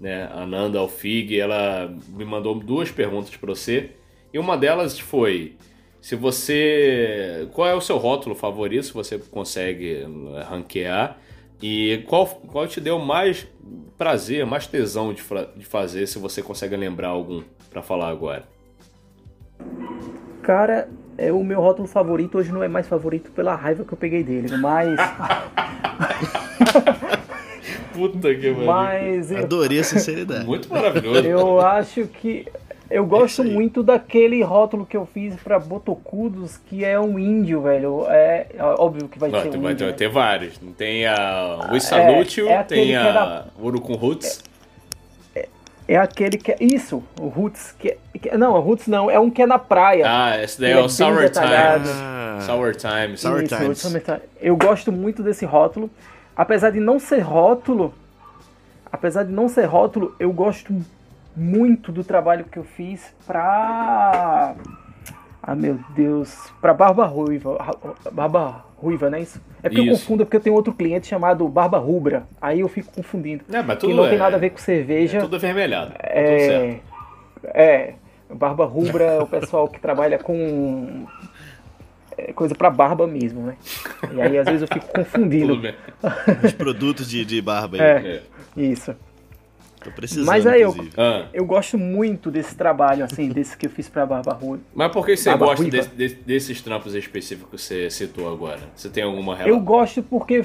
né? 0.00 0.28
A 0.32 0.46
Nanda 0.46 0.78
Alfig, 0.78 1.38
ela 1.38 1.94
me 2.08 2.24
mandou 2.24 2.54
duas 2.54 2.90
perguntas 2.90 3.36
para 3.36 3.54
você. 3.54 3.90
E 4.32 4.38
uma 4.38 4.56
delas 4.56 4.98
foi: 4.98 5.56
se 6.00 6.16
você. 6.16 7.46
Qual 7.52 7.68
é 7.68 7.74
o 7.74 7.80
seu 7.80 7.98
rótulo 7.98 8.34
favorito, 8.34 8.84
se 8.86 8.92
você 8.94 9.18
consegue 9.18 9.98
eh, 10.04 10.42
ranquear? 10.48 11.18
E 11.62 12.04
qual, 12.08 12.26
qual 12.26 12.66
te 12.66 12.80
deu 12.80 12.98
mais 12.98 13.46
prazer, 13.96 14.44
mais 14.44 14.66
tesão 14.66 15.12
de, 15.14 15.22
de 15.56 15.64
fazer, 15.64 16.06
se 16.08 16.18
você 16.18 16.42
consegue 16.42 16.76
lembrar 16.76 17.08
algum 17.08 17.42
para 17.70 17.80
falar 17.82 18.08
agora? 18.08 18.42
Cara, 20.42 20.88
é 21.16 21.32
o 21.32 21.44
meu 21.44 21.60
rótulo 21.60 21.86
favorito 21.86 22.38
hoje 22.38 22.50
não 22.50 22.64
é 22.64 22.68
mais 22.68 22.88
favorito 22.88 23.30
pela 23.30 23.54
raiva 23.54 23.84
que 23.84 23.92
eu 23.92 23.98
peguei 23.98 24.24
dele, 24.24 24.56
mas 24.56 24.98
Puta 27.92 28.34
que 28.34 28.52
pariu. 28.52 28.64
mas 28.66 29.30
eu, 29.30 29.38
Adorei 29.38 29.78
a 29.80 29.84
sinceridade. 29.84 30.44
Muito 30.46 30.68
maravilhoso. 30.68 31.26
Eu 31.26 31.60
acho 31.60 32.06
que. 32.06 32.46
Eu 32.92 33.06
gosto 33.06 33.42
muito 33.42 33.82
daquele 33.82 34.42
rótulo 34.42 34.84
que 34.84 34.96
eu 34.96 35.06
fiz 35.06 35.34
pra 35.36 35.58
Botocudos, 35.58 36.58
que 36.58 36.84
é 36.84 37.00
um 37.00 37.18
índio, 37.18 37.62
velho. 37.62 38.04
É, 38.08 38.46
é 38.54 38.62
óbvio 38.62 39.08
que 39.08 39.18
vai 39.18 39.30
Vai 39.30 39.42
ser 39.44 39.48
ter, 39.50 39.58
um 39.58 39.62
vai 39.62 39.72
índio. 39.72 39.86
ter, 39.86 39.92
né? 39.92 39.96
tem 39.98 40.08
vários. 40.08 40.58
Tem 40.76 41.06
a 41.06 41.70
You, 42.36 42.48
é 42.48 42.56
aquele 42.58 42.82
tem 42.82 42.92
é 42.94 42.96
a 42.98 43.12
da- 43.12 43.46
Urucum 43.58 43.94
Roots. 43.94 44.42
É 45.88 45.96
aquele 45.96 46.36
que 46.36 46.52
é. 46.52 46.56
Isso, 46.60 47.02
o 47.20 47.28
Roots. 47.28 47.74
Que, 47.78 47.88
é- 47.88 47.98
que- 48.18 48.36
não, 48.36 48.54
o 48.54 48.60
Roots 48.60 48.86
não, 48.86 49.10
é 49.10 49.18
um 49.18 49.28
que 49.30 49.42
é 49.42 49.46
na 49.46 49.58
praia. 49.58 50.04
Ah, 50.06 50.42
esse 50.42 50.60
daí 50.60 50.72
é 50.72 50.74
é 50.74 50.80
o 50.80 50.88
Sour. 50.88 51.16
Times. 51.30 51.38
Ah, 51.38 52.38
Sour 52.42 52.74
Times. 52.76 53.20
Sour 53.20 53.42
Isso, 53.42 53.56
Times. 53.56 54.20
Eu 54.40 54.56
gosto 54.56 54.92
muito 54.92 55.22
desse 55.22 55.44
rótulo. 55.44 55.90
Apesar 56.36 56.70
de 56.70 56.78
não 56.80 56.98
ser 56.98 57.18
rótulo, 57.20 57.92
apesar 58.90 59.24
de 59.24 59.32
não 59.32 59.48
ser 59.48 59.64
rótulo, 59.64 60.14
eu 60.20 60.32
gosto 60.32 60.74
muito 61.36 61.90
do 61.92 62.02
trabalho 62.04 62.44
que 62.44 62.58
eu 62.58 62.64
fiz 62.64 63.14
pra. 63.26 64.54
Ah, 65.42 65.54
meu 65.56 65.78
Deus. 65.94 66.52
Pra 66.60 66.72
Barba 66.72 67.04
Ruiva. 67.06 67.58
Barba 68.12 68.64
Ruiva, 68.76 69.10
não 69.10 69.18
é 69.18 69.22
isso? 69.22 69.40
É 69.62 69.68
porque 69.68 69.80
eu 69.80 69.92
Isso. 69.92 70.02
confundo, 70.02 70.24
porque 70.24 70.36
eu 70.36 70.40
tenho 70.40 70.54
outro 70.56 70.72
cliente 70.72 71.06
chamado 71.06 71.46
Barba 71.48 71.78
Rubra. 71.78 72.24
Aí 72.40 72.60
eu 72.60 72.68
fico 72.68 72.92
confundindo. 72.92 73.44
É, 73.52 73.62
mas 73.62 73.76
que 73.76 73.80
tudo 73.86 73.94
não 73.96 74.06
é- 74.06 74.10
tem 74.10 74.18
nada 74.18 74.36
a 74.36 74.38
ver 74.38 74.50
com 74.50 74.58
cerveja. 74.58 75.18
É 75.18 75.20
tudo 75.20 75.36
avermelhado. 75.36 75.92
Tá. 75.92 75.98
É, 76.02 76.80
é, 77.44 77.94
barba 78.32 78.64
rubra 78.64 79.04
é 79.04 79.20
o 79.20 79.26
pessoal 79.26 79.68
que 79.68 79.78
trabalha 79.80 80.18
com 80.18 81.06
é, 82.16 82.32
coisa 82.32 82.54
pra 82.54 82.70
barba 82.70 83.06
mesmo, 83.06 83.42
né? 83.42 83.56
E 84.14 84.20
aí 84.20 84.38
às 84.38 84.46
vezes 84.46 84.62
eu 84.62 84.68
fico 84.68 84.86
confundindo. 84.94 85.60
Os 86.44 86.52
produtos 86.52 87.08
de, 87.08 87.24
de 87.24 87.40
barba 87.42 87.76
aí. 87.76 87.82
É, 87.82 88.22
É. 88.56 88.60
isso. 88.60 88.94
Tô 89.84 89.90
precisando, 89.90 90.26
Mas 90.26 90.46
aí 90.46 90.62
eu-. 90.62 90.74
Ah, 90.96 91.26
Eu 91.32 91.44
gosto 91.44 91.76
muito 91.78 92.30
desse 92.30 92.54
trabalho, 92.54 93.04
assim, 93.04 93.28
desse 93.32 93.56
que 93.56 93.66
eu 93.66 93.70
fiz 93.70 93.88
pra 93.88 94.04
barba 94.06 94.32
rubra. 94.32 94.60
mas 94.74 94.92
por 94.92 95.04
que 95.06 95.16
você 95.16 95.30
Barba 95.30 95.46
gosta 95.46 95.62
Ruiva. 95.62 95.76
desse- 95.78 95.90
desse- 95.94 96.14
desses 96.16 96.60
trampos 96.62 96.94
específicos 96.94 97.50
que 97.50 97.58
você 97.68 97.90
citou 97.90 98.32
agora? 98.32 98.60
Você 98.74 98.88
tem 98.88 99.02
alguma 99.04 99.32
Eu 99.34 99.38
relação? 99.38 99.64
gosto 99.64 100.02
porque 100.02 100.44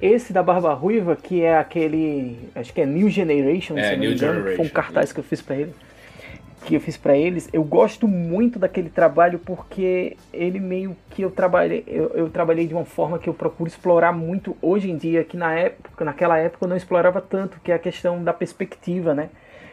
esse 0.00 0.32
da 0.32 0.42
barba 0.42 0.72
ruiva, 0.72 1.14
que 1.14 1.42
é 1.42 1.56
aquele, 1.58 2.38
acho 2.54 2.72
que 2.72 2.80
é 2.80 2.86
New 2.86 3.08
Generation, 3.10 3.76
É, 3.76 3.82
se 3.82 3.88
eu 3.88 3.92
não 3.92 3.98
New 4.00 4.10
me 4.10 4.16
engano, 4.16 4.44
que 4.50 4.56
foi 4.56 4.64
um 4.66 4.68
cartaz 4.68 5.12
que 5.12 5.20
eu 5.20 5.24
fiz 5.24 5.42
pra 5.42 5.56
ele. 5.56 5.74
Que 6.64 6.74
eu 6.74 6.80
fiz 6.80 6.96
pra 6.96 7.16
eles, 7.16 7.48
eu 7.52 7.64
gosto 7.64 8.06
muito 8.06 8.58
daquele 8.58 8.90
trabalho 8.90 9.38
porque 9.38 10.16
ele 10.32 10.60
meio 10.60 10.94
que 11.08 11.22
eu 11.22 11.30
trabalhei, 11.30 11.82
eu, 11.86 12.10
eu 12.10 12.28
trabalhei 12.28 12.66
de 12.66 12.74
uma 12.74 12.84
forma 12.84 13.18
que 13.18 13.28
eu 13.28 13.34
procuro 13.34 13.66
explorar 13.66 14.12
muito 14.12 14.54
hoje 14.60 14.90
em 14.90 14.96
dia, 14.96 15.24
que 15.24 15.36
na 15.36 15.54
época, 15.54 16.04
naquela 16.04 16.36
época 16.36 16.66
eu 16.66 16.68
não 16.68 16.76
explorava 16.76 17.20
tanto, 17.20 17.58
que 17.60 17.72
é 17.72 17.74
a 17.74 17.78
questão 17.78 18.22
da 18.22 18.32
perspectiva, 18.32 19.14
né? 19.14 19.30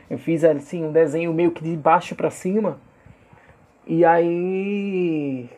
Eu 0.09 0.17
fiz 0.17 0.43
assim 0.43 0.85
um 0.85 0.91
desenho 0.91 1.33
meio 1.33 1.51
que 1.51 1.63
de 1.63 1.75
baixo 1.75 2.15
pra 2.15 2.29
cima, 2.29 2.79
E 3.85 4.03
aí. 4.05 5.49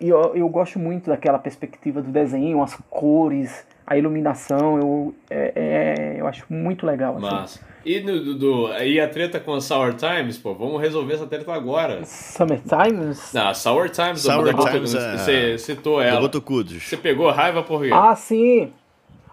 Eu, 0.00 0.34
eu 0.34 0.48
gosto 0.48 0.78
muito 0.78 1.08
daquela 1.08 1.38
perspectiva 1.38 2.02
do 2.02 2.10
desenho, 2.10 2.62
as 2.62 2.74
cores, 2.90 3.66
a 3.86 3.96
iluminação. 3.96 4.78
Eu, 4.78 5.14
é, 5.30 5.52
é, 5.54 6.20
eu 6.20 6.26
acho 6.26 6.44
muito 6.50 6.84
legal. 6.84 7.16
Assim. 7.16 7.26
E, 7.84 8.00
do, 8.00 8.34
do, 8.34 8.68
e 8.82 8.98
a 8.98 9.06
treta 9.06 9.38
com 9.38 9.52
a 9.52 9.60
Sour 9.60 9.92
Times, 9.94 10.38
pô, 10.38 10.54
vamos 10.54 10.80
resolver 10.80 11.14
essa 11.14 11.26
treta 11.26 11.52
agora. 11.52 12.00
Summer 12.04 12.60
Times? 12.60 13.32
Não, 13.34 13.52
Sour 13.54 13.90
Times, 13.90 14.22
Sour 14.22 14.52
do, 14.54 14.64
Times 14.64 14.94
é- 14.94 15.16
você 15.18 15.58
citou 15.58 16.00
ela. 16.00 16.18
Botocudos. 16.20 16.82
Você 16.82 16.96
pegou 16.96 17.30
raiva 17.30 17.62
por 17.62 17.82
quê? 17.82 17.90
Ah, 17.92 18.14
sim. 18.16 18.72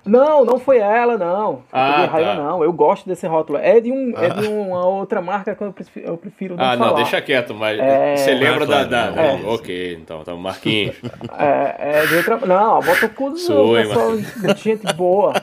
Não, 0.04 0.44
não 0.44 0.60
foi 0.60 0.80
ela, 0.80 1.16
não. 1.16 1.52
Eu 1.52 1.64
Ah, 1.72 1.92
peguei 1.94 2.06
raiva, 2.08 2.30
tá. 2.36 2.44
não. 2.44 2.64
Eu 2.64 2.74
gosto 2.74 3.08
desse 3.08 3.28
rótulo. 3.28 3.60
É 3.60 3.80
de, 3.80 3.92
um, 3.92 4.12
é 4.18 4.30
de 4.32 4.48
uma 4.48 4.84
outra 4.86 5.22
marca 5.22 5.54
que 5.56 5.64
eu 5.64 5.72
prefiro, 5.72 6.08
eu 6.08 6.18
prefiro 6.18 6.56
não 6.58 6.64
ah, 6.66 6.76
falar. 6.76 6.88
não, 6.90 6.96
deixa 6.96 7.22
quieto, 7.22 7.54
mas 7.54 7.80
É. 7.80 8.16
você 8.18 8.34
lembra 8.34 8.64
Ah, 8.64 8.68
da. 8.68 8.88
claro, 8.88 8.90
da, 8.90 9.12
da- 9.12 9.22
é. 9.22 9.42
Ok, 9.46 9.94
então, 10.02 10.22
então, 10.24 10.38
Marquinhos. 10.38 10.96
É, 11.38 12.00
é 12.02 12.06
de 12.08 12.16
outra. 12.16 12.38
Não, 12.48 12.78
a 12.78 12.82
Botocudos 12.82 13.44
é 13.44 13.46
Sou, 13.46 13.68
um 13.74 13.78
hein, 13.78 13.88
pessoal, 13.88 14.18
gente 14.56 14.92
boa. 14.96 15.34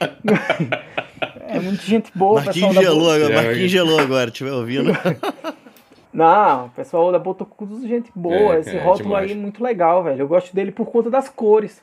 É 1.48 1.60
muita 1.60 1.82
gente 1.82 2.10
boa, 2.14 2.42
Marquinhos 2.42 2.74
da 2.74 2.80
gelou 2.82 3.00
Bo- 3.04 3.10
agora. 3.10 3.32
É, 3.32 3.42
Marquinhos 3.46 3.70
gelou 3.70 3.98
agora, 4.00 4.28
estiver 4.30 4.52
ouvindo. 4.52 4.92
Não, 6.12 6.66
o 6.66 6.70
pessoal 6.70 7.10
da 7.10 7.18
Botocudos 7.18 7.84
é 7.84 7.88
gente 7.88 8.10
boa. 8.14 8.56
É, 8.56 8.60
Esse 8.60 8.76
é, 8.76 8.80
rótulo 8.80 9.08
demais. 9.08 9.30
aí 9.30 9.36
é 9.36 9.40
muito 9.40 9.62
legal, 9.62 10.02
velho. 10.04 10.20
Eu 10.22 10.28
gosto 10.28 10.54
dele 10.54 10.70
por 10.70 10.86
conta 10.86 11.10
das 11.10 11.28
cores. 11.28 11.82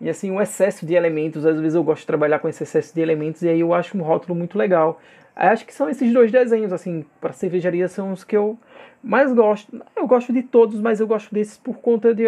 E 0.00 0.10
assim, 0.10 0.32
o 0.32 0.40
excesso 0.40 0.84
de 0.84 0.94
elementos, 0.94 1.46
às 1.46 1.56
vezes 1.60 1.76
eu 1.76 1.84
gosto 1.84 2.00
de 2.00 2.06
trabalhar 2.08 2.40
com 2.40 2.48
esse 2.48 2.64
excesso 2.64 2.92
de 2.92 3.00
elementos 3.00 3.40
e 3.42 3.48
aí 3.48 3.60
eu 3.60 3.72
acho 3.72 3.96
um 3.96 4.02
rótulo 4.02 4.34
muito 4.34 4.58
legal. 4.58 5.00
Aí 5.36 5.48
Acho 5.48 5.64
que 5.64 5.72
são 5.72 5.88
esses 5.88 6.12
dois 6.12 6.32
desenhos, 6.32 6.72
assim, 6.72 7.04
para 7.20 7.32
cervejaria 7.32 7.86
são 7.86 8.12
os 8.12 8.24
que 8.24 8.36
eu 8.36 8.58
mais 9.02 9.32
gosto. 9.32 9.80
Eu 9.96 10.08
gosto 10.08 10.32
de 10.32 10.42
todos, 10.42 10.80
mas 10.80 10.98
eu 10.98 11.06
gosto 11.06 11.32
desses 11.32 11.56
por 11.56 11.76
conta 11.76 12.12
de, 12.12 12.24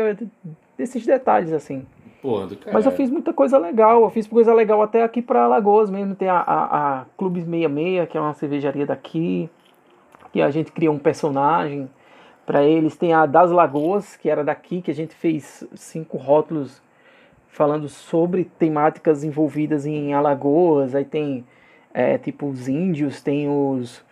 desses 0.79 1.05
detalhes, 1.05 1.53
assim. 1.53 1.85
Porra, 2.25 2.47
do. 2.47 2.59
Mas 2.73 2.87
eu 2.87 2.93
fiz 2.93 3.11
muita 3.11 3.35
coisa 3.35 3.59
legal. 3.59 4.03
Eu 4.03 4.09
fiz 4.09 4.27
coisa 4.27 4.55
legal 4.55 4.81
até 4.81 5.03
aqui 5.03 5.21
pra 5.21 5.45
Alagoas 5.45 5.91
mesmo. 5.91 6.15
Tem 6.15 6.27
a, 6.27 6.39
a, 6.39 7.01
a 7.01 7.05
Clube 7.19 7.41
66, 7.41 8.09
que 8.09 8.17
é 8.17 8.21
uma 8.21 8.33
cervejaria 8.33 8.87
daqui. 8.87 9.51
Que 10.33 10.41
a 10.41 10.51
gente 10.51 10.73
criou 10.73 10.95
um 10.95 10.99
personagem 10.99 11.87
pra 12.47 12.65
eles. 12.65 12.97
Tem 12.97 13.13
a 13.13 13.27
Das 13.27 13.51
Lagoas, 13.51 14.17
que 14.17 14.31
era 14.31 14.43
daqui, 14.43 14.81
que 14.81 14.91
a 14.91 14.95
gente 14.95 15.15
fez 15.15 15.69
cinco 15.75 16.17
rótulos 16.17 16.81
falando 17.49 17.91
sobre 17.91 18.45
temáticas 18.59 19.23
envolvidas 19.23 19.85
em 19.85 20.15
Alagoas. 20.15 20.95
Aí 20.95 21.05
tem 21.05 21.45
é, 21.93 22.17
tipo 22.17 22.49
os 22.49 22.69
índios, 22.69 23.21
tem 23.21 23.51
os. 23.51 24.03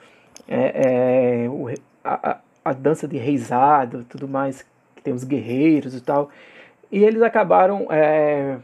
é, 0.47 1.45
é, 1.45 1.49
o 1.49 1.67
a, 2.05 2.33
a, 2.33 2.39
a 2.63 2.73
dança 2.75 3.09
de 3.09 3.17
reisado, 3.17 4.05
tudo 4.05 4.29
mais, 4.29 4.67
que 4.95 5.03
tem 5.03 5.15
os 5.15 5.25
guerreiros 5.25 5.95
e 5.95 6.01
tal. 6.03 6.29
E 6.93 7.03
eles 7.03 7.23
acabaram 7.23 7.87
é, 7.91 8.59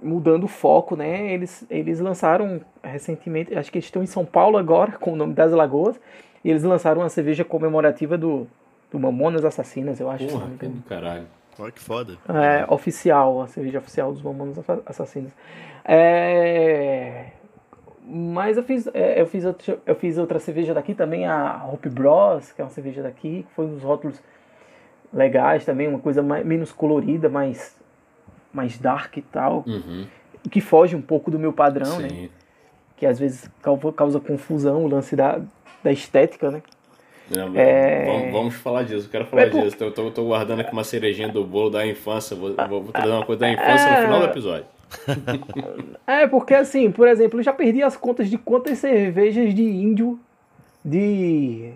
mudando 0.00 0.44
o 0.44 0.48
foco, 0.48 0.94
né? 0.94 1.32
Eles, 1.32 1.64
eles 1.70 1.98
lançaram 1.98 2.60
recentemente, 2.84 3.56
acho 3.56 3.72
que 3.72 3.78
eles 3.78 3.86
estão 3.86 4.02
em 4.02 4.06
São 4.06 4.24
Paulo 4.24 4.58
agora, 4.58 4.92
com 5.00 5.14
o 5.14 5.16
nome 5.16 5.32
das 5.32 5.50
Lagoas, 5.50 5.98
e 6.44 6.50
eles 6.50 6.62
lançaram 6.62 7.00
uma 7.00 7.08
cerveja 7.08 7.42
comemorativa 7.44 8.18
do, 8.18 8.46
do 8.90 8.98
Mamonas 8.98 9.44
Assassinas, 9.44 9.98
eu 9.98 10.10
acho. 10.10 10.26
Porra, 10.26 10.50
que 10.58 10.66
do 10.66 10.82
caralho. 10.82 11.26
Olha 11.58 11.72
que 11.72 11.80
foda. 11.80 12.16
É, 12.28 12.64
oficial, 12.72 13.42
a 13.42 13.46
cerveja 13.46 13.78
oficial 13.78 14.12
dos 14.12 14.22
Mamonas 14.22 14.58
Assa- 14.58 14.82
Assassinos. 14.86 15.32
É, 15.84 17.26
mas 18.04 18.56
eu 18.56 18.62
fiz, 18.62 18.86
é, 18.92 19.20
eu, 19.20 19.26
fiz 19.26 19.44
outra, 19.44 19.78
eu 19.86 19.94
fiz 19.94 20.18
outra 20.18 20.38
cerveja 20.38 20.74
daqui 20.74 20.94
também, 20.94 21.26
a 21.26 21.64
Hope 21.70 21.88
Bros, 21.88 22.52
que 22.52 22.60
é 22.60 22.64
uma 22.64 22.70
cerveja 22.70 23.02
daqui, 23.02 23.44
que 23.48 23.54
foi 23.54 23.66
uns 23.66 23.82
rótulos 23.82 24.20
legais 25.12 25.64
também, 25.64 25.88
uma 25.88 25.98
coisa 25.98 26.22
mais, 26.22 26.44
menos 26.44 26.72
colorida, 26.72 27.28
mais, 27.28 27.76
mais 28.52 28.78
dark 28.78 29.16
e 29.16 29.22
tal, 29.22 29.64
Uhum, 29.66 30.06
que 30.50 30.60
foge 30.60 30.96
um 30.96 31.02
pouco 31.02 31.30
do 31.30 31.38
meu 31.38 31.52
padrão, 31.52 31.98
né? 31.98 32.08
sim. 32.08 32.30
Que 32.96 33.06
às 33.06 33.18
vezes 33.18 33.50
causa, 33.60 33.92
causa 33.92 34.20
confusão 34.20 34.84
o 34.84 34.88
lance 34.88 35.16
da, 35.16 35.40
da 35.82 35.92
estética, 35.92 36.50
né? 36.50 36.62
Não, 37.30 37.56
É. 37.56 38.04
vamos, 38.04 38.32
vamos 38.32 38.54
falar 38.54 38.82
disso, 38.82 39.06
eu 39.06 39.10
quero 39.10 39.26
falar 39.26 39.42
É 39.42 39.48
disso. 39.48 39.76
Eu 39.80 39.92
tô, 39.92 40.10
tô 40.10 40.24
guardando 40.24 40.60
aqui 40.60 40.72
uma 40.72 40.84
cerejinha 40.84 41.28
do 41.28 41.44
bolo 41.44 41.70
da 41.70 41.86
infância. 41.86 42.36
Vou, 42.36 42.54
vou, 42.68 42.84
trazer 42.92 43.10
uma 43.10 43.24
coisa 43.24 43.40
da 43.40 43.50
infância 43.50 43.90
no 43.90 43.96
final 43.96 44.20
do 44.20 44.26
episódio. 44.26 44.66
É, 46.06 46.26
porque 46.26 46.54
assim, 46.54 46.90
por 46.90 47.08
exemplo, 47.08 47.38
eu 47.40 47.42
já 47.42 47.52
perdi 47.52 47.82
as 47.82 47.96
contas 47.96 48.28
de 48.28 48.36
quantas 48.36 48.78
cervejas 48.78 49.54
de 49.54 49.62
índio 49.62 50.18
de. 50.84 51.72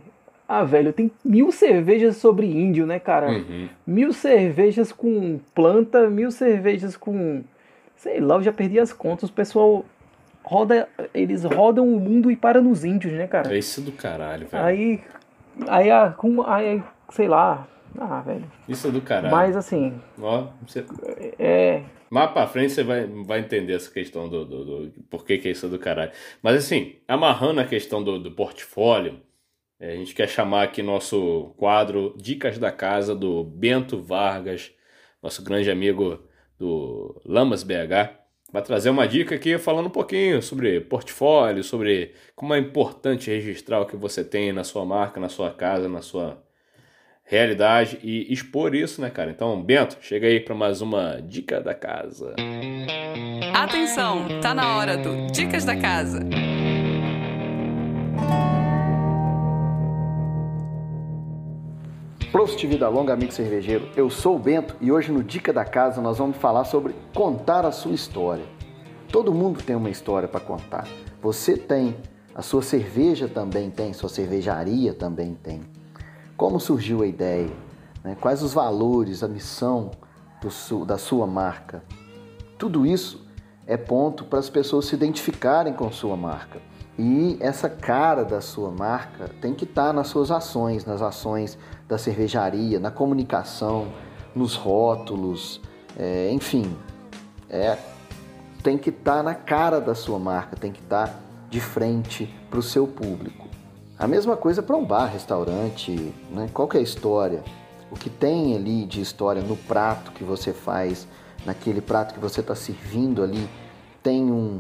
Ah, 0.49 0.63
velho, 0.65 0.93
tem 0.93 1.11
mil 1.25 1.51
cervejas 1.51 2.17
sobre 2.19 2.47
índio, 2.47 2.87
né, 2.87 2.99
cara? 3.01 3.29
Uhum. 3.31 3.69
Mil 3.87 4.13
cervejas 4.13 4.93
com 4.93 5.41
planta, 5.55 6.09
mil 6.09 6.31
cervejas 6.31 6.97
com. 6.97 7.43
Sei 7.97 8.21
lá, 8.21 8.37
eu 8.37 8.43
já 8.43 8.53
perdi 8.53 8.79
as 8.79 8.93
contas. 8.93 9.29
O 9.29 9.33
pessoal 9.33 9.85
roda. 10.45 10.89
Eles 11.13 11.43
rodam 11.45 11.87
o 11.93 11.99
mundo 11.99 12.31
e 12.31 12.37
param 12.37 12.63
nos 12.63 12.85
índios, 12.85 13.13
né, 13.15 13.27
cara? 13.27 13.53
É 13.53 13.59
isso 13.59 13.81
do 13.81 13.91
caralho, 13.93 14.47
velho. 14.47 14.65
Aí. 14.65 15.01
Aí, 15.67 15.91
a- 15.91 16.11
com, 16.11 16.43
aí, 16.43 16.83
sei 17.11 17.27
lá. 17.27 17.67
Ah, 17.99 18.21
velho. 18.21 18.45
Isso 18.69 18.87
é 18.89 18.91
do 18.91 19.01
caralho. 19.01 19.35
Mas 19.35 19.57
assim, 19.57 19.95
Ó, 20.21 20.49
você... 20.67 20.85
é. 21.39 21.81
Mais 22.11 22.31
pra 22.31 22.47
frente 22.47 22.73
você 22.73 22.85
vai, 22.85 23.05
vai 23.07 23.41
entender 23.41 23.73
essa 23.73 23.91
questão 23.91 24.29
do, 24.29 24.45
do, 24.45 24.65
do 24.65 24.93
por 25.11 25.25
que, 25.25 25.39
que 25.39 25.49
é 25.49 25.51
isso 25.51 25.67
do 25.69 25.79
caralho. 25.79 26.13
Mas 26.43 26.57
assim, 26.57 26.95
amarrando 27.09 27.61
a 27.61 27.65
questão 27.65 28.05
do, 28.05 28.19
do 28.19 28.31
portfólio, 28.31 29.15
a 29.81 29.91
gente 29.91 30.15
quer 30.15 30.29
chamar 30.29 30.65
aqui 30.65 30.83
nosso 30.83 31.55
quadro 31.57 32.15
Dicas 32.17 32.59
da 32.59 32.73
Casa 32.73 33.15
do 33.15 33.45
Bento 33.45 34.01
Vargas, 34.01 34.73
nosso 35.23 35.43
grande 35.43 35.71
amigo 35.71 36.23
do 36.59 37.21
Lamas 37.25 37.63
BH. 37.63 38.17
Vai 38.53 38.63
trazer 38.63 38.89
uma 38.91 39.07
dica 39.07 39.35
aqui 39.35 39.59
falando 39.59 39.87
um 39.87 39.91
pouquinho 39.91 40.41
sobre 40.41 40.81
portfólio, 40.81 41.63
sobre 41.63 42.15
como 42.35 42.55
é 42.55 42.59
importante 42.59 43.31
registrar 43.31 43.81
o 43.81 43.87
que 43.87 43.97
você 43.97 44.25
tem 44.25 44.53
na 44.53 44.65
sua 44.65 44.85
marca, 44.85 45.21
na 45.21 45.29
sua 45.29 45.51
casa, 45.51 45.89
na 45.89 46.01
sua 46.01 46.43
realidade 47.25 47.99
e 48.03 48.33
expor 48.33 48.75
isso, 48.75 49.03
né, 49.03 49.11
cara? 49.11 49.31
Então, 49.31 49.61
Bento, 49.63 49.99
chega 50.01 50.27
aí 50.29 50.41
para 50.41 50.55
mais 50.55 50.81
uma 50.81 51.21
dica 51.21 51.61
da 51.61 51.75
casa. 51.75 52.35
Atenção, 53.53 54.41
tá 54.41 54.55
na 54.55 54.77
hora 54.77 54.97
do 54.97 55.27
Dicas 55.33 55.65
da 55.65 55.77
Casa. 55.77 56.21
Prost 62.37 62.63
Vida 62.67 62.87
Longa, 62.87 63.15
amigo 63.15 63.33
cervejeiro. 63.33 63.89
Eu 63.97 64.11
sou 64.11 64.37
o 64.37 64.39
Bento 64.39 64.77
e 64.79 64.93
hoje 64.93 65.11
no 65.11 65.25
Dica 65.25 65.55
da 65.55 65.65
Casa 65.65 66.03
nós 66.03 66.19
vamos 66.19 66.37
falar 66.37 66.67
sobre 66.67 66.95
contar 67.15 67.65
a 67.65 67.73
sua 67.73 67.93
história. 67.95 68.45
Todo 69.11 69.33
mundo 69.33 69.63
tem 69.63 69.75
uma 69.75 69.89
história 69.89 70.29
para 70.29 70.39
contar. 70.39 70.87
Você 71.23 71.57
tem, 71.57 71.97
a 72.35 72.43
sua 72.43 72.61
cerveja 72.61 73.27
também 73.27 73.71
tem, 73.71 73.95
sua 73.95 74.11
cervejaria 74.11 74.93
também 74.93 75.33
tem. 75.33 75.63
Como 76.37 76.61
surgiu 76.61 77.01
a 77.01 77.07
ideia? 77.07 77.49
né? 78.05 78.15
Quais 78.21 78.43
os 78.43 78.53
valores, 78.53 79.23
a 79.23 79.29
missão 79.29 79.93
su- 80.51 80.85
da 80.85 80.99
sua 80.99 81.27
marca? 81.27 81.83
Tudo 82.59 82.85
isso 82.85 83.27
é 83.67 83.79
ponto 83.79 84.27
para 84.27 84.41
as 84.41 84.51
pessoas 84.51 84.85
se 84.85 84.95
identificarem 84.95 85.73
com 85.73 85.91
sua 85.91 86.19
marca. 86.19 86.61
E 86.99 87.37
essa 87.41 87.69
cara 87.69 88.25
da 88.25 88.41
sua 88.43 88.71
marca 88.71 89.31
tem 89.41 89.55
que 89.55 89.65
estar 89.65 89.93
nas 89.93 90.09
suas 90.09 90.31
ações, 90.31 90.85
nas 90.85 91.03
ações 91.03 91.59
da 91.89 91.99
cervejaria, 91.99 92.81
na 92.81 92.91
comunicação, 92.91 93.89
nos 94.35 94.55
rótulos, 94.55 95.61
é, 95.97 96.31
enfim, 96.33 96.77
é, 97.49 97.79
tem 98.63 98.77
que 98.77 98.91
estar 98.91 99.23
na 99.23 99.35
cara 99.35 99.81
da 99.81 99.95
sua 99.95 100.19
marca, 100.19 100.57
tem 100.57 100.73
que 100.73 100.81
estar 100.81 101.21
de 101.49 101.61
frente 101.61 102.33
para 102.51 102.59
o 102.59 102.63
seu 102.63 102.87
público. 102.87 103.47
A 103.99 104.07
mesma 104.07 104.37
coisa 104.37 104.63
para 104.63 104.77
um 104.77 104.85
bar, 104.85 105.07
restaurante, 105.07 106.13
né? 106.31 106.51
qual 106.53 106.69
é 106.75 106.79
a 106.79 106.81
história? 106.81 107.43
O 107.91 107.95
que 107.95 108.11
tem 108.11 108.55
ali 108.55 108.85
de 108.85 109.01
história 109.01 109.41
no 109.41 109.57
prato 109.57 110.13
que 110.13 110.25
você 110.25 110.53
faz, 110.53 111.07
naquele 111.47 111.81
prato 111.81 112.13
que 112.13 112.21
você 112.21 112.41
está 112.41 112.55
servindo 112.55 113.23
ali, 113.23 113.49
tem 114.03 114.25
um, 114.25 114.59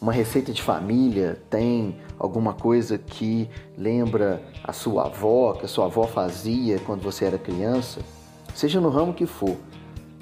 uma 0.00 0.12
receita 0.12 0.52
de 0.52 0.60
família, 0.60 1.40
tem 1.48 1.96
alguma 2.18 2.54
coisa 2.54 2.98
que 2.98 3.48
lembra 3.76 4.42
a 4.64 4.72
sua 4.72 5.06
avó, 5.06 5.52
que 5.52 5.64
a 5.64 5.68
sua 5.68 5.86
avó 5.86 6.04
fazia 6.04 6.78
quando 6.80 7.02
você 7.02 7.24
era 7.24 7.38
criança, 7.38 8.00
seja 8.54 8.80
no 8.80 8.88
ramo 8.88 9.14
que 9.14 9.26
for. 9.26 9.56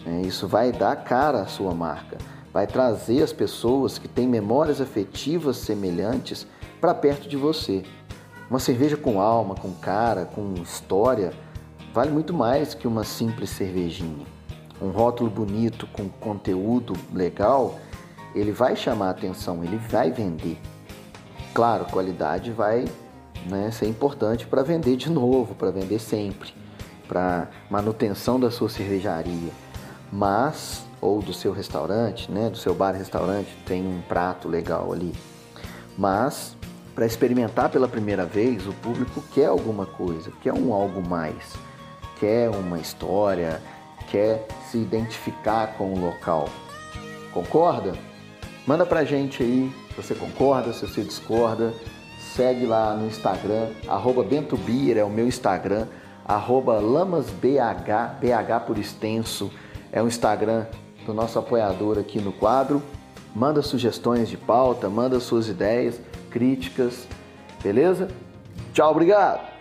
né? 0.04 0.22
Isso 0.22 0.48
vai 0.48 0.72
dar 0.72 0.96
cara 0.96 1.42
à 1.42 1.46
sua 1.46 1.74
marca, 1.74 2.18
vai 2.52 2.66
trazer 2.66 3.22
as 3.22 3.32
pessoas 3.32 3.98
que 3.98 4.08
têm 4.08 4.26
memórias 4.26 4.80
afetivas 4.80 5.56
semelhantes 5.56 6.46
para 6.80 6.94
perto 6.94 7.28
de 7.28 7.36
você. 7.36 7.84
Uma 8.50 8.58
cerveja 8.58 8.96
com 8.96 9.20
alma, 9.20 9.54
com 9.54 9.72
cara, 9.72 10.24
com 10.24 10.54
história, 10.62 11.32
vale 11.92 12.10
muito 12.10 12.34
mais 12.34 12.74
que 12.74 12.86
uma 12.86 13.04
simples 13.04 13.50
cervejinha. 13.50 14.26
Um 14.82 14.90
rótulo 14.90 15.30
bonito 15.30 15.86
com 15.86 16.08
conteúdo 16.08 16.94
legal, 17.12 17.78
ele 18.34 18.50
vai 18.52 18.74
chamar 18.76 19.06
a 19.06 19.10
atenção, 19.10 19.62
ele 19.62 19.76
vai 19.76 20.10
vender. 20.10 20.58
Claro, 21.54 21.84
qualidade 21.84 22.50
vai 22.50 22.84
né, 23.46 23.70
ser 23.70 23.86
importante 23.86 24.44
para 24.44 24.64
vender 24.64 24.96
de 24.96 25.08
novo, 25.08 25.54
para 25.54 25.70
vender 25.70 26.00
sempre, 26.00 26.52
para 27.06 27.48
manutenção 27.70 28.40
da 28.40 28.50
sua 28.50 28.68
cervejaria, 28.68 29.52
mas 30.12 30.84
ou 31.00 31.22
do 31.22 31.32
seu 31.32 31.52
restaurante, 31.52 32.28
né, 32.28 32.50
do 32.50 32.56
seu 32.56 32.74
bar 32.74 32.90
restaurante 32.92 33.56
tem 33.64 33.86
um 33.86 34.02
prato 34.02 34.48
legal 34.48 34.92
ali, 34.92 35.12
mas 35.96 36.56
para 36.92 37.06
experimentar 37.06 37.68
pela 37.70 37.86
primeira 37.86 38.26
vez 38.26 38.66
o 38.66 38.72
público 38.72 39.22
quer 39.32 39.46
alguma 39.46 39.86
coisa, 39.86 40.32
quer 40.42 40.52
um 40.52 40.72
algo 40.72 41.08
mais, 41.08 41.54
quer 42.18 42.50
uma 42.50 42.80
história, 42.80 43.62
quer 44.10 44.44
se 44.70 44.78
identificar 44.78 45.74
com 45.76 45.92
o 45.92 46.00
local. 46.00 46.48
Concorda? 47.32 47.92
Manda 48.66 48.84
pra 48.84 49.04
gente 49.04 49.42
aí 49.42 49.83
se 49.94 50.02
você 50.02 50.14
concorda, 50.14 50.72
se 50.72 50.86
você 50.86 51.02
discorda. 51.02 51.72
Segue 52.34 52.66
lá 52.66 52.94
no 52.96 53.06
Instagram, 53.06 53.68
arroba 53.86 54.24
BentoBier 54.24 54.98
é 54.98 55.04
o 55.04 55.10
meu 55.10 55.28
Instagram, 55.28 55.86
arroba 56.24 56.80
LamasBH, 56.80 58.18
BH 58.20 58.66
por 58.66 58.76
extenso, 58.76 59.52
é 59.92 60.02
o 60.02 60.08
Instagram 60.08 60.66
do 61.06 61.14
nosso 61.14 61.38
apoiador 61.38 61.96
aqui 61.96 62.20
no 62.20 62.32
quadro. 62.32 62.82
Manda 63.36 63.62
sugestões 63.62 64.28
de 64.28 64.36
pauta, 64.36 64.88
manda 64.88 65.20
suas 65.20 65.48
ideias, 65.48 66.00
críticas, 66.30 67.06
beleza? 67.62 68.08
Tchau, 68.72 68.90
obrigado! 68.90 69.54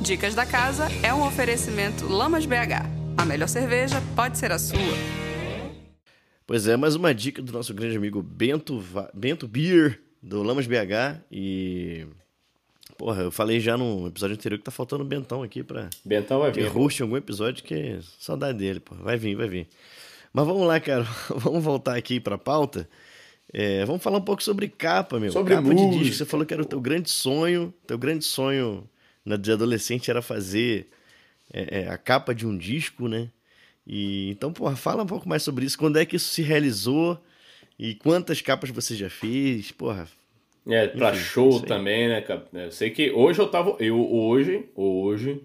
Dicas 0.00 0.34
da 0.34 0.46
Casa 0.46 0.88
é 1.02 1.12
um 1.12 1.26
oferecimento 1.26 2.06
Lamas 2.06 2.46
BH. 2.46 2.86
A 3.16 3.24
melhor 3.24 3.48
cerveja 3.48 4.02
pode 4.14 4.38
ser 4.38 4.52
a 4.52 4.58
sua. 4.58 5.23
Pois 6.46 6.68
é, 6.68 6.76
mais 6.76 6.94
uma 6.94 7.14
dica 7.14 7.40
do 7.40 7.52
nosso 7.52 7.72
grande 7.72 7.96
amigo 7.96 8.22
Bento, 8.22 8.84
Bento 9.14 9.48
Beer, 9.48 9.98
do 10.22 10.42
Lamas 10.42 10.66
BH. 10.66 11.22
E. 11.32 12.06
Porra, 12.98 13.22
eu 13.22 13.30
falei 13.30 13.58
já 13.60 13.78
no 13.78 14.06
episódio 14.06 14.36
anterior 14.36 14.58
que 14.58 14.64
tá 14.64 14.70
faltando 14.70 15.02
o 15.02 15.06
Bentão 15.06 15.42
aqui 15.42 15.62
pra. 15.62 15.88
Bentão 16.04 16.40
vai 16.40 16.52
vir. 16.52 16.64
em 16.64 17.02
algum 17.02 17.16
episódio 17.16 17.64
que 17.64 17.98
saudade 18.18 18.58
dele, 18.58 18.78
pô. 18.78 18.94
Vai 18.96 19.16
vir, 19.16 19.34
vai 19.34 19.48
vir. 19.48 19.66
Mas 20.34 20.46
vamos 20.46 20.66
lá, 20.66 20.78
cara. 20.78 21.06
vamos 21.34 21.64
voltar 21.64 21.96
aqui 21.96 22.20
pra 22.20 22.36
pauta. 22.36 22.86
É, 23.50 23.82
vamos 23.86 24.02
falar 24.02 24.18
um 24.18 24.24
pouco 24.24 24.42
sobre 24.42 24.68
capa, 24.68 25.18
meu. 25.18 25.32
Sobre 25.32 25.54
capa 25.54 25.66
música. 25.66 25.90
de 25.92 25.98
disco. 25.98 26.16
Você 26.16 26.24
falou 26.26 26.44
que 26.44 26.52
era 26.52 26.62
o 26.62 26.66
teu 26.66 26.80
grande 26.80 27.08
sonho. 27.08 27.72
Teu 27.86 27.96
grande 27.96 28.22
sonho 28.22 28.86
na 29.24 29.36
de 29.36 29.50
adolescente 29.50 30.10
era 30.10 30.20
fazer 30.20 30.90
é, 31.50 31.80
é, 31.80 31.88
a 31.88 31.96
capa 31.96 32.34
de 32.34 32.46
um 32.46 32.54
disco, 32.54 33.08
né? 33.08 33.30
E 33.86 34.30
então, 34.30 34.52
porra, 34.52 34.76
fala 34.76 35.02
um 35.02 35.06
pouco 35.06 35.28
mais 35.28 35.42
sobre 35.42 35.64
isso. 35.66 35.78
Quando 35.78 35.98
é 35.98 36.06
que 36.06 36.16
isso 36.16 36.28
se 36.32 36.42
realizou 36.42 37.18
e 37.78 37.94
quantas 37.94 38.40
capas 38.40 38.70
você 38.70 38.94
já 38.94 39.10
fez? 39.10 39.70
Porra. 39.72 40.08
É, 40.66 40.86
pra 40.88 41.10
Enfim, 41.10 41.18
show 41.20 41.60
também, 41.60 42.08
né, 42.08 42.22
cara? 42.22 42.46
Eu 42.52 42.72
sei 42.72 42.88
que 42.90 43.10
hoje 43.10 43.38
eu 43.38 43.48
tava. 43.48 43.76
Eu 43.80 44.10
hoje, 44.10 44.64
hoje, 44.74 45.42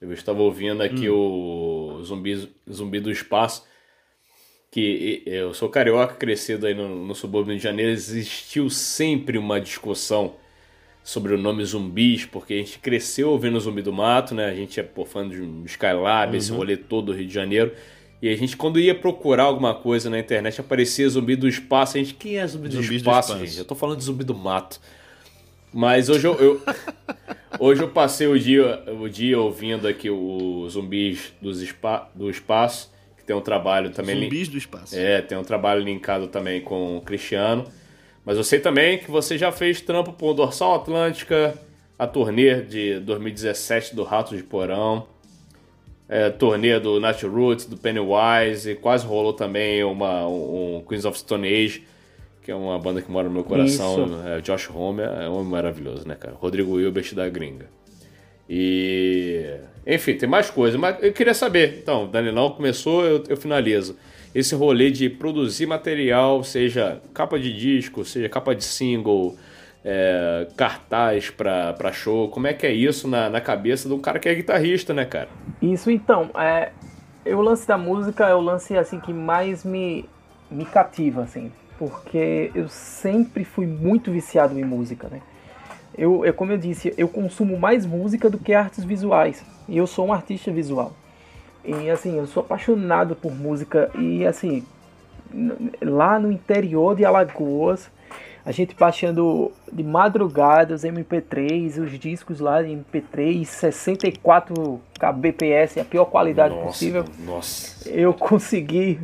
eu 0.00 0.12
estava 0.12 0.40
ouvindo 0.40 0.82
aqui 0.82 1.10
Hum. 1.10 1.98
o 1.98 2.02
Zumbi, 2.02 2.48
Zumbi 2.70 3.00
do 3.00 3.10
Espaço. 3.10 3.66
Que 4.70 5.22
eu 5.26 5.54
sou 5.54 5.68
carioca, 5.68 6.14
crescido 6.14 6.66
aí 6.66 6.74
no, 6.74 7.06
no 7.06 7.14
subúrbio 7.14 7.54
de 7.56 7.62
Janeiro, 7.62 7.92
existiu 7.92 8.68
sempre 8.68 9.38
uma 9.38 9.60
discussão 9.60 10.34
sobre 11.04 11.34
o 11.34 11.38
nome 11.38 11.62
zumbis, 11.64 12.24
porque 12.24 12.54
a 12.54 12.56
gente 12.56 12.78
cresceu 12.78 13.28
ouvindo 13.30 13.60
Zumbi 13.60 13.82
do 13.82 13.92
Mato, 13.92 14.34
né? 14.34 14.46
A 14.46 14.54
gente 14.54 14.80
é 14.80 14.82
pô, 14.82 15.04
fã 15.04 15.28
de 15.28 15.36
Skylab, 15.66 16.34
esse 16.34 16.50
Uhum. 16.50 16.56
rolê 16.56 16.76
todo 16.78 17.06
do 17.06 17.12
Rio 17.12 17.26
de 17.26 17.34
Janeiro. 17.34 17.72
E 18.22 18.28
a 18.30 18.34
gente, 18.36 18.56
quando 18.56 18.80
ia 18.80 18.94
procurar 18.94 19.42
alguma 19.42 19.74
coisa 19.74 20.08
na 20.08 20.18
internet, 20.18 20.58
aparecia 20.58 21.06
Zumbi 21.06 21.36
do 21.36 21.46
Espaço. 21.46 21.98
A 21.98 22.00
gente, 22.00 22.14
quem 22.14 22.38
é 22.38 22.46
Zumbi 22.46 22.68
do, 22.68 22.76
Zumbis 22.76 22.88
do 22.88 22.94
espaço, 22.96 23.32
Espaço. 23.32 23.46
gente? 23.46 23.58
Eu 23.58 23.64
tô 23.66 23.74
falando 23.74 23.98
de 23.98 24.04
Zumbi 24.04 24.24
do 24.24 24.34
Mato. 24.34 24.80
Mas 25.72 26.08
hoje 26.08 26.26
eu, 26.26 26.34
eu- 26.36 26.62
hoje 27.60 27.82
eu 27.82 27.88
passei 27.88 28.26
o 28.26 28.38
dia, 28.38 28.82
o 28.98 29.06
dia 29.08 29.38
ouvindo 29.38 29.86
aqui 29.86 30.08
o 30.08 30.66
Zumbis 30.70 31.32
dos 31.42 31.60
Espa, 31.60 32.08
do 32.14 32.30
Espaço, 32.30 32.90
que 33.18 33.24
tem 33.24 33.36
um 33.36 33.40
trabalho 33.42 33.90
também... 33.90 34.22
Zumbis 34.22 34.48
do 34.48 34.56
espaço. 34.56 34.96
é, 34.96 35.20
tem 35.20 35.36
um 35.36 35.44
trabalho 35.44 35.82
linkado 35.82 36.28
também 36.28 36.62
com 36.62 36.96
o 36.96 37.00
Cristiano. 37.02 37.66
Mas 38.24 38.36
eu 38.36 38.44
sei 38.44 38.58
também 38.58 38.98
que 38.98 39.10
você 39.10 39.36
já 39.36 39.52
fez 39.52 39.80
trampo 39.80 40.12
pro 40.12 40.32
Dorsal 40.32 40.74
Atlântica, 40.74 41.54
a 41.98 42.06
turnê 42.06 42.62
de 42.62 42.98
2017 43.00 43.94
do 43.94 44.02
Ratos 44.02 44.36
de 44.36 44.42
Porão, 44.42 45.06
é, 46.08 46.30
turnê 46.30 46.78
do 46.80 46.98
Nat 47.00 47.22
Roots, 47.22 47.66
do 47.66 47.76
Pennywise, 47.76 48.70
e 48.70 48.74
quase 48.74 49.06
rolou 49.06 49.32
também 49.32 49.84
uma, 49.84 50.26
um 50.26 50.82
Queens 50.88 51.04
of 51.04 51.18
Stone 51.18 51.46
Age, 51.46 51.84
que 52.42 52.50
é 52.50 52.54
uma 52.54 52.78
banda 52.78 53.00
que 53.00 53.10
mora 53.10 53.28
no 53.28 53.34
meu 53.34 53.44
coração. 53.44 54.20
É, 54.26 54.40
Josh 54.40 54.70
Homer 54.70 55.06
é 55.06 55.28
um 55.28 55.36
homem 55.36 55.50
maravilhoso, 55.50 56.06
né, 56.06 56.14
cara? 56.14 56.34
Rodrigo 56.34 56.78
Hilbert 56.78 57.14
da 57.14 57.28
gringa. 57.28 57.66
E. 58.48 59.56
Enfim, 59.86 60.14
tem 60.14 60.28
mais 60.28 60.50
coisa, 60.50 60.76
mas 60.76 61.02
eu 61.02 61.12
queria 61.12 61.34
saber. 61.34 61.78
Então, 61.82 62.06
Danilão 62.06 62.50
começou, 62.50 63.04
eu, 63.04 63.24
eu 63.28 63.36
finalizo. 63.36 63.96
Esse 64.34 64.54
rolê 64.54 64.90
de 64.90 65.08
produzir 65.08 65.66
material, 65.66 66.42
seja 66.42 67.00
capa 67.12 67.38
de 67.38 67.52
disco, 67.52 68.04
seja 68.04 68.28
capa 68.28 68.54
de 68.54 68.64
single, 68.64 69.36
é, 69.84 70.48
cartaz 70.56 71.30
pra 71.30 71.92
show, 71.92 72.28
como 72.28 72.46
é 72.46 72.52
que 72.52 72.66
é 72.66 72.72
isso 72.72 73.06
na, 73.06 73.28
na 73.30 73.40
cabeça 73.40 73.88
de 73.88 73.94
um 73.94 74.00
cara 74.00 74.18
que 74.18 74.28
é 74.28 74.34
guitarrista, 74.34 74.92
né, 74.92 75.04
cara? 75.04 75.28
Isso 75.62 75.90
então, 75.90 76.30
é, 76.34 76.72
o 77.26 77.40
lance 77.40 77.68
da 77.68 77.78
música 77.78 78.26
é 78.26 78.34
o 78.34 78.40
lance 78.40 78.76
assim 78.76 78.98
que 78.98 79.12
mais 79.12 79.62
me, 79.62 80.08
me 80.50 80.64
cativa, 80.64 81.22
assim, 81.22 81.52
porque 81.78 82.50
eu 82.54 82.68
sempre 82.68 83.44
fui 83.44 83.66
muito 83.66 84.10
viciado 84.10 84.58
em 84.58 84.64
música, 84.64 85.08
né? 85.08 85.20
Eu, 85.96 86.24
eu, 86.24 86.34
como 86.34 86.50
eu 86.50 86.58
disse, 86.58 86.92
eu 86.98 87.08
consumo 87.08 87.56
mais 87.56 87.86
música 87.86 88.28
do 88.28 88.36
que 88.36 88.52
artes 88.52 88.82
visuais. 88.82 89.44
E 89.68 89.76
eu 89.76 89.86
sou 89.86 90.06
um 90.06 90.12
artista 90.12 90.50
visual. 90.50 90.92
E 91.64 91.88
assim, 91.88 92.18
eu 92.18 92.26
sou 92.26 92.42
apaixonado 92.42 93.16
por 93.16 93.34
música 93.34 93.90
e 93.98 94.26
assim, 94.26 94.64
lá 95.80 96.18
no 96.18 96.30
interior 96.30 96.94
de 96.94 97.04
Alagoas, 97.04 97.90
a 98.44 98.52
gente 98.52 98.74
baixando 98.78 99.50
de 99.72 99.82
madrugada 99.82 100.74
os 100.74 100.82
MP3, 100.84 101.82
os 101.82 101.98
discos 101.98 102.40
lá 102.40 102.62
de 102.62 102.68
MP3, 102.68 103.44
64 103.44 104.80
kbps, 104.98 105.78
a 105.78 105.84
pior 105.84 106.04
qualidade 106.04 106.54
possível 106.54 107.04
Nossa. 107.24 107.88
eu 107.88 108.12
consegui 108.12 109.00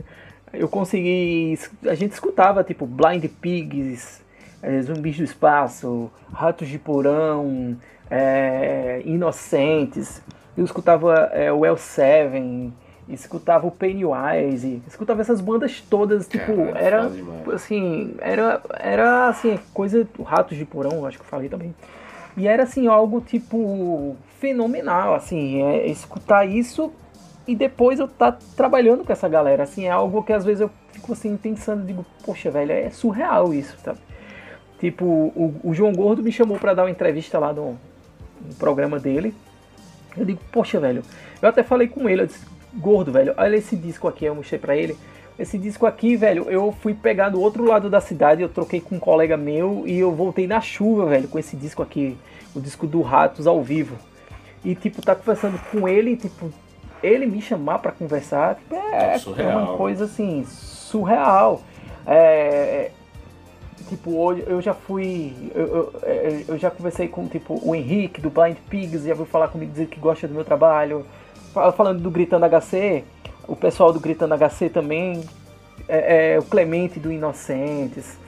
eu 0.53 0.69
consegui 0.69 1.59
a 1.87 1.95
gente 1.95 2.13
escutava 2.13 2.63
tipo 2.63 2.85
Blind 2.85 3.25
Pigs 3.41 4.21
eh, 4.63 4.83
Zumbis 4.83 5.17
do 5.17 5.25
Espaço 5.25 6.11
Ratos 6.33 6.69
de 6.69 6.79
Porão 6.79 7.79
eh, 8.11 9.01
Inocentes 9.07 10.21
eu 10.61 10.65
escutava 10.65 11.31
eh, 11.33 11.53
o 11.53 11.61
L7 11.61 12.71
escutava 13.09 13.67
o 13.67 13.71
Pennywise 13.71 14.83
escutava 14.87 15.21
essas 15.21 15.41
bandas 15.41 15.81
todas 15.81 16.29
tipo 16.29 16.55
Caralho, 16.55 16.77
era 16.77 17.11
assim 17.55 18.15
era 18.21 18.61
era 18.79 19.29
assim 19.29 19.59
coisa 19.75 20.07
Ratos 20.25 20.57
de 20.57 20.65
Porão 20.65 21.05
acho 21.07 21.19
que 21.19 21.25
eu 21.25 21.29
falei 21.29 21.49
também 21.49 21.75
e 22.37 22.47
era 22.47 22.63
assim 22.63 22.87
algo 22.87 23.21
tipo 23.21 24.17
fenomenal 24.39 25.15
assim 25.15 25.63
é, 25.63 25.87
escutar 25.87 26.45
isso 26.45 26.93
e 27.51 27.57
depois 27.57 27.99
eu 27.99 28.07
tá 28.07 28.37
trabalhando 28.57 29.05
com 29.05 29.13
essa 29.13 29.29
galera. 29.29 29.65
Assim, 29.65 29.87
é 29.87 29.91
algo 29.91 30.23
que 30.23 30.33
às 30.33 30.45
vezes 30.45 30.61
eu 30.61 30.71
fico 30.93 31.13
assim 31.13 31.37
pensando, 31.37 31.85
digo, 31.85 32.07
poxa, 32.25 32.49
velho, 32.49 32.71
é 32.71 32.91
surreal 32.91 33.53
isso, 33.53 33.77
sabe? 33.83 33.99
Tipo, 34.79 35.05
o, 35.05 35.61
o 35.65 35.75
João 35.75 35.93
Gordo 35.93 36.23
me 36.23 36.31
chamou 36.31 36.59
para 36.59 36.75
dar 36.75 36.85
uma 36.85 36.91
entrevista 36.91 37.41
lá 37.41 37.53
no, 37.53 37.73
no 38.41 38.55
programa 38.57 39.01
dele. 39.01 39.35
Eu 40.17 40.25
digo, 40.25 40.41
poxa, 40.51 40.81
velho, 40.81 41.03
eu 41.41 41.49
até 41.49 41.63
falei 41.63 41.89
com 41.89 42.09
ele, 42.09 42.23
eu 42.23 42.27
disse, 42.27 42.45
Gordo, 42.75 43.11
velho, 43.11 43.35
olha 43.37 43.57
esse 43.57 43.77
disco 43.77 44.07
aqui, 44.07 44.25
eu 44.25 44.35
mostrei 44.35 44.59
pra 44.59 44.77
ele. 44.77 44.97
Esse 45.39 45.57
disco 45.57 45.87
aqui, 45.87 46.17
velho, 46.17 46.51
eu 46.51 46.71
fui 46.83 46.93
pegar 46.93 47.31
do 47.31 47.41
outro 47.41 47.65
lado 47.65 47.89
da 47.89 48.01
cidade, 48.01 48.43
eu 48.43 48.49
troquei 48.49 48.81
com 48.81 48.97
um 48.97 48.99
colega 48.99 49.37
meu 49.37 49.85
e 49.87 49.99
eu 49.99 50.13
voltei 50.13 50.47
na 50.47 50.61
chuva, 50.61 51.07
velho, 51.07 51.29
com 51.29 51.39
esse 51.39 51.57
disco 51.57 51.83
aqui, 51.83 52.17
o 52.55 52.61
disco 52.61 52.87
do 52.87 53.01
Ratos 53.01 53.47
ao 53.47 53.63
vivo. 53.63 53.97
E, 54.63 54.75
tipo, 54.75 55.01
tá 55.01 55.15
conversando 55.15 55.59
com 55.71 55.89
ele, 55.89 56.17
tipo, 56.17 56.53
ele 57.03 57.27
me 57.27 57.41
chamar 57.41 57.79
pra 57.79 57.91
conversar, 57.91 58.57
tipo, 58.57 58.75
é, 58.75 59.15
É 59.15 59.43
é 59.43 59.57
uma 59.57 59.77
coisa 59.77 60.05
assim, 60.05 60.45
surreal. 60.45 61.63
É, 62.07 62.91
tipo, 63.85 64.17
hoje 64.17 64.45
eu 64.47 64.61
já 64.61 64.75
fui. 64.75 65.33
Eu, 65.55 65.67
eu, 65.67 65.93
é, 66.03 66.45
eu 66.49 66.59
já 66.59 66.71
conversei 66.71 67.09
com 67.09 67.27
tipo 67.29 67.61
o 67.63 67.75
Henrique 67.75 68.21
do 68.21 68.31
Blind 68.31 68.57
Pigs, 68.69 69.05
já 69.05 69.15
veio 69.15 69.27
falar 69.27 69.49
comigo 69.49 69.71
dizer 69.73 69.87
que 69.87 69.99
gosta 70.01 70.27
do 70.29 70.35
meu 70.35 70.45
trabalho. 70.45 71.05
Fa- 71.53 71.73
Falando 71.73 72.01
do 72.01 72.11
Gritando 72.11 72.47
HC, 72.47 73.05
o 73.49 73.57
pessoal 73.57 73.93
do 73.93 73.99
Gritando 74.01 74.35
HC 74.37 74.69
também, 74.71 75.21
é, 75.89 76.35
é, 76.35 76.39
o 76.39 76.43
Clemente 76.43 76.99
do 77.01 77.11
Inocentes. 77.13 78.19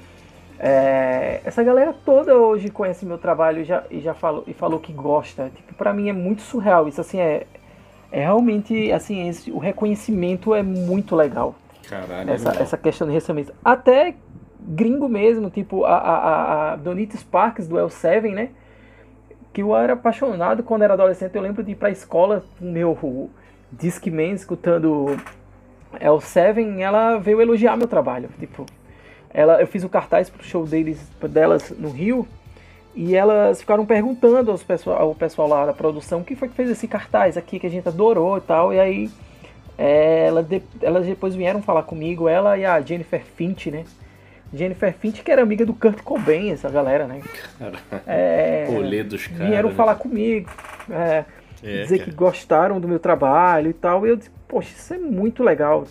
É, 0.58 1.40
essa 1.44 1.62
galera 1.62 1.92
toda 2.04 2.36
hoje 2.36 2.68
conhece 2.68 3.04
meu 3.04 3.18
trabalho 3.18 3.62
e 3.62 3.64
já, 3.64 3.82
e 3.90 4.00
já 4.00 4.14
falou, 4.14 4.44
e 4.46 4.52
falou 4.52 4.78
que 4.78 4.92
gosta. 4.92 5.50
Tipo, 5.54 5.74
pra 5.74 5.92
mim 5.92 6.08
é 6.08 6.12
muito 6.12 6.42
surreal. 6.42 6.86
Isso 6.88 7.00
assim 7.00 7.18
é, 7.18 7.46
é 8.12 8.20
realmente 8.20 8.92
assim, 8.92 9.28
esse- 9.28 9.50
o 9.50 9.58
reconhecimento 9.58 10.54
é 10.54 10.62
muito 10.62 11.16
legal 11.16 11.54
Caralho, 11.88 12.30
essa, 12.30 12.50
essa 12.62 12.76
questão 12.76 13.06
de 13.08 13.12
recenseamento. 13.12 13.52
Até 13.64 14.14
gringo 14.68 15.08
mesmo, 15.08 15.50
tipo 15.50 15.84
a, 15.84 15.96
a, 15.96 16.72
a- 16.72 16.76
Donita 16.76 17.16
Sparks 17.16 17.66
do 17.68 17.76
L7, 17.76 18.32
né? 18.32 18.50
que 19.52 19.62
eu 19.62 19.76
era 19.76 19.92
apaixonado 19.92 20.62
quando 20.62 20.82
era 20.82 20.94
adolescente. 20.94 21.34
Eu 21.34 21.42
lembro 21.42 21.62
de 21.62 21.72
ir 21.72 21.74
pra 21.74 21.90
escola 21.90 22.42
com 22.58 22.64
meu 22.64 23.28
Discman 23.70 24.32
escutando 24.32 25.16
El 26.00 26.20
Seven, 26.20 26.82
ela 26.82 27.18
veio 27.18 27.40
elogiar 27.40 27.76
meu 27.76 27.86
trabalho. 27.86 28.30
Tipo, 28.38 28.64
ela, 29.32 29.60
eu 29.60 29.66
fiz 29.66 29.84
o 29.84 29.88
cartaz 29.88 30.30
pro 30.30 30.42
show 30.42 30.66
deles, 30.66 30.98
delas 31.28 31.70
no 31.70 31.90
Rio. 31.90 32.26
E 32.94 33.14
elas 33.16 33.60
ficaram 33.60 33.86
perguntando 33.86 34.50
aos 34.50 34.62
pessoal, 34.62 34.98
ao 35.00 35.14
pessoal 35.14 35.48
lá 35.48 35.64
da 35.64 35.72
produção 35.72 36.20
o 36.20 36.24
que 36.24 36.36
foi 36.36 36.48
que 36.48 36.54
fez 36.54 36.68
esse 36.68 36.86
cartaz 36.86 37.38
aqui 37.38 37.58
que 37.58 37.66
a 37.66 37.70
gente 37.70 37.88
adorou 37.88 38.36
e 38.36 38.40
tal. 38.42 38.72
E 38.72 38.78
aí 38.80 39.10
é, 39.78 40.26
ela 40.26 40.42
de, 40.42 40.62
elas 40.82 41.06
depois 41.06 41.34
vieram 41.34 41.62
falar 41.62 41.82
comigo, 41.84 42.28
ela 42.28 42.56
e 42.58 42.64
a 42.66 42.78
Jennifer 42.80 43.22
Finch, 43.22 43.70
né? 43.70 43.84
Jennifer 44.52 44.92
Finch, 44.92 45.22
que 45.22 45.30
era 45.30 45.42
amiga 45.42 45.64
do 45.64 45.72
Kurt 45.72 46.02
Cobain, 46.02 46.50
essa 46.52 46.68
galera, 46.68 47.06
né? 47.06 47.20
Cara, 47.58 47.78
É, 48.06 48.66
rolê 48.68 49.02
dos 49.02 49.26
caras. 49.26 49.46
vieram 49.48 49.70
né? 49.70 49.74
falar 49.74 49.94
comigo, 49.94 50.50
é, 50.90 51.24
É, 51.62 51.82
dizer 51.82 51.98
cara. 51.98 52.10
que 52.10 52.16
gostaram 52.16 52.80
do 52.80 52.86
meu 52.88 52.98
trabalho 52.98 53.70
e 53.70 53.72
tal. 53.72 54.06
E 54.06 54.10
eu 54.10 54.16
disse, 54.16 54.30
poxa, 54.46 54.70
isso 54.76 54.92
é 54.94 54.98
muito 54.98 55.42
legal. 55.42 55.84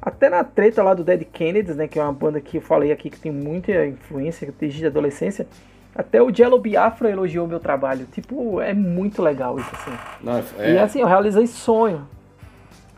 Até 0.00 0.28
na 0.30 0.42
treta 0.44 0.82
lá 0.82 0.94
do 0.94 1.04
Dead 1.04 1.24
Kennedys, 1.32 1.76
né? 1.76 1.86
Que 1.88 1.98
é 1.98 2.02
uma 2.02 2.12
banda 2.12 2.40
que 2.40 2.56
eu 2.58 2.60
falei 2.62 2.90
aqui 2.92 3.10
que 3.10 3.18
tem 3.20 3.30
muita 3.32 3.86
influência 3.86 4.52
desde 4.58 4.84
a 4.84 4.88
adolescência. 4.88 5.46
Até 5.94 6.22
o 6.22 6.32
Jello 6.32 6.58
Biafra 6.60 7.10
elogiou 7.10 7.44
o 7.46 7.48
meu 7.48 7.58
trabalho. 7.58 8.06
Tipo, 8.12 8.60
é 8.60 8.72
muito 8.72 9.20
legal 9.20 9.58
isso, 9.58 9.70
assim. 9.72 9.90
Não, 10.22 10.38
E 10.64 10.76
é, 10.76 10.80
assim, 10.80 11.00
eu 11.00 11.06
realizei 11.06 11.46
sonho 11.48 12.06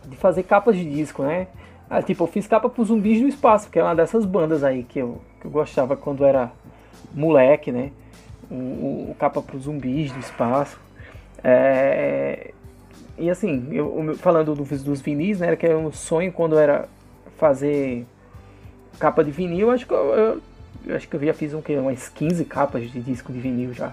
de 0.07 0.17
fazer 0.17 0.43
capas 0.43 0.77
de 0.77 0.85
disco, 0.85 1.23
né? 1.23 1.47
Ah, 1.91 2.01
tipo, 2.01 2.23
eu 2.23 2.29
fiz 2.29 2.47
capa 2.47 2.69
pro 2.71 2.85
Zumbis 2.85 3.21
do 3.21 3.27
Espaço, 3.27 3.69
que 3.69 3.77
é 3.77 3.83
uma 3.83 3.97
dessas 3.97 4.25
bandas 4.25 4.63
aí 4.63 4.85
que 4.85 5.01
eu, 5.01 5.21
que 5.41 5.47
eu 5.49 5.51
gostava 5.51 5.97
quando 5.97 6.25
era 6.25 6.53
moleque, 7.13 7.73
né? 7.73 7.91
O, 8.49 8.55
o- 8.55 9.09
o 9.11 9.17
capa 9.19 9.43
pro 9.43 9.59
Zumbis 9.59 10.13
do 10.13 10.21
Espaço. 10.21 10.79
É, 11.43 12.53
e 13.19 13.29
assim, 13.29 13.67
eu, 13.73 14.15
falando 14.19 14.55
do- 14.55 14.65
dos 14.65 15.01
vinis, 15.01 15.41
né? 15.41 15.49
Era 15.49 15.57
que 15.57 15.67
era 15.67 15.77
um 15.77 15.91
sonho 15.91 16.31
quando 16.33 16.57
era 16.57 16.89
fazer 17.39 18.07
capa 19.01 19.25
de 19.25 19.33
vinil. 19.33 19.71
Acho 19.71 19.85
que 19.87 19.93
eu, 19.93 20.15
eu- 20.15 20.41
eu 20.87 20.97
acho 20.97 21.09
que 21.09 21.17
eu 21.17 21.21
já 21.25 21.35
fiz 21.35 21.53
um, 21.55 21.63
umas 21.81 22.09
15 22.09 22.45
capas 22.45 22.89
de 22.91 23.01
disco 23.01 23.33
de 23.33 23.41
vinil 23.41 23.73
já. 23.73 23.93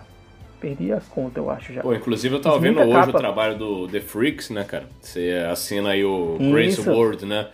Perdi 0.61 0.91
a 0.91 0.99
conta, 1.09 1.39
eu 1.39 1.49
acho 1.49 1.73
já. 1.73 1.81
Pô, 1.81 1.93
inclusive 1.93 2.35
eu 2.35 2.41
tava 2.41 2.55
Fiz 2.55 2.63
vendo 2.63 2.79
hoje 2.81 2.91
capa. 2.93 3.09
o 3.17 3.19
trabalho 3.21 3.57
do 3.57 3.87
The 3.87 4.01
Freaks, 4.01 4.49
né, 4.49 4.63
cara? 4.63 4.85
Você 5.01 5.31
assina 5.51 5.89
aí 5.89 6.03
o 6.03 6.37
Grace 6.39 6.79
Isso. 6.79 6.89
World, 6.91 7.25
né? 7.25 7.47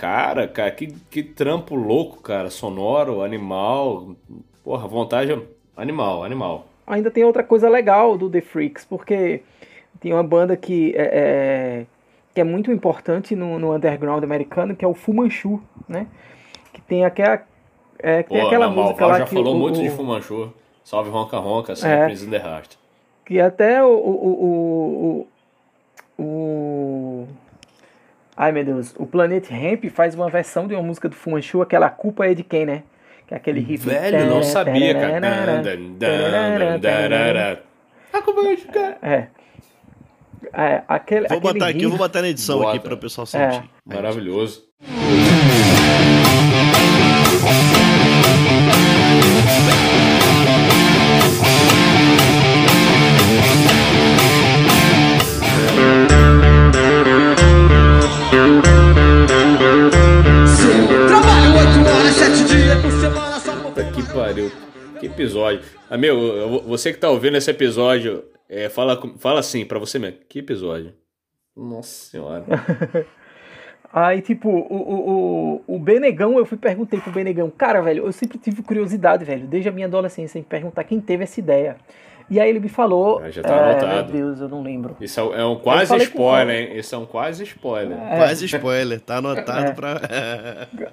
Cara, 0.00 0.48
cara, 0.48 0.70
que, 0.70 0.86
que 1.10 1.22
trampo 1.22 1.74
louco, 1.74 2.22
cara. 2.22 2.48
Sonoro, 2.48 3.22
animal. 3.22 4.16
Porra, 4.64 4.88
vontade 4.88 5.38
animal, 5.76 6.24
animal. 6.24 6.66
ainda 6.86 7.10
tem 7.10 7.22
outra 7.24 7.42
coisa 7.42 7.68
legal 7.68 8.16
do 8.16 8.28
The 8.30 8.40
Freaks, 8.40 8.84
porque 8.84 9.42
tem 10.00 10.12
uma 10.12 10.22
banda 10.22 10.56
que 10.56 10.92
é, 10.96 11.02
é- 11.82 11.86
que 12.34 12.40
é 12.40 12.44
muito 12.44 12.70
importante 12.72 13.34
no, 13.36 13.58
no 13.58 13.74
underground 13.74 14.22
americano, 14.24 14.74
que 14.74 14.84
é 14.84 14.88
o 14.88 14.94
Fu 14.94 15.12
Manchu, 15.12 15.60
né? 15.88 16.06
Que 16.72 16.80
tem 16.80 17.04
aquela, 17.04 17.42
é, 17.98 18.22
que 18.22 18.28
Pô, 18.30 18.34
tem 18.36 18.46
aquela 18.46 18.68
música 18.70 19.04
lá 19.06 19.18
já 19.18 19.24
que 19.26 19.34
falou 19.34 19.54
o, 19.54 19.58
muito 19.58 19.78
o- 19.80 19.82
de 19.82 19.90
Fumanchu. 19.90 20.52
Salve 20.84 21.10
Ronca 21.10 21.36
Ronca, 21.38 21.72
É. 21.72 21.76
sempre 21.76 22.14
in 22.24 22.30
the 22.30 22.36
Heart. 22.38 22.74
que 23.26 23.38
até 23.40 23.82
o, 23.84 23.88
o, 23.88 24.26
o, 24.26 25.26
o, 26.18 26.22
o- 26.24 27.28
ai 28.42 28.52
meu 28.52 28.64
Deus, 28.64 28.94
o 28.98 29.04
Planet 29.04 29.46
Ramp 29.50 29.84
faz 29.92 30.14
uma 30.14 30.30
versão 30.30 30.66
de 30.66 30.74
uma 30.74 30.82
música 30.82 31.08
do 31.10 31.14
Fu 31.14 31.30
Manchu, 31.30 31.60
aquela 31.60 31.86
A 31.86 31.90
culpa 31.90 32.26
é 32.26 32.32
de 32.34 32.42
quem, 32.42 32.64
né? 32.64 32.82
Que 33.26 33.34
é 33.34 33.36
aquele 33.36 33.60
riff. 33.60 33.86
Velho, 33.86 34.26
não 34.26 34.42
sabia, 34.42 34.94
cara. 34.94 35.62
Ah, 38.12 38.22
como 38.22 38.40
é 38.46 38.56
que 38.56 38.78
é? 38.78 38.96
É. 39.02 39.26
É, 40.52 40.82
aquele, 40.88 41.28
Vou 41.28 41.38
aquele 41.38 41.52
botar 41.52 41.68
aqui, 41.68 41.82
eu 41.82 41.90
vou 41.90 41.98
riff- 41.98 42.08
botar 42.08 42.22
na 42.22 42.28
edição 42.28 42.58
Bota. 42.58 42.70
aqui 42.70 42.80
para 42.80 42.94
o 42.94 42.98
pessoal 42.98 43.26
sentir. 43.26 43.62
Maravilhoso. 43.86 44.64
Pariu. 64.20 64.50
Que 64.98 65.06
episódio. 65.06 65.62
Amigo, 65.88 66.14
eu- 66.14 66.62
você 66.62 66.92
que 66.92 66.98
tá 66.98 67.08
ouvindo 67.08 67.36
esse 67.36 67.50
episódio, 67.50 68.24
é, 68.48 68.68
fala, 68.68 69.00
fala 69.18 69.40
assim 69.40 69.64
pra 69.64 69.78
você 69.78 69.98
mesmo. 69.98 70.18
Que 70.28 70.40
episódio? 70.40 70.92
Nossa 71.56 72.10
senhora. 72.10 72.44
Aí, 73.92 74.20
tipo, 74.22 74.48
o, 74.48 75.62
o, 75.66 75.74
o 75.74 75.78
Benegão, 75.80 76.38
eu 76.38 76.44
fui 76.46 76.56
perguntei 76.56 77.00
pro 77.00 77.10
Benegão, 77.10 77.50
cara, 77.50 77.80
velho, 77.80 78.06
eu 78.06 78.12
sempre 78.12 78.38
tive 78.38 78.62
curiosidade, 78.62 79.24
velho, 79.24 79.48
desde 79.48 79.68
a 79.68 79.72
minha 79.72 79.88
adolescência, 79.88 80.38
em 80.38 80.44
perguntar 80.44 80.84
quem 80.84 81.00
teve 81.00 81.24
essa 81.24 81.40
ideia. 81.40 81.76
E 82.30 82.38
aí 82.38 82.48
ele 82.48 82.60
me 82.60 82.68
falou. 82.68 83.20
Ah, 83.22 83.28
já 83.30 83.42
tá 83.42 83.54
é, 83.56 83.70
anotado. 83.72 84.12
Meu 84.12 84.22
Deus, 84.26 84.40
eu 84.40 84.48
não 84.48 84.62
lembro. 84.62 84.96
Isso 85.00 85.18
é 85.18 85.44
um- 85.44 85.54
é 85.54 85.60
quase 85.60 85.96
spoiler, 85.96 86.70
hein? 86.70 86.78
Isso 86.78 86.94
é 86.94 86.98
um 86.98 87.04
quase 87.06 87.42
spoiler. 87.42 87.96
Quase 87.98 88.44
spoiler, 88.44 89.00
tá 89.00 89.16
anotado 89.16 89.66
É. 89.66 89.72
pra. 89.72 90.00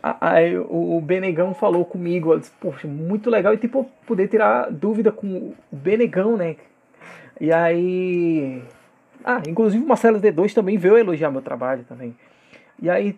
A- 0.02 0.18
Aí 0.32 0.58
o 0.58 0.98
o 0.98 1.02
Benegão 1.02 1.54
falou 1.54 1.86
comigo, 1.86 2.34
eu 2.34 2.40
disse, 2.40 2.52
poxa, 2.60 2.88
muito 2.88 3.30
legal. 3.30 3.54
E 3.54 3.58
tipo, 3.58 3.88
poder 4.08 4.28
tirar 4.30 4.72
dúvida 4.72 5.12
com 5.12 5.28
o 5.28 5.56
Benegão, 5.72 6.36
né? 6.36 6.56
E 7.40 7.52
aí. 7.54 8.62
Ah, 9.24 9.42
inclusive 9.48 9.84
o 9.84 9.88
Marcelo 9.88 10.20
D2 10.20 10.54
também 10.56 10.78
veio 10.78 10.98
elogiar 10.98 11.30
meu 11.30 11.42
trabalho 11.42 11.84
também. 11.88 12.16
E 12.82 12.90
aí, 12.90 13.16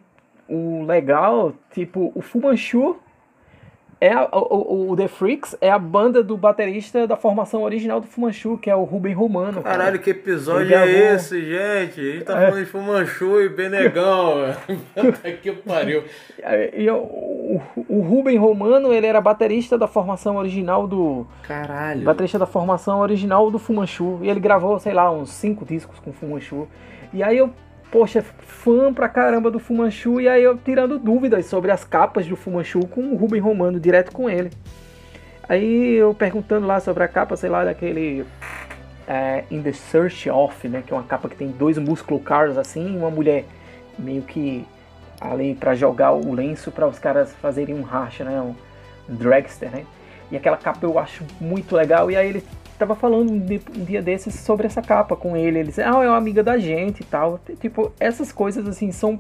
o 0.47 0.83
legal, 0.83 1.53
tipo, 1.71 2.11
o 2.15 2.21
Fumanchu 2.21 2.97
é 4.01 4.13
a- 4.13 4.29
o, 4.31 4.91
o 4.91 4.95
The 4.95 5.07
Freaks 5.07 5.55
é 5.59 5.69
a 5.69 5.77
banda 5.77 6.23
do 6.23 6.37
baterista 6.37 7.05
da 7.05 7.15
formação 7.17 7.63
original 7.63 7.99
do 7.99 8.07
Fumanchu, 8.07 8.57
que 8.57 8.69
é 8.69 8.75
o 8.75 8.83
Ruben 8.83 9.13
Romano. 9.13 9.61
cara. 9.61 9.77
Caralho, 9.77 9.99
que 9.99 10.11
episódio 10.11 10.67
gravou- 10.69 10.87
é 10.87 11.15
esse, 11.15 11.41
gente? 11.41 11.99
A 11.99 12.03
gente 12.13 12.23
tá 12.23 12.41
É. 12.41 12.45
falando 12.47 12.63
de 12.63 12.69
Fumanchu 12.69 13.41
e 13.41 13.49
Benegão. 13.49 14.35
Puta 14.95 15.31
que 15.33 15.51
pariu. 15.51 16.03
E, 16.73 16.83
e 16.83 16.89
o, 16.89 17.61
o, 17.89 17.99
Ruben 18.01 18.37
Romano, 18.37 18.93
ele 18.93 19.05
era 19.07 19.19
baterista 19.19 19.77
da 19.77 19.87
formação 19.87 20.37
original 20.37 20.87
do. 20.87 21.27
Caralho. 21.43 22.03
Baterista 22.03 22.39
da 22.39 22.45
formação 22.45 22.99
original 23.01 23.51
do 23.51 23.59
Fumanchu. 23.59 24.19
E 24.21 24.29
ele 24.29 24.39
gravou, 24.39 24.79
sei 24.79 24.93
lá, 24.93 25.11
uns 25.11 25.29
cinco 25.31 25.65
discos 25.65 25.99
com 25.99 26.11
o 26.11 26.13
Fumanchu. 26.13 26.67
E 27.13 27.21
aí 27.23 27.37
eu, 27.37 27.49
poxa, 27.91 28.21
fã 28.21 28.93
pra 28.93 29.09
caramba 29.09 29.49
do 29.49 29.59
Fumanchu. 29.59 30.19
E 30.21 30.27
aí 30.27 30.43
eu 30.43 30.57
tirando 30.57 30.99
dúvidas 30.99 31.45
sobre 31.45 31.71
as 31.71 31.83
capas 31.83 32.27
do 32.27 32.35
Fumanchu 32.35 32.85
com 32.87 33.01
o 33.01 33.15
Ruben 33.15 33.41
Romano, 33.41 33.79
direto 33.79 34.11
com 34.11 34.29
ele. 34.29 34.51
Aí 35.47 35.95
eu 35.95 36.13
perguntando 36.13 36.67
lá 36.67 36.79
sobre 36.79 37.03
a 37.03 37.07
capa, 37.07 37.35
sei 37.35 37.49
lá, 37.49 37.65
daquele. 37.65 38.25
é, 39.07 39.43
In 39.49 39.63
the 39.63 39.73
Search 39.73 40.29
of, 40.29 40.67
né? 40.67 40.83
Que 40.85 40.93
é 40.93 40.95
uma 40.95 41.03
capa 41.03 41.27
que 41.27 41.35
tem 41.35 41.47
dois 41.49 41.77
muscle 41.77 42.19
cars 42.19 42.57
assim, 42.57 42.95
uma 42.95 43.09
mulher 43.09 43.45
meio 43.97 44.21
que 44.21 44.65
ali 45.19 45.55
pra 45.55 45.75
jogar 45.75 46.13
o 46.13 46.33
lenço 46.33 46.71
para 46.71 46.87
os 46.87 46.99
caras 46.99 47.33
fazerem 47.41 47.75
um 47.75 47.81
racha, 47.81 48.23
né? 48.23 48.39
Um, 48.39 48.55
um 49.11 49.15
dragster, 49.15 49.71
né? 49.71 49.85
E 50.31 50.37
aquela 50.37 50.57
capa 50.57 50.85
eu 50.85 50.99
acho 50.99 51.25
muito 51.41 51.75
legal. 51.75 52.11
E 52.11 52.15
aí 52.15 52.29
ele 52.29 52.43
tava 52.79 52.95
falando 52.95 53.29
um 53.31 53.39
di- 53.39 53.61
dia 53.75 54.01
desses 54.01 54.33
sobre 54.35 54.65
essa 54.65 54.81
capa 54.81 55.15
com 55.15 55.35
ele. 55.37 55.59
Ele 55.59 55.67
disse, 55.67 55.81
ah, 55.81 55.89
é 56.03 56.07
uma 56.07 56.17
amiga 56.17 56.41
da 56.41 56.57
gente 56.57 57.01
e 57.01 57.05
tal. 57.05 57.39
Tipo, 57.59 57.91
essas 57.99 58.31
coisas 58.31 58.67
assim 58.67 58.91
são 58.91 59.17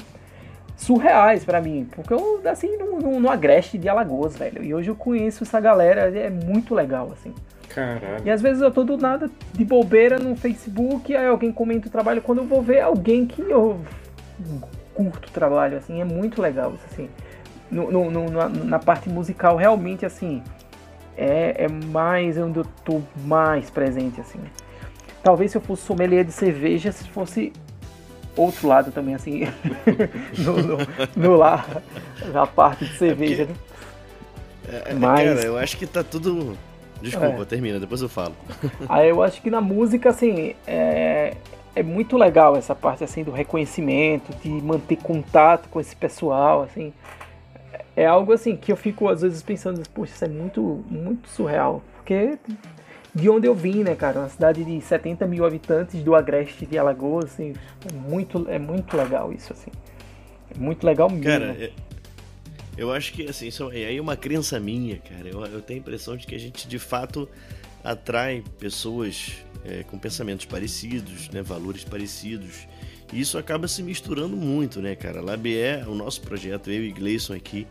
surreais 0.75 1.43
pra 1.43 1.61
mim. 1.61 1.87
Porque 1.93 2.13
eu, 2.13 2.41
assim, 2.45 2.77
no, 2.77 2.99
no, 2.99 3.19
no 3.19 3.29
Agreste 3.29 3.77
de 3.77 3.89
Alagoas, 3.89 4.37
velho. 4.37 4.63
E 4.63 4.73
hoje 4.73 4.89
eu 4.89 4.95
conheço 4.95 5.43
essa 5.43 5.59
galera, 5.59 6.09
é 6.17 6.29
muito 6.29 6.73
legal, 6.73 7.11
assim. 7.11 7.33
Caralho. 7.67 8.23
E 8.25 8.31
às 8.31 8.41
vezes 8.41 8.61
eu 8.61 8.71
tô 8.71 8.83
do 8.83 8.97
nada 8.97 9.29
de 9.53 9.63
bobeira 9.65 10.17
no 10.17 10.35
Facebook, 10.35 11.15
aí 11.15 11.27
alguém 11.27 11.51
comenta 11.51 11.87
o 11.87 11.91
trabalho. 11.91 12.21
Quando 12.21 12.39
eu 12.39 12.45
vou 12.45 12.61
ver 12.61 12.79
alguém 12.81 13.25
que 13.27 13.41
eu 13.41 13.79
curto 14.95 15.27
o 15.27 15.31
trabalho, 15.31 15.77
assim, 15.77 16.01
é 16.01 16.05
muito 16.05 16.41
legal 16.41 16.73
isso, 16.73 16.85
assim. 16.91 17.09
No, 17.69 17.91
no- 17.91 18.09
no- 18.09 18.29
na, 18.31 18.49
na 18.49 18.79
parte 18.79 19.07
musical, 19.09 19.55
realmente, 19.55 20.05
assim, 20.05 20.41
é, 21.19 21.65
é 21.65 21.67
mais 21.67 22.37
onde 22.37 22.59
eu 22.59 22.65
tô 22.85 23.01
mais 23.25 23.69
presente, 23.69 24.21
assim. 24.21 24.39
Talvez 25.21 25.51
se 25.51 25.57
eu 25.57 25.61
fosse 25.61 25.83
sommelier 25.83 26.23
de 26.23 26.31
cerveja, 26.31 26.93
se 26.93 27.07
fosse 27.09 27.51
outro 28.37 28.69
lado 28.69 28.89
também, 28.91 29.15
assim, 29.15 29.41
no, 30.39 30.53
no, 30.57 30.77
no 31.15 31.35
lá, 31.35 31.65
na 32.31 32.47
parte 32.47 32.85
de 32.85 32.97
cerveja, 32.97 33.45
né? 33.45 33.55
É, 34.85 34.93
Mas- 34.93 35.27
Cara, 35.27 35.41
eu 35.45 35.57
acho 35.57 35.77
que 35.77 35.85
tá 35.85 36.03
tudo. 36.03 36.57
Desculpa, 37.01 37.41
É. 37.41 37.45
termina, 37.45 37.79
depois 37.79 38.01
eu 38.01 38.09
falo. 38.09 38.35
Aí 38.87 39.07
eu 39.11 39.21
acho 39.21 39.41
que 39.41 39.49
na 39.49 39.59
música, 39.61 40.09
assim, 40.09 40.53
é, 40.67 41.33
é 41.75 41.83
muito 41.83 42.17
legal 42.17 42.55
essa 42.55 42.75
parte, 42.75 43.03
assim, 43.03 43.23
do 43.23 43.31
reconhecimento, 43.31 44.33
de 44.41 44.49
manter 44.49 44.97
contato 44.97 45.67
com 45.69 45.79
esse 45.79 45.95
pessoal, 45.95 46.63
assim. 46.63 46.93
É 47.99 48.05
algo, 48.05 48.31
assim, 48.31 48.55
que 48.55 48.71
eu 48.71 48.77
fico, 48.77 49.09
às 49.09 49.23
vezes, 49.23 49.43
pensando, 49.43 49.83
poxa, 49.93 50.13
isso 50.13 50.23
é 50.23 50.29
muito, 50.29 50.85
muito 50.89 51.27
surreal. 51.27 51.83
Porque 51.97 52.39
de 53.13 53.29
onde 53.29 53.45
eu 53.45 53.53
vim, 53.53 53.83
né, 53.83 53.93
cara? 53.93 54.19
Uma 54.19 54.29
cidade 54.29 54.63
de 54.63 54.79
70 54.79 55.27
mil 55.27 55.45
habitantes 55.45 56.01
do 56.01 56.15
Agreste 56.15 56.65
de 56.65 56.77
Alagoas, 56.77 57.25
assim, 57.25 57.53
é 57.85 57.93
muito, 57.93 58.49
é 58.49 58.57
muito 58.57 58.95
legal 58.95 59.33
isso, 59.33 59.51
assim. 59.51 59.69
É 60.49 60.57
muito 60.57 60.85
legal 60.85 61.09
mesmo. 61.09 61.25
Cara, 61.25 61.57
é, 61.59 61.73
eu 62.77 62.89
acho 62.89 63.11
que, 63.11 63.27
assim, 63.27 63.49
isso 63.49 63.69
é 63.73 63.87
aí 63.87 63.99
uma 63.99 64.15
crença 64.15 64.57
minha, 64.61 64.97
cara. 64.99 65.27
Eu, 65.27 65.45
eu 65.47 65.61
tenho 65.61 65.79
a 65.79 65.81
impressão 65.81 66.15
de 66.15 66.25
que 66.25 66.33
a 66.33 66.39
gente, 66.39 66.69
de 66.69 66.79
fato, 66.79 67.27
atrai 67.83 68.45
pessoas 68.59 69.43
é, 69.65 69.83
com 69.83 69.99
pensamentos 69.99 70.45
parecidos, 70.45 71.27
né, 71.31 71.41
valores 71.41 71.83
parecidos. 71.83 72.65
E 73.11 73.19
isso 73.19 73.37
acaba 73.37 73.67
se 73.67 73.83
misturando 73.83 74.37
muito, 74.37 74.81
né, 74.81 74.95
cara? 74.95 75.19
Labier, 75.19 75.89
o 75.89 75.95
nosso 75.95 76.21
projeto, 76.21 76.71
eu 76.71 76.81
e 76.81 76.91
Gleison 76.93 77.33
aqui, 77.33 77.67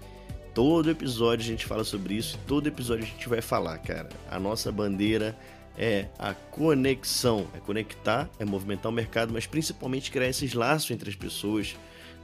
todo 0.58 0.90
episódio 0.90 1.44
a 1.44 1.46
gente 1.46 1.64
fala 1.64 1.84
sobre 1.84 2.14
isso, 2.14 2.36
todo 2.44 2.66
episódio 2.66 3.04
a 3.04 3.06
gente 3.06 3.28
vai 3.28 3.40
falar, 3.40 3.78
cara. 3.78 4.08
A 4.28 4.40
nossa 4.40 4.72
bandeira 4.72 5.38
é 5.78 6.06
a 6.18 6.34
conexão, 6.34 7.46
é 7.54 7.60
conectar, 7.60 8.28
é 8.40 8.44
movimentar 8.44 8.90
o 8.90 8.92
mercado, 8.92 9.32
mas 9.32 9.46
principalmente 9.46 10.10
criar 10.10 10.26
esses 10.26 10.54
laços 10.54 10.90
entre 10.90 11.10
as 11.10 11.14
pessoas 11.14 11.76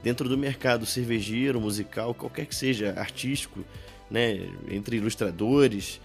dentro 0.03 0.27
do 0.27 0.37
mercado 0.37 0.85
cervejeiro, 0.85 1.61
musical, 1.61 2.13
qualquer 2.13 2.45
que 2.45 2.53
seja, 2.53 2.93
artístico, 2.97 3.63
né, 4.11 4.49
entre 4.67 4.97
ilustradores, 4.97 6.01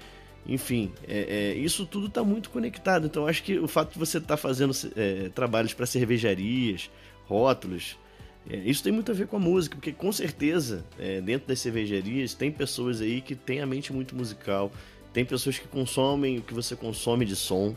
enfim, 0.46 0.92
é, 1.08 1.54
é, 1.54 1.54
isso 1.54 1.84
tudo 1.84 2.06
está 2.06 2.22
muito 2.22 2.48
conectado. 2.50 3.06
Então, 3.08 3.26
acho 3.26 3.42
que 3.42 3.58
o 3.58 3.66
fato 3.66 3.94
de 3.94 3.98
você 3.98 4.18
estar 4.18 4.28
tá 4.28 4.36
fazendo 4.36 4.72
é, 4.94 5.30
trabalhos 5.30 5.74
para 5.74 5.84
cervejarias, 5.84 6.92
rótulos, 7.26 7.98
é, 8.48 8.56
isso 8.56 8.82
tem 8.82 8.92
muito 8.92 9.10
a 9.10 9.14
ver 9.14 9.26
com 9.26 9.36
a 9.36 9.40
música, 9.40 9.76
porque 9.76 9.92
com 9.92 10.10
certeza, 10.12 10.84
é, 10.98 11.20
dentro 11.20 11.48
das 11.48 11.60
cervejarias, 11.60 12.34
tem 12.34 12.50
pessoas 12.50 13.00
aí 13.00 13.20
que 13.20 13.34
têm 13.34 13.60
a 13.60 13.66
mente 13.66 13.92
muito 13.92 14.14
musical, 14.14 14.72
tem 15.12 15.24
pessoas 15.24 15.58
que 15.58 15.66
consomem 15.68 16.38
o 16.38 16.42
que 16.42 16.54
você 16.54 16.76
consome 16.76 17.24
de 17.24 17.36
som, 17.36 17.76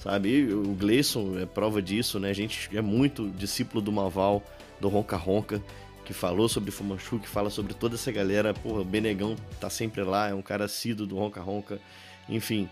sabe? 0.00 0.52
o 0.52 0.74
Gleison 0.74 1.38
é 1.38 1.46
prova 1.46 1.82
disso, 1.82 2.20
né? 2.20 2.30
A 2.30 2.34
gente 2.34 2.70
é 2.76 2.80
muito 2.80 3.28
discípulo 3.30 3.82
do 3.82 3.90
Maval, 3.90 4.42
do 4.80 4.88
Ronca 4.88 5.16
Ronca, 5.16 5.62
que 6.04 6.12
falou 6.14 6.48
sobre 6.48 6.70
Fumanchu, 6.70 7.18
que 7.18 7.28
fala 7.28 7.50
sobre 7.50 7.74
toda 7.74 7.96
essa 7.96 8.10
galera. 8.10 8.54
Porra, 8.54 8.80
o 8.80 8.84
Benegão 8.84 9.36
tá 9.60 9.68
sempre 9.68 10.02
lá, 10.02 10.28
é 10.28 10.34
um 10.34 10.40
cara 10.40 10.64
assíduo 10.64 11.06
do 11.06 11.16
Ronca 11.16 11.40
Ronca, 11.40 11.80
enfim. 12.28 12.68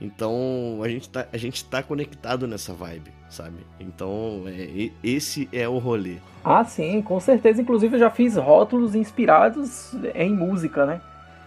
Então 0.00 0.80
a 0.82 0.88
gente, 0.88 1.08
tá, 1.08 1.26
a 1.32 1.36
gente 1.36 1.64
tá 1.64 1.82
conectado 1.82 2.46
nessa 2.46 2.72
vibe, 2.72 3.12
sabe? 3.28 3.66
Então 3.80 4.44
é, 4.46 4.90
esse 5.02 5.48
é 5.52 5.68
o 5.68 5.78
rolê. 5.78 6.16
Ah, 6.44 6.64
sim, 6.64 7.02
com 7.02 7.18
certeza. 7.18 7.60
Inclusive 7.60 7.96
eu 7.96 8.00
já 8.00 8.10
fiz 8.10 8.36
rótulos 8.36 8.94
inspirados 8.94 9.92
em 10.14 10.32
música, 10.32 10.86
né? 10.86 11.00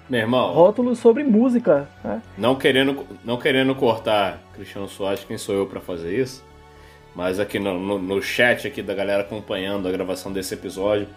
Meu 0.10 0.20
irmão. 0.20 0.52
Rótulos 0.52 1.00
sobre 1.00 1.24
música. 1.24 1.88
Né? 2.04 2.22
Não, 2.38 2.56
querendo, 2.56 3.06
não 3.24 3.38
querendo 3.38 3.74
cortar 3.74 4.40
Cristiano 4.54 4.90
Soares, 4.90 5.24
quem 5.24 5.38
sou 5.38 5.56
eu 5.56 5.66
para 5.66 5.80
fazer 5.80 6.20
isso? 6.20 6.44
Mas 7.16 7.40
aqui 7.40 7.60
no, 7.60 7.80
no, 7.80 7.98
no 7.98 8.22
chat 8.22 8.68
aqui 8.68 8.82
da 8.82 8.94
galera 8.94 9.22
acompanhando 9.22 9.88
a 9.88 9.92
gravação 9.92 10.32
desse 10.32 10.54
episódio, 10.54 11.08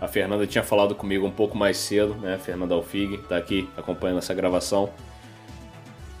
a 0.00 0.08
Fernanda 0.08 0.46
tinha 0.46 0.64
falado 0.64 0.94
comigo 0.94 1.24
um 1.26 1.30
pouco 1.30 1.56
mais 1.56 1.76
cedo, 1.76 2.14
né? 2.16 2.34
A 2.34 2.38
Fernanda 2.38 2.74
Alfig 2.74 3.18
tá 3.28 3.36
aqui 3.36 3.68
acompanhando 3.76 4.18
essa 4.18 4.34
gravação. 4.34 4.90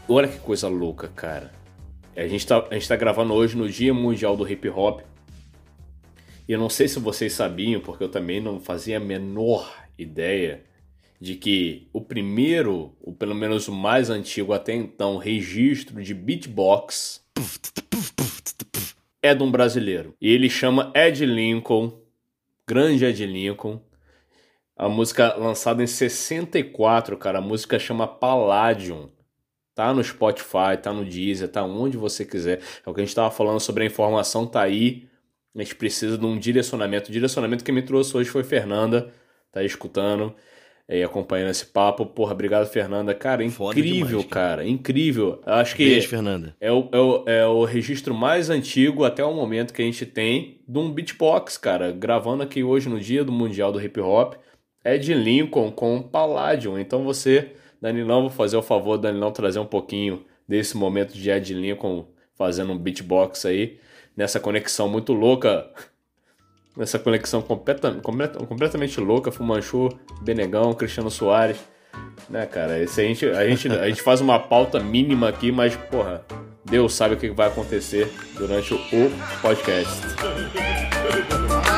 Olha 0.06 0.28
que 0.28 0.38
coisa 0.38 0.68
louca, 0.68 1.08
cara. 1.08 1.50
A 2.14 2.26
gente, 2.28 2.46
tá, 2.46 2.66
a 2.70 2.74
gente 2.74 2.86
tá 2.86 2.94
gravando 2.94 3.32
hoje 3.32 3.56
no 3.56 3.68
Dia 3.68 3.94
Mundial 3.94 4.36
do 4.36 4.48
Hip 4.48 4.68
Hop. 4.68 5.00
E 6.46 6.52
eu 6.52 6.58
não 6.58 6.68
sei 6.68 6.86
se 6.88 6.98
vocês 6.98 7.32
sabiam, 7.32 7.80
porque 7.80 8.04
eu 8.04 8.10
também 8.10 8.38
não 8.38 8.60
fazia 8.60 8.98
a 8.98 9.00
menor 9.00 9.74
ideia 9.98 10.62
de 11.18 11.36
que 11.36 11.88
o 11.90 12.02
primeiro, 12.02 12.94
ou 13.00 13.14
pelo 13.14 13.34
menos 13.34 13.66
o 13.66 13.72
mais 13.72 14.10
antigo 14.10 14.52
até 14.52 14.74
então, 14.74 15.16
registro 15.16 16.02
de 16.02 16.12
beatbox 16.12 17.24
é 19.22 19.34
de 19.34 19.42
um 19.42 19.50
brasileiro. 19.50 20.14
E 20.20 20.30
ele 20.30 20.50
chama 20.50 20.92
Ed 20.94 21.24
Lincoln, 21.24 21.98
grande 22.68 23.06
Ed 23.06 23.24
Lincoln. 23.24 23.80
A 24.76 24.86
música 24.86 25.34
lançada 25.34 25.82
em 25.82 25.86
64, 25.86 27.16
cara. 27.16 27.38
A 27.38 27.40
música 27.40 27.78
chama 27.78 28.06
Palladium. 28.06 29.08
Tá 29.74 29.92
no 29.92 30.04
Spotify, 30.04 30.76
tá 30.80 30.92
no 30.92 31.04
Deezer, 31.04 31.48
tá 31.48 31.64
onde 31.64 31.96
você 31.96 32.24
quiser. 32.24 32.60
É 32.86 32.88
o 32.88 32.94
que 32.94 33.00
a 33.00 33.04
gente 33.04 33.14
tava 33.14 33.30
falando 33.30 33.58
sobre 33.58 33.82
a 33.82 33.86
informação, 33.86 34.46
tá 34.46 34.62
aí. 34.62 35.08
A 35.54 35.58
gente 35.58 35.74
precisa 35.74 36.16
de 36.16 36.24
um 36.24 36.38
direcionamento. 36.38 37.08
O 37.10 37.12
direcionamento 37.12 37.64
que 37.64 37.72
me 37.72 37.82
trouxe 37.82 38.16
hoje 38.16 38.30
foi 38.30 38.44
Fernanda, 38.44 39.12
tá 39.50 39.60
aí 39.60 39.66
escutando 39.66 40.34
e 40.88 41.02
acompanhando 41.02 41.50
esse 41.50 41.66
papo. 41.66 42.06
Porra, 42.06 42.32
obrigado, 42.32 42.66
Fernanda. 42.66 43.14
Cara, 43.14 43.42
incrível, 43.42 44.06
demais, 44.06 44.26
cara. 44.26 44.56
cara. 44.56 44.68
Incrível. 44.68 45.40
Acho 45.46 45.74
que. 45.74 45.84
Beijo, 45.84 46.08
Fernanda. 46.08 46.54
É 46.60 46.70
o, 46.70 46.88
é, 46.92 46.98
o, 46.98 47.24
é 47.26 47.46
o 47.46 47.64
registro 47.64 48.14
mais 48.14 48.50
antigo 48.50 49.04
até 49.04 49.24
o 49.24 49.34
momento 49.34 49.72
que 49.72 49.82
a 49.82 49.84
gente 49.84 50.06
tem 50.06 50.60
de 50.68 50.78
um 50.78 50.90
beatbox, 50.90 51.56
cara. 51.56 51.90
Gravando 51.90 52.42
aqui 52.42 52.62
hoje 52.62 52.88
no 52.88 53.00
dia 53.00 53.24
do 53.24 53.32
Mundial 53.32 53.72
do 53.72 53.80
Hip 53.80 54.00
Hop. 54.00 54.34
É 54.84 54.98
de 54.98 55.14
Lincoln 55.14 55.72
com 55.72 56.02
Palladium. 56.02 56.78
Então 56.78 57.04
você 57.04 57.52
Danilão, 57.84 58.22
vou 58.22 58.30
fazer 58.30 58.56
o 58.56 58.62
favor, 58.62 58.96
Danilão, 58.96 59.30
trazer 59.30 59.58
um 59.58 59.66
pouquinho 59.66 60.24
desse 60.48 60.74
momento 60.74 61.12
de 61.12 61.28
Ed 61.28 61.52
Lincoln 61.52 62.08
fazendo 62.34 62.72
um 62.72 62.78
beatbox 62.78 63.44
aí, 63.44 63.78
nessa 64.16 64.40
conexão 64.40 64.88
muito 64.88 65.12
louca, 65.12 65.68
nessa 66.74 66.98
conexão 66.98 67.42
completa, 67.42 67.92
completa, 67.92 68.38
completamente 68.46 68.98
louca, 68.98 69.30
Fumanchu, 69.30 69.90
Benegão, 70.22 70.72
Cristiano 70.72 71.10
Soares, 71.10 71.58
né, 72.30 72.46
cara? 72.46 72.82
Esse 72.82 73.02
a 73.02 73.04
gente, 73.04 73.26
a 73.26 73.46
gente, 73.46 73.68
a 73.68 73.86
gente 73.86 74.00
faz 74.00 74.22
uma 74.22 74.38
pauta 74.38 74.80
mínima 74.80 75.28
aqui, 75.28 75.52
mas, 75.52 75.76
porra, 75.76 76.24
Deus 76.64 76.94
sabe 76.94 77.16
o 77.16 77.18
que 77.18 77.28
vai 77.32 77.48
acontecer 77.48 78.10
durante 78.38 78.72
o 78.72 78.80
podcast. 79.42 80.00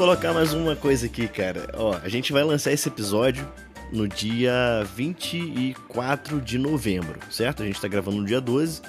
colocar 0.00 0.32
mais 0.32 0.54
uma 0.54 0.74
coisa 0.74 1.04
aqui, 1.04 1.28
cara. 1.28 1.70
Ó, 1.74 1.92
a 1.92 2.08
gente 2.08 2.32
vai 2.32 2.42
lançar 2.42 2.72
esse 2.72 2.88
episódio 2.88 3.46
no 3.92 4.08
dia 4.08 4.82
24 4.96 6.40
de 6.40 6.56
novembro, 6.56 7.20
certo? 7.30 7.62
A 7.62 7.66
gente 7.66 7.78
tá 7.78 7.86
gravando 7.86 8.16
no 8.16 8.24
dia 8.24 8.40
12, 8.40 8.80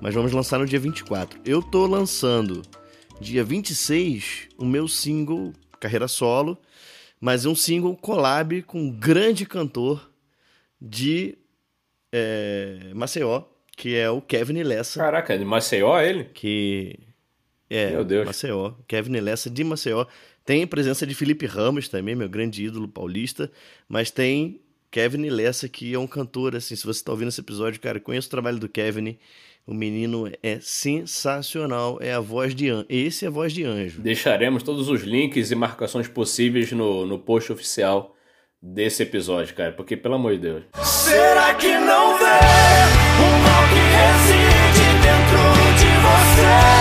mas 0.00 0.14
vamos 0.14 0.30
lançar 0.30 0.60
no 0.60 0.64
dia 0.64 0.78
24. 0.78 1.40
Eu 1.44 1.60
tô 1.60 1.88
lançando 1.88 2.62
dia 3.20 3.42
26 3.42 4.50
o 4.56 4.64
meu 4.64 4.86
single 4.86 5.52
Carreira 5.80 6.06
Solo, 6.06 6.56
mas 7.20 7.44
é 7.44 7.48
um 7.48 7.56
single 7.56 7.96
collab 7.96 8.62
com 8.62 8.78
um 8.78 8.92
grande 8.92 9.44
cantor 9.44 10.08
de 10.80 11.36
é, 12.12 12.92
Maceió, 12.94 13.42
que 13.76 13.96
é 13.96 14.08
o 14.08 14.22
Kevin 14.22 14.62
Lessa. 14.62 15.00
Caraca, 15.00 15.34
é 15.34 15.38
de 15.38 15.44
Maceió 15.44 16.00
ele? 16.00 16.26
Que 16.32 16.96
é, 17.68 17.90
Meu 17.90 18.04
Deus. 18.04 18.26
Maceió. 18.26 18.74
Kevin 18.86 19.18
Lessa 19.18 19.50
de 19.50 19.64
Maceió. 19.64 20.06
Tem 20.44 20.62
a 20.62 20.66
presença 20.66 21.06
de 21.06 21.14
Felipe 21.14 21.46
Ramos 21.46 21.88
também, 21.88 22.14
meu 22.14 22.28
grande 22.28 22.64
ídolo 22.64 22.86
paulista, 22.86 23.50
mas 23.88 24.10
tem 24.10 24.60
Kevin 24.90 25.28
Lessa, 25.30 25.68
que 25.68 25.94
é 25.94 25.98
um 25.98 26.06
cantor, 26.06 26.54
assim, 26.54 26.76
se 26.76 26.84
você 26.84 27.00
está 27.00 27.10
ouvindo 27.10 27.28
esse 27.28 27.40
episódio, 27.40 27.80
cara, 27.80 27.98
conheço 27.98 28.28
o 28.28 28.30
trabalho 28.30 28.58
do 28.58 28.68
Kevin, 28.68 29.18
o 29.66 29.72
menino 29.72 30.30
é 30.42 30.60
sensacional, 30.60 31.98
é 32.00 32.12
a 32.12 32.20
voz 32.20 32.54
de 32.54 32.68
anjo. 32.68 32.86
Esse 32.90 33.24
é 33.24 33.28
a 33.28 33.30
voz 33.30 33.54
de 33.54 33.64
anjo. 33.64 34.02
Deixaremos 34.02 34.62
todos 34.62 34.90
os 34.90 35.02
links 35.02 35.50
e 35.50 35.54
marcações 35.54 36.06
possíveis 36.06 36.70
no, 36.72 37.06
no 37.06 37.18
post 37.18 37.50
oficial 37.50 38.14
desse 38.60 39.02
episódio, 39.02 39.54
cara, 39.54 39.72
porque 39.72 39.96
pelo 39.96 40.16
amor 40.16 40.32
de 40.32 40.40
Deus. 40.40 40.64
Será 40.82 41.54
que 41.54 41.72
não 41.78 42.18
vê 42.18 42.24
o 42.24 43.38
mal 43.42 43.64
que 43.70 43.80
reside 43.96 44.84
dentro 45.02 45.42
de 45.78 45.88
você? 46.04 46.73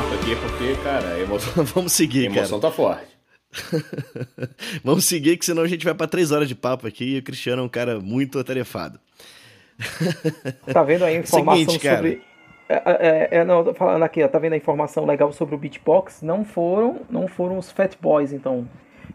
Porque, 0.00 0.74
cara, 0.82 1.06
a 1.14 1.20
emoção, 1.20 1.64
Vamos 1.74 1.92
seguir, 1.92 2.22
a 2.28 2.30
emoção 2.30 2.60
cara. 2.60 2.70
tá 2.72 2.76
forte. 2.76 3.12
Vamos 4.82 5.04
seguir, 5.04 5.36
que 5.36 5.44
senão 5.44 5.62
a 5.62 5.68
gente 5.68 5.84
vai 5.84 5.94
pra 5.94 6.06
três 6.06 6.32
horas 6.32 6.48
de 6.48 6.54
papo 6.54 6.86
aqui 6.86 7.16
e 7.16 7.18
o 7.18 7.22
Cristiano 7.22 7.62
é 7.62 7.64
um 7.64 7.68
cara 7.68 8.00
muito 8.00 8.38
atarefado. 8.38 8.98
Tá 10.72 10.82
vendo 10.82 11.04
aí 11.04 11.16
a 11.16 11.18
informação 11.20 11.56
Seguinte, 11.64 11.78
cara. 11.82 11.96
sobre. 11.96 12.22
É, 12.68 12.74
é, 12.86 13.28
é, 13.38 13.44
não, 13.44 13.58
eu 13.58 13.64
tô 13.66 13.74
falando 13.74 14.02
aqui, 14.02 14.22
ó, 14.22 14.28
tá 14.28 14.38
vendo 14.38 14.54
a 14.54 14.56
informação 14.56 15.04
legal 15.04 15.30
sobre 15.32 15.54
o 15.54 15.58
beatbox? 15.58 16.22
Não 16.22 16.44
foram, 16.44 17.00
não 17.10 17.28
foram 17.28 17.58
os 17.58 17.70
Fat 17.70 17.92
Boys, 18.00 18.32
então, 18.32 18.66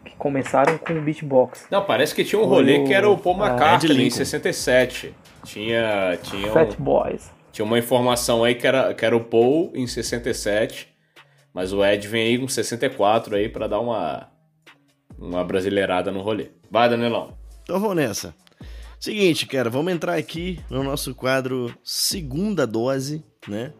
que 0.04 0.14
começaram 0.16 0.78
com 0.78 0.92
o 0.92 1.00
beatbox. 1.02 1.66
Não, 1.70 1.84
parece 1.84 2.14
que 2.14 2.24
tinha 2.24 2.40
um 2.40 2.44
rolê 2.44 2.78
o- 2.78 2.84
que 2.84 2.94
era 2.94 3.08
o 3.08 3.18
Paul 3.18 3.42
Ah, 3.42 3.46
Ed 3.46 3.50
McCartney 3.54 3.92
em 3.92 3.98
Lincoln. 4.04 4.16
67. 4.16 5.14
Tinha, 5.44 6.16
tinha, 6.22 6.52
Fat 6.52 6.76
um, 6.78 6.84
Boys. 6.84 7.30
Tinha 7.52 7.64
uma 7.64 7.78
informação 7.78 8.44
aí 8.44 8.54
que 8.54 8.66
era, 8.66 8.94
que 8.94 9.04
era 9.04 9.16
o 9.16 9.24
Paul 9.24 9.72
em 9.74 9.86
67, 9.86 10.88
mas 11.52 11.72
o 11.72 11.84
Ed 11.84 12.06
vem 12.06 12.28
aí 12.28 12.38
com 12.38 12.48
64 12.48 13.36
aí 13.36 13.48
pra 13.48 13.66
dar 13.66 13.80
uma, 13.80 14.28
uma 15.18 15.44
brasileirada 15.44 16.10
no 16.10 16.20
rolê. 16.20 16.50
Vai, 16.70 16.88
Danilão. 16.88 17.36
Então 17.62 17.80
vamos 17.80 17.96
nessa. 17.96 18.34
Seguinte, 19.00 19.46
cara, 19.46 19.70
vamos 19.70 19.92
entrar 19.92 20.16
aqui 20.16 20.60
no 20.68 20.82
nosso 20.82 21.14
quadro 21.14 21.74
Segunda 21.84 22.66
Dose, 22.66 23.24
né? 23.46 23.72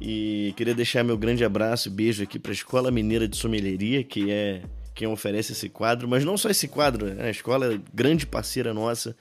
E 0.00 0.54
queria 0.56 0.74
deixar 0.74 1.04
meu 1.04 1.16
grande 1.16 1.44
abraço 1.44 1.88
e 1.88 1.92
beijo 1.92 2.22
aqui 2.22 2.38
para 2.38 2.50
a 2.50 2.54
Escola 2.54 2.90
Mineira 2.90 3.28
de 3.28 3.36
Sommelieria, 3.36 4.02
que 4.02 4.30
é 4.30 4.62
quem 4.94 5.06
oferece 5.06 5.52
esse 5.52 5.68
quadro, 5.68 6.08
mas 6.08 6.24
não 6.24 6.36
só 6.36 6.50
esse 6.50 6.68
quadro, 6.68 7.06
né? 7.06 7.26
a 7.26 7.30
escola 7.30 7.74
é 7.74 7.80
grande 7.94 8.26
parceira 8.26 8.74
nossa, 8.74 9.16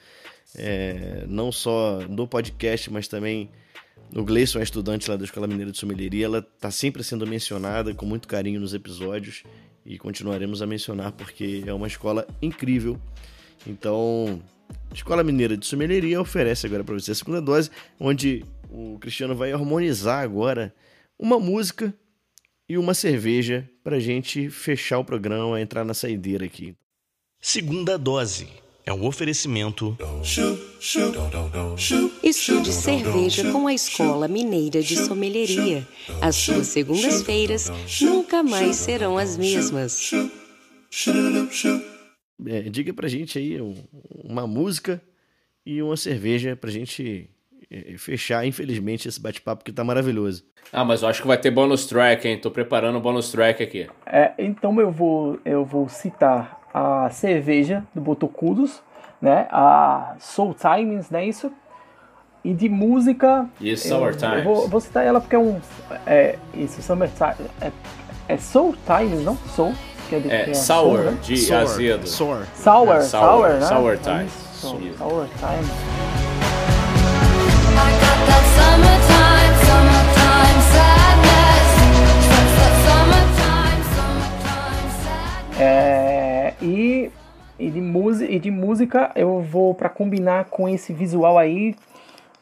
é, 0.56 1.26
não 1.28 1.52
só 1.52 2.00
do 2.00 2.28
podcast, 2.28 2.92
mas 2.92 3.08
também 3.08 3.50
o 4.16 4.24
Gleison 4.24 4.60
é 4.60 4.64
estudante 4.64 5.10
lá 5.10 5.16
da 5.16 5.24
Escola 5.24 5.48
Mineira 5.48 5.72
de 5.72 5.78
Sommelieria, 5.78 6.26
ela 6.26 6.42
tá 6.42 6.72
sempre 6.72 7.04
sendo 7.04 7.28
mencionada 7.28 7.94
com 7.94 8.06
muito 8.06 8.28
carinho 8.28 8.60
nos 8.60 8.74
episódios 8.74 9.44
e 9.86 9.98
continuaremos 9.98 10.62
a 10.62 10.68
mencionar 10.68 11.12
porque 11.12 11.64
é 11.66 11.74
uma 11.74 11.88
escola 11.88 12.28
incrível. 12.42 13.00
Então, 13.68 14.42
Escola 14.94 15.24
Mineira 15.24 15.56
de 15.56 15.66
Sommelieria 15.66 16.20
oferece 16.20 16.66
agora 16.66 16.84
para 16.84 16.96
você 16.96 17.12
a 17.12 17.16
segunda 17.16 17.42
dose, 17.42 17.70
onde 18.00 18.44
o 18.70 18.98
Cristiano 19.00 19.36
vai 19.36 19.52
harmonizar 19.52 20.24
agora 20.24 20.74
uma 21.18 21.40
música 21.40 21.94
e 22.68 22.78
uma 22.78 22.94
cerveja 22.94 23.70
pra 23.84 24.00
gente 24.00 24.50
fechar 24.50 25.00
o 25.00 25.06
programa, 25.06 25.62
entrar 25.62 25.84
na 25.84 25.94
saideira 25.94 26.46
aqui. 26.46 26.76
Segunda 27.40 27.98
dose 27.98 28.48
é 28.90 28.94
um 28.94 29.06
oferecimento 29.06 29.96
Estude 32.24 32.74
cerveja 32.74 33.52
com 33.52 33.68
a 33.68 33.74
Escola 33.74 34.28
Mineira 34.28 34.82
de 34.82 34.96
Sommelieria. 34.98 35.88
As 36.20 36.36
suas 36.36 36.68
segundas-feiras 36.68 37.72
nunca 38.02 38.42
mais 38.42 38.76
serão 38.78 39.18
as 39.18 39.38
mesmas. 39.38 40.10
É, 42.48 42.62
diga 42.64 42.92
pra 42.94 43.08
gente 43.08 43.38
aí 43.38 43.62
um- 43.62 43.76
uma 44.24 44.48
música 44.48 45.00
e 45.66 45.82
uma 45.84 45.96
cerveja 45.98 46.56
pra 46.56 46.72
gente 46.72 47.30
é, 47.72 47.96
fechar, 48.00 48.44
infelizmente, 48.48 49.08
esse 49.08 49.22
bate-papo 49.22 49.64
que 49.64 49.72
tá 49.72 49.84
maravilhoso. 49.84 50.44
Ah, 50.74 50.84
mas 50.84 51.04
eu 51.04 51.08
acho 51.08 51.22
que 51.22 51.28
vai 51.28 51.38
ter 51.38 51.52
bônus 51.52 51.86
track, 51.86 52.28
hein? 52.28 52.40
Tô 52.40 52.50
preparando 52.50 52.98
o 52.98 53.02
bônus 53.02 53.32
track 53.32 53.62
aqui. 53.62 53.88
É, 54.08 54.32
então 54.40 54.80
eu 54.82 54.92
vou, 54.92 55.40
eu 55.46 55.64
vou 55.64 55.88
citar 55.88 56.59
a 56.74 57.10
cerveja 57.12 57.84
do 57.94 58.02
Botocudos, 58.02 58.82
né? 59.22 59.48
A 59.52 60.14
Soul 60.20 60.54
Times, 60.56 61.10
não 61.10 61.20
é 61.20 61.26
isso? 61.26 61.52
E 62.44 62.54
de 62.54 62.70
música. 62.70 63.46
E 63.60 63.70
eu- 63.72 63.78
Summer 63.78 64.16
Times. 64.16 64.38
Eu 64.38 64.44
vou, 64.44 64.68
vou 64.70 64.80
citar 64.80 65.06
ela 65.06 65.20
porque 65.20 65.36
é 65.36 65.40
um. 65.40 65.60
É, 66.08 66.38
isso, 66.54 66.82
Summer 66.82 67.10
Times. 67.10 67.50
É, 67.62 67.72
é 68.30 68.38
Soul 68.38 68.76
Times, 68.86 69.24
não? 69.26 69.36
Soul? 69.56 69.74
Que 70.08 70.16
é, 70.16 70.20
de, 70.20 70.32
É, 70.32 70.44
que 70.46 70.56
sour, 70.56 70.98
soul, 70.98 70.98
né? 71.12 71.18
de 71.22 71.38
Sour, 71.38 71.62
azedo. 71.62 72.08
Sour. 72.08 72.46
Sour, 72.56 72.96
É, 72.96 73.02
sour, 73.02 73.22
sour, 73.22 73.50
né? 73.50 73.62
sour 73.62 73.98
Times. 73.98 74.34
Isso, 74.56 74.76
Isso. 74.82 74.98
Sour 74.98 75.28
Times. 75.38 75.70
I 77.72 77.92
got 77.92 78.20
that 78.26 78.46
summertime, 78.56 79.54
summertime 79.68 80.60
sadness. 80.74 81.70
Summertime, 82.86 83.82
summertime 83.96 84.90
sadness. 85.04 85.60
É, 85.60 86.29
e, 86.62 87.10
e, 87.58 87.70
de 87.70 87.82
música, 87.82 88.32
e 88.32 88.40
de 88.40 88.52
música 88.52 89.12
eu 89.16 89.42
vou 89.42 89.74
pra 89.74 89.90
combinar 89.90 90.46
com 90.46 90.68
esse 90.70 90.94
visual 90.94 91.38
aí. 91.38 91.76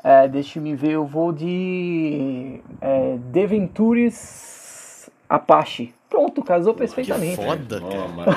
É, 0.03 0.27
deixa 0.27 0.59
eu 0.59 0.63
me 0.63 0.75
ver, 0.75 0.91
eu 0.91 1.05
vou 1.05 1.33
de 1.33 2.59
é, 2.81 3.17
The 3.33 3.47
Ventures 3.47 5.09
Apache. 5.29 5.93
Pronto, 6.09 6.41
casou 6.41 6.73
Que 6.73 6.79
perfeitamente. 6.79 7.35
foda, 7.35 7.81
Ó, 7.83 7.89
cara. 7.89 8.07
mano. 8.07 8.35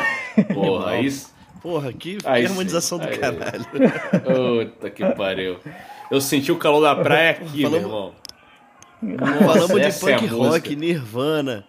Porra, 0.55 0.97
isso. 1.01 1.33
Porra, 1.63 1.93
que 1.93 2.19
Aí 2.25 2.43
sim. 2.43 2.49
harmonização 2.49 2.99
do 2.99 3.07
Aí. 3.07 3.17
caralho. 3.19 3.65
Puta 4.75 4.91
que 4.91 5.05
pariu. 5.15 5.59
Eu 6.11 6.21
senti 6.21 6.51
o 6.51 6.57
calor 6.57 6.81
da 6.81 6.97
praia 6.97 7.31
aqui, 7.33 7.59
meu 7.61 7.71
Falamos- 7.71 8.13
irmão. 9.03 9.39
Falamos 9.47 9.71
de 9.81 9.81
essa 9.87 10.11
é 10.11 10.15
punk 10.19 10.31
música. 10.31 10.49
rock, 10.51 10.77
Nirvana, 10.77 11.65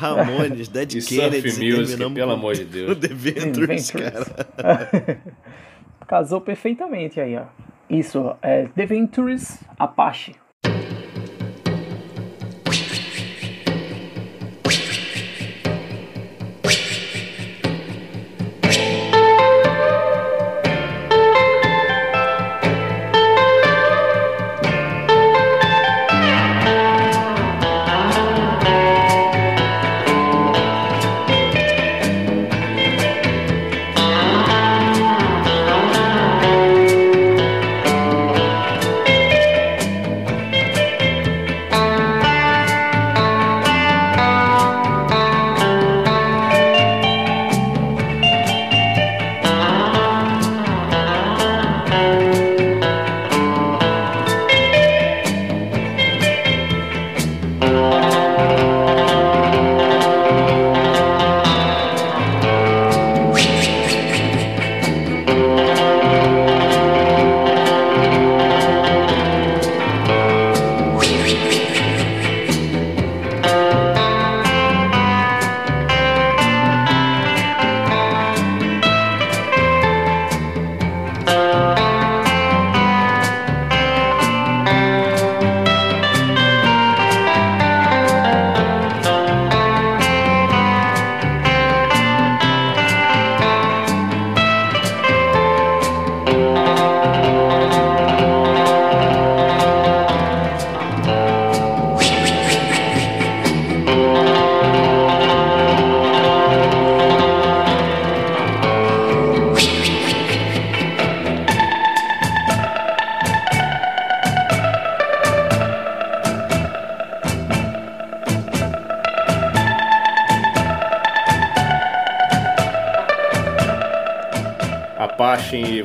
Ramones, 0.00 0.68
Dead 0.72 0.94
E 0.94 1.02
Kennedys 1.02 1.54
surf 1.54 1.64
e 1.64 1.70
music, 1.70 1.86
terminamos 1.88 2.14
pelo 2.14 2.32
amor 2.32 2.54
de 2.54 2.62
o 2.62 2.66
Deus. 2.66 2.98
The 3.00 3.08
Ventures, 3.08 3.90
cara. 3.90 5.18
Casou 6.08 6.40
perfeitamente 6.40 7.20
aí, 7.20 7.36
ó. 7.36 7.44
Isso, 7.88 8.34
é 8.42 8.66
The 8.74 8.86
Ventures 8.86 9.58
Apache. 9.78 10.34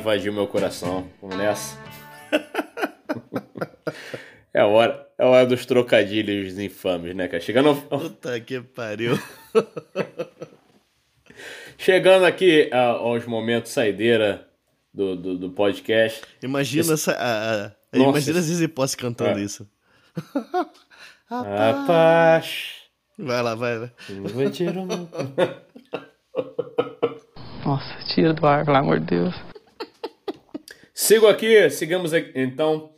Invadiu 0.06 0.32
meu 0.32 0.46
coração. 0.46 1.08
Vamos 1.20 1.36
nessa. 1.36 1.76
é 4.54 4.60
a 4.60 4.66
hora. 4.68 5.04
é 5.18 5.24
hora 5.24 5.44
dos 5.46 5.66
trocadilhos 5.66 6.56
infames, 6.60 7.14
né, 7.16 7.26
cara? 7.26 7.42
Chegando, 7.42 7.70
ao- 7.70 7.74
Puta 8.00 8.38
que 8.38 8.60
pariu. 8.60 9.18
chegando 11.76 12.24
aqui 12.24 12.70
aos 12.72 13.26
momentos 13.26 13.72
saideira 13.72 14.46
do, 14.94 15.16
do, 15.16 15.36
do 15.38 15.50
podcast. 15.50 16.22
Imagina 16.40 16.94
essa. 16.94 17.12
A, 17.12 17.64
a- 17.66 17.72
imagina 17.92 18.38
a 18.38 18.42
Zizi 18.42 18.68
Posse 18.68 18.96
cantando 18.96 19.40
É. 19.40 19.42
isso. 19.42 19.68
A 21.28 21.84
paz. 21.88 22.74
Vai 23.18 23.42
lá, 23.42 23.56
vai, 23.56 23.78
vai. 23.80 23.90
Vou 24.32 24.48
tirar 24.48 24.78
uma- 24.78 25.08
Nossa, 27.66 28.14
tira 28.14 28.32
do 28.32 28.46
ar, 28.46 28.64
pelo 28.64 28.76
amor 28.76 29.00
de 29.00 29.06
Deus. 29.06 29.34
Sigo 31.06 31.28
aqui, 31.28 31.70
sigamos 31.70 32.12
aqui, 32.12 32.32
então, 32.34 32.92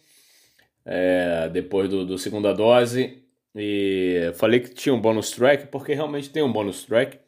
é, 0.82 1.46
depois 1.50 1.90
do, 1.90 2.06
do 2.06 2.16
segunda 2.16 2.54
dose. 2.54 3.22
E 3.54 4.32
falei 4.36 4.60
que 4.60 4.72
tinha 4.72 4.94
um 4.94 5.00
bônus 5.00 5.30
track, 5.30 5.66
porque 5.66 5.92
realmente 5.92 6.30
tem 6.30 6.42
um 6.42 6.50
bônus 6.50 6.86
track. 6.86 7.18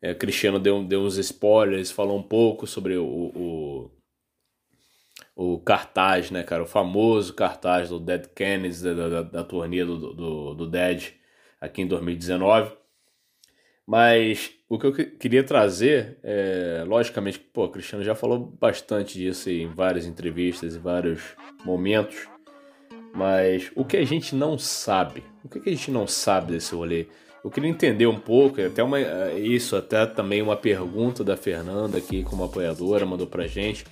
É, 0.00 0.14
Cristiano 0.14 0.60
deu, 0.60 0.84
deu 0.84 1.00
uns 1.00 1.16
spoilers, 1.16 1.90
falou 1.90 2.16
um 2.16 2.22
pouco 2.22 2.64
sobre 2.64 2.96
o, 2.96 3.04
o, 3.04 3.90
o 5.34 5.58
cartaz, 5.58 6.30
né, 6.30 6.44
cara? 6.44 6.62
O 6.62 6.66
famoso 6.66 7.34
cartaz 7.34 7.88
do 7.88 7.98
Dead 7.98 8.28
Kennedys, 8.28 8.80
da, 8.80 8.94
da, 8.94 9.22
da 9.22 9.42
turnê 9.42 9.84
do, 9.84 10.14
do, 10.14 10.54
do 10.54 10.70
Dead 10.70 11.08
aqui 11.60 11.82
em 11.82 11.88
2019. 11.88 12.70
Mas 13.84 14.57
o 14.68 14.78
que 14.78 14.86
eu 14.86 14.92
que- 14.92 15.04
queria 15.06 15.42
trazer, 15.42 16.18
é, 16.22 16.84
logicamente, 16.86 17.38
pô, 17.38 17.64
o 17.64 17.68
Cristiano 17.68 18.04
já 18.04 18.14
falou 18.14 18.38
bastante 18.60 19.18
disso 19.18 19.48
em 19.50 19.66
várias 19.66 20.06
entrevistas 20.06 20.74
e 20.74 20.78
vários 20.78 21.20
momentos, 21.64 22.28
mas 23.14 23.70
o 23.74 23.84
que 23.84 23.96
a 23.96 24.04
gente 24.04 24.34
não 24.34 24.58
sabe, 24.58 25.22
o 25.44 25.48
que 25.48 25.58
a 25.68 25.72
gente 25.72 25.90
não 25.90 26.06
sabe 26.06 26.52
desse 26.52 26.74
rolê? 26.74 27.06
Eu 27.42 27.50
queria 27.50 27.70
entender 27.70 28.06
um 28.06 28.18
pouco, 28.18 28.60
até 28.60 28.82
uma, 28.82 28.98
eh, 29.00 29.38
isso, 29.38 29.74
até 29.76 30.04
também 30.04 30.42
uma 30.42 30.56
pergunta 30.56 31.22
da 31.24 31.36
Fernanda 31.36 31.96
aqui 31.96 32.22
como 32.22 32.44
apoiadora, 32.44 33.06
mandou 33.06 33.26
pra 33.26 33.46
gente. 33.46 33.84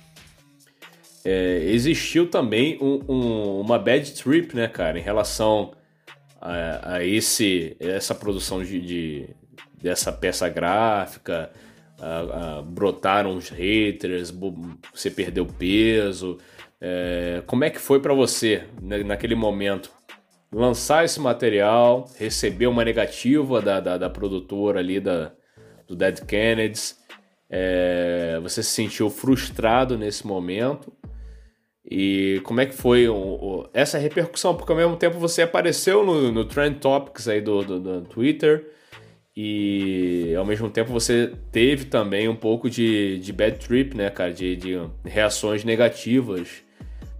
É, 1.25 1.63
existiu 1.63 2.29
também 2.29 2.77
um- 2.81 3.01
um- 3.09 3.59
uma 3.61 3.79
bad 3.79 4.11
trip, 4.13 4.55
né, 4.55 4.67
cara, 4.67 4.99
em 4.99 5.01
relação 5.01 5.73
a, 6.39 6.95
a 6.97 7.05
esse, 7.05 7.75
essa 7.79 8.13
produção 8.13 8.63
de, 8.63 8.79
de- 8.79 9.29
dessa 9.81 10.11
peça 10.11 10.49
gráfica, 10.49 11.51
brotaram 12.65 13.35
os 13.35 13.49
haters, 13.49 14.33
você 14.93 15.09
perdeu 15.09 15.45
peso. 15.45 16.37
É, 16.79 17.41
como 17.47 17.63
é 17.63 17.69
que 17.69 17.79
foi 17.79 17.99
pra 17.99 18.13
você 18.13 18.63
né, 18.81 19.03
naquele 19.03 19.35
momento? 19.35 19.91
Lançar 20.51 21.03
esse 21.03 21.19
material, 21.19 22.09
receber 22.17 22.67
uma 22.67 22.85
negativa 22.85 23.61
da, 23.61 23.79
da, 23.79 23.97
da 23.97 24.09
produtora 24.09 24.79
ali 24.79 24.99
da, 24.99 25.31
do 25.87 25.95
Dead 25.95 26.23
Kennedys. 26.25 26.97
É, 27.49 28.39
você 28.41 28.61
se 28.61 28.69
sentiu 28.71 29.09
frustrado 29.09 29.97
nesse 29.97 30.25
momento? 30.27 30.93
E 31.89 32.41
como 32.43 32.59
é 32.61 32.65
que 32.65 32.73
foi 32.73 33.07
o- 33.07 33.15
o- 33.15 33.69
essa 33.73 33.97
repercussão? 33.97 34.55
Porque 34.55 34.71
ao 34.71 34.77
mesmo 34.77 34.97
tempo 34.97 35.17
você 35.17 35.41
apareceu 35.41 36.05
no, 36.05 36.31
no 36.31 36.45
Trend 36.45 36.79
Topics 36.79 37.27
aí 37.27 37.41
do, 37.41 37.63
do, 37.63 37.79
do 37.79 38.01
Twitter 38.01 38.69
e 39.39 40.33
ao 40.35 40.43
mesmo 40.43 40.67
tempo 40.67 40.91
você 40.91 41.31
teve 41.51 41.85
também 41.85 42.27
um 42.27 42.35
pouco 42.35 42.67
de, 42.67 43.19
de 43.19 43.31
bad 43.31 43.59
trip, 43.59 43.95
né, 43.95 44.09
cara? 44.09 44.33
De, 44.33 44.55
de 44.55 44.89
reações 45.05 45.63
negativas 45.63 46.63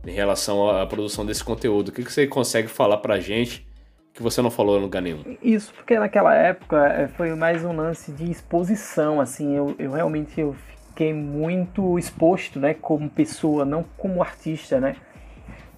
em 0.03 0.13
relação 0.13 0.67
à, 0.67 0.83
produção 0.87 1.23
desse 1.23 1.43
conteúdo. 1.43 1.89
O 1.89 1.91
que, 1.91 2.03
que 2.03 2.11
você 2.11 2.25
consegue 2.25 2.67
falar 2.67 2.97
pra 2.97 3.19
gente 3.19 3.67
que 4.15 4.23
você 4.23 4.41
não 4.41 4.49
falou 4.49 4.79
em 4.79 4.81
lugar 4.81 4.99
nenhum? 4.99 5.37
Isso, 5.43 5.71
porque 5.75 5.99
naquela 5.99 6.33
época 6.33 6.87
é, 6.87 7.07
foi 7.07 7.35
mais 7.35 7.63
um 7.63 7.75
lance 7.75 8.11
de 8.11 8.31
exposição, 8.31 9.21
assim, 9.21 9.55
eu, 9.55 9.75
eu 9.77 9.91
realmente 9.91 10.41
eu 10.41 10.55
fiquei 10.87 11.13
muito 11.13 11.99
exposto, 11.99 12.59
né, 12.59 12.73
como 12.73 13.07
pessoa, 13.11 13.63
não 13.63 13.85
como 13.95 14.23
artista, 14.23 14.79
né, 14.79 14.95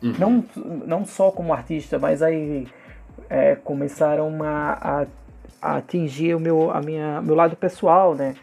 não, 0.02 0.46
não 0.88 1.04
só 1.04 1.32
como 1.32 1.52
artista, 1.52 2.00
mas 2.00 2.22
aí 2.22 2.66
é, 3.30 3.56
começaram 3.56 4.42
a, 4.42 4.78
a, 4.82 5.02
a 5.02 5.06
atingir 5.62 6.36
o 6.36 6.40
meu, 6.40 6.72
a 6.72 6.82
minha, 6.82 7.22
meu 7.22 7.36
lado 7.36 7.56
pessoal, 7.56 8.16
né, 8.16 8.36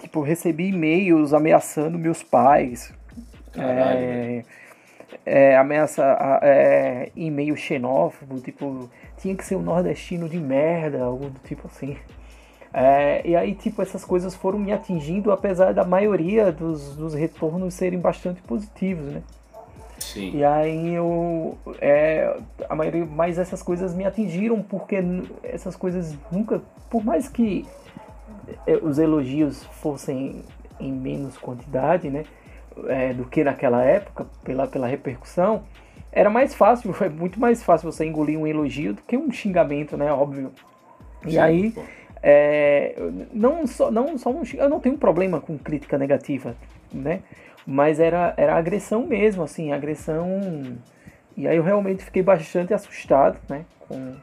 tipo, 0.00 0.20
recebi 0.20 0.68
e-mails 0.68 1.32
ameaçando 1.32 1.98
meus 1.98 2.22
pais, 2.22 2.92
Caralho, 3.52 3.98
é, 3.98 4.44
é, 5.24 5.56
ameaça, 5.56 6.02
é, 6.42 7.10
e-mail 7.16 7.56
xenófobo, 7.56 8.40
tipo, 8.40 8.88
tinha 9.18 9.34
que 9.34 9.44
ser 9.44 9.56
um 9.56 9.62
nordestino 9.62 10.28
de 10.28 10.38
merda, 10.38 11.04
algo 11.04 11.30
do 11.30 11.38
tipo 11.40 11.66
assim. 11.66 11.96
É, 12.72 13.26
e 13.26 13.34
aí, 13.34 13.54
tipo, 13.54 13.82
essas 13.82 14.04
coisas 14.04 14.34
foram 14.34 14.58
me 14.58 14.72
atingindo, 14.72 15.32
apesar 15.32 15.74
da 15.74 15.84
maioria 15.84 16.52
dos, 16.52 16.94
dos 16.96 17.14
retornos 17.14 17.74
serem 17.74 17.98
bastante 17.98 18.40
positivos, 18.42 19.12
né? 19.12 19.22
Sim. 20.12 20.36
E 20.36 20.44
aí 20.44 20.94
eu. 20.94 21.56
É, 21.80 22.36
a 22.68 22.74
maioria, 22.74 23.06
mas 23.06 23.38
essas 23.38 23.62
coisas 23.62 23.94
me 23.94 24.04
atingiram 24.04 24.62
porque 24.62 24.96
essas 25.42 25.76
coisas 25.76 26.16
nunca. 26.30 26.62
Por 26.88 27.04
mais 27.04 27.28
que 27.28 27.66
é, 28.66 28.76
os 28.76 28.98
elogios 28.98 29.64
fossem 29.80 30.42
em 30.78 30.92
menos 30.92 31.36
quantidade, 31.36 32.10
né? 32.10 32.24
é, 32.88 33.12
do 33.12 33.24
que 33.24 33.42
naquela 33.44 33.82
época, 33.82 34.26
pela, 34.44 34.66
pela 34.66 34.86
repercussão, 34.86 35.62
era 36.12 36.30
mais 36.30 36.54
fácil, 36.54 36.92
foi 36.94 37.08
muito 37.08 37.40
mais 37.40 37.62
fácil 37.62 37.90
você 37.90 38.04
engolir 38.04 38.38
um 38.38 38.46
elogio 38.46 38.94
do 38.94 39.02
que 39.02 39.16
um 39.16 39.30
xingamento, 39.30 39.96
né? 39.96 40.12
Óbvio. 40.12 40.52
E 41.26 41.32
Sim, 41.32 41.38
aí, 41.38 41.70
pô. 41.72 41.82
é, 42.22 42.94
não 43.32 43.66
só, 43.66 43.90
não 43.90 44.16
só 44.16 44.30
um, 44.30 44.42
eu 44.54 44.68
não 44.68 44.80
tenho 44.80 44.96
problema 44.96 45.40
com 45.40 45.58
crítica 45.58 45.98
negativa, 45.98 46.54
né? 46.92 47.20
Mas 47.66 48.00
era, 48.00 48.34
era 48.36 48.56
agressão 48.56 49.06
mesmo, 49.06 49.42
assim, 49.42 49.72
agressão. 49.72 50.78
E 51.36 51.46
aí 51.46 51.56
eu 51.56 51.62
realmente 51.62 52.04
fiquei 52.04 52.22
bastante 52.22 52.74
assustado, 52.74 53.38
né? 53.48 53.64
Com, 53.80 54.16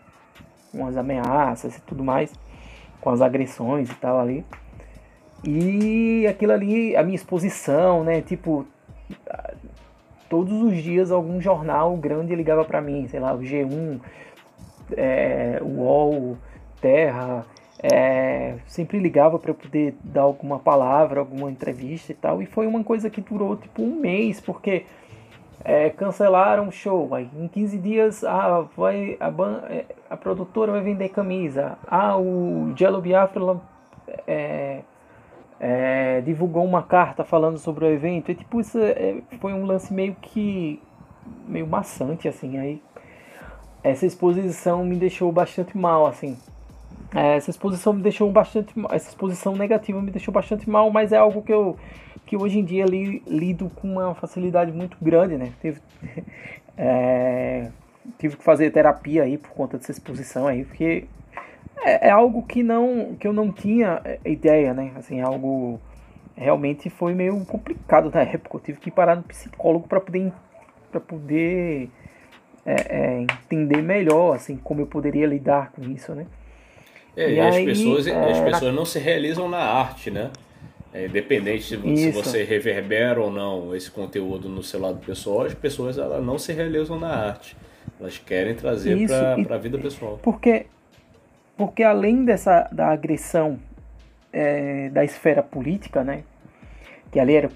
com 0.72 0.88
as 0.88 0.98
ameaças 0.98 1.78
e 1.78 1.82
tudo 1.82 2.04
mais, 2.04 2.34
com 3.02 3.10
as 3.10 3.22
agressões 3.22 3.90
e 3.90 3.96
tal 3.96 4.20
ali. 4.20 4.46
E 5.44 6.26
aquilo 6.28 6.52
ali, 6.52 6.96
a 6.96 7.04
minha 7.04 7.16
exposição, 7.16 8.04
né? 8.04 8.22
Tipo, 8.22 8.66
todos 10.30 10.62
os 10.62 10.76
dias 10.82 11.12
algum 11.12 11.40
jornal 11.40 11.96
grande 11.96 12.36
ligava 12.36 12.66
pra 12.66 12.82
mim, 12.82 13.08
sei 13.08 13.20
lá, 13.20 13.34
o 13.34 13.40
G1, 13.40 14.00
é, 14.96 15.60
o 15.62 15.82
UOL, 15.82 16.38
Terra, 16.82 17.46
é, 17.82 18.56
sempre 18.66 19.00
ligava 19.00 19.38
para 19.38 19.54
poder 19.54 19.96
dar 20.04 20.22
alguma 20.22 20.58
palavra, 20.60 21.20
alguma 21.20 21.50
entrevista 21.52 22.12
e 22.12 22.16
tal. 22.16 22.42
E 22.42 22.46
foi 22.46 22.66
uma 22.68 22.84
coisa 22.84 23.10
que 23.10 23.22
durou 23.22 23.56
tipo 23.56 23.84
um 23.84 24.00
mês, 24.00 24.42
porque 24.42 24.86
é, 25.64 25.90
cancelaram 25.90 26.68
o 26.68 26.72
show. 26.72 27.14
Aí 27.14 27.30
em 27.36 27.48
15 27.48 27.78
dias 27.78 28.24
ah, 28.24 28.66
vai, 28.76 29.18
a, 29.20 29.30
ban- 29.30 29.64
é, 29.70 29.86
a 30.10 30.18
produtora 30.18 30.72
vai 30.72 30.82
vender 30.82 31.10
camisa. 31.10 31.78
Ah, 31.88 32.18
o 32.18 32.74
Jello 32.76 33.02
Biafra 33.02 33.58
é, 34.26 34.80
é, 35.60 36.22
divulgou 36.22 36.64
uma 36.64 36.84
carta 36.84 37.24
falando 37.24 37.58
sobre 37.58 37.86
o 37.86 37.90
evento. 37.90 38.32
E 38.32 38.36
tipo, 38.36 38.60
isso 38.60 38.80
é, 38.80 39.22
foi 39.40 39.54
um 39.54 39.66
lance 39.66 39.94
meio 39.94 40.16
que 40.16 40.82
meio 41.48 41.68
maçante, 41.68 42.28
assim. 42.28 42.58
Aí 42.58 42.82
essa 43.84 44.06
exposição 44.06 44.84
me 44.84 44.96
deixou 44.96 45.32
bastante 45.32 45.78
mal, 45.78 46.08
assim. 46.08 46.38
Essa 47.14 47.50
exposição 47.50 47.94
me 47.94 48.02
deixou 48.02 48.30
bastante 48.32 48.74
essa 48.92 49.10
exposição 49.10 49.56
negativa 49.56 50.02
me 50.02 50.12
deixou 50.12 50.34
bastante 50.34 50.70
mal 50.70 50.92
mas 50.92 51.14
é 51.14 51.18
algo 51.18 51.42
que 51.42 51.54
eu 51.54 51.78
que 52.26 52.36
hoje 52.36 52.60
em 52.60 52.66
dia 52.66 52.86
li, 52.86 53.24
lido 53.26 53.72
com 53.76 53.94
uma 53.94 54.14
facilidade 54.14 54.74
muito 54.74 54.98
grande 55.02 55.38
né? 55.38 55.54
Tive, 55.62 55.80
é, 56.78 57.72
tive 58.20 58.36
que 58.36 58.44
fazer 58.44 58.72
terapia 58.72 59.24
aí 59.24 59.38
por 59.38 59.52
conta 59.52 59.78
dessa 59.78 59.92
exposição 59.92 60.48
aí 60.48 60.66
porque 60.66 61.06
é, 61.82 62.10
é 62.10 62.12
algo 62.12 62.44
que 62.44 62.62
não 62.62 63.16
que 63.18 63.26
eu 63.26 63.32
não 63.32 63.54
tinha 63.54 64.02
é, 64.04 64.20
ideia 64.26 64.74
né? 64.74 64.92
Assim 64.98 65.22
é 65.22 65.24
algo 65.24 65.80
realmente 66.36 66.90
foi 66.90 67.14
meio 67.14 67.44
complicado 67.46 68.12
na 68.14 68.22
época. 68.28 68.58
Eu 68.58 68.62
tive 68.62 68.80
que 68.80 68.92
parar 68.92 69.16
no 69.16 69.24
psicólogo 69.24 69.88
para 69.88 70.02
poder 70.02 70.34
para 70.92 71.00
poder 71.00 71.90
é, 72.66 72.76
é, 72.90 73.22
entender 73.22 73.82
melhor 73.82 74.36
assim 74.36 74.58
como 74.58 74.82
eu 74.82 74.88
poderia 74.88 75.26
lidar 75.26 75.72
com 75.72 75.82
isso 75.84 76.14
né 76.14 76.26
É, 77.18 77.32
E 77.32 77.34
e 77.34 77.40
as 77.40 77.56
aí, 77.56 77.66
pessoas, 77.66 78.08
é, 78.08 78.32
as 78.32 78.40
pessoas 78.40 78.74
não 78.74 78.86
se 78.86 79.00
realizam 79.00 79.50
na 79.50 79.58
arte, 79.58 80.12
né? 80.12 80.30
É, 80.94 81.06
independente 81.06 81.64
se, 81.64 81.98
se 81.98 82.12
você 82.12 82.44
reverbera 82.44 83.20
ou 83.20 83.32
não 83.32 83.76
esse 83.76 83.92
conteúdo 83.92 84.48
no 84.48 84.64
seu 84.64 84.80
lado 84.80 85.00
pessoal, 85.06 85.42
as 85.42 85.54
pessoas 85.54 85.98
elas 85.98 86.24
não 86.24 86.38
se 86.38 86.54
realizam 86.54 87.00
na 87.00 87.10
arte. 87.10 87.58
Elas 88.00 88.18
querem 88.18 88.56
trazer 88.56 88.96
para 89.46 89.56
a 89.56 89.58
vida 89.58 89.78
pessoal. 89.78 90.20
Porque, 90.22 90.68
porque 91.58 91.84
além 91.84 92.24
dessa 92.24 92.70
da 92.72 92.90
agressão 92.90 93.60
é, 94.32 94.90
da 94.90 95.04
esfera 95.04 95.42
política, 95.42 96.04
né? 96.04 96.24
Que 97.12 97.20
ali 97.20 97.36
era, 97.36 97.50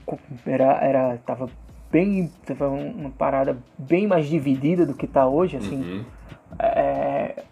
era, 0.46 0.80
era 0.82 1.18
tava 1.26 1.50
bem 1.92 2.32
foi 2.46 2.68
uma 2.68 3.10
parada 3.10 3.58
bem 3.78 4.08
mais 4.08 4.28
dividida 4.28 4.86
do 4.86 4.94
que 4.94 5.06
tá 5.06 5.28
hoje, 5.28 5.58
assim. 5.58 5.82
Uhum. 5.82 6.06
É, 6.60 7.44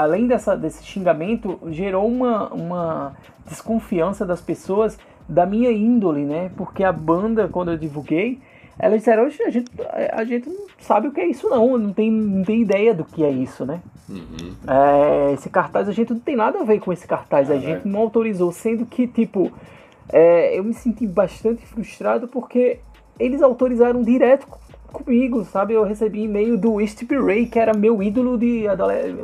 além 0.00 0.26
dessa, 0.26 0.56
desse 0.56 0.84
xingamento, 0.84 1.58
gerou 1.68 2.06
uma, 2.06 2.48
uma 2.48 3.16
desconfiança 3.46 4.24
das 4.24 4.40
pessoas 4.40 4.98
da 5.28 5.44
minha 5.44 5.70
índole, 5.70 6.24
né? 6.24 6.50
Porque 6.56 6.82
a 6.82 6.92
banda, 6.92 7.48
quando 7.48 7.70
eu 7.70 7.78
divulguei, 7.78 8.40
elas 8.78 9.00
disseram, 9.00 9.26
"Oxe, 9.26 9.42
a 9.42 9.50
gente, 9.50 9.70
a 10.12 10.24
gente 10.24 10.48
não 10.48 10.66
sabe 10.78 11.08
o 11.08 11.12
que 11.12 11.20
é 11.20 11.26
isso 11.26 11.48
não, 11.50 11.76
não 11.76 11.92
tem, 11.92 12.10
não 12.10 12.42
tem 12.42 12.62
ideia 12.62 12.94
do 12.94 13.04
que 13.04 13.22
é 13.22 13.30
isso, 13.30 13.66
né? 13.66 13.80
Uhum. 14.08 14.54
É, 14.66 15.32
esse 15.34 15.50
cartaz, 15.50 15.88
a 15.88 15.92
gente 15.92 16.12
não 16.12 16.20
tem 16.20 16.34
nada 16.34 16.60
a 16.60 16.64
ver 16.64 16.80
com 16.80 16.92
esse 16.92 17.06
cartaz, 17.06 17.50
a 17.50 17.58
gente 17.58 17.86
não 17.86 18.00
autorizou, 18.00 18.50
sendo 18.50 18.86
que, 18.86 19.06
tipo, 19.06 19.52
é, 20.08 20.58
eu 20.58 20.64
me 20.64 20.72
senti 20.72 21.06
bastante 21.06 21.64
frustrado 21.66 22.26
porque 22.26 22.80
eles 23.18 23.42
autorizaram 23.42 24.02
direto 24.02 24.48
comigo, 24.90 25.44
sabe? 25.44 25.74
Eu 25.74 25.84
recebi 25.84 26.22
e-mail 26.22 26.58
do 26.58 26.84
Steve 26.86 27.18
Ray, 27.18 27.46
que 27.46 27.58
era 27.58 27.72
meu 27.72 28.02
ídolo 28.02 28.36
de, 28.36 28.64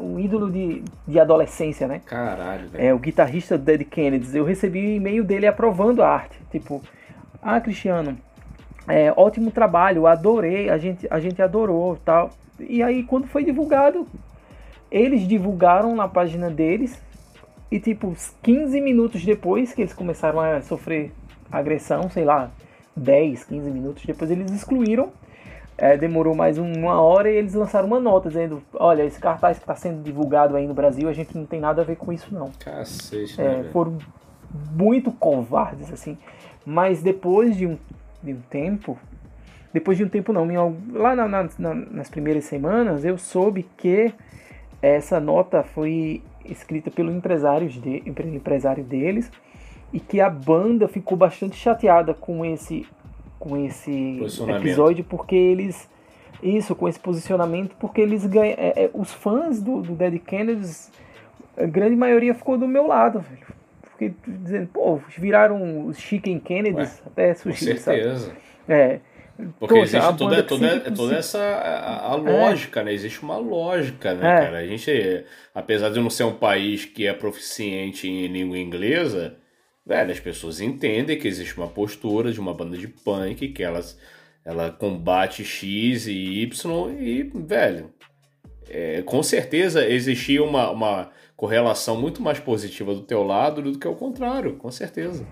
um 0.01 0.19
ídolo 0.19 0.51
de, 0.51 0.83
de 1.07 1.21
adolescência, 1.21 1.87
né? 1.87 2.01
Caralho, 2.05 2.69
velho. 2.69 2.85
É, 2.85 2.95
o 2.95 2.99
guitarrista 2.99 3.59
Dead 3.59 3.85
Kennedys. 3.85 4.35
Eu 4.35 4.45
recebi 4.45 4.97
e-mail 4.97 5.25
dele 5.25 5.47
aprovando 5.47 6.03
a 6.03 6.09
arte. 6.09 6.39
Tipo, 6.51 6.83
ah, 7.43 7.61
Cristiano, 7.61 8.17
é, 8.89 9.13
ótimo 9.17 9.51
trabalho, 9.51 10.07
adorei, 10.07 10.71
a 10.71 10.79
gente, 10.79 11.07
a 11.11 11.19
gente 11.19 11.43
adorou 11.43 11.97
tal. 12.05 12.31
E 12.59 12.83
aí, 12.83 13.03
quando 13.03 13.27
foi 13.27 13.45
divulgado, 13.45 14.07
eles 14.91 15.27
divulgaram 15.27 15.95
na 15.95 16.09
página 16.09 16.51
deles. 16.51 17.01
E, 17.71 17.81
tipo, 17.81 18.09
uns 18.09 18.35
15 18.43 18.81
minutos 18.81 19.25
depois 19.25 19.75
que 19.75 19.83
eles 19.83 19.93
começaram 19.93 20.41
a 20.41 20.63
sofrer 20.63 21.13
agressão, 21.51 22.09
sei 22.09 22.25
lá, 22.25 22.51
10, 22.97 23.45
15 23.45 23.71
minutos 23.71 24.05
depois, 24.07 24.31
eles 24.31 24.51
excluíram. 24.53 25.13
É, 25.79 25.97
demorou 25.97 26.35
mais 26.35 26.57
um- 26.59 26.73
uma 26.73 27.01
hora 27.01 27.31
e 27.31 27.37
eles 27.37 27.53
lançaram 27.53 27.87
uma 27.87 28.01
nota 28.01 28.29
dizendo: 28.29 28.63
Olha, 28.75 29.03
esse 29.05 29.21
cartaz 29.21 29.59
que 29.59 29.65
está 29.65 29.75
sendo 29.75 30.03
divulgado 30.03 30.57
aí 30.57 30.67
no 30.67 30.73
Brasil, 30.73 31.09
a 31.09 31.13
gente 31.13 31.37
não 31.37 31.45
tem 31.45 31.61
nada 31.61 31.83
a 31.83 31.85
ver 31.85 31.97
com 31.97 32.13
isso, 32.13 32.33
não. 32.33 32.51
Cacete, 32.59 33.39
né, 33.39 33.47
É, 33.47 33.57
velho? 33.61 33.73
foram 33.73 33.99
muito 34.73 35.13
covardes, 35.13 35.93
assim. 35.93 36.17
Mas 36.65 37.03
depois 37.03 37.57
de 37.57 37.67
um, 37.67 37.77
de 38.23 38.33
um 38.33 38.41
tempo, 38.49 38.99
depois 39.73 39.99
de 39.99 40.05
um 40.05 40.09
tempo 40.09 40.33
não, 40.33 40.47
lá 40.95 41.15
na- 41.15 41.29
na- 41.29 41.49
na- 41.59 41.75
nas 41.75 42.09
primeiras 42.09 42.45
semanas, 42.45 43.05
eu 43.05 43.19
soube 43.19 43.69
que 43.77 44.13
essa 44.81 45.21
nota 45.21 45.63
foi 45.63 46.23
escrita 46.45 46.91
pelo 46.91 47.13
empresário, 47.13 47.69
de, 47.69 48.01
pelo 48.13 48.35
empresário 48.35 48.83
deles 48.83 49.31
e 49.93 50.01
que 50.01 50.21
a 50.21 50.31
banda 50.31 50.89
ficou 50.89 51.19
bastante 51.19 51.57
chateada 51.57 52.15
com 52.15 52.45
esse 52.45 52.87
com 53.39 53.57
esse 53.65 54.21
episódio 54.59 55.05
porque 55.05 55.35
eles 55.37 55.89
isso 56.43 56.75
com 56.75 56.89
esse 56.89 57.01
posicionamento 57.01 57.75
porque 57.81 58.01
eles 58.01 58.25
ganham 58.27 58.57
os 58.95 59.13
fãs 59.13 59.63
do, 59.63 59.81
do 59.83 59.95
Dead 59.95 60.19
Kennedys 60.21 60.91
a 61.57 61.65
grande 61.65 61.97
maioria 61.97 62.35
ficou 62.35 62.59
do 62.59 62.69
meu 62.69 62.87
lado 62.87 63.21
velho 63.21 63.47
porque 63.83 64.13
dizendo 64.27 64.69
pô 64.69 65.01
viraram 65.17 65.87
os 65.87 65.99
Chicken 65.99 66.39
Kennedys 66.39 67.03
até 67.07 67.33
Com 67.35 67.41
sushi 67.41 67.79
sabe? 67.79 68.03
certeza. 68.03 68.33
é 68.69 69.01
Porque 69.59 69.75
Poxa, 69.75 69.99
existe 69.99 70.17
toda, 70.17 70.43
toda, 70.43 70.69
sempre 70.71 70.91
toda 70.93 71.17
essa 71.17 71.39
a, 71.39 72.13
a 72.13 72.15
lógica, 72.17 72.83
né? 72.83 72.93
Existe 72.95 73.23
uma 73.23 73.37
lógica, 73.37 74.15
né, 74.15 74.27
É. 74.27 74.41
cara? 74.45 74.59
A 74.61 74.67
gente, 74.67 75.25
apesar 75.55 75.91
de 75.91 76.01
não 76.01 76.09
ser 76.09 76.25
um 76.25 76.33
país 76.33 76.87
que 76.87 77.07
é 77.07 77.13
proficiente 77.13 78.09
em 78.09 78.27
língua 78.29 78.59
inglesa, 78.59 79.37
velho, 79.87 80.11
as 80.11 80.21
pessoas 80.21 80.61
entendem 80.61 81.19
que 81.19 81.29
existe 81.29 81.57
uma 81.57 81.69
postura 81.69 82.33
de 82.33 82.41
uma 82.41 82.53
banda 82.53 82.77
de 82.77 82.89
punk 82.89 83.49
que 83.49 83.63
elas, 83.63 83.99
ela 84.45 84.71
combate 84.71 85.45
X 85.45 86.07
e 86.07 86.43
Y 86.43 86.91
e, 86.99 87.23
velho, 87.35 87.91
é, 88.69 89.03
com 89.03 89.23
certeza 89.23 89.89
existia 89.89 90.43
uma, 90.43 90.71
uma 90.71 91.11
correlação 91.37 92.01
muito 92.01 92.21
mais 92.21 92.41
positiva 92.41 92.95
do 92.95 93.03
teu 93.03 93.23
lado 93.23 93.61
do 93.63 93.79
que 93.79 93.87
o 93.87 93.95
contrário, 93.95 94.55
com 94.57 94.71
certeza. 94.71 95.25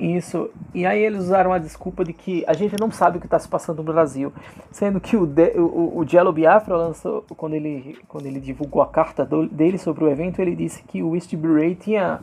Isso. 0.00 0.50
E 0.74 0.84
aí 0.86 1.04
eles 1.04 1.20
usaram 1.20 1.52
a 1.52 1.58
desculpa 1.58 2.02
de 2.04 2.12
que 2.12 2.42
a 2.46 2.54
gente 2.54 2.74
não 2.80 2.90
sabe 2.90 3.18
o 3.18 3.20
que 3.20 3.26
está 3.26 3.38
se 3.38 3.46
passando 3.48 3.82
no 3.82 3.92
Brasil. 3.92 4.32
Sendo 4.70 4.98
que 4.98 5.14
o, 5.16 5.26
de, 5.26 5.50
o, 5.58 5.98
o 5.98 6.08
Jello 6.08 6.32
Biafra 6.32 6.74
lançou, 6.76 7.22
quando 7.36 7.54
ele, 7.54 7.98
quando 8.08 8.26
ele 8.26 8.40
divulgou 8.40 8.82
a 8.82 8.86
carta 8.88 9.24
do- 9.24 9.46
dele 9.46 9.76
sobre 9.78 10.02
o 10.04 10.08
evento, 10.10 10.40
ele 10.40 10.56
disse 10.56 10.82
que 10.82 11.02
o 11.02 11.20
Steve 11.20 11.46
Ray 11.46 11.74
tinha, 11.74 12.20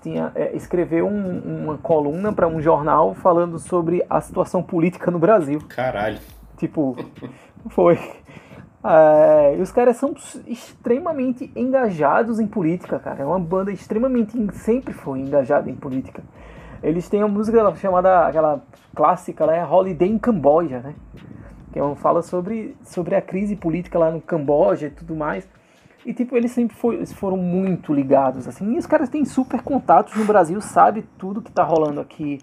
tinha 0.00 0.32
é, 0.34 0.54
escreveu 0.56 1.06
um- 1.06 1.62
uma 1.64 1.78
coluna 1.78 2.32
para 2.32 2.46
um 2.48 2.60
jornal 2.60 3.14
falando 3.14 3.58
sobre 3.58 4.04
a 4.08 4.20
situação 4.20 4.62
política 4.62 5.10
no 5.10 5.18
Brasil. 5.18 5.60
Caralho. 5.68 6.18
Tipo, 6.56 6.96
foi. 7.70 7.98
É, 8.84 9.56
e 9.58 9.60
os 9.60 9.72
caras 9.72 9.96
são 9.96 10.14
extremamente 10.46 11.50
engajados 11.56 12.38
em 12.38 12.46
política, 12.46 12.98
cara. 12.98 13.22
É 13.22 13.26
uma 13.26 13.38
banda 13.38 13.72
extremamente. 13.72 14.36
sempre 14.54 14.92
foi 14.94 15.20
engajada 15.20 15.68
em 15.68 15.74
política. 15.74 16.22
Eles 16.82 17.08
têm 17.08 17.20
uma 17.22 17.28
música 17.28 17.74
chamada, 17.76 18.26
aquela 18.26 18.62
clássica, 18.94 19.46
né? 19.46 19.64
Holiday 19.64 20.08
em 20.08 20.18
Camboja, 20.18 20.78
né? 20.78 20.94
Que 21.72 21.78
é 21.80 21.94
fala 21.96 22.22
sobre, 22.22 22.76
sobre 22.84 23.14
a 23.14 23.20
crise 23.20 23.56
política 23.56 23.98
lá 23.98 24.10
no 24.10 24.20
Camboja 24.20 24.86
e 24.86 24.90
tudo 24.90 25.14
mais. 25.14 25.48
E, 26.08 26.14
tipo, 26.14 26.34
eles 26.36 26.50
sempre 26.52 26.74
foi, 26.74 27.04
foram 27.04 27.36
muito 27.36 27.92
ligados, 27.92 28.48
assim. 28.48 28.74
E 28.74 28.78
os 28.78 28.86
caras 28.86 29.10
têm 29.10 29.26
super 29.26 29.60
contatos 29.60 30.14
no 30.16 30.24
Brasil, 30.24 30.58
sabe 30.62 31.04
tudo 31.18 31.42
que 31.42 31.52
tá 31.52 31.62
rolando 31.62 32.00
aqui. 32.00 32.38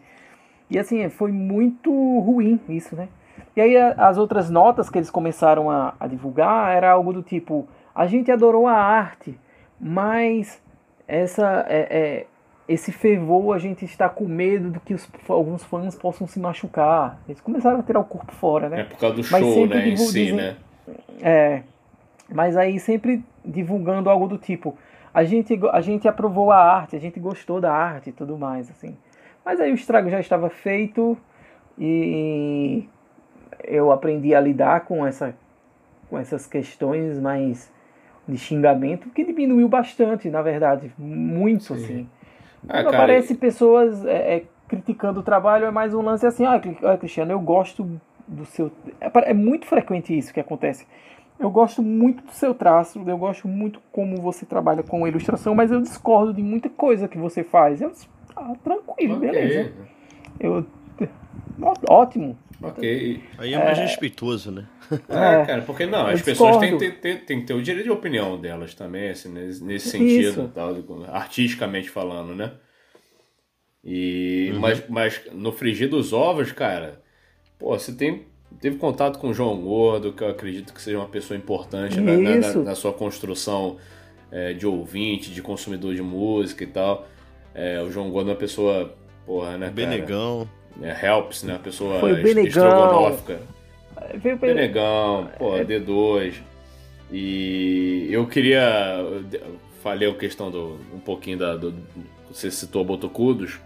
E, 0.69 0.77
assim, 0.77 1.09
foi 1.09 1.31
muito 1.31 1.91
ruim 2.19 2.59
isso, 2.69 2.95
né? 2.95 3.07
E 3.55 3.61
aí 3.61 3.75
as 3.75 4.19
outras 4.19 4.51
notas 4.51 4.87
que 4.87 4.99
eles 4.99 5.09
começaram 5.09 5.71
a, 5.71 5.95
a 5.99 6.05
divulgar 6.05 6.75
era 6.75 6.91
algo 6.91 7.11
do 7.11 7.23
tipo, 7.23 7.67
a 7.95 8.05
gente 8.05 8.31
adorou 8.31 8.67
a 8.67 8.73
arte, 8.73 9.35
mas 9.79 10.61
essa 11.07 11.65
é, 11.67 11.87
é, 11.89 12.25
esse 12.67 12.91
fervor 12.91 13.55
a 13.55 13.57
gente 13.59 13.83
está 13.83 14.07
com 14.07 14.25
medo 14.25 14.69
de 14.69 14.79
que 14.79 14.93
os, 14.93 15.09
alguns 15.27 15.63
fãs 15.63 15.95
possam 15.95 16.27
se 16.27 16.39
machucar. 16.39 17.17
Eles 17.27 17.41
começaram 17.41 17.79
a 17.79 17.83
tirar 17.83 17.99
o 17.99 18.03
corpo 18.05 18.31
fora, 18.31 18.69
né? 18.69 18.81
É 18.81 18.83
por 18.83 18.99
causa 18.99 19.15
do 19.15 19.27
Mas 19.31 19.41
show, 19.43 19.65
né, 19.65 19.89
em 19.89 19.97
si, 19.97 20.13
dizem- 20.13 20.35
né? 20.35 20.55
É, 21.21 21.63
mas 22.29 22.57
aí 22.57 22.79
sempre 22.79 23.23
divulgando 23.43 24.09
algo 24.09 24.27
do 24.27 24.37
tipo, 24.37 24.77
a 25.13 25.23
gente, 25.23 25.59
a 25.71 25.81
gente 25.81 26.07
aprovou 26.07 26.51
a 26.51 26.57
arte, 26.57 26.95
a 26.95 26.99
gente 26.99 27.19
gostou 27.19 27.61
da 27.61 27.71
arte 27.73 28.09
e 28.09 28.13
tudo 28.13 28.37
mais, 28.37 28.69
assim. 28.69 28.97
Mas 29.43 29.59
aí 29.59 29.71
o 29.71 29.75
estrago 29.75 30.09
já 30.09 30.19
estava 30.19 30.49
feito 30.49 31.17
e 31.77 32.87
eu 33.63 33.91
aprendi 33.91 34.33
a 34.35 34.41
lidar 34.41 34.81
com, 34.81 35.05
essa, 35.05 35.35
com 36.09 36.17
essas 36.17 36.45
questões 36.47 37.19
mais 37.19 37.71
de 38.27 38.37
xingamento, 38.37 39.09
que 39.09 39.23
diminuiu 39.23 39.67
bastante, 39.69 40.29
na 40.29 40.41
verdade, 40.41 40.91
muito, 40.97 41.73
assim. 41.73 42.09
Ah, 42.67 42.73
Quando 42.73 42.87
cara, 42.87 42.97
aparece 42.97 43.35
pessoas 43.35 44.03
é, 44.05 44.37
é, 44.37 44.43
criticando 44.67 45.19
o 45.19 45.23
trabalho, 45.23 45.65
é 45.65 45.71
mais 45.71 45.93
um 45.93 46.01
lance 46.01 46.25
assim, 46.25 46.45
ah, 46.45 46.59
Cri- 46.59 46.77
Cristiano, 46.99 47.31
eu 47.31 47.39
gosto 47.39 47.87
do 48.27 48.45
seu... 48.45 48.71
É, 48.99 49.29
é 49.29 49.33
muito 49.33 49.67
frequente 49.67 50.17
isso 50.17 50.33
que 50.33 50.39
acontece. 50.39 50.87
Eu 51.39 51.49
gosto 51.49 51.81
muito 51.81 52.23
do 52.23 52.31
seu 52.31 52.53
traço, 52.55 53.03
eu 53.05 53.17
gosto 53.17 53.47
muito 53.47 53.79
como 53.91 54.17
você 54.21 54.45
trabalha 54.45 54.81
com 54.81 55.07
ilustração, 55.07 55.53
mas 55.53 55.69
eu 55.71 55.81
discordo 55.81 56.33
de 56.33 56.41
muita 56.41 56.69
coisa 56.69 57.07
que 57.07 57.17
você 57.17 57.43
faz. 57.43 57.81
Eu, 57.81 57.91
ah, 58.35 58.53
tranquilo, 58.63 59.15
Ok. 59.17 59.19
beleza. 59.19 59.71
Eu, 60.39 60.65
ó- 61.61 61.73
ótimo. 61.89 62.37
Ok. 62.61 63.21
Aí 63.37 63.53
é 63.53 63.57
mais 63.57 63.77
É. 63.77 63.81
respeitoso, 63.81 64.49
né? 64.49 64.65
É, 65.09 65.45
cara, 65.45 65.61
porque 65.63 65.85
não, 65.85 66.07
as 66.07 66.21
pessoas 66.21 66.57
têm, 66.57 66.77
têm, 66.77 66.91
têm, 66.91 67.17
têm 67.17 67.39
que 67.41 67.47
ter 67.47 67.53
o 67.53 67.61
direito 67.61 67.85
de 67.85 67.91
opinião 67.91 68.39
delas 68.39 68.73
também, 68.73 69.09
assim, 69.09 69.29
nesse, 69.29 69.63
nesse 69.63 69.89
sentido, 69.89 70.49
tal, 70.53 70.73
artisticamente 71.11 71.89
falando, 71.89 72.33
né? 72.33 72.53
E, 73.83 74.49
Uhum. 74.53 74.59
mas, 74.61 74.89
mas 74.89 75.21
no 75.31 75.51
frigir 75.51 75.89
dos 75.89 76.11
ovos, 76.13 76.51
cara, 76.51 77.03
pô, 77.59 77.77
você 77.77 77.93
tem, 77.93 78.25
teve 78.59 78.77
contato 78.77 79.19
com 79.19 79.29
o 79.29 79.33
João 79.33 79.59
Gordo, 79.61 80.13
que 80.13 80.23
eu 80.23 80.29
acredito 80.29 80.73
que 80.73 80.81
seja 80.81 80.97
uma 80.97 81.07
pessoa 81.07 81.37
importante 81.37 81.99
na, 81.99 82.17
na- 82.17 82.35
na- 82.37 82.53
na 82.63 82.75
sua 82.75 82.93
construção 82.93 83.77
é, 84.31 84.53
de 84.53 84.65
ouvinte, 84.67 85.31
de 85.31 85.41
consumidor 85.41 85.93
de 85.95 86.01
música 86.01 86.63
e 86.63 86.67
tal. 86.67 87.07
É, 87.53 87.81
o 87.81 87.89
João 87.91 88.09
Gordo 88.09 88.29
é 88.29 88.33
uma 88.33 88.39
pessoa, 88.39 88.93
porra, 89.25 89.51
né, 89.57 89.59
cara? 89.67 89.71
Benegão. 89.71 90.49
É, 90.81 91.05
helps, 91.07 91.43
né? 91.43 91.53
Uma 91.53 91.59
pessoa 91.59 91.99
Foi 91.99 92.15
Benegão. 92.15 92.45
estrogonófica. 92.47 93.39
Veio 94.15 94.37
pra- 94.37 94.49
Benegão, 94.49 95.29
pô, 95.37 95.55
É. 95.55 95.63
D2. 95.63 96.33
E 97.11 98.07
eu 98.11 98.25
queria. 98.27 98.97
Falei 99.81 100.09
a 100.09 100.13
questão 100.15 100.49
do. 100.49 100.77
um 100.93 100.99
pouquinho 100.99 101.37
da. 101.37 101.55
Do, 101.55 101.73
você 102.31 102.49
citou 102.51 102.83
Botocudos. 102.83 103.59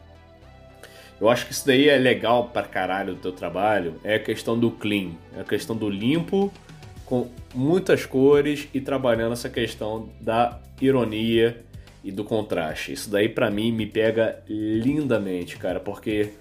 Eu 1.19 1.29
acho 1.29 1.45
que 1.45 1.51
isso 1.51 1.67
daí 1.67 1.89
é 1.89 1.97
legal 1.97 2.49
pra 2.49 2.63
caralho 2.63 3.13
do 3.15 3.19
teu 3.19 3.31
trabalho. 3.31 3.95
É 4.03 4.15
a 4.15 4.19
questão 4.19 4.57
do 4.57 4.71
clean. 4.71 5.11
É 5.35 5.41
a 5.41 5.43
questão 5.43 5.75
do 5.75 5.89
limpo, 5.89 6.51
com 7.05 7.27
muitas 7.53 8.05
cores 8.05 8.67
e 8.73 8.79
trabalhando 8.79 9.33
essa 9.33 9.49
questão 9.49 10.09
da 10.21 10.59
ironia 10.81 11.61
e 12.03 12.11
do 12.11 12.23
contraste. 12.23 12.93
Isso 12.93 13.09
daí 13.09 13.27
pra 13.27 13.49
mim 13.49 13.71
me 13.71 13.85
pega 13.85 14.41
lindamente, 14.47 15.57
cara, 15.57 15.79
porque 15.79 16.31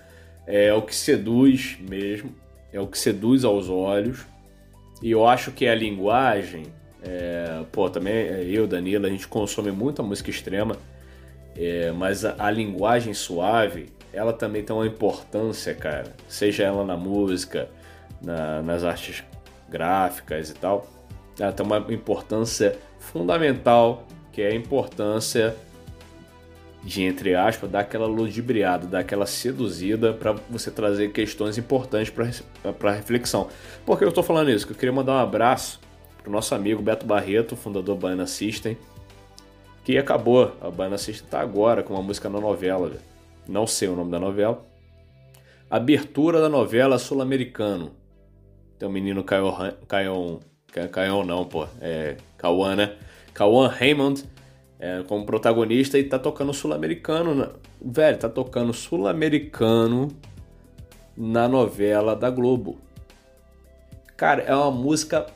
é 0.47 0.73
o 0.73 0.83
que 0.83 0.95
seduz 0.95 1.77
mesmo. 1.81 2.35
é 2.73 2.81
o 2.81 2.87
que 2.87 2.99
seduz 2.99 3.45
aos 3.45 3.69
olhos. 3.69 4.25
E 5.03 5.11
eu 5.11 5.27
acho 5.27 5.53
que 5.53 5.67
a 5.67 5.75
linguagem, 5.75 6.65
é, 7.03 7.63
pô, 7.71 7.89
também 7.89 8.15
é, 8.15 8.45
eu, 8.45 8.67
Danilo, 8.67 9.07
a 9.07 9.11
gente 9.11 9.29
consome 9.29 9.71
muita 9.71 10.03
música 10.03 10.31
extrema, 10.31 10.77
é, 11.57 11.93
mas 11.93 12.25
a, 12.25 12.35
a 12.39 12.51
linguagem 12.51 13.15
suave, 13.15 13.87
ela 14.13 14.33
também 14.33 14.63
tem 14.63 14.75
uma 14.75 14.87
importância, 14.87 15.75
cara. 15.75 16.15
Seja 16.29 16.65
ela 16.65 16.85
na 16.85 16.97
música, 16.97 17.69
na- 18.23 18.63
nas 18.63 18.85
artes 18.85 19.23
gráficas 19.69 20.51
e 20.51 20.55
tal, 20.55 20.87
ela 21.39 21.53
tem 21.53 21.65
uma 21.65 21.79
importância 21.91 22.79
fundamental, 22.99 24.05
que 24.33 24.43
é 24.43 24.49
a 24.49 24.55
importância 24.55 25.55
de, 26.83 27.03
entre 27.03 27.35
aspas, 27.35 27.71
dar 27.71 27.81
aquela 27.81 28.07
ludibriada, 28.07 28.87
dar 28.87 29.01
aquela 29.01 29.27
seduzida 29.27 30.13
para 30.13 30.33
você 30.49 30.71
trazer 30.71 31.11
questões 31.13 31.59
importantes 31.59 32.13
para 32.79 32.93
reflexão. 32.93 33.49
Por 33.85 33.99
que 33.99 34.05
eu 34.05 34.13
tô 34.13 34.23
falando 34.23 34.51
isso? 34.51 34.67
Que 34.67 34.73
eu 34.73 34.77
queria 34.77 34.93
mandar 34.93 35.13
um 35.15 35.19
abraço 35.19 35.81
pro 36.23 36.33
nosso 36.33 36.55
amigo 36.55 36.81
Beto 36.81 37.05
Barreto, 37.05 37.57
fundador 37.57 37.97
do 37.97 38.01
Baiana 38.01 38.27
System, 38.27 38.77
que 39.85 39.99
acabou. 39.99 40.57
A 40.61 40.71
Baiana 40.71 40.99
System 40.99 41.29
tá 41.29 41.41
agora 41.41 41.83
com 41.83 41.95
uma 41.95 42.03
música 42.03 42.29
na 42.29 42.41
novela, 42.41 42.89
velho. 42.89 43.01
Não 43.49 43.67
sei 43.67 43.89
o 43.89 43.97
nome 43.97 44.11
da 44.11 44.21
novela. 44.21 44.65
Abertura 45.71 46.41
da 46.41 46.49
novela 46.49 46.99
Sul-Americano. 46.99 47.93
Tem 48.79 48.89
o 48.89 48.93
menino 48.93 49.25
Caion, 49.25 49.53
Caion, 49.89 50.39
Caion 50.93 51.25
não, 51.25 51.45
pô, 51.45 51.67
é 51.81 52.17
Cauã, 52.37 52.77
né? 52.77 52.95
Cauã 53.35 53.69
Raymond 53.69 54.25
é, 54.79 55.03
como 55.09 55.27
protagonista 55.27 55.99
e 55.99 56.05
tá 56.05 56.19
tocando 56.19 56.53
sul-americano. 56.53 57.35
na- 57.35 57.51
Velho, 57.81 58.19
tá 58.19 58.29
tocando 58.29 58.73
sul-americano 58.73 60.09
na 61.17 61.49
novela 61.49 62.15
da 62.15 62.31
Globo. 62.31 62.79
Cara, 64.17 64.43
é 64.43 64.55
uma 64.55 64.71
música 64.71 65.27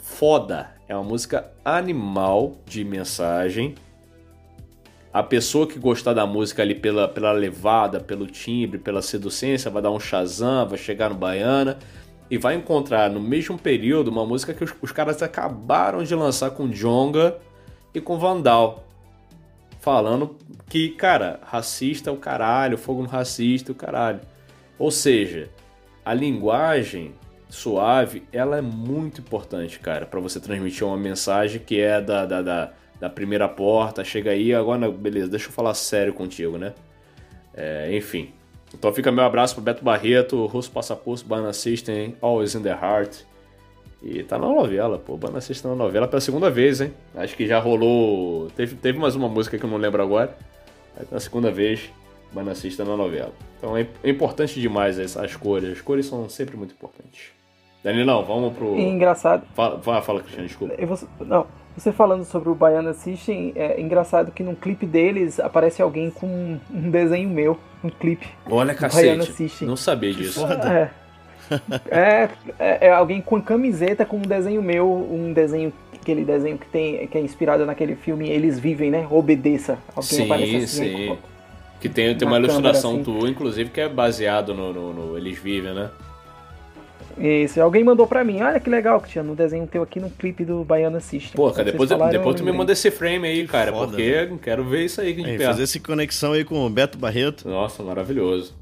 foda. 0.00 0.70
É 0.88 0.94
uma 0.94 1.04
música 1.04 1.50
animal 1.64 2.56
de 2.66 2.84
mensagem. 2.84 3.74
A 5.12 5.22
pessoa 5.22 5.66
que 5.66 5.78
gostar 5.78 6.14
da 6.14 6.24
música 6.24 6.62
ali 6.62 6.74
pela, 6.74 7.08
pela 7.08 7.32
levada, 7.32 7.98
pelo 7.98 8.26
timbre, 8.26 8.78
pela 8.78 9.02
seducência, 9.02 9.70
vai 9.70 9.82
dar 9.82 9.90
um 9.90 9.98
Shazam, 9.98 10.68
vai 10.68 10.78
chegar 10.78 11.10
no 11.10 11.16
Baiana 11.16 11.78
e 12.30 12.38
vai 12.38 12.54
encontrar 12.54 13.10
no 13.10 13.20
mesmo 13.20 13.58
período 13.58 14.08
uma 14.08 14.24
música 14.24 14.54
que 14.54 14.62
os, 14.62 14.72
os 14.80 14.92
caras 14.92 15.20
acabaram 15.20 16.04
de 16.04 16.14
lançar 16.14 16.52
com 16.52 16.68
Jonga 16.68 17.36
e 17.92 18.00
com 18.00 18.18
Vandal. 18.18 18.86
Falando 19.80 20.36
que, 20.68 20.90
cara, 20.90 21.40
racista 21.42 22.10
é 22.10 22.12
o 22.12 22.16
caralho, 22.16 22.78
fogo 22.78 23.02
no 23.02 23.08
racista 23.08 23.72
é 23.72 23.74
o 23.74 23.76
caralho. 23.76 24.20
Ou 24.78 24.92
seja, 24.92 25.50
a 26.04 26.14
linguagem 26.14 27.14
suave, 27.48 28.22
ela 28.32 28.58
é 28.58 28.60
muito 28.60 29.20
importante, 29.20 29.80
cara, 29.80 30.06
para 30.06 30.20
você 30.20 30.38
transmitir 30.38 30.86
uma 30.86 30.96
mensagem 30.96 31.60
que 31.60 31.80
é 31.80 32.00
da, 32.00 32.24
da, 32.24 32.42
da, 32.42 32.72
da 33.00 33.08
primeira 33.08 33.48
porta, 33.48 34.04
chega 34.04 34.30
aí, 34.30 34.54
agora, 34.54 34.90
beleza, 34.90 35.28
deixa 35.28 35.48
eu 35.48 35.52
falar 35.52 35.72
sério 35.74 36.12
contigo, 36.12 36.58
né? 36.58 36.74
É, 37.54 37.96
enfim. 37.96 38.30
Então 38.74 38.92
fica 38.92 39.10
meu 39.10 39.24
abraço 39.24 39.54
pro 39.54 39.64
Beto 39.64 39.82
Barreto, 39.82 40.46
Russo 40.46 40.70
Passaporto, 40.70 41.24
Banana 41.24 41.52
System, 41.52 42.14
Always 42.20 42.54
in 42.54 42.62
the 42.62 42.70
Heart. 42.70 43.22
E 44.02 44.22
tá 44.22 44.38
na 44.38 44.46
novela, 44.48 44.98
pô. 44.98 45.16
Banana 45.16 45.40
System 45.40 45.70
na 45.72 45.76
novela 45.76 46.06
pela 46.06 46.20
segunda 46.20 46.48
vez, 46.48 46.80
hein? 46.80 46.92
Acho 47.14 47.36
que 47.36 47.46
já 47.46 47.58
rolou. 47.58 48.48
Teve, 48.50 48.76
teve 48.76 48.98
mais 48.98 49.14
uma 49.16 49.28
música 49.28 49.58
que 49.58 49.64
eu 49.64 49.68
não 49.68 49.76
lembro 49.76 50.02
agora. 50.02 50.36
Mas 50.96 51.10
na 51.10 51.18
segunda 51.20 51.50
vez, 51.50 51.90
Banana 52.32 52.54
System 52.54 52.86
na 52.86 52.96
novela. 52.96 53.32
Então 53.58 53.76
é, 53.76 53.86
é 54.04 54.08
importante 54.10 54.60
demais 54.60 54.98
as, 54.98 55.16
as 55.16 55.34
cores. 55.36 55.70
As 55.72 55.80
cores 55.80 56.06
são 56.06 56.28
sempre 56.28 56.56
muito 56.56 56.72
importantes. 56.72 57.32
Danilão, 57.82 58.24
vamos 58.24 58.54
pro. 58.54 58.78
Engraçado, 58.78 59.44
Fala, 59.54 59.80
fala, 59.82 60.00
fala, 60.02 60.20
Cristiano, 60.20 60.46
desculpa. 60.46 60.74
eu 60.78 60.86
vou- 60.86 60.98
não, 61.26 61.46
você 61.76 61.92
falando 61.92 62.24
sobre 62.24 62.48
o 62.48 62.54
Baiana 62.54 62.92
System, 62.92 63.52
é 63.56 63.80
engraçado 63.80 64.32
que 64.32 64.42
num 64.42 64.54
clipe 64.54 64.86
deles 64.86 65.38
aparece 65.40 65.80
alguém 65.80 66.10
com 66.10 66.58
um 66.70 66.90
desenho 66.90 67.28
meu, 67.30 67.58
um 67.82 67.88
clipe. 67.88 68.26
Olha, 68.50 68.74
do 68.74 68.80
Baiana 68.80 69.18
cacete. 69.18 69.32
System. 69.32 69.68
Não 69.68 69.76
sabia 69.76 70.12
disso. 70.12 70.44
É. 70.46 70.90
É, 71.90 72.28
é, 72.60 72.86
é 72.86 72.90
alguém 72.92 73.20
com 73.20 73.40
camiseta 73.42 74.04
com 74.04 74.18
um 74.18 74.22
desenho 74.22 74.62
meu, 74.62 74.86
um 74.88 75.32
desenho, 75.32 75.72
aquele 76.00 76.24
desenho 76.24 76.56
que 76.56 76.66
tem 76.66 77.06
que 77.08 77.18
é 77.18 77.20
inspirado 77.20 77.66
naquele 77.66 77.96
filme 77.96 78.28
Eles 78.28 78.56
Vivem, 78.58 78.88
né? 78.90 79.06
Obedeça. 79.10 79.76
Alguém 79.96 80.24
aparece 80.26 80.50
Sim, 80.68 80.82
assim, 80.84 80.96
sim. 80.96 81.06
com- 81.08 81.18
Que 81.80 81.88
tem, 81.88 82.14
tem 82.16 82.28
uma 82.28 82.38
ilustração 82.38 82.92
câmera, 82.92 83.10
assim. 83.10 83.18
tua, 83.20 83.28
inclusive, 83.30 83.70
que 83.70 83.80
é 83.80 83.88
baseado 83.88 84.54
no, 84.54 84.72
no- 84.72 84.92
no 84.92 85.16
Eles 85.18 85.38
Vivem, 85.40 85.74
né? 85.74 85.90
Isso, 87.18 87.60
alguém 87.60 87.84
mandou 87.84 88.06
pra 88.06 88.24
mim, 88.24 88.40
olha 88.40 88.58
que 88.60 88.70
legal, 88.70 89.00
Cristiano, 89.00 89.32
um 89.32 89.34
desenho 89.34 89.66
teu 89.66 89.82
aqui 89.82 90.00
no 90.00 90.10
clipe 90.10 90.44
do 90.44 90.64
Baiana 90.64 91.00
System. 91.00 91.32
Pô, 91.34 91.50
cara, 91.50 91.70
depois, 91.70 91.90
falaram, 91.90 92.12
depois 92.12 92.36
tu 92.36 92.44
me 92.44 92.52
manda 92.52 92.72
esse 92.72 92.90
frame 92.90 93.26
aí, 93.26 93.46
cara, 93.46 93.72
foda, 93.72 93.88
porque 93.88 94.02
eu 94.02 94.38
quero 94.38 94.64
ver 94.64 94.84
isso 94.84 95.00
aí 95.00 95.14
que 95.14 95.20
a 95.20 95.24
gente 95.24 95.40
Aí, 95.40 95.46
fazer 95.46 95.62
essa 95.64 95.80
conexão 95.80 96.32
aí 96.32 96.44
com 96.44 96.64
o 96.64 96.70
Beto 96.70 96.98
Barreto. 96.98 97.48
Nossa, 97.48 97.82
maravilhoso. 97.82 98.54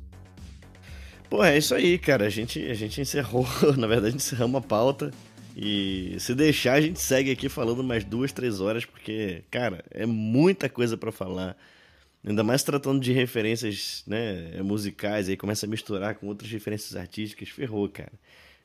Pô, 1.28 1.44
é 1.44 1.58
isso 1.58 1.74
aí, 1.74 1.98
cara. 1.98 2.24
A 2.24 2.30
gente, 2.30 2.64
a 2.70 2.74
gente 2.74 3.00
encerrou, 3.00 3.46
na 3.76 3.86
verdade, 3.86 4.16
encerramos 4.16 4.56
a 4.56 4.66
pauta. 4.66 5.10
E 5.56 6.16
se 6.20 6.34
deixar, 6.34 6.74
a 6.74 6.80
gente 6.80 7.00
segue 7.00 7.32
aqui 7.32 7.48
falando 7.48 7.82
mais 7.82 8.04
duas, 8.04 8.32
três 8.32 8.60
horas, 8.60 8.84
porque, 8.84 9.42
cara, 9.50 9.84
é 9.90 10.06
muita 10.06 10.68
coisa 10.68 10.96
pra 10.96 11.10
falar. 11.10 11.56
Ainda 12.28 12.44
mais 12.44 12.62
tratando 12.62 13.00
de 13.00 13.10
referências 13.12 14.02
né, 14.06 14.60
musicais, 14.62 15.28
aí 15.28 15.36
começa 15.36 15.64
a 15.64 15.68
misturar 15.68 16.14
com 16.16 16.26
outras 16.26 16.50
referências 16.50 16.94
artísticas, 16.94 17.48
ferrou, 17.48 17.88
cara. 17.88 18.12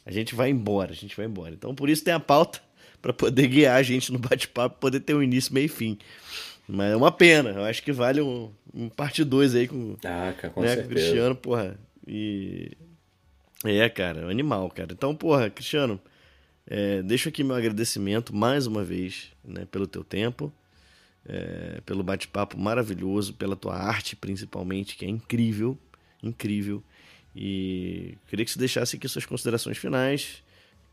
A 0.05 0.11
gente 0.11 0.35
vai 0.35 0.49
embora, 0.49 0.91
a 0.91 0.95
gente 0.95 1.15
vai 1.15 1.25
embora. 1.25 1.53
Então, 1.53 1.73
por 1.73 1.89
isso 1.89 2.03
tem 2.03 2.13
a 2.13 2.19
pauta, 2.19 2.59
pra 3.01 3.13
poder 3.13 3.47
guiar 3.47 3.77
a 3.77 3.83
gente 3.83 4.11
no 4.11 4.19
bate-papo, 4.19 4.79
poder 4.79 4.99
ter 4.99 5.13
um 5.13 5.23
início, 5.23 5.53
meio 5.53 5.65
e 5.65 5.69
fim. 5.69 5.97
Mas 6.67 6.91
é 6.91 6.95
uma 6.95 7.11
pena, 7.11 7.51
eu 7.51 7.63
acho 7.63 7.81
que 7.83 7.91
vale 7.91 8.21
um, 8.21 8.51
um 8.73 8.89
parte 8.89 9.23
2 9.23 9.55
aí 9.55 9.67
com, 9.67 9.95
Ah, 10.03 10.33
cara, 10.37 10.53
com 10.53 10.61
né, 10.61 10.75
com 10.75 10.83
o. 10.83 10.87
Cristiano, 10.89 11.35
porra. 11.35 11.77
E. 12.07 12.71
É, 13.65 13.87
cara, 13.87 14.21
é 14.21 14.25
um 14.25 14.29
animal, 14.29 14.69
cara. 14.69 14.91
Então, 14.91 15.15
porra, 15.15 15.49
Cristiano, 15.49 15.99
é, 16.67 17.01
deixo 17.01 17.29
aqui 17.29 17.43
meu 17.43 17.55
agradecimento 17.55 18.35
mais 18.35 18.67
uma 18.67 18.83
vez, 18.83 19.31
né, 19.43 19.65
pelo 19.71 19.87
teu 19.87 20.03
tempo, 20.03 20.51
é, 21.27 21.81
pelo 21.85 22.03
bate-papo 22.03 22.57
maravilhoso, 22.59 23.33
pela 23.33 23.55
tua 23.55 23.75
arte, 23.75 24.15
principalmente, 24.15 24.95
que 24.95 25.05
é 25.05 25.09
incrível, 25.09 25.77
incrível. 26.21 26.83
E 27.35 28.17
queria 28.27 28.45
que 28.45 28.51
você 28.51 28.59
deixasse 28.59 28.95
aqui 28.95 29.07
suas 29.07 29.25
considerações 29.25 29.77
finais 29.77 30.43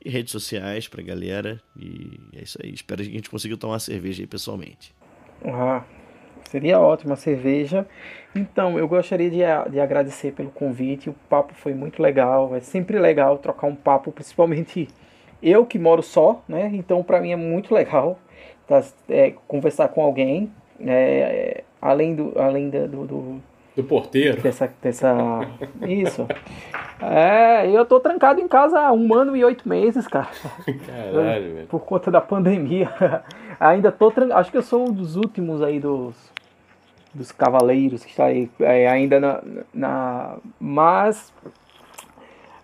e 0.03 0.09
redes 0.09 0.33
sociais 0.33 0.89
pra 0.89 1.03
galera. 1.03 1.61
E 1.77 2.19
é 2.35 2.43
isso 2.43 2.59
aí. 2.63 2.73
Espero 2.73 3.03
que 3.03 3.11
a 3.11 3.13
gente 3.13 3.31
consiga 3.31 3.57
tomar 3.57 3.75
uma 3.75 3.81
cerveja 3.81 4.23
aí 4.23 4.27
pessoalmente. 4.27 4.95
Ah, 5.45 5.85
seria 6.49 6.81
ótimo 6.81 7.13
a 7.13 7.17
cerveja. 7.17 7.87
Então, 8.35 8.79
eu 8.79 8.89
gostaria 8.89 9.31
de, 9.31 9.71
de 9.71 9.81
agradecer 9.81 10.33
pelo 10.33 10.51
convite. 10.51 11.11
O 11.11 11.15
papo 11.29 11.55
foi 11.55 11.75
muito 11.75 12.03
legal. 12.03 12.55
É 12.55 12.61
sempre 12.61 12.99
legal 12.99 13.37
trocar 13.39 13.67
um 13.67 13.77
papo, 13.77 14.11
principalmente 14.13 14.89
eu 15.43 15.65
que 15.67 15.79
moro 15.79 16.03
só, 16.03 16.43
né? 16.49 16.71
Então, 16.75 17.03
para 17.03 17.21
mim 17.21 17.33
é 17.33 17.37
muito 17.37 17.75
legal 17.75 18.19
tá, 18.67 18.83
é, 19.09 19.33
conversar 19.49 19.89
com 19.89 20.03
alguém. 20.03 20.51
é, 20.81 21.65
além 21.81 22.15
do, 22.15 22.33
além 22.39 22.69
da- 22.71 22.87
do, 22.87 23.07
do, 23.07 23.43
Do 23.77 23.85
porteiro. 23.85 24.41
dessa, 24.41 24.71
dessa. 24.83 25.41
Isso. 25.87 26.27
É, 27.01 27.67
eu 27.71 27.85
tô 27.87 27.99
trancado 27.99 28.41
em 28.41 28.47
casa 28.49 28.79
há 28.79 28.93
um 28.93 29.15
ano 29.15 29.35
e 29.37 29.43
oito 29.45 29.67
meses, 29.69 30.07
cara. 30.07 30.29
Caralho, 30.87 31.55
velho. 31.55 31.67
Por 31.69 31.81
conta 31.81 32.11
da 32.11 32.21
pandemia. 32.21 32.91
Ainda 33.59 33.91
tô 33.91 34.11
trancado. 34.11 34.39
Acho 34.41 34.51
que 34.51 34.57
eu 34.59 34.63
sou 34.63 34.89
um 34.89 34.93
dos 34.93 35.17
últimos 35.17 35.63
aí 35.63 35.79
dos. 35.81 36.15
Dos 37.13 37.33
cavaleiros 37.33 38.05
que 38.05 38.11
está 38.11 38.27
aí 38.27 38.49
é, 38.61 38.87
ainda 38.89 39.19
na, 39.19 39.43
na. 39.75 40.37
Mas. 40.61 41.33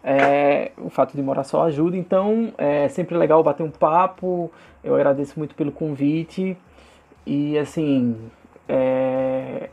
É, 0.08 0.70
o 0.78 0.88
fato 0.88 1.16
de 1.16 1.22
morar 1.22 1.42
só 1.42 1.64
ajuda, 1.64 1.96
então 1.96 2.54
é 2.56 2.86
sempre 2.88 3.16
legal 3.16 3.42
bater 3.42 3.64
um 3.64 3.70
papo. 3.72 4.52
Eu 4.84 4.94
agradeço 4.94 5.36
muito 5.36 5.56
pelo 5.56 5.72
convite. 5.72 6.56
E 7.26 7.58
assim. 7.58 8.16
É, 8.68 9.68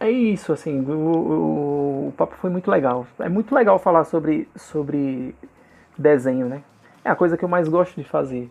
é 0.00 0.10
isso, 0.10 0.50
assim, 0.50 0.80
o, 0.80 0.92
o, 0.92 2.08
o 2.08 2.12
papo 2.16 2.36
foi 2.36 2.48
muito 2.48 2.70
legal. 2.70 3.06
É 3.18 3.28
muito 3.28 3.54
legal 3.54 3.78
falar 3.78 4.04
sobre, 4.04 4.48
sobre 4.56 5.34
desenho, 5.98 6.48
né? 6.48 6.62
É 7.04 7.10
a 7.10 7.14
coisa 7.14 7.36
que 7.36 7.44
eu 7.44 7.48
mais 7.48 7.68
gosto 7.68 7.96
de 8.00 8.04
fazer. 8.04 8.50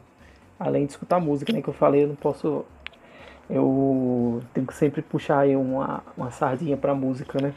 Além 0.60 0.86
de 0.86 0.91
escutar 0.91 1.19
música, 1.19 1.52
né? 1.52 1.60
Que 1.61 1.69
eu 1.69 1.73
falei, 1.73 2.03
eu 2.03 2.10
não 2.10 2.15
posso. 2.15 2.64
Eu 3.49 4.44
tenho 4.53 4.68
que 4.68 4.76
sempre 4.76 5.02
puxar 5.02 5.40
aí 5.40 5.56
uma, 5.56 6.03
uma 6.15 6.30
sardinha 6.30 6.77
pra 6.77 6.94
música, 6.94 7.41
né? 7.41 7.53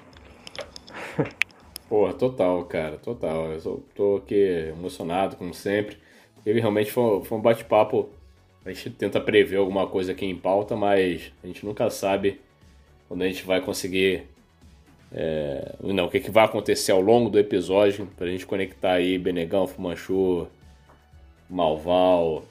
Porra, 1.92 2.14
total, 2.14 2.64
cara, 2.64 2.96
total. 2.96 3.52
Eu 3.52 3.60
sou- 3.60 3.84
tô 3.94 4.16
aqui 4.16 4.34
emocionado, 4.34 5.36
como 5.36 5.52
sempre. 5.52 5.98
E 6.46 6.50
realmente 6.50 6.90
foi, 6.90 7.22
foi 7.22 7.36
um 7.36 7.40
bate-papo. 7.42 8.08
A 8.64 8.72
gente 8.72 8.88
tenta 8.88 9.20
prever 9.20 9.58
alguma 9.58 9.86
coisa 9.86 10.12
aqui 10.12 10.24
em 10.24 10.34
pauta, 10.34 10.74
mas 10.74 11.30
a 11.44 11.46
gente 11.46 11.66
nunca 11.66 11.90
sabe 11.90 12.40
quando 13.06 13.20
a 13.20 13.26
gente 13.28 13.44
vai 13.44 13.60
conseguir 13.60 14.22
é, 15.12 15.74
não, 15.82 16.06
o 16.06 16.08
que, 16.10 16.18
que 16.18 16.30
vai 16.30 16.46
acontecer 16.46 16.92
ao 16.92 17.00
longo 17.02 17.28
do 17.28 17.38
episódio, 17.38 18.08
pra 18.16 18.26
gente 18.26 18.46
conectar 18.46 18.92
aí 18.92 19.18
Benegão, 19.18 19.66
Fumanchu, 19.66 20.48
Malval, 21.50 22.42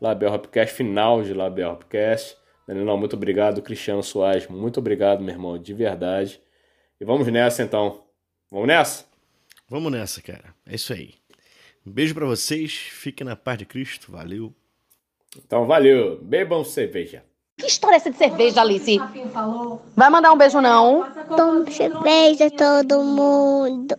Label 0.00 0.32
Hopcast, 0.32 0.74
final 0.74 1.22
de 1.22 1.32
Label 1.32 1.70
Hopcast. 1.70 2.36
Danilão, 2.66 2.98
muito 2.98 3.14
obrigado. 3.14 3.62
Cristiano 3.62 4.02
Soares, 4.02 4.48
muito 4.48 4.80
obrigado, 4.80 5.22
meu 5.22 5.32
irmão, 5.32 5.56
de 5.56 5.72
verdade. 5.72 6.42
E 7.00 7.04
vamos 7.04 7.28
nessa 7.28 7.62
então. 7.62 8.02
Vamos 8.50 8.66
nessa? 8.66 9.06
Vamos 9.68 9.92
nessa, 9.92 10.20
cara. 10.20 10.52
É 10.66 10.74
isso 10.74 10.92
aí. 10.92 11.14
Um 11.86 11.92
beijo 11.92 12.12
para 12.12 12.26
vocês. 12.26 12.72
Fiquem 12.74 13.24
na 13.24 13.36
paz 13.36 13.56
de 13.56 13.66
Cristo. 13.66 14.10
Valeu. 14.10 14.52
Então, 15.36 15.64
valeu. 15.64 16.20
Bebam 16.20 16.64
cerveja. 16.64 17.22
Que 17.56 17.66
história 17.66 17.94
é 17.94 17.98
essa 17.98 18.10
de 18.10 18.18
cerveja, 18.18 18.60
Alice? 18.60 19.00
Vai 19.96 20.10
mandar 20.10 20.32
um 20.32 20.36
beijo, 20.36 20.60
não? 20.60 21.06
Tome 21.36 21.70
cerveja 21.72 22.50
todo 22.50 23.02
mundo. 23.02 23.94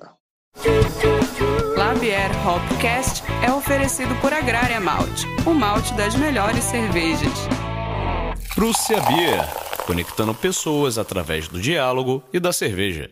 Labier 1.78 2.30
Hopcast 2.46 3.24
é 3.46 3.52
oferecido 3.52 4.14
por 4.22 4.34
Agrária 4.34 4.80
Malte, 4.80 5.26
o 5.46 5.54
malte 5.54 5.94
das 5.94 6.16
melhores 6.16 6.64
cervejas. 6.64 7.32
Prússia 8.54 9.00
Beer, 9.02 9.42
conectando 9.86 10.34
pessoas 10.34 10.98
através 10.98 11.48
do 11.48 11.60
diálogo 11.60 12.24
e 12.34 12.40
da 12.40 12.52
cerveja. 12.52 13.10